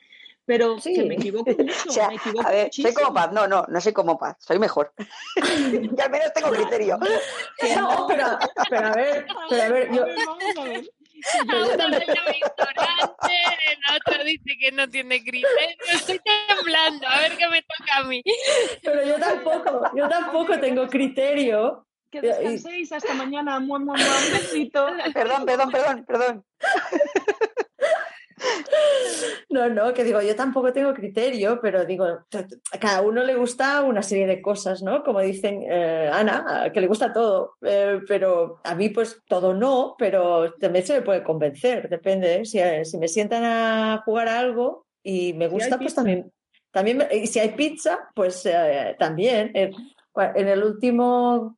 Pero 0.46 0.80
Sí. 0.80 0.94
que 0.94 1.04
me 1.04 1.16
equivoco 1.16 1.52
mucho, 1.58 1.90
o 1.90 1.92
sea, 1.92 2.08
me 2.08 2.16
equivoco 2.16 2.48
a 2.48 2.52
ver, 2.52 2.70
soy 2.72 2.94
como 2.94 3.14
paz. 3.14 3.34
No, 3.34 3.48
no, 3.48 3.66
no 3.68 3.82
soy 3.82 3.92
como 3.92 4.18
paz. 4.18 4.38
Soy 4.40 4.60
mejor. 4.60 4.94
y 5.36 6.02
al 6.02 6.10
menos 6.12 6.34
tengo 6.34 6.52
criterio. 6.52 6.98
No, 6.98 8.08
pero, 8.08 8.26
pero 8.70 8.88
a 8.88 8.94
ver, 8.94 9.26
pero 9.50 9.64
a 9.64 9.70
ver, 9.70 9.92
yo, 9.92 10.06
vamos 11.48 11.70
a 11.70 11.76
ver. 11.76 11.82
A 11.82 11.88
uno 11.88 12.00
le 12.00 12.06
llama 12.06 12.32
ignorante, 12.32 13.36
el 13.68 13.96
otro 13.96 14.24
dice 14.24 14.58
que 14.60 14.72
no 14.72 14.90
tiene 14.90 15.24
criterio. 15.24 15.78
Estoy 15.94 16.20
temblando, 16.48 17.08
a 17.08 17.20
ver 17.20 17.38
qué 17.38 17.48
me 17.50 17.62
toca 17.62 17.98
a 17.98 18.04
mí. 18.04 18.24
pero 18.84 19.06
yo 19.06 19.16
tampoco, 19.18 19.92
yo 19.96 20.08
tampoco 20.08 20.60
tengo 20.60 20.88
criterio. 20.88 21.84
Que 22.10 22.22
descanséis 22.22 22.92
hasta 22.92 23.14
mañana. 23.14 23.60
Mua, 23.60 23.80
mua, 23.80 23.96
mua, 23.98 24.06
un 24.06 24.32
besito. 24.32 24.88
Perdón, 25.14 25.46
perdón, 25.46 25.72
perdón, 25.72 26.06
perdón. 26.06 26.46
No, 29.50 29.70
no, 29.70 29.94
que 29.94 30.04
digo, 30.04 30.22
yo 30.22 30.36
tampoco 30.36 30.74
tengo 30.74 30.94
criterio, 30.94 31.60
pero 31.62 31.86
digo, 31.86 32.06
a 32.06 32.78
cada 32.80 33.02
uno 33.02 33.24
le 33.24 33.36
gusta 33.36 33.82
una 33.82 34.02
serie 34.02 34.28
de 34.28 34.42
cosas, 34.42 34.84
¿no? 34.84 35.04
Como 35.04 35.22
dicen 35.22 35.64
eh, 35.70 36.10
Ana, 36.12 36.70
que 36.74 36.82
le 36.82 36.88
gusta 36.88 37.14
todo, 37.14 37.56
eh, 37.62 38.02
pero 38.08 38.60
a 38.64 38.76
mí 38.76 38.90
pues 38.90 39.22
todo 39.28 39.54
no, 39.54 39.96
pero 39.98 40.54
también 40.56 40.86
se 40.86 40.96
me 40.96 41.02
puede 41.02 41.24
convencer, 41.24 41.90
depende, 41.90 42.42
¿eh? 42.42 42.46
si, 42.46 42.60
si 42.84 42.98
me 42.98 43.08
sientan 43.08 43.44
a 43.46 44.02
jugar 44.06 44.28
a 44.28 44.40
algo 44.40 44.86
y 45.02 45.34
me 45.34 45.48
gusta, 45.48 45.78
pues 45.78 45.92
pizza. 45.92 45.96
también, 45.96 46.32
también, 46.72 47.08
y 47.12 47.28
si 47.28 47.40
hay 47.40 47.50
pizza, 47.50 48.10
pues 48.14 48.48
también. 49.00 49.52
En, 49.54 49.72
en 50.36 50.48
el 50.48 50.64
último, 50.64 51.58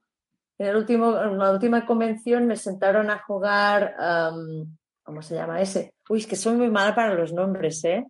en 0.59 0.67
el 0.67 0.75
último, 0.75 1.19
en 1.19 1.37
la 1.37 1.51
última 1.51 1.85
convención 1.85 2.45
me 2.45 2.55
sentaron 2.55 3.09
a 3.09 3.19
jugar, 3.23 3.95
¿cómo 5.03 5.21
se 5.21 5.35
llama 5.35 5.59
ese? 5.61 5.91
Uy, 6.09 6.19
es 6.19 6.27
que 6.27 6.35
soy 6.35 6.55
muy 6.55 6.69
mala 6.69 6.93
para 6.95 7.13
los 7.13 7.31
nombres, 7.31 7.83
¿eh? 7.85 8.05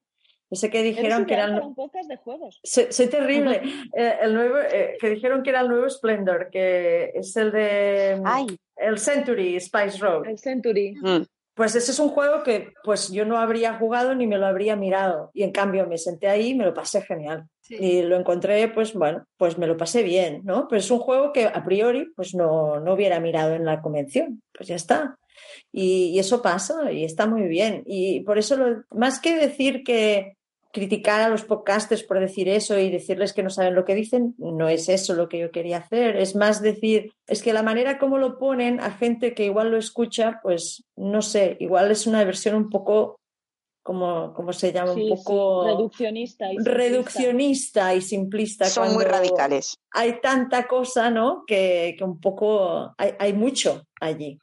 Ese 0.49 0.71
que 0.71 0.81
dijeron 0.81 1.26
que 1.26 1.35
era 1.35 1.45
el, 1.45 1.61
un 1.61 1.76
de 2.07 2.17
juegos. 2.17 2.59
soy, 2.63 2.88
soy 2.89 3.07
terrible. 3.07 3.61
Eh, 3.95 4.17
el 4.21 4.34
nuevo, 4.34 4.57
eh, 4.57 4.97
que 4.99 5.09
dijeron 5.09 5.43
que 5.43 5.51
era 5.51 5.61
el 5.61 5.67
nuevo 5.67 5.89
Splendor, 5.89 6.49
que 6.49 7.11
es 7.13 7.35
el 7.35 7.51
de 7.51 8.21
Ay, 8.23 8.47
el 8.77 8.97
Century 8.97 9.59
Spice 9.59 9.97
Road. 9.99 10.27
El 10.27 10.39
Century. 10.39 10.95
mm, 10.99 11.23
Pues 11.53 11.76
ese 11.76 11.91
es 11.91 11.99
un 11.99 12.09
juego 12.09 12.41
que 12.43 12.71
pues 12.84 13.11
yo 13.11 13.26
no 13.26 13.38
habría 13.38 13.73
jugado 13.76 14.15
ni 14.15 14.26
me 14.26 14.38
lo 14.38 14.47
habría 14.47 14.76
mirado. 14.76 15.30
Y 15.34 15.43
en 15.43 15.51
cambio 15.51 15.85
me 15.85 15.97
senté 15.97 16.27
ahí 16.27 16.49
y 16.49 16.55
me 16.55 16.65
lo 16.65 16.73
pasé 16.73 17.01
genial. 17.01 17.45
Sí. 17.61 17.76
Y 17.76 18.01
lo 18.03 18.15
encontré, 18.15 18.67
pues 18.69 18.93
bueno, 18.93 19.26
pues 19.38 19.57
me 19.57 19.67
lo 19.67 19.76
pasé 19.77 20.01
bien, 20.01 20.41
¿no? 20.45 20.67
Pero 20.67 20.80
es 20.80 20.89
un 20.89 20.99
juego 20.99 21.31
que 21.34 21.45
a 21.45 21.63
priori 21.63 22.11
pues 22.15 22.34
no, 22.34 22.80
no 22.80 22.93
hubiera 22.93 23.19
mirado 23.19 23.53
en 23.53 23.65
la 23.65 23.81
convención. 23.81 24.41
Pues 24.55 24.69
ya 24.69 24.76
está. 24.76 25.17
Y, 25.72 26.11
y 26.14 26.19
eso 26.19 26.41
pasa 26.41 26.91
y 26.91 27.03
está 27.03 27.27
muy 27.27 27.44
bien. 27.48 27.84
Y 27.86 28.22
por 28.22 28.38
eso, 28.38 28.56
lo- 28.57 28.84
más 28.91 29.19
que 29.19 29.36
decir 29.36 29.84
que 29.84 30.36
criticar 30.72 31.22
a 31.22 31.30
los 31.30 31.45
podcasters 31.45 32.03
por 32.03 32.19
decir 32.19 32.48
eso 32.48 32.77
y 32.77 32.91
decirles 32.91 33.34
que 33.34 33.41
no 33.41 33.49
saben 33.49 33.73
lo 33.73 33.86
que 33.86 33.95
dicen, 33.95 34.36
no 34.38 34.69
es 34.69 34.88
eso 34.88 35.15
lo 35.15 35.27
que 35.27 35.40
yo 35.40 35.49
quería 35.52 35.77
hacer. 35.77 36.15
Es 36.15 36.36
más 36.36 36.61
decir, 36.61 37.11
es 37.26 37.41
que 37.41 37.53
la 37.53 37.64
manera 37.64 37.98
como 37.98 38.19
lo 38.19 38.38
ponen 38.38 38.80
a 38.80 38.91
gente 38.91 39.34
que 39.34 39.45
igual 39.45 39.72
lo 39.72 39.77
escucha, 39.77 40.40
pues 40.44 40.84
no 40.95 41.23
sé, 41.23 41.57
igual 41.60 41.90
es 41.90 42.06
una 42.06 42.23
versión 42.23 42.53
un 42.56 42.69
poco, 42.69 43.15
como, 43.81 44.31
¿cómo 44.36 44.53
se 44.53 44.72
llama? 44.72 44.94
Sí, 44.94 45.02
un 45.10 45.18
sí, 45.18 45.23
poco 45.23 45.65
reduccionista. 45.65 46.45
y 46.45 46.49
simplista. 46.57 46.77
reduccionista 46.77 47.95
y 47.95 48.02
simplista. 48.02 48.65
son 48.65 48.94
muy 48.94 49.06
radicales. 49.06 49.76
Hay 49.91 50.22
tanta 50.22 50.68
cosa, 50.68 51.10
¿no? 51.10 51.45
Que, 51.48 51.95
que 51.98 52.03
un 52.03 52.19
poco 52.19 52.94
hay, 52.95 53.14
hay 53.18 53.34
mucho 53.34 53.88
allí. 53.99 54.38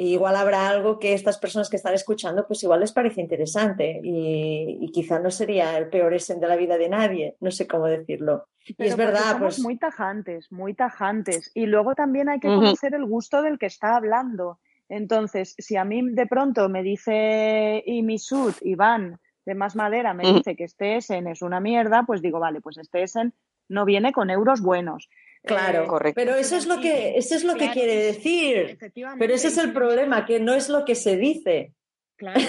Y 0.00 0.12
igual 0.12 0.36
habrá 0.36 0.68
algo 0.68 1.00
que 1.00 1.12
estas 1.12 1.38
personas 1.38 1.68
que 1.68 1.76
están 1.76 1.92
escuchando, 1.92 2.46
pues 2.46 2.62
igual 2.62 2.78
les 2.78 2.92
parece 2.92 3.20
interesante 3.20 4.00
y, 4.00 4.78
y 4.80 4.92
quizá 4.92 5.18
no 5.18 5.28
sería 5.32 5.76
el 5.76 5.88
peor 5.88 6.14
esen 6.14 6.38
de 6.38 6.46
la 6.46 6.54
vida 6.54 6.78
de 6.78 6.88
nadie, 6.88 7.36
no 7.40 7.50
sé 7.50 7.66
cómo 7.66 7.86
decirlo. 7.86 8.46
y 8.64 8.86
es 8.86 8.96
verdad, 8.96 9.32
somos 9.32 9.56
pues 9.56 9.60
muy 9.60 9.76
tajantes, 9.76 10.52
muy 10.52 10.74
tajantes. 10.74 11.50
Y 11.52 11.66
luego 11.66 11.96
también 11.96 12.28
hay 12.28 12.38
que 12.38 12.46
conocer 12.46 12.94
el 12.94 13.06
gusto 13.06 13.42
del 13.42 13.58
que 13.58 13.66
está 13.66 13.96
hablando. 13.96 14.60
Entonces, 14.88 15.56
si 15.58 15.76
a 15.76 15.84
mí 15.84 16.00
de 16.12 16.26
pronto 16.28 16.68
me 16.68 16.84
dice 16.84 17.82
y 17.84 18.02
mi 18.02 18.18
sud, 18.18 18.54
Iván, 18.60 19.18
de 19.44 19.54
más 19.56 19.74
madera, 19.74 20.14
me 20.14 20.32
dice 20.32 20.54
que 20.54 20.64
este 20.64 20.96
Essen 20.96 21.26
es 21.26 21.42
una 21.42 21.58
mierda, 21.58 22.04
pues 22.06 22.22
digo, 22.22 22.38
vale, 22.38 22.60
pues 22.60 22.78
este 22.78 23.02
Essen 23.02 23.34
no 23.68 23.84
viene 23.84 24.12
con 24.12 24.30
euros 24.30 24.60
buenos. 24.60 25.08
Claro, 25.54 25.86
correcto. 25.86 26.14
pero 26.14 26.34
eso 26.34 26.56
es 26.56 26.66
lo 26.66 26.80
que, 26.80 27.16
eso 27.18 27.34
es 27.34 27.44
lo 27.44 27.54
que 27.56 27.70
quiere 27.70 27.96
decir. 27.96 28.56
efectivamente, 28.58 29.18
Pero 29.22 29.34
ese 29.34 29.48
es 29.48 29.58
el 29.58 29.72
problema, 29.72 30.24
que 30.26 30.38
no 30.40 30.54
es 30.54 30.68
lo 30.68 30.84
que 30.84 30.94
se 30.94 31.16
dice. 31.16 31.72
Claro. 32.16 32.40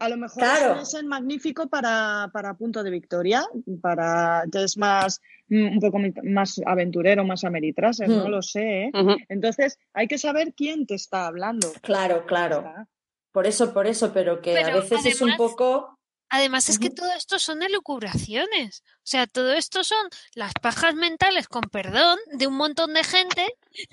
A 0.00 0.08
lo 0.08 0.16
mejor 0.16 0.38
Claro. 0.42 0.80
es 0.80 1.04
magnífico 1.04 1.68
para, 1.68 2.30
para 2.32 2.54
punto 2.54 2.82
de 2.82 2.90
victoria, 2.90 3.44
para 3.80 4.42
que 4.50 4.64
es 4.64 4.76
más 4.76 5.20
mm, 5.48 5.74
un 5.74 5.78
poco 5.80 5.98
más 6.24 6.60
aventurero, 6.66 7.24
más 7.24 7.44
ameritraser, 7.44 8.08
no 8.08 8.24
Hmm. 8.26 8.30
lo 8.30 8.42
sé. 8.42 8.86
¿eh? 8.86 8.92
Entonces, 9.28 9.78
hay 9.92 10.08
que 10.08 10.18
saber 10.18 10.52
quién 10.52 10.84
te 10.84 10.94
está 10.96 11.28
hablando. 11.28 11.68
Claro, 11.80 12.26
claro. 12.26 12.56
Está. 12.58 12.88
Por 13.30 13.46
eso, 13.46 13.72
por 13.72 13.86
eso, 13.86 14.12
pero 14.12 14.40
que 14.42 14.58
a 14.58 14.74
veces 14.74 15.06
es 15.06 15.20
un 15.22 15.36
poco... 15.36 15.96
Además, 16.30 16.68
es 16.68 16.78
que 16.80 16.90
todo 16.90 17.10
esto 17.16 17.38
son 17.38 17.62
elucubraciones. 17.62 18.82
O 19.08 19.10
sea, 19.10 19.26
todo 19.26 19.54
esto 19.54 19.84
son 19.84 20.06
las 20.34 20.52
pajas 20.60 20.94
mentales, 20.94 21.48
con 21.48 21.62
perdón, 21.62 22.18
de 22.30 22.46
un 22.46 22.58
montón 22.58 22.92
de 22.92 23.02
gente 23.04 23.46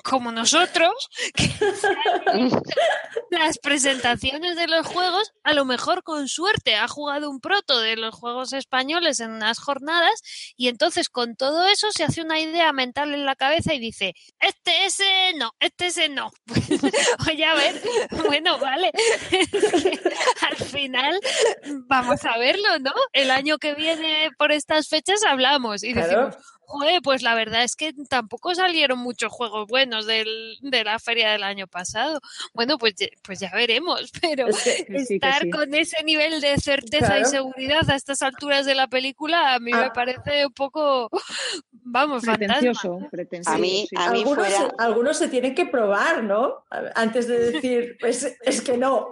como 0.04 0.32
nosotros, 0.32 1.10
que 1.36 1.50
las 3.30 3.58
presentaciones 3.60 4.58
de 4.58 4.68
los 4.68 4.86
juegos, 4.88 5.32
a 5.44 5.54
lo 5.54 5.64
mejor 5.64 6.04
con 6.04 6.28
suerte 6.28 6.76
ha 6.76 6.88
jugado 6.88 7.30
un 7.30 7.40
proto 7.40 7.80
de 7.80 7.96
los 7.96 8.14
juegos 8.14 8.52
españoles 8.52 9.20
en 9.22 9.32
unas 9.32 9.60
jornadas 9.60 10.22
y 10.58 10.68
entonces 10.68 11.08
con 11.08 11.36
todo 11.36 11.66
eso 11.68 11.92
se 11.92 12.04
hace 12.04 12.22
una 12.22 12.40
idea 12.40 12.74
mental 12.74 13.14
en 13.14 13.26
la 13.26 13.36
cabeza 13.36 13.74
y 13.74 13.80
dice, 13.80 14.16
este 14.40 14.86
ese 14.86 15.34
no, 15.38 15.52
este 15.60 15.88
ese 15.88 16.10
no. 16.10 16.32
Oye, 17.30 17.46
a 17.46 17.54
ver, 17.54 17.82
bueno, 18.26 18.58
vale. 18.58 18.92
al 20.50 20.58
final 20.58 21.20
vamos 21.88 22.26
a 22.26 22.38
verlo, 22.38 22.80
¿no? 22.80 22.94
El 23.14 23.32
año 23.32 23.58
que 23.60 23.76
viene 23.76 24.30
por 24.38 24.52
estas 24.52 24.88
fechas 24.88 25.05
hablamos 25.30 25.84
y 25.84 25.94
decimos, 25.94 26.36
Joder, 26.68 27.02
pues 27.04 27.22
la 27.22 27.36
verdad 27.36 27.64
es 27.64 27.76
que 27.76 27.94
tampoco 28.10 28.56
salieron 28.56 28.98
muchos 29.00 29.32
juegos 29.32 29.68
buenos 29.68 30.08
del, 30.08 30.58
de 30.62 30.84
la 30.84 30.98
feria 30.98 31.32
del 31.32 31.44
año 31.44 31.68
pasado. 31.68 32.20
Bueno, 32.54 32.78
pues, 32.78 32.96
pues 33.22 33.40
ya 33.40 33.52
veremos, 33.54 34.12
pero 34.22 34.48
estar 34.48 35.50
con 35.50 35.74
ese 35.76 36.04
nivel 36.04 36.42
de 36.42 36.58
certeza 36.58 37.20
y 37.20 37.26
seguridad 37.26 37.88
a 37.90 37.96
estas 37.96 38.22
alturas 38.24 38.66
de 38.66 38.76
la 38.76 38.88
película 38.88 39.54
a 39.54 39.60
mí 39.60 39.72
me 39.72 39.86
ah. 39.86 39.94
parece 39.94 40.48
un 40.48 40.54
poco, 40.54 41.10
vamos, 41.72 42.24
pretencioso. 42.24 43.00
a 43.46 43.58
mí, 43.58 43.88
a 43.96 44.12
mí 44.12 44.20
algunos, 44.22 44.48
fuera... 44.48 44.74
algunos 44.80 45.18
se 45.18 45.28
tienen 45.28 45.54
que 45.54 45.68
probar, 45.68 46.24
¿no? 46.24 46.66
Antes 46.96 47.28
de 47.28 47.40
decir, 47.52 47.98
pues 48.00 48.38
es 48.42 48.62
que 48.62 48.78
no. 48.78 49.10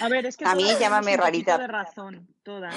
A 0.00 0.08
ver, 0.08 0.26
es 0.26 0.36
que 0.36 0.44
a 0.44 0.54
mí 0.54 0.64
llámame 0.78 1.16
rarita. 1.16 1.56
De 1.56 1.66
razón, 1.66 2.28
todas. 2.42 2.74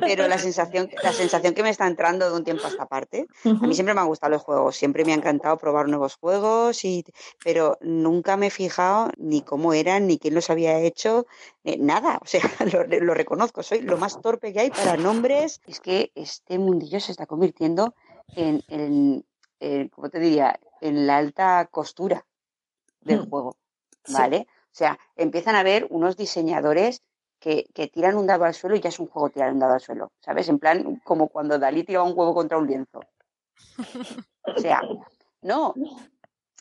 Pero 0.00 0.28
la 0.28 0.38
sensación, 0.38 0.90
la 1.02 1.12
sensación 1.12 1.54
que 1.54 1.62
me 1.62 1.70
está 1.70 1.86
entrando 1.86 2.28
de 2.28 2.36
un 2.36 2.44
tiempo 2.44 2.64
a 2.66 2.68
esta 2.68 2.86
parte, 2.86 3.26
a 3.44 3.66
mí 3.66 3.74
siempre 3.74 3.94
me 3.94 4.00
han 4.00 4.06
gustado 4.06 4.32
los 4.32 4.42
juegos, 4.42 4.76
siempre 4.76 5.04
me 5.04 5.12
ha 5.12 5.16
encantado 5.16 5.56
probar 5.56 5.88
nuevos 5.88 6.16
juegos, 6.16 6.84
y, 6.84 7.04
pero 7.44 7.78
nunca 7.80 8.36
me 8.36 8.48
he 8.48 8.50
fijado 8.50 9.10
ni 9.16 9.42
cómo 9.42 9.72
eran, 9.72 10.06
ni 10.06 10.18
quién 10.18 10.34
los 10.34 10.50
había 10.50 10.78
hecho, 10.80 11.26
eh, 11.64 11.78
nada, 11.78 12.18
o 12.22 12.26
sea, 12.26 12.40
lo, 13.00 13.14
reconozco, 13.14 13.62
soy 13.62 13.80
lo 13.82 13.96
más 13.96 14.20
torpe 14.20 14.52
que 14.52 14.60
hay 14.60 14.70
para 14.70 14.96
nombres. 14.96 15.60
Es 15.66 15.80
que 15.80 16.12
este 16.14 16.58
mundillo 16.58 17.00
se 17.00 17.12
está 17.12 17.26
convirtiendo 17.26 17.94
en, 18.34 18.62
en, 18.68 19.88
¿cómo 19.88 20.08
te 20.10 20.18
diría?, 20.18 20.58
en 20.80 21.06
la 21.06 21.18
alta 21.18 21.68
costura 21.70 22.26
del 23.00 23.20
mm. 23.20 23.30
juego, 23.30 23.56
¿vale? 24.08 24.46
O 24.72 24.74
sea, 24.74 24.98
empiezan 25.16 25.54
a 25.54 25.60
haber 25.60 25.86
unos 25.90 26.16
diseñadores 26.16 27.02
que, 27.42 27.90
tiran 27.92 28.16
un 28.16 28.26
dado 28.26 28.44
al 28.44 28.54
suelo 28.54 28.76
y 28.76 28.80
ya 28.80 28.88
es 28.88 29.00
un 29.00 29.08
juego 29.08 29.30
tirar 29.30 29.52
un 29.52 29.58
dado 29.58 29.74
al 29.74 29.80
suelo, 29.80 30.12
¿sabes? 30.20 30.48
En 30.48 30.58
plan, 30.58 31.00
como 31.04 31.28
cuando 31.28 31.58
Dalí 31.58 31.82
tiraba 31.82 32.06
un 32.06 32.16
huevo 32.16 32.34
contra 32.34 32.56
un 32.56 32.68
lienzo. 32.68 33.00
O 34.44 34.58
sea, 34.58 34.80
no, 35.42 35.74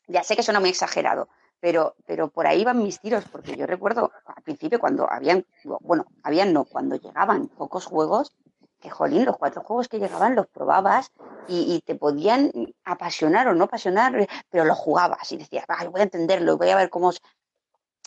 ya 0.08 0.24
sé 0.24 0.36
que 0.36 0.44
suena 0.44 0.60
muy 0.60 0.70
exagerado, 0.70 1.30
pero, 1.60 1.96
pero 2.06 2.30
por 2.30 2.48
ahí 2.48 2.64
van 2.64 2.84
mis 2.84 3.00
tiros, 3.00 3.26
porque 3.32 3.56
yo 3.56 3.68
recuerdo 3.68 4.12
al 4.26 4.44
principio 4.44 4.80
cuando 4.80 5.10
habían, 5.10 5.46
bueno, 5.82 6.06
habían 6.24 6.52
no, 6.52 6.66
cuando 6.66 6.96
llegaban 6.96 7.48
pocos 7.48 7.86
juegos, 7.86 8.36
que 8.80 8.90
jolín, 8.90 9.26
los 9.26 9.38
cuatro 9.38 9.62
juegos 9.62 9.88
que 9.88 10.00
llegaban 10.00 10.36
los 10.36 10.48
probabas 10.48 11.12
y, 11.48 11.82
te 11.86 11.96
podían 11.96 12.52
apasionar 12.84 13.48
o 13.48 13.54
no 13.54 13.66
apasionar, 13.66 14.28
pero 14.50 14.66
los 14.66 14.78
jugabas 14.78 15.32
y 15.32 15.38
decías, 15.38 15.66
voy 15.92 16.02
a 16.02 16.06
entenderlo, 16.06 16.58
voy 16.58 16.70
a 16.70 16.76
ver 16.76 16.90
cómo, 16.90 17.12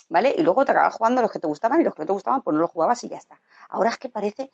¿vale? 0.09 0.35
Y 0.37 0.43
luego 0.43 0.65
te 0.65 0.73
acabas 0.73 0.95
jugando 0.95 1.23
los 1.23 1.31
que 1.31 1.39
te 1.39 1.47
gustaban 1.47 1.81
y 1.81 1.85
los 1.85 1.95
que 1.95 2.03
no 2.03 2.07
te 2.07 2.13
gustaban, 2.13 2.43
pues 2.43 2.55
no 2.55 2.61
los 2.61 2.71
jugabas 2.71 3.03
y 3.05 3.09
ya 3.09 3.19
está. 3.19 3.41
Ahora 3.69 3.91
es 3.91 3.99
que 3.99 4.09
parece 4.09 4.51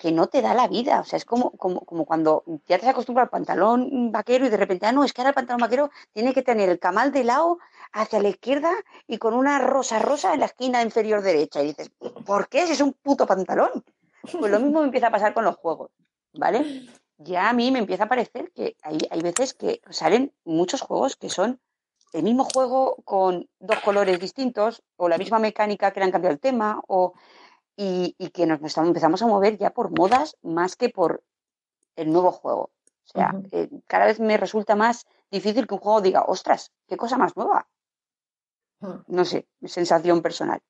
que 0.00 0.12
no 0.12 0.28
te 0.28 0.40
da 0.40 0.54
la 0.54 0.66
vida, 0.66 1.00
o 1.00 1.04
sea, 1.04 1.18
es 1.18 1.26
como, 1.26 1.50
como, 1.52 1.82
como 1.82 2.06
cuando 2.06 2.42
ya 2.66 2.78
te 2.78 2.88
acostumbras 2.88 3.24
al 3.24 3.30
pantalón 3.30 4.10
vaquero 4.10 4.46
y 4.46 4.48
de 4.48 4.56
repente, 4.56 4.86
ah, 4.86 4.92
no, 4.92 5.04
es 5.04 5.12
que 5.12 5.20
ahora 5.20 5.28
el 5.28 5.34
pantalón 5.34 5.60
vaquero 5.60 5.90
tiene 6.14 6.32
que 6.32 6.40
tener 6.42 6.70
el 6.70 6.78
camal 6.78 7.12
de 7.12 7.22
lado 7.22 7.58
hacia 7.92 8.22
la 8.22 8.30
izquierda 8.30 8.72
y 9.06 9.18
con 9.18 9.34
una 9.34 9.58
rosa 9.58 9.98
rosa 9.98 10.32
en 10.32 10.40
la 10.40 10.46
esquina 10.46 10.82
inferior 10.82 11.20
derecha. 11.20 11.62
Y 11.62 11.66
dices, 11.66 11.90
¿por 12.24 12.48
qué? 12.48 12.66
Si 12.66 12.72
es 12.72 12.80
un 12.80 12.94
puto 12.94 13.26
pantalón. 13.26 13.84
Pues 14.22 14.50
lo 14.50 14.58
mismo 14.58 14.80
me 14.80 14.86
empieza 14.86 15.08
a 15.08 15.10
pasar 15.10 15.34
con 15.34 15.44
los 15.44 15.56
juegos, 15.56 15.90
¿vale? 16.32 16.86
Ya 17.18 17.50
a 17.50 17.52
mí 17.52 17.70
me 17.70 17.78
empieza 17.78 18.04
a 18.04 18.08
parecer 18.08 18.50
que 18.52 18.76
hay, 18.82 18.98
hay 19.10 19.20
veces 19.20 19.52
que 19.52 19.82
salen 19.90 20.32
muchos 20.44 20.80
juegos 20.80 21.16
que 21.16 21.28
son 21.28 21.60
el 22.12 22.22
mismo 22.22 22.44
juego 22.44 22.96
con 23.04 23.48
dos 23.58 23.78
colores 23.80 24.18
distintos 24.18 24.82
o 24.96 25.08
la 25.08 25.18
misma 25.18 25.38
mecánica 25.38 25.92
que 25.92 26.00
le 26.00 26.06
han 26.06 26.12
cambiado 26.12 26.34
el 26.34 26.40
tema 26.40 26.82
o, 26.88 27.14
y, 27.76 28.14
que 28.34 28.46
nos 28.46 28.76
empezamos 28.76 29.22
a 29.22 29.26
mover 29.26 29.56
ya 29.58 29.70
por 29.70 29.96
modas 29.96 30.36
más 30.42 30.76
que 30.76 30.88
por 30.88 31.22
el 31.96 32.12
nuevo 32.12 32.32
juego. 32.32 32.70
O 33.04 33.12
sea, 33.12 33.34
eh, 33.52 33.68
cada 33.86 34.06
vez 34.06 34.20
me 34.20 34.36
resulta 34.36 34.76
más 34.76 35.06
difícil 35.30 35.66
que 35.66 35.74
un 35.74 35.80
juego 35.80 36.00
diga, 36.00 36.24
ostras, 36.26 36.72
qué 36.86 36.96
cosa 36.96 37.16
más 37.16 37.36
nueva. 37.36 37.68
Hmm. 38.80 39.02
No 39.08 39.24
sé, 39.24 39.48
sensación 39.64 40.22
personal. 40.22 40.60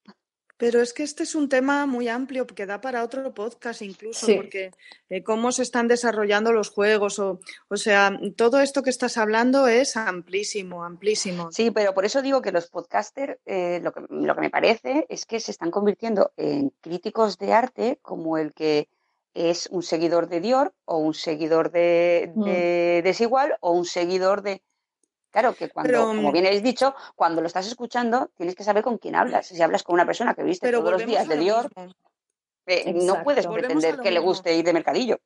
Pero 0.60 0.82
es 0.82 0.92
que 0.92 1.02
este 1.02 1.22
es 1.22 1.34
un 1.34 1.48
tema 1.48 1.86
muy 1.86 2.06
amplio 2.08 2.46
que 2.46 2.66
da 2.66 2.82
para 2.82 3.02
otro 3.02 3.32
podcast 3.32 3.80
incluso, 3.80 4.26
porque 4.36 4.72
eh, 5.08 5.22
cómo 5.22 5.52
se 5.52 5.62
están 5.62 5.88
desarrollando 5.88 6.52
los 6.52 6.68
juegos, 6.68 7.18
o, 7.18 7.40
o 7.68 7.76
sea, 7.78 8.12
todo 8.36 8.60
esto 8.60 8.82
que 8.82 8.90
estás 8.90 9.16
hablando 9.16 9.66
es 9.68 9.96
amplísimo, 9.96 10.84
amplísimo. 10.84 11.50
Sí, 11.50 11.70
pero 11.70 11.94
por 11.94 12.04
eso 12.04 12.20
digo 12.20 12.42
que 12.42 12.52
los 12.52 12.68
podcasters, 12.68 13.38
eh, 13.46 13.80
lo, 13.82 13.92
que, 13.92 14.02
lo 14.10 14.34
que 14.34 14.40
me 14.42 14.50
parece 14.50 15.06
es 15.08 15.24
que 15.24 15.40
se 15.40 15.50
están 15.50 15.70
convirtiendo 15.70 16.32
en 16.36 16.68
críticos 16.82 17.38
de 17.38 17.54
arte 17.54 17.98
como 18.02 18.36
el 18.36 18.52
que 18.52 18.90
es 19.32 19.66
un 19.70 19.82
seguidor 19.82 20.28
de 20.28 20.40
Dior 20.40 20.74
o 20.84 20.98
un 20.98 21.14
seguidor 21.14 21.70
de, 21.70 22.32
mm. 22.34 22.44
de 22.44 23.00
Desigual 23.02 23.56
o 23.60 23.72
un 23.72 23.86
seguidor 23.86 24.42
de 24.42 24.62
Claro 25.30 25.54
que 25.54 25.68
cuando, 25.68 26.06
como 26.06 26.30
mm, 26.30 26.32
bien 26.32 26.46
habéis 26.46 26.62
dicho, 26.62 26.94
cuando 27.14 27.40
lo 27.40 27.46
estás 27.46 27.66
escuchando, 27.66 28.30
tienes 28.36 28.56
que 28.56 28.64
saber 28.64 28.82
con 28.82 28.98
quién 28.98 29.14
hablas. 29.14 29.46
Si 29.46 29.62
hablas 29.62 29.82
con 29.82 29.94
una 29.94 30.04
persona 30.04 30.34
que 30.34 30.42
viste 30.42 30.70
todos 30.72 30.92
los 30.92 31.06
días 31.06 31.28
de 31.28 31.36
Dior, 31.36 31.70
eh, 32.66 32.92
no 32.92 33.22
puedes 33.22 33.46
pretender 33.46 34.00
que 34.00 34.10
le 34.10 34.18
guste 34.18 34.56
ir 34.56 34.64
de 34.64 34.72
mercadillo. 34.72 35.20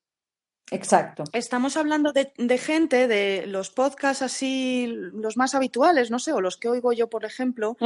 Exacto. 0.71 1.25
Estamos 1.33 1.77
hablando 1.77 2.13
de, 2.13 2.59
gente, 2.59 3.07
de 3.07 3.47
los 3.47 3.71
podcasts 3.71 4.23
así, 4.23 4.87
los 4.89 5.37
más 5.37 5.55
habituales, 5.55 6.11
no 6.11 6.19
sé, 6.19 6.33
o 6.33 6.41
los 6.41 6.57
que 6.57 6.69
oigo 6.69 6.93
yo, 6.93 7.11
por 7.11 7.25
ejemplo, 7.25 7.77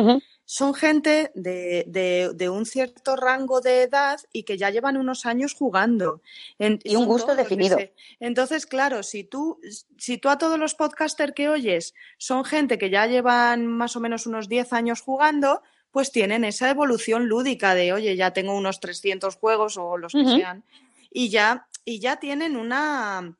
son 0.45 0.75
gente 0.75 1.33
de, 1.35 2.51
un 2.51 2.67
cierto 2.67 3.17
rango 3.17 3.61
de 3.61 3.83
edad 3.83 4.21
y 4.33 4.45
que 4.45 4.57
ya 4.57 4.71
llevan 4.71 4.97
unos 4.97 5.27
años 5.27 5.55
jugando. 5.55 6.23
y 6.59 6.97
un 6.97 7.07
gusto 7.07 7.35
definido. 7.35 7.79
Entonces, 8.21 8.65
claro, 8.65 9.03
si 9.03 9.25
tú, 9.25 9.61
si 9.97 10.19
tú 10.19 10.29
a 10.29 10.39
todos 10.39 10.59
los 10.59 10.75
podcasters 10.75 11.35
que 11.35 11.49
oyes 11.49 11.95
son 12.17 12.45
gente 12.45 12.79
que 12.79 12.91
ya 12.91 13.07
llevan 13.07 13.67
más 13.67 13.97
o 13.97 14.01
menos 14.01 14.27
unos 14.27 14.49
10 14.49 14.73
años 14.73 15.01
jugando, 15.01 15.63
pues 15.91 16.13
tienen 16.13 16.45
esa 16.45 16.71
evolución 16.71 17.29
lúdica 17.29 17.75
de, 17.75 17.93
oye, 17.93 18.15
ya 18.15 18.33
tengo 18.33 18.57
unos 18.57 18.79
300 18.79 19.37
juegos 19.37 19.77
o 19.77 19.97
los 19.97 20.13
que 20.13 20.25
sean, 20.25 20.65
y 21.11 21.31
ya 21.31 21.67
y 21.89 22.01
ya 22.01 22.17
tienen 22.17 22.57
una, 22.57 23.35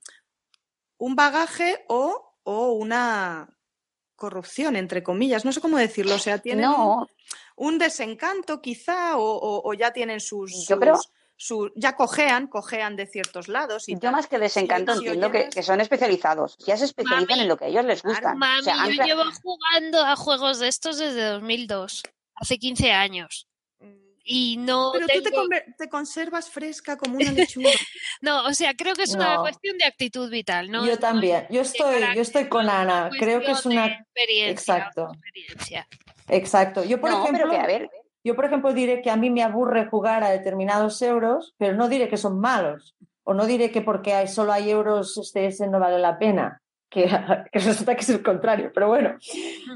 un 0.97 1.15
bagaje 1.15 1.85
o, 1.89 2.35
o 2.45 2.73
una 2.73 3.47
corrupción, 4.17 4.75
entre 4.75 5.03
comillas, 5.03 5.45
no 5.45 5.53
sé 5.53 5.61
cómo 5.61 5.77
decirlo, 5.77 6.15
o 6.15 6.19
sea, 6.19 6.39
tienen 6.39 6.71
un, 7.57 7.79
desencanto 7.79 8.63
quizá 8.63 9.19
o, 9.19 9.61
o, 9.63 9.75
ya 9.75 9.93
tienen 9.93 10.21
sus... 10.21 10.67
Yo 10.67 10.79
ya 11.77 11.95
cojean, 11.95 12.49
cojean 12.49 12.97
de 12.97 13.07
ciertos 13.07 13.47
lados. 13.47 13.89
Y 13.89 13.97
yo 13.97 14.11
más 14.11 14.27
que 14.27 14.41
desencanto 14.41 14.95
entiendo 14.95 15.31
que, 15.31 15.51
que, 15.51 15.63
son 15.63 15.81
especializados, 15.81 16.57
ya 16.59 16.77
se 16.77 16.87
especializan 16.87 17.39
en 17.39 17.47
lo 17.47 17.57
que 17.57 17.67
a 17.67 17.69
ellos 17.69 17.85
les 17.85 18.03
gusta. 18.03 18.35
Mami, 18.35 18.65
yo 18.97 19.05
llevo 19.05 19.23
jugando 19.41 20.05
a 20.05 20.17
juegos 20.17 20.59
de 20.59 20.67
estos 20.67 20.99
desde 20.99 21.23
2002, 21.23 22.03
hace 22.35 22.59
15 22.59 22.91
años 22.91 23.47
y 24.31 24.59
no 24.59 24.93
Pero 24.93 25.07
tú 25.07 25.49
te, 25.79 25.89
conservas 25.89 26.51
fresca 26.51 26.99
como 26.99 27.17
una 27.17 27.33
lechuga. 27.33 27.71
no, 28.21 28.45
o 28.45 28.53
sea, 28.53 28.75
creo 28.75 28.95
que 28.95 29.05
es 29.05 29.15
una 29.15 29.39
cuestión 29.39 29.79
de 29.79 29.87
actitud 29.87 30.31
vital, 30.31 30.71
¿no? 30.71 30.87
Yo 30.87 30.99
también. 30.99 31.47
Yo 31.49 31.63
estoy, 31.63 32.03
yo 32.15 32.21
estoy 32.21 32.47
con 32.47 32.69
Ana. 32.69 33.09
Creo 33.19 33.41
que 33.41 33.53
es 33.53 33.65
una 33.65 33.87
experiencia. 33.87 34.51
Exacto. 34.51 35.13
Exacto. 36.29 36.85
Yo 36.85 37.01
por 37.01 37.11
ejemplo, 37.11 37.51
a 37.59 37.67
ver. 37.67 37.91
yo 38.23 38.37
por 38.37 38.45
ejemplo 38.45 38.75
diré 38.75 39.01
que 39.01 39.11
a 39.11 39.17
mí 39.17 39.31
me 39.31 39.43
aburre 39.43 39.87
jugar 39.87 40.23
a 40.23 40.31
determinados 40.31 41.01
euros, 41.01 41.55
pero 41.57 41.75
no 41.75 41.89
diré 41.89 42.11
que 42.11 42.19
son 42.19 42.39
malos. 42.39 42.95
O 43.25 43.33
no 43.33 43.47
diré 43.47 43.71
que 43.71 43.81
porque 43.81 44.13
hay, 44.13 44.29
solo 44.29 44.53
hay 44.53 44.71
euros 44.71 45.17
este, 45.17 45.47
ese 45.47 45.69
no 45.69 45.81
vale 45.81 45.99
la 45.99 46.19
pena. 46.19 46.61
Que, 46.91 47.05
que 47.53 47.59
resulta 47.59 47.95
que 47.95 48.01
es 48.01 48.09
el 48.11 48.23
contrario, 48.23 48.71
pero 48.75 48.89
bueno, 48.89 49.17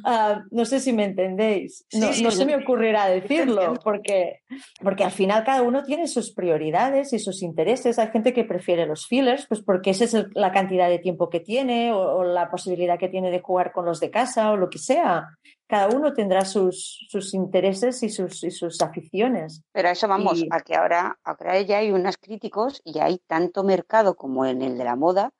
ah, 0.05 0.43
no 0.51 0.65
sé 0.65 0.81
si 0.81 0.93
me 0.93 1.05
entendéis. 1.05 1.85
No, 1.93 2.09
Sí, 2.09 2.15
sí, 2.15 2.23
no 2.25 2.31
sí. 2.31 2.39
se 2.39 2.47
me 2.47 2.57
ocurrirá 2.57 3.07
decirlo, 3.07 3.75
porque, 3.85 4.41
porque 4.83 5.05
al 5.05 5.11
final 5.11 5.45
cada 5.45 5.63
uno 5.63 5.83
tiene 5.83 6.07
sus 6.09 6.33
prioridades 6.33 7.13
y 7.13 7.19
sus 7.19 7.43
intereses. 7.43 7.99
Hay 7.99 8.09
gente 8.09 8.33
que 8.33 8.45
prefiere 8.45 8.87
los 8.87 9.07
fillers, 9.07 9.47
pues 9.47 9.61
porque 9.63 9.91
esa 9.91 10.05
es 10.05 10.15
el- 10.15 10.31
la 10.35 10.53
cantidad 10.53 10.89
de 10.89 10.99
tiempo 10.99 11.29
que 11.29 11.41
tiene 11.41 11.93
o, 11.93 11.99
o 11.99 12.25
la 12.25 12.51
posibilidad 12.51 12.99
que 12.99 13.09
tiene 13.09 13.31
de 13.31 13.41
jugar 13.41 13.73
con 13.73 13.85
los 13.85 14.01
de 14.01 14.11
casa 14.11 14.51
o 14.53 14.57
lo 14.57 14.71
que 14.71 14.79
sea. 14.79 15.29
Cada 15.69 15.89
uno 15.95 16.13
tendrá 16.13 16.45
sus, 16.45 17.07
sus 17.09 17.33
intereses 17.33 18.03
y 18.03 18.11
sus, 18.11 18.45
y 18.45 18.51
sus 18.51 18.81
aficiones. 18.83 19.63
Pero 19.73 19.89
a 19.89 19.93
eso 19.93 20.07
vamos, 20.09 20.39
Y- 20.41 20.49
a 20.51 20.61
que 20.61 20.75
ahora, 20.75 21.19
ahora 21.25 21.61
ya 21.63 21.79
hay 21.79 21.91
unos 21.93 22.17
críticos 22.19 22.81
y 22.85 22.99
hay 22.99 23.19
tanto 23.27 23.65
mercado 23.65 24.15
como 24.15 24.45
en 24.45 24.61
el 24.63 24.77
de 24.77 24.85
la 24.85 24.97
moda 24.97 25.31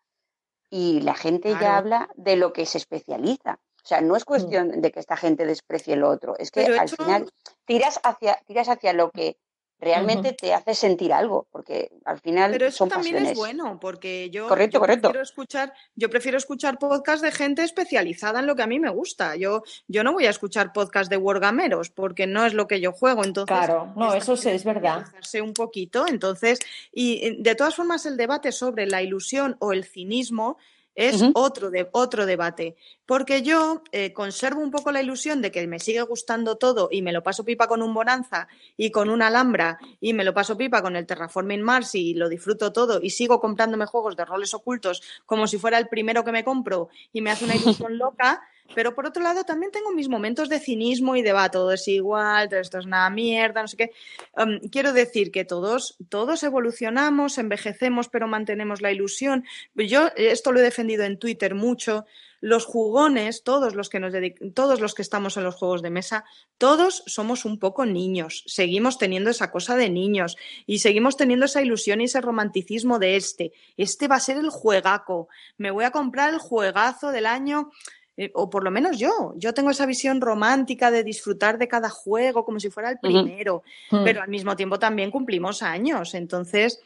y 0.75 1.03
la 1.03 1.15
gente 1.15 1.55
ya 1.61 1.77
habla 1.77 2.09
de 2.15 2.35
lo 2.37 2.55
que 2.55 2.65
se 2.65 2.79
especializa. 2.79 3.59
O 3.85 3.87
sea, 3.87 4.01
no 4.01 4.17
es 4.17 4.25
cuestión 4.25 4.81
de 4.81 4.91
que 4.91 5.01
esta 5.01 5.19
gente 5.19 5.45
desprecie 5.45 5.97
lo 5.97 6.09
otro, 6.09 6.35
es 6.39 6.51
que 6.51 6.63
Pero 6.63 6.81
al 6.81 6.89
final 6.89 7.31
tiras 7.67 8.01
hacia, 8.03 8.41
tiras 8.47 8.71
hacia 8.71 8.95
lo 8.95 9.11
que 9.11 9.37
realmente 9.83 10.33
te 10.33 10.55
hace 10.55 10.75
sentir 10.75 11.13
algo, 11.13 11.47
porque 11.51 11.91
al 12.05 12.21
final 12.21 12.53
Pero 12.53 12.67
eso 12.67 12.79
son 12.79 12.89
también 12.89 13.15
pasiones. 13.17 13.33
es 13.33 13.39
bueno, 13.39 13.79
porque 13.81 14.31
yo, 14.31 14.49
Correcto, 14.49 14.77
yo 14.77 14.81
correcto. 14.81 15.09
prefiero 15.09 15.23
escuchar, 15.25 15.73
yo 15.97 16.09
prefiero 16.09 16.39
escuchar 16.39 16.79
podcast 16.79 17.23
de 17.23 17.33
gente 17.33 17.63
especializada 17.65 18.41
en 18.41 18.47
lo 18.47 18.55
que 18.57 18.63
a 18.63 18.67
mí 18.67 18.79
me 18.79 18.91
gusta. 18.91 19.37
Yo, 19.37 19.63
yo 19.89 20.05
no 20.05 20.13
voy 20.13 20.27
a 20.27 20.31
escuchar 20.31 20.73
podcast 20.73 21.11
de 21.11 21.17
wargameros 21.17 21.91
porque 21.91 22.27
no 22.27 22.47
es 22.47 22.55
lo 22.55 22.67
que 22.69 22.81
yo 22.81 22.93
juego. 22.93 23.25
Entonces, 23.25 23.57
Claro, 23.57 23.93
no, 23.97 24.15
eso 24.15 24.37
sí 24.37 24.49
es 24.51 24.65
verdad. 24.65 25.05
un 25.43 25.53
poquito. 25.53 26.07
Entonces, 26.07 26.61
y 26.93 27.27
eh, 27.27 27.37
de 27.41 27.55
todas 27.55 27.75
formas, 27.75 28.07
el 28.07 28.17
debate 28.17 28.53
sobre 28.53 28.87
la 28.87 29.03
ilusión 29.03 29.57
o 29.59 29.73
el 29.73 29.85
cinismo 29.85 30.59
es 30.95 31.23
otro, 31.35 31.71
de, 31.71 31.89
otro 31.93 32.27
debate. 32.27 32.77
Porque 33.07 33.43
yo 33.43 33.83
eh, 33.93 34.13
conservo 34.13 34.61
un 34.61 34.71
poco 34.71 34.93
la 34.93 35.03
ilusión 35.03 35.43
de 35.43 35.51
que 35.51 35.67
me 35.67 35.79
sigue 35.79 36.03
gustando 36.03 36.57
todo 36.57 36.89
y 36.91 37.03
me 37.03 37.13
lo 37.13 37.23
paso 37.23 37.45
pipa 37.45 37.67
con 37.67 37.83
un 37.83 37.95
Bonanza 37.95 38.49
y 38.77 38.91
con 38.91 39.11
un 39.11 39.23
Alhambra 39.23 39.79
y 40.01 40.13
me 40.13 40.25
lo 40.25 40.35
paso 40.35 40.57
pipa 40.57 40.83
con 40.83 40.97
el 40.97 41.07
Terraforming 41.07 41.63
Mars 41.63 41.95
y 41.95 42.15
lo 42.15 42.29
disfruto 42.29 42.73
todo 42.73 43.01
y 43.03 43.11
sigo 43.11 43.41
comprándome 43.41 43.87
juegos 43.87 44.17
de 44.17 44.25
roles 44.25 44.55
ocultos 44.55 45.03
como 45.27 45.47
si 45.47 45.59
fuera 45.59 45.79
el 45.79 45.89
primero 45.89 46.25
que 46.25 46.33
me 46.33 46.45
compro 46.45 46.89
y 47.13 47.21
me 47.21 47.31
hace 47.31 47.45
una 47.45 47.57
ilusión 47.57 47.99
loca. 47.99 48.43
Pero 48.75 48.95
por 48.95 49.07
otro 49.07 49.23
lado, 49.23 49.45
también 49.45 49.73
tengo 49.73 49.93
mis 49.93 50.09
momentos 50.09 50.49
de 50.49 50.59
cinismo 50.59 51.17
y 51.17 51.23
de 51.23 51.33
va, 51.33 51.51
todo 51.51 51.73
es 51.73 51.87
igual, 51.89 52.49
todo 52.49 52.61
esto 52.61 52.79
es 52.79 52.87
una 52.87 53.09
mierda, 53.11 53.63
no 53.63 53.69
sé 53.69 53.77
qué. 53.77 53.93
Um, 54.37 54.59
quiero 54.71 54.93
decir 54.93 55.31
que 55.31 55.45
todos, 55.45 55.97
todos 56.09 56.43
evolucionamos, 56.43 57.39
envejecemos, 57.39 58.09
pero 58.09 58.29
mantenemos 58.29 58.81
la 58.81 58.93
ilusión. 58.93 59.45
Yo 59.75 60.11
esto 60.17 60.53
lo 60.53 60.61
he 60.61 60.63
defendido 60.63 61.05
en 61.05 61.19
Twitter 61.19 61.55
mucho. 61.55 62.07
Los 62.41 62.65
jugones, 62.65 63.45
todos 63.45 63.77
los 63.77 63.89
que 63.89 64.01
nos 64.01 64.13
todos 64.53 64.81
los 64.81 64.95
que 64.95 65.03
estamos 65.03 65.37
en 65.37 65.45
los 65.45 65.55
juegos 65.55 65.81
de 65.81 65.91
mesa, 65.91 66.25
todos 66.59 67.05
somos 67.07 67.45
un 67.45 67.61
poco 67.61 67.87
niños. 67.87 68.43
Seguimos 68.49 68.99
teniendo 68.99 69.31
esa 69.31 69.53
cosa 69.53 69.77
de 69.77 69.89
niños 69.91 70.37
y 70.67 70.81
seguimos 70.81 71.17
teniendo 71.17 71.47
esa 71.47 71.63
ilusión 71.63 72.01
y 72.01 72.05
ese 72.05 72.21
romanticismo 72.21 72.99
de 72.99 73.15
este. 73.15 73.53
Este 73.77 74.09
va 74.09 74.17
a 74.17 74.21
ser 74.21 74.39
el 74.39 74.51
juegaco. 74.51 75.29
Me 75.57 75.71
voy 75.71 75.85
a 75.85 75.93
comprar 75.93 76.35
el 76.35 76.41
juegazo 76.41 77.13
del 77.13 77.27
año. 77.27 77.71
Eh, 78.17 78.31
o 78.35 78.51
por 78.51 78.63
lo 78.65 78.71
menos 78.71 78.99
yo, 78.99 79.33
yo 79.37 79.55
tengo 79.55 79.71
esa 79.71 79.87
visión 79.87 80.21
romántica 80.21 80.91
de 80.91 81.03
disfrutar 81.05 81.59
de 81.59 81.69
cada 81.69 81.89
juego 81.89 82.45
como 82.45 82.61
si 82.61 82.69
fuera 82.71 82.91
el 82.91 82.99
primero 82.99 83.63
Hmm. 83.91 84.05
pero 84.05 84.23
al 84.23 84.29
mismo 84.29 84.55
tiempo 84.57 84.79
también 84.79 85.11
cumplimos 85.11 85.63
años, 85.63 86.15
entonces 86.15 86.81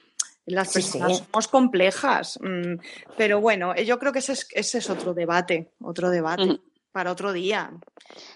las 0.45 0.69
Sí, 0.69 0.75
personas 0.75 1.19
sí. 1.19 1.25
somos 1.25 1.49
complejas. 1.49 2.39
mm, 2.41 2.75
Pero 3.17 3.41
bueno, 3.41 3.75
eh, 3.75 3.85
yo 3.85 3.99
creo 3.99 4.13
que 4.13 4.21
ese 4.21 4.33
es, 4.35 4.47
ese 4.53 4.79
es 4.79 4.89
otro 4.91 5.13
debate, 5.15 5.73
otro 5.81 6.09
debate 6.11 6.61
para 6.93 7.11
otro 7.11 7.33
día. 7.33 7.71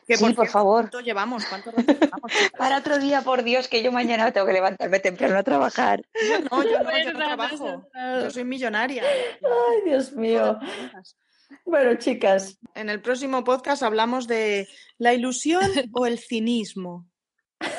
Que, 0.07 0.17
Sí, 0.17 0.33
por 0.35 0.49
favor. 0.49 0.83
¿Cuánto 0.83 1.01
llevamos? 1.01 1.45
¿Cuánto 1.47 1.71
rato 1.71 1.93
llevamos? 1.93 2.31
Para 2.59 2.77
otro 2.79 2.99
día, 2.99 3.23
por 3.23 3.43
Dios, 3.45 3.69
que 3.69 3.83
yo 3.83 3.91
mañana 3.93 4.31
tengo 4.33 4.47
que 4.47 4.53
levantarme 4.53 4.99
temprano 4.99 5.39
a 5.39 5.43
trabajar. 5.45 6.03
Yo 6.29 6.41
no, 6.51 6.63
yo 6.65 6.83
no, 6.83 6.91
yo 7.05 7.13
no 7.13 7.19
trabajo. 7.21 7.87
Yo 7.95 8.31
soy 8.31 8.45
millonaria. 8.45 9.03
Ay, 9.05 9.83
Dios 9.87 10.13
mío. 10.13 10.59
Bueno, 11.65 11.95
chicas, 11.97 12.59
En 12.75 12.89
el 12.91 13.01
próximo 13.01 13.45
podcast 13.45 13.83
hablamos 13.83 14.27
de 14.27 14.69
la 14.99 15.15
ilusión 15.15 15.63
o 15.93 16.07
el 16.07 16.19
cinismo. 16.19 17.07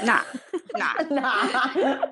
No, 0.05 0.13
no, 1.09 1.23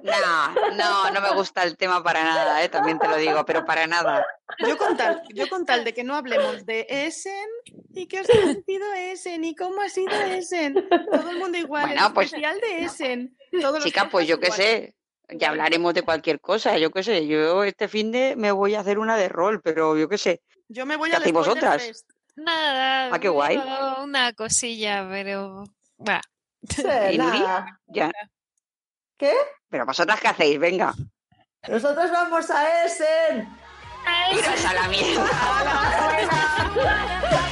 no, 0.03 0.76
no, 0.76 1.11
no 1.11 1.22
me 1.22 1.34
gusta 1.36 1.64
el 1.64 1.77
tema 1.77 2.02
para 2.03 2.23
nada, 2.23 2.64
¿eh? 2.64 2.69
también 2.69 2.98
te 2.98 3.07
lo 3.07 3.15
digo, 3.18 3.45
pero 3.45 3.64
para 3.64 3.86
nada. 3.86 4.26
Yo 4.68 4.76
con 4.76 4.98
tal, 4.98 5.22
yo 5.36 5.48
con 5.49 5.65
tal 5.68 5.84
de 5.84 5.94
que 5.94 6.03
no 6.03 6.15
hablemos 6.15 6.65
de 6.65 6.88
Essen 6.90 7.48
y 7.94 8.07
qué 8.07 8.22
os 8.22 8.30
ha 8.30 8.34
parecido 8.34 8.91
Essen 8.94 9.44
y 9.44 9.56
cómo 9.56 9.81
ha 9.81 9.90
sido 9.90 10.11
Essen. 10.19 10.73
Todo 11.11 11.30
el 11.30 11.38
mundo 11.38 11.60
igual, 11.60 11.86
Bueno, 11.90 12.07
el 12.07 12.14
pues- 12.14 12.27
especial 12.27 12.60
de 12.60 12.86
Essen. 12.86 13.38
Los 13.52 13.84
Chica, 13.84 14.10
pues 14.10 14.27
yo 14.27 14.40
qué 14.40 14.49
sé, 14.52 14.95
ya 15.30 15.49
hablaremos 15.49 15.94
de 15.94 16.02
cualquier 16.02 16.40
cosa, 16.40 16.77
yo 16.80 16.90
qué 16.91 17.03
sé, 17.03 17.27
yo 17.27 17.64
este 17.64 17.88
fin 17.88 18.11
de 18.11 18.36
me 18.36 18.52
voy 18.52 18.73
a 18.76 18.80
hacer 18.80 18.98
una 18.98 19.15
de 19.15 19.30
rol, 19.30 19.61
pero 19.61 19.95
yo 19.95 20.10
qué 20.10 20.18
sé. 20.18 20.41
Yo 20.70 20.86
me 20.86 20.96
voy 20.96 21.10
¿Qué 21.10 21.18
hacéis 21.18 21.32
Spoiler 21.32 21.50
vosotras? 21.50 21.84
Fest. 21.84 22.10
Nada. 22.36 23.10
Ah, 23.14 23.20
qué 23.20 23.28
guay. 23.28 23.62
Una 24.04 24.34
cosilla, 24.34 25.06
pero. 25.10 25.64
Nada. 25.98 27.80
Ya. 27.88 28.12
¿Qué? 29.18 29.34
Pero 29.70 29.86
vosotras 29.86 30.22
qué 30.22 30.28
hacéis, 30.28 30.60
venga. 30.60 30.94
Nosotros 31.68 32.12
vamos 32.12 32.50
a 32.50 32.86
Essen. 32.86 33.50
Iros 34.32 34.66
a 34.66 34.74
la 34.74 34.88
mierda. 34.88 35.26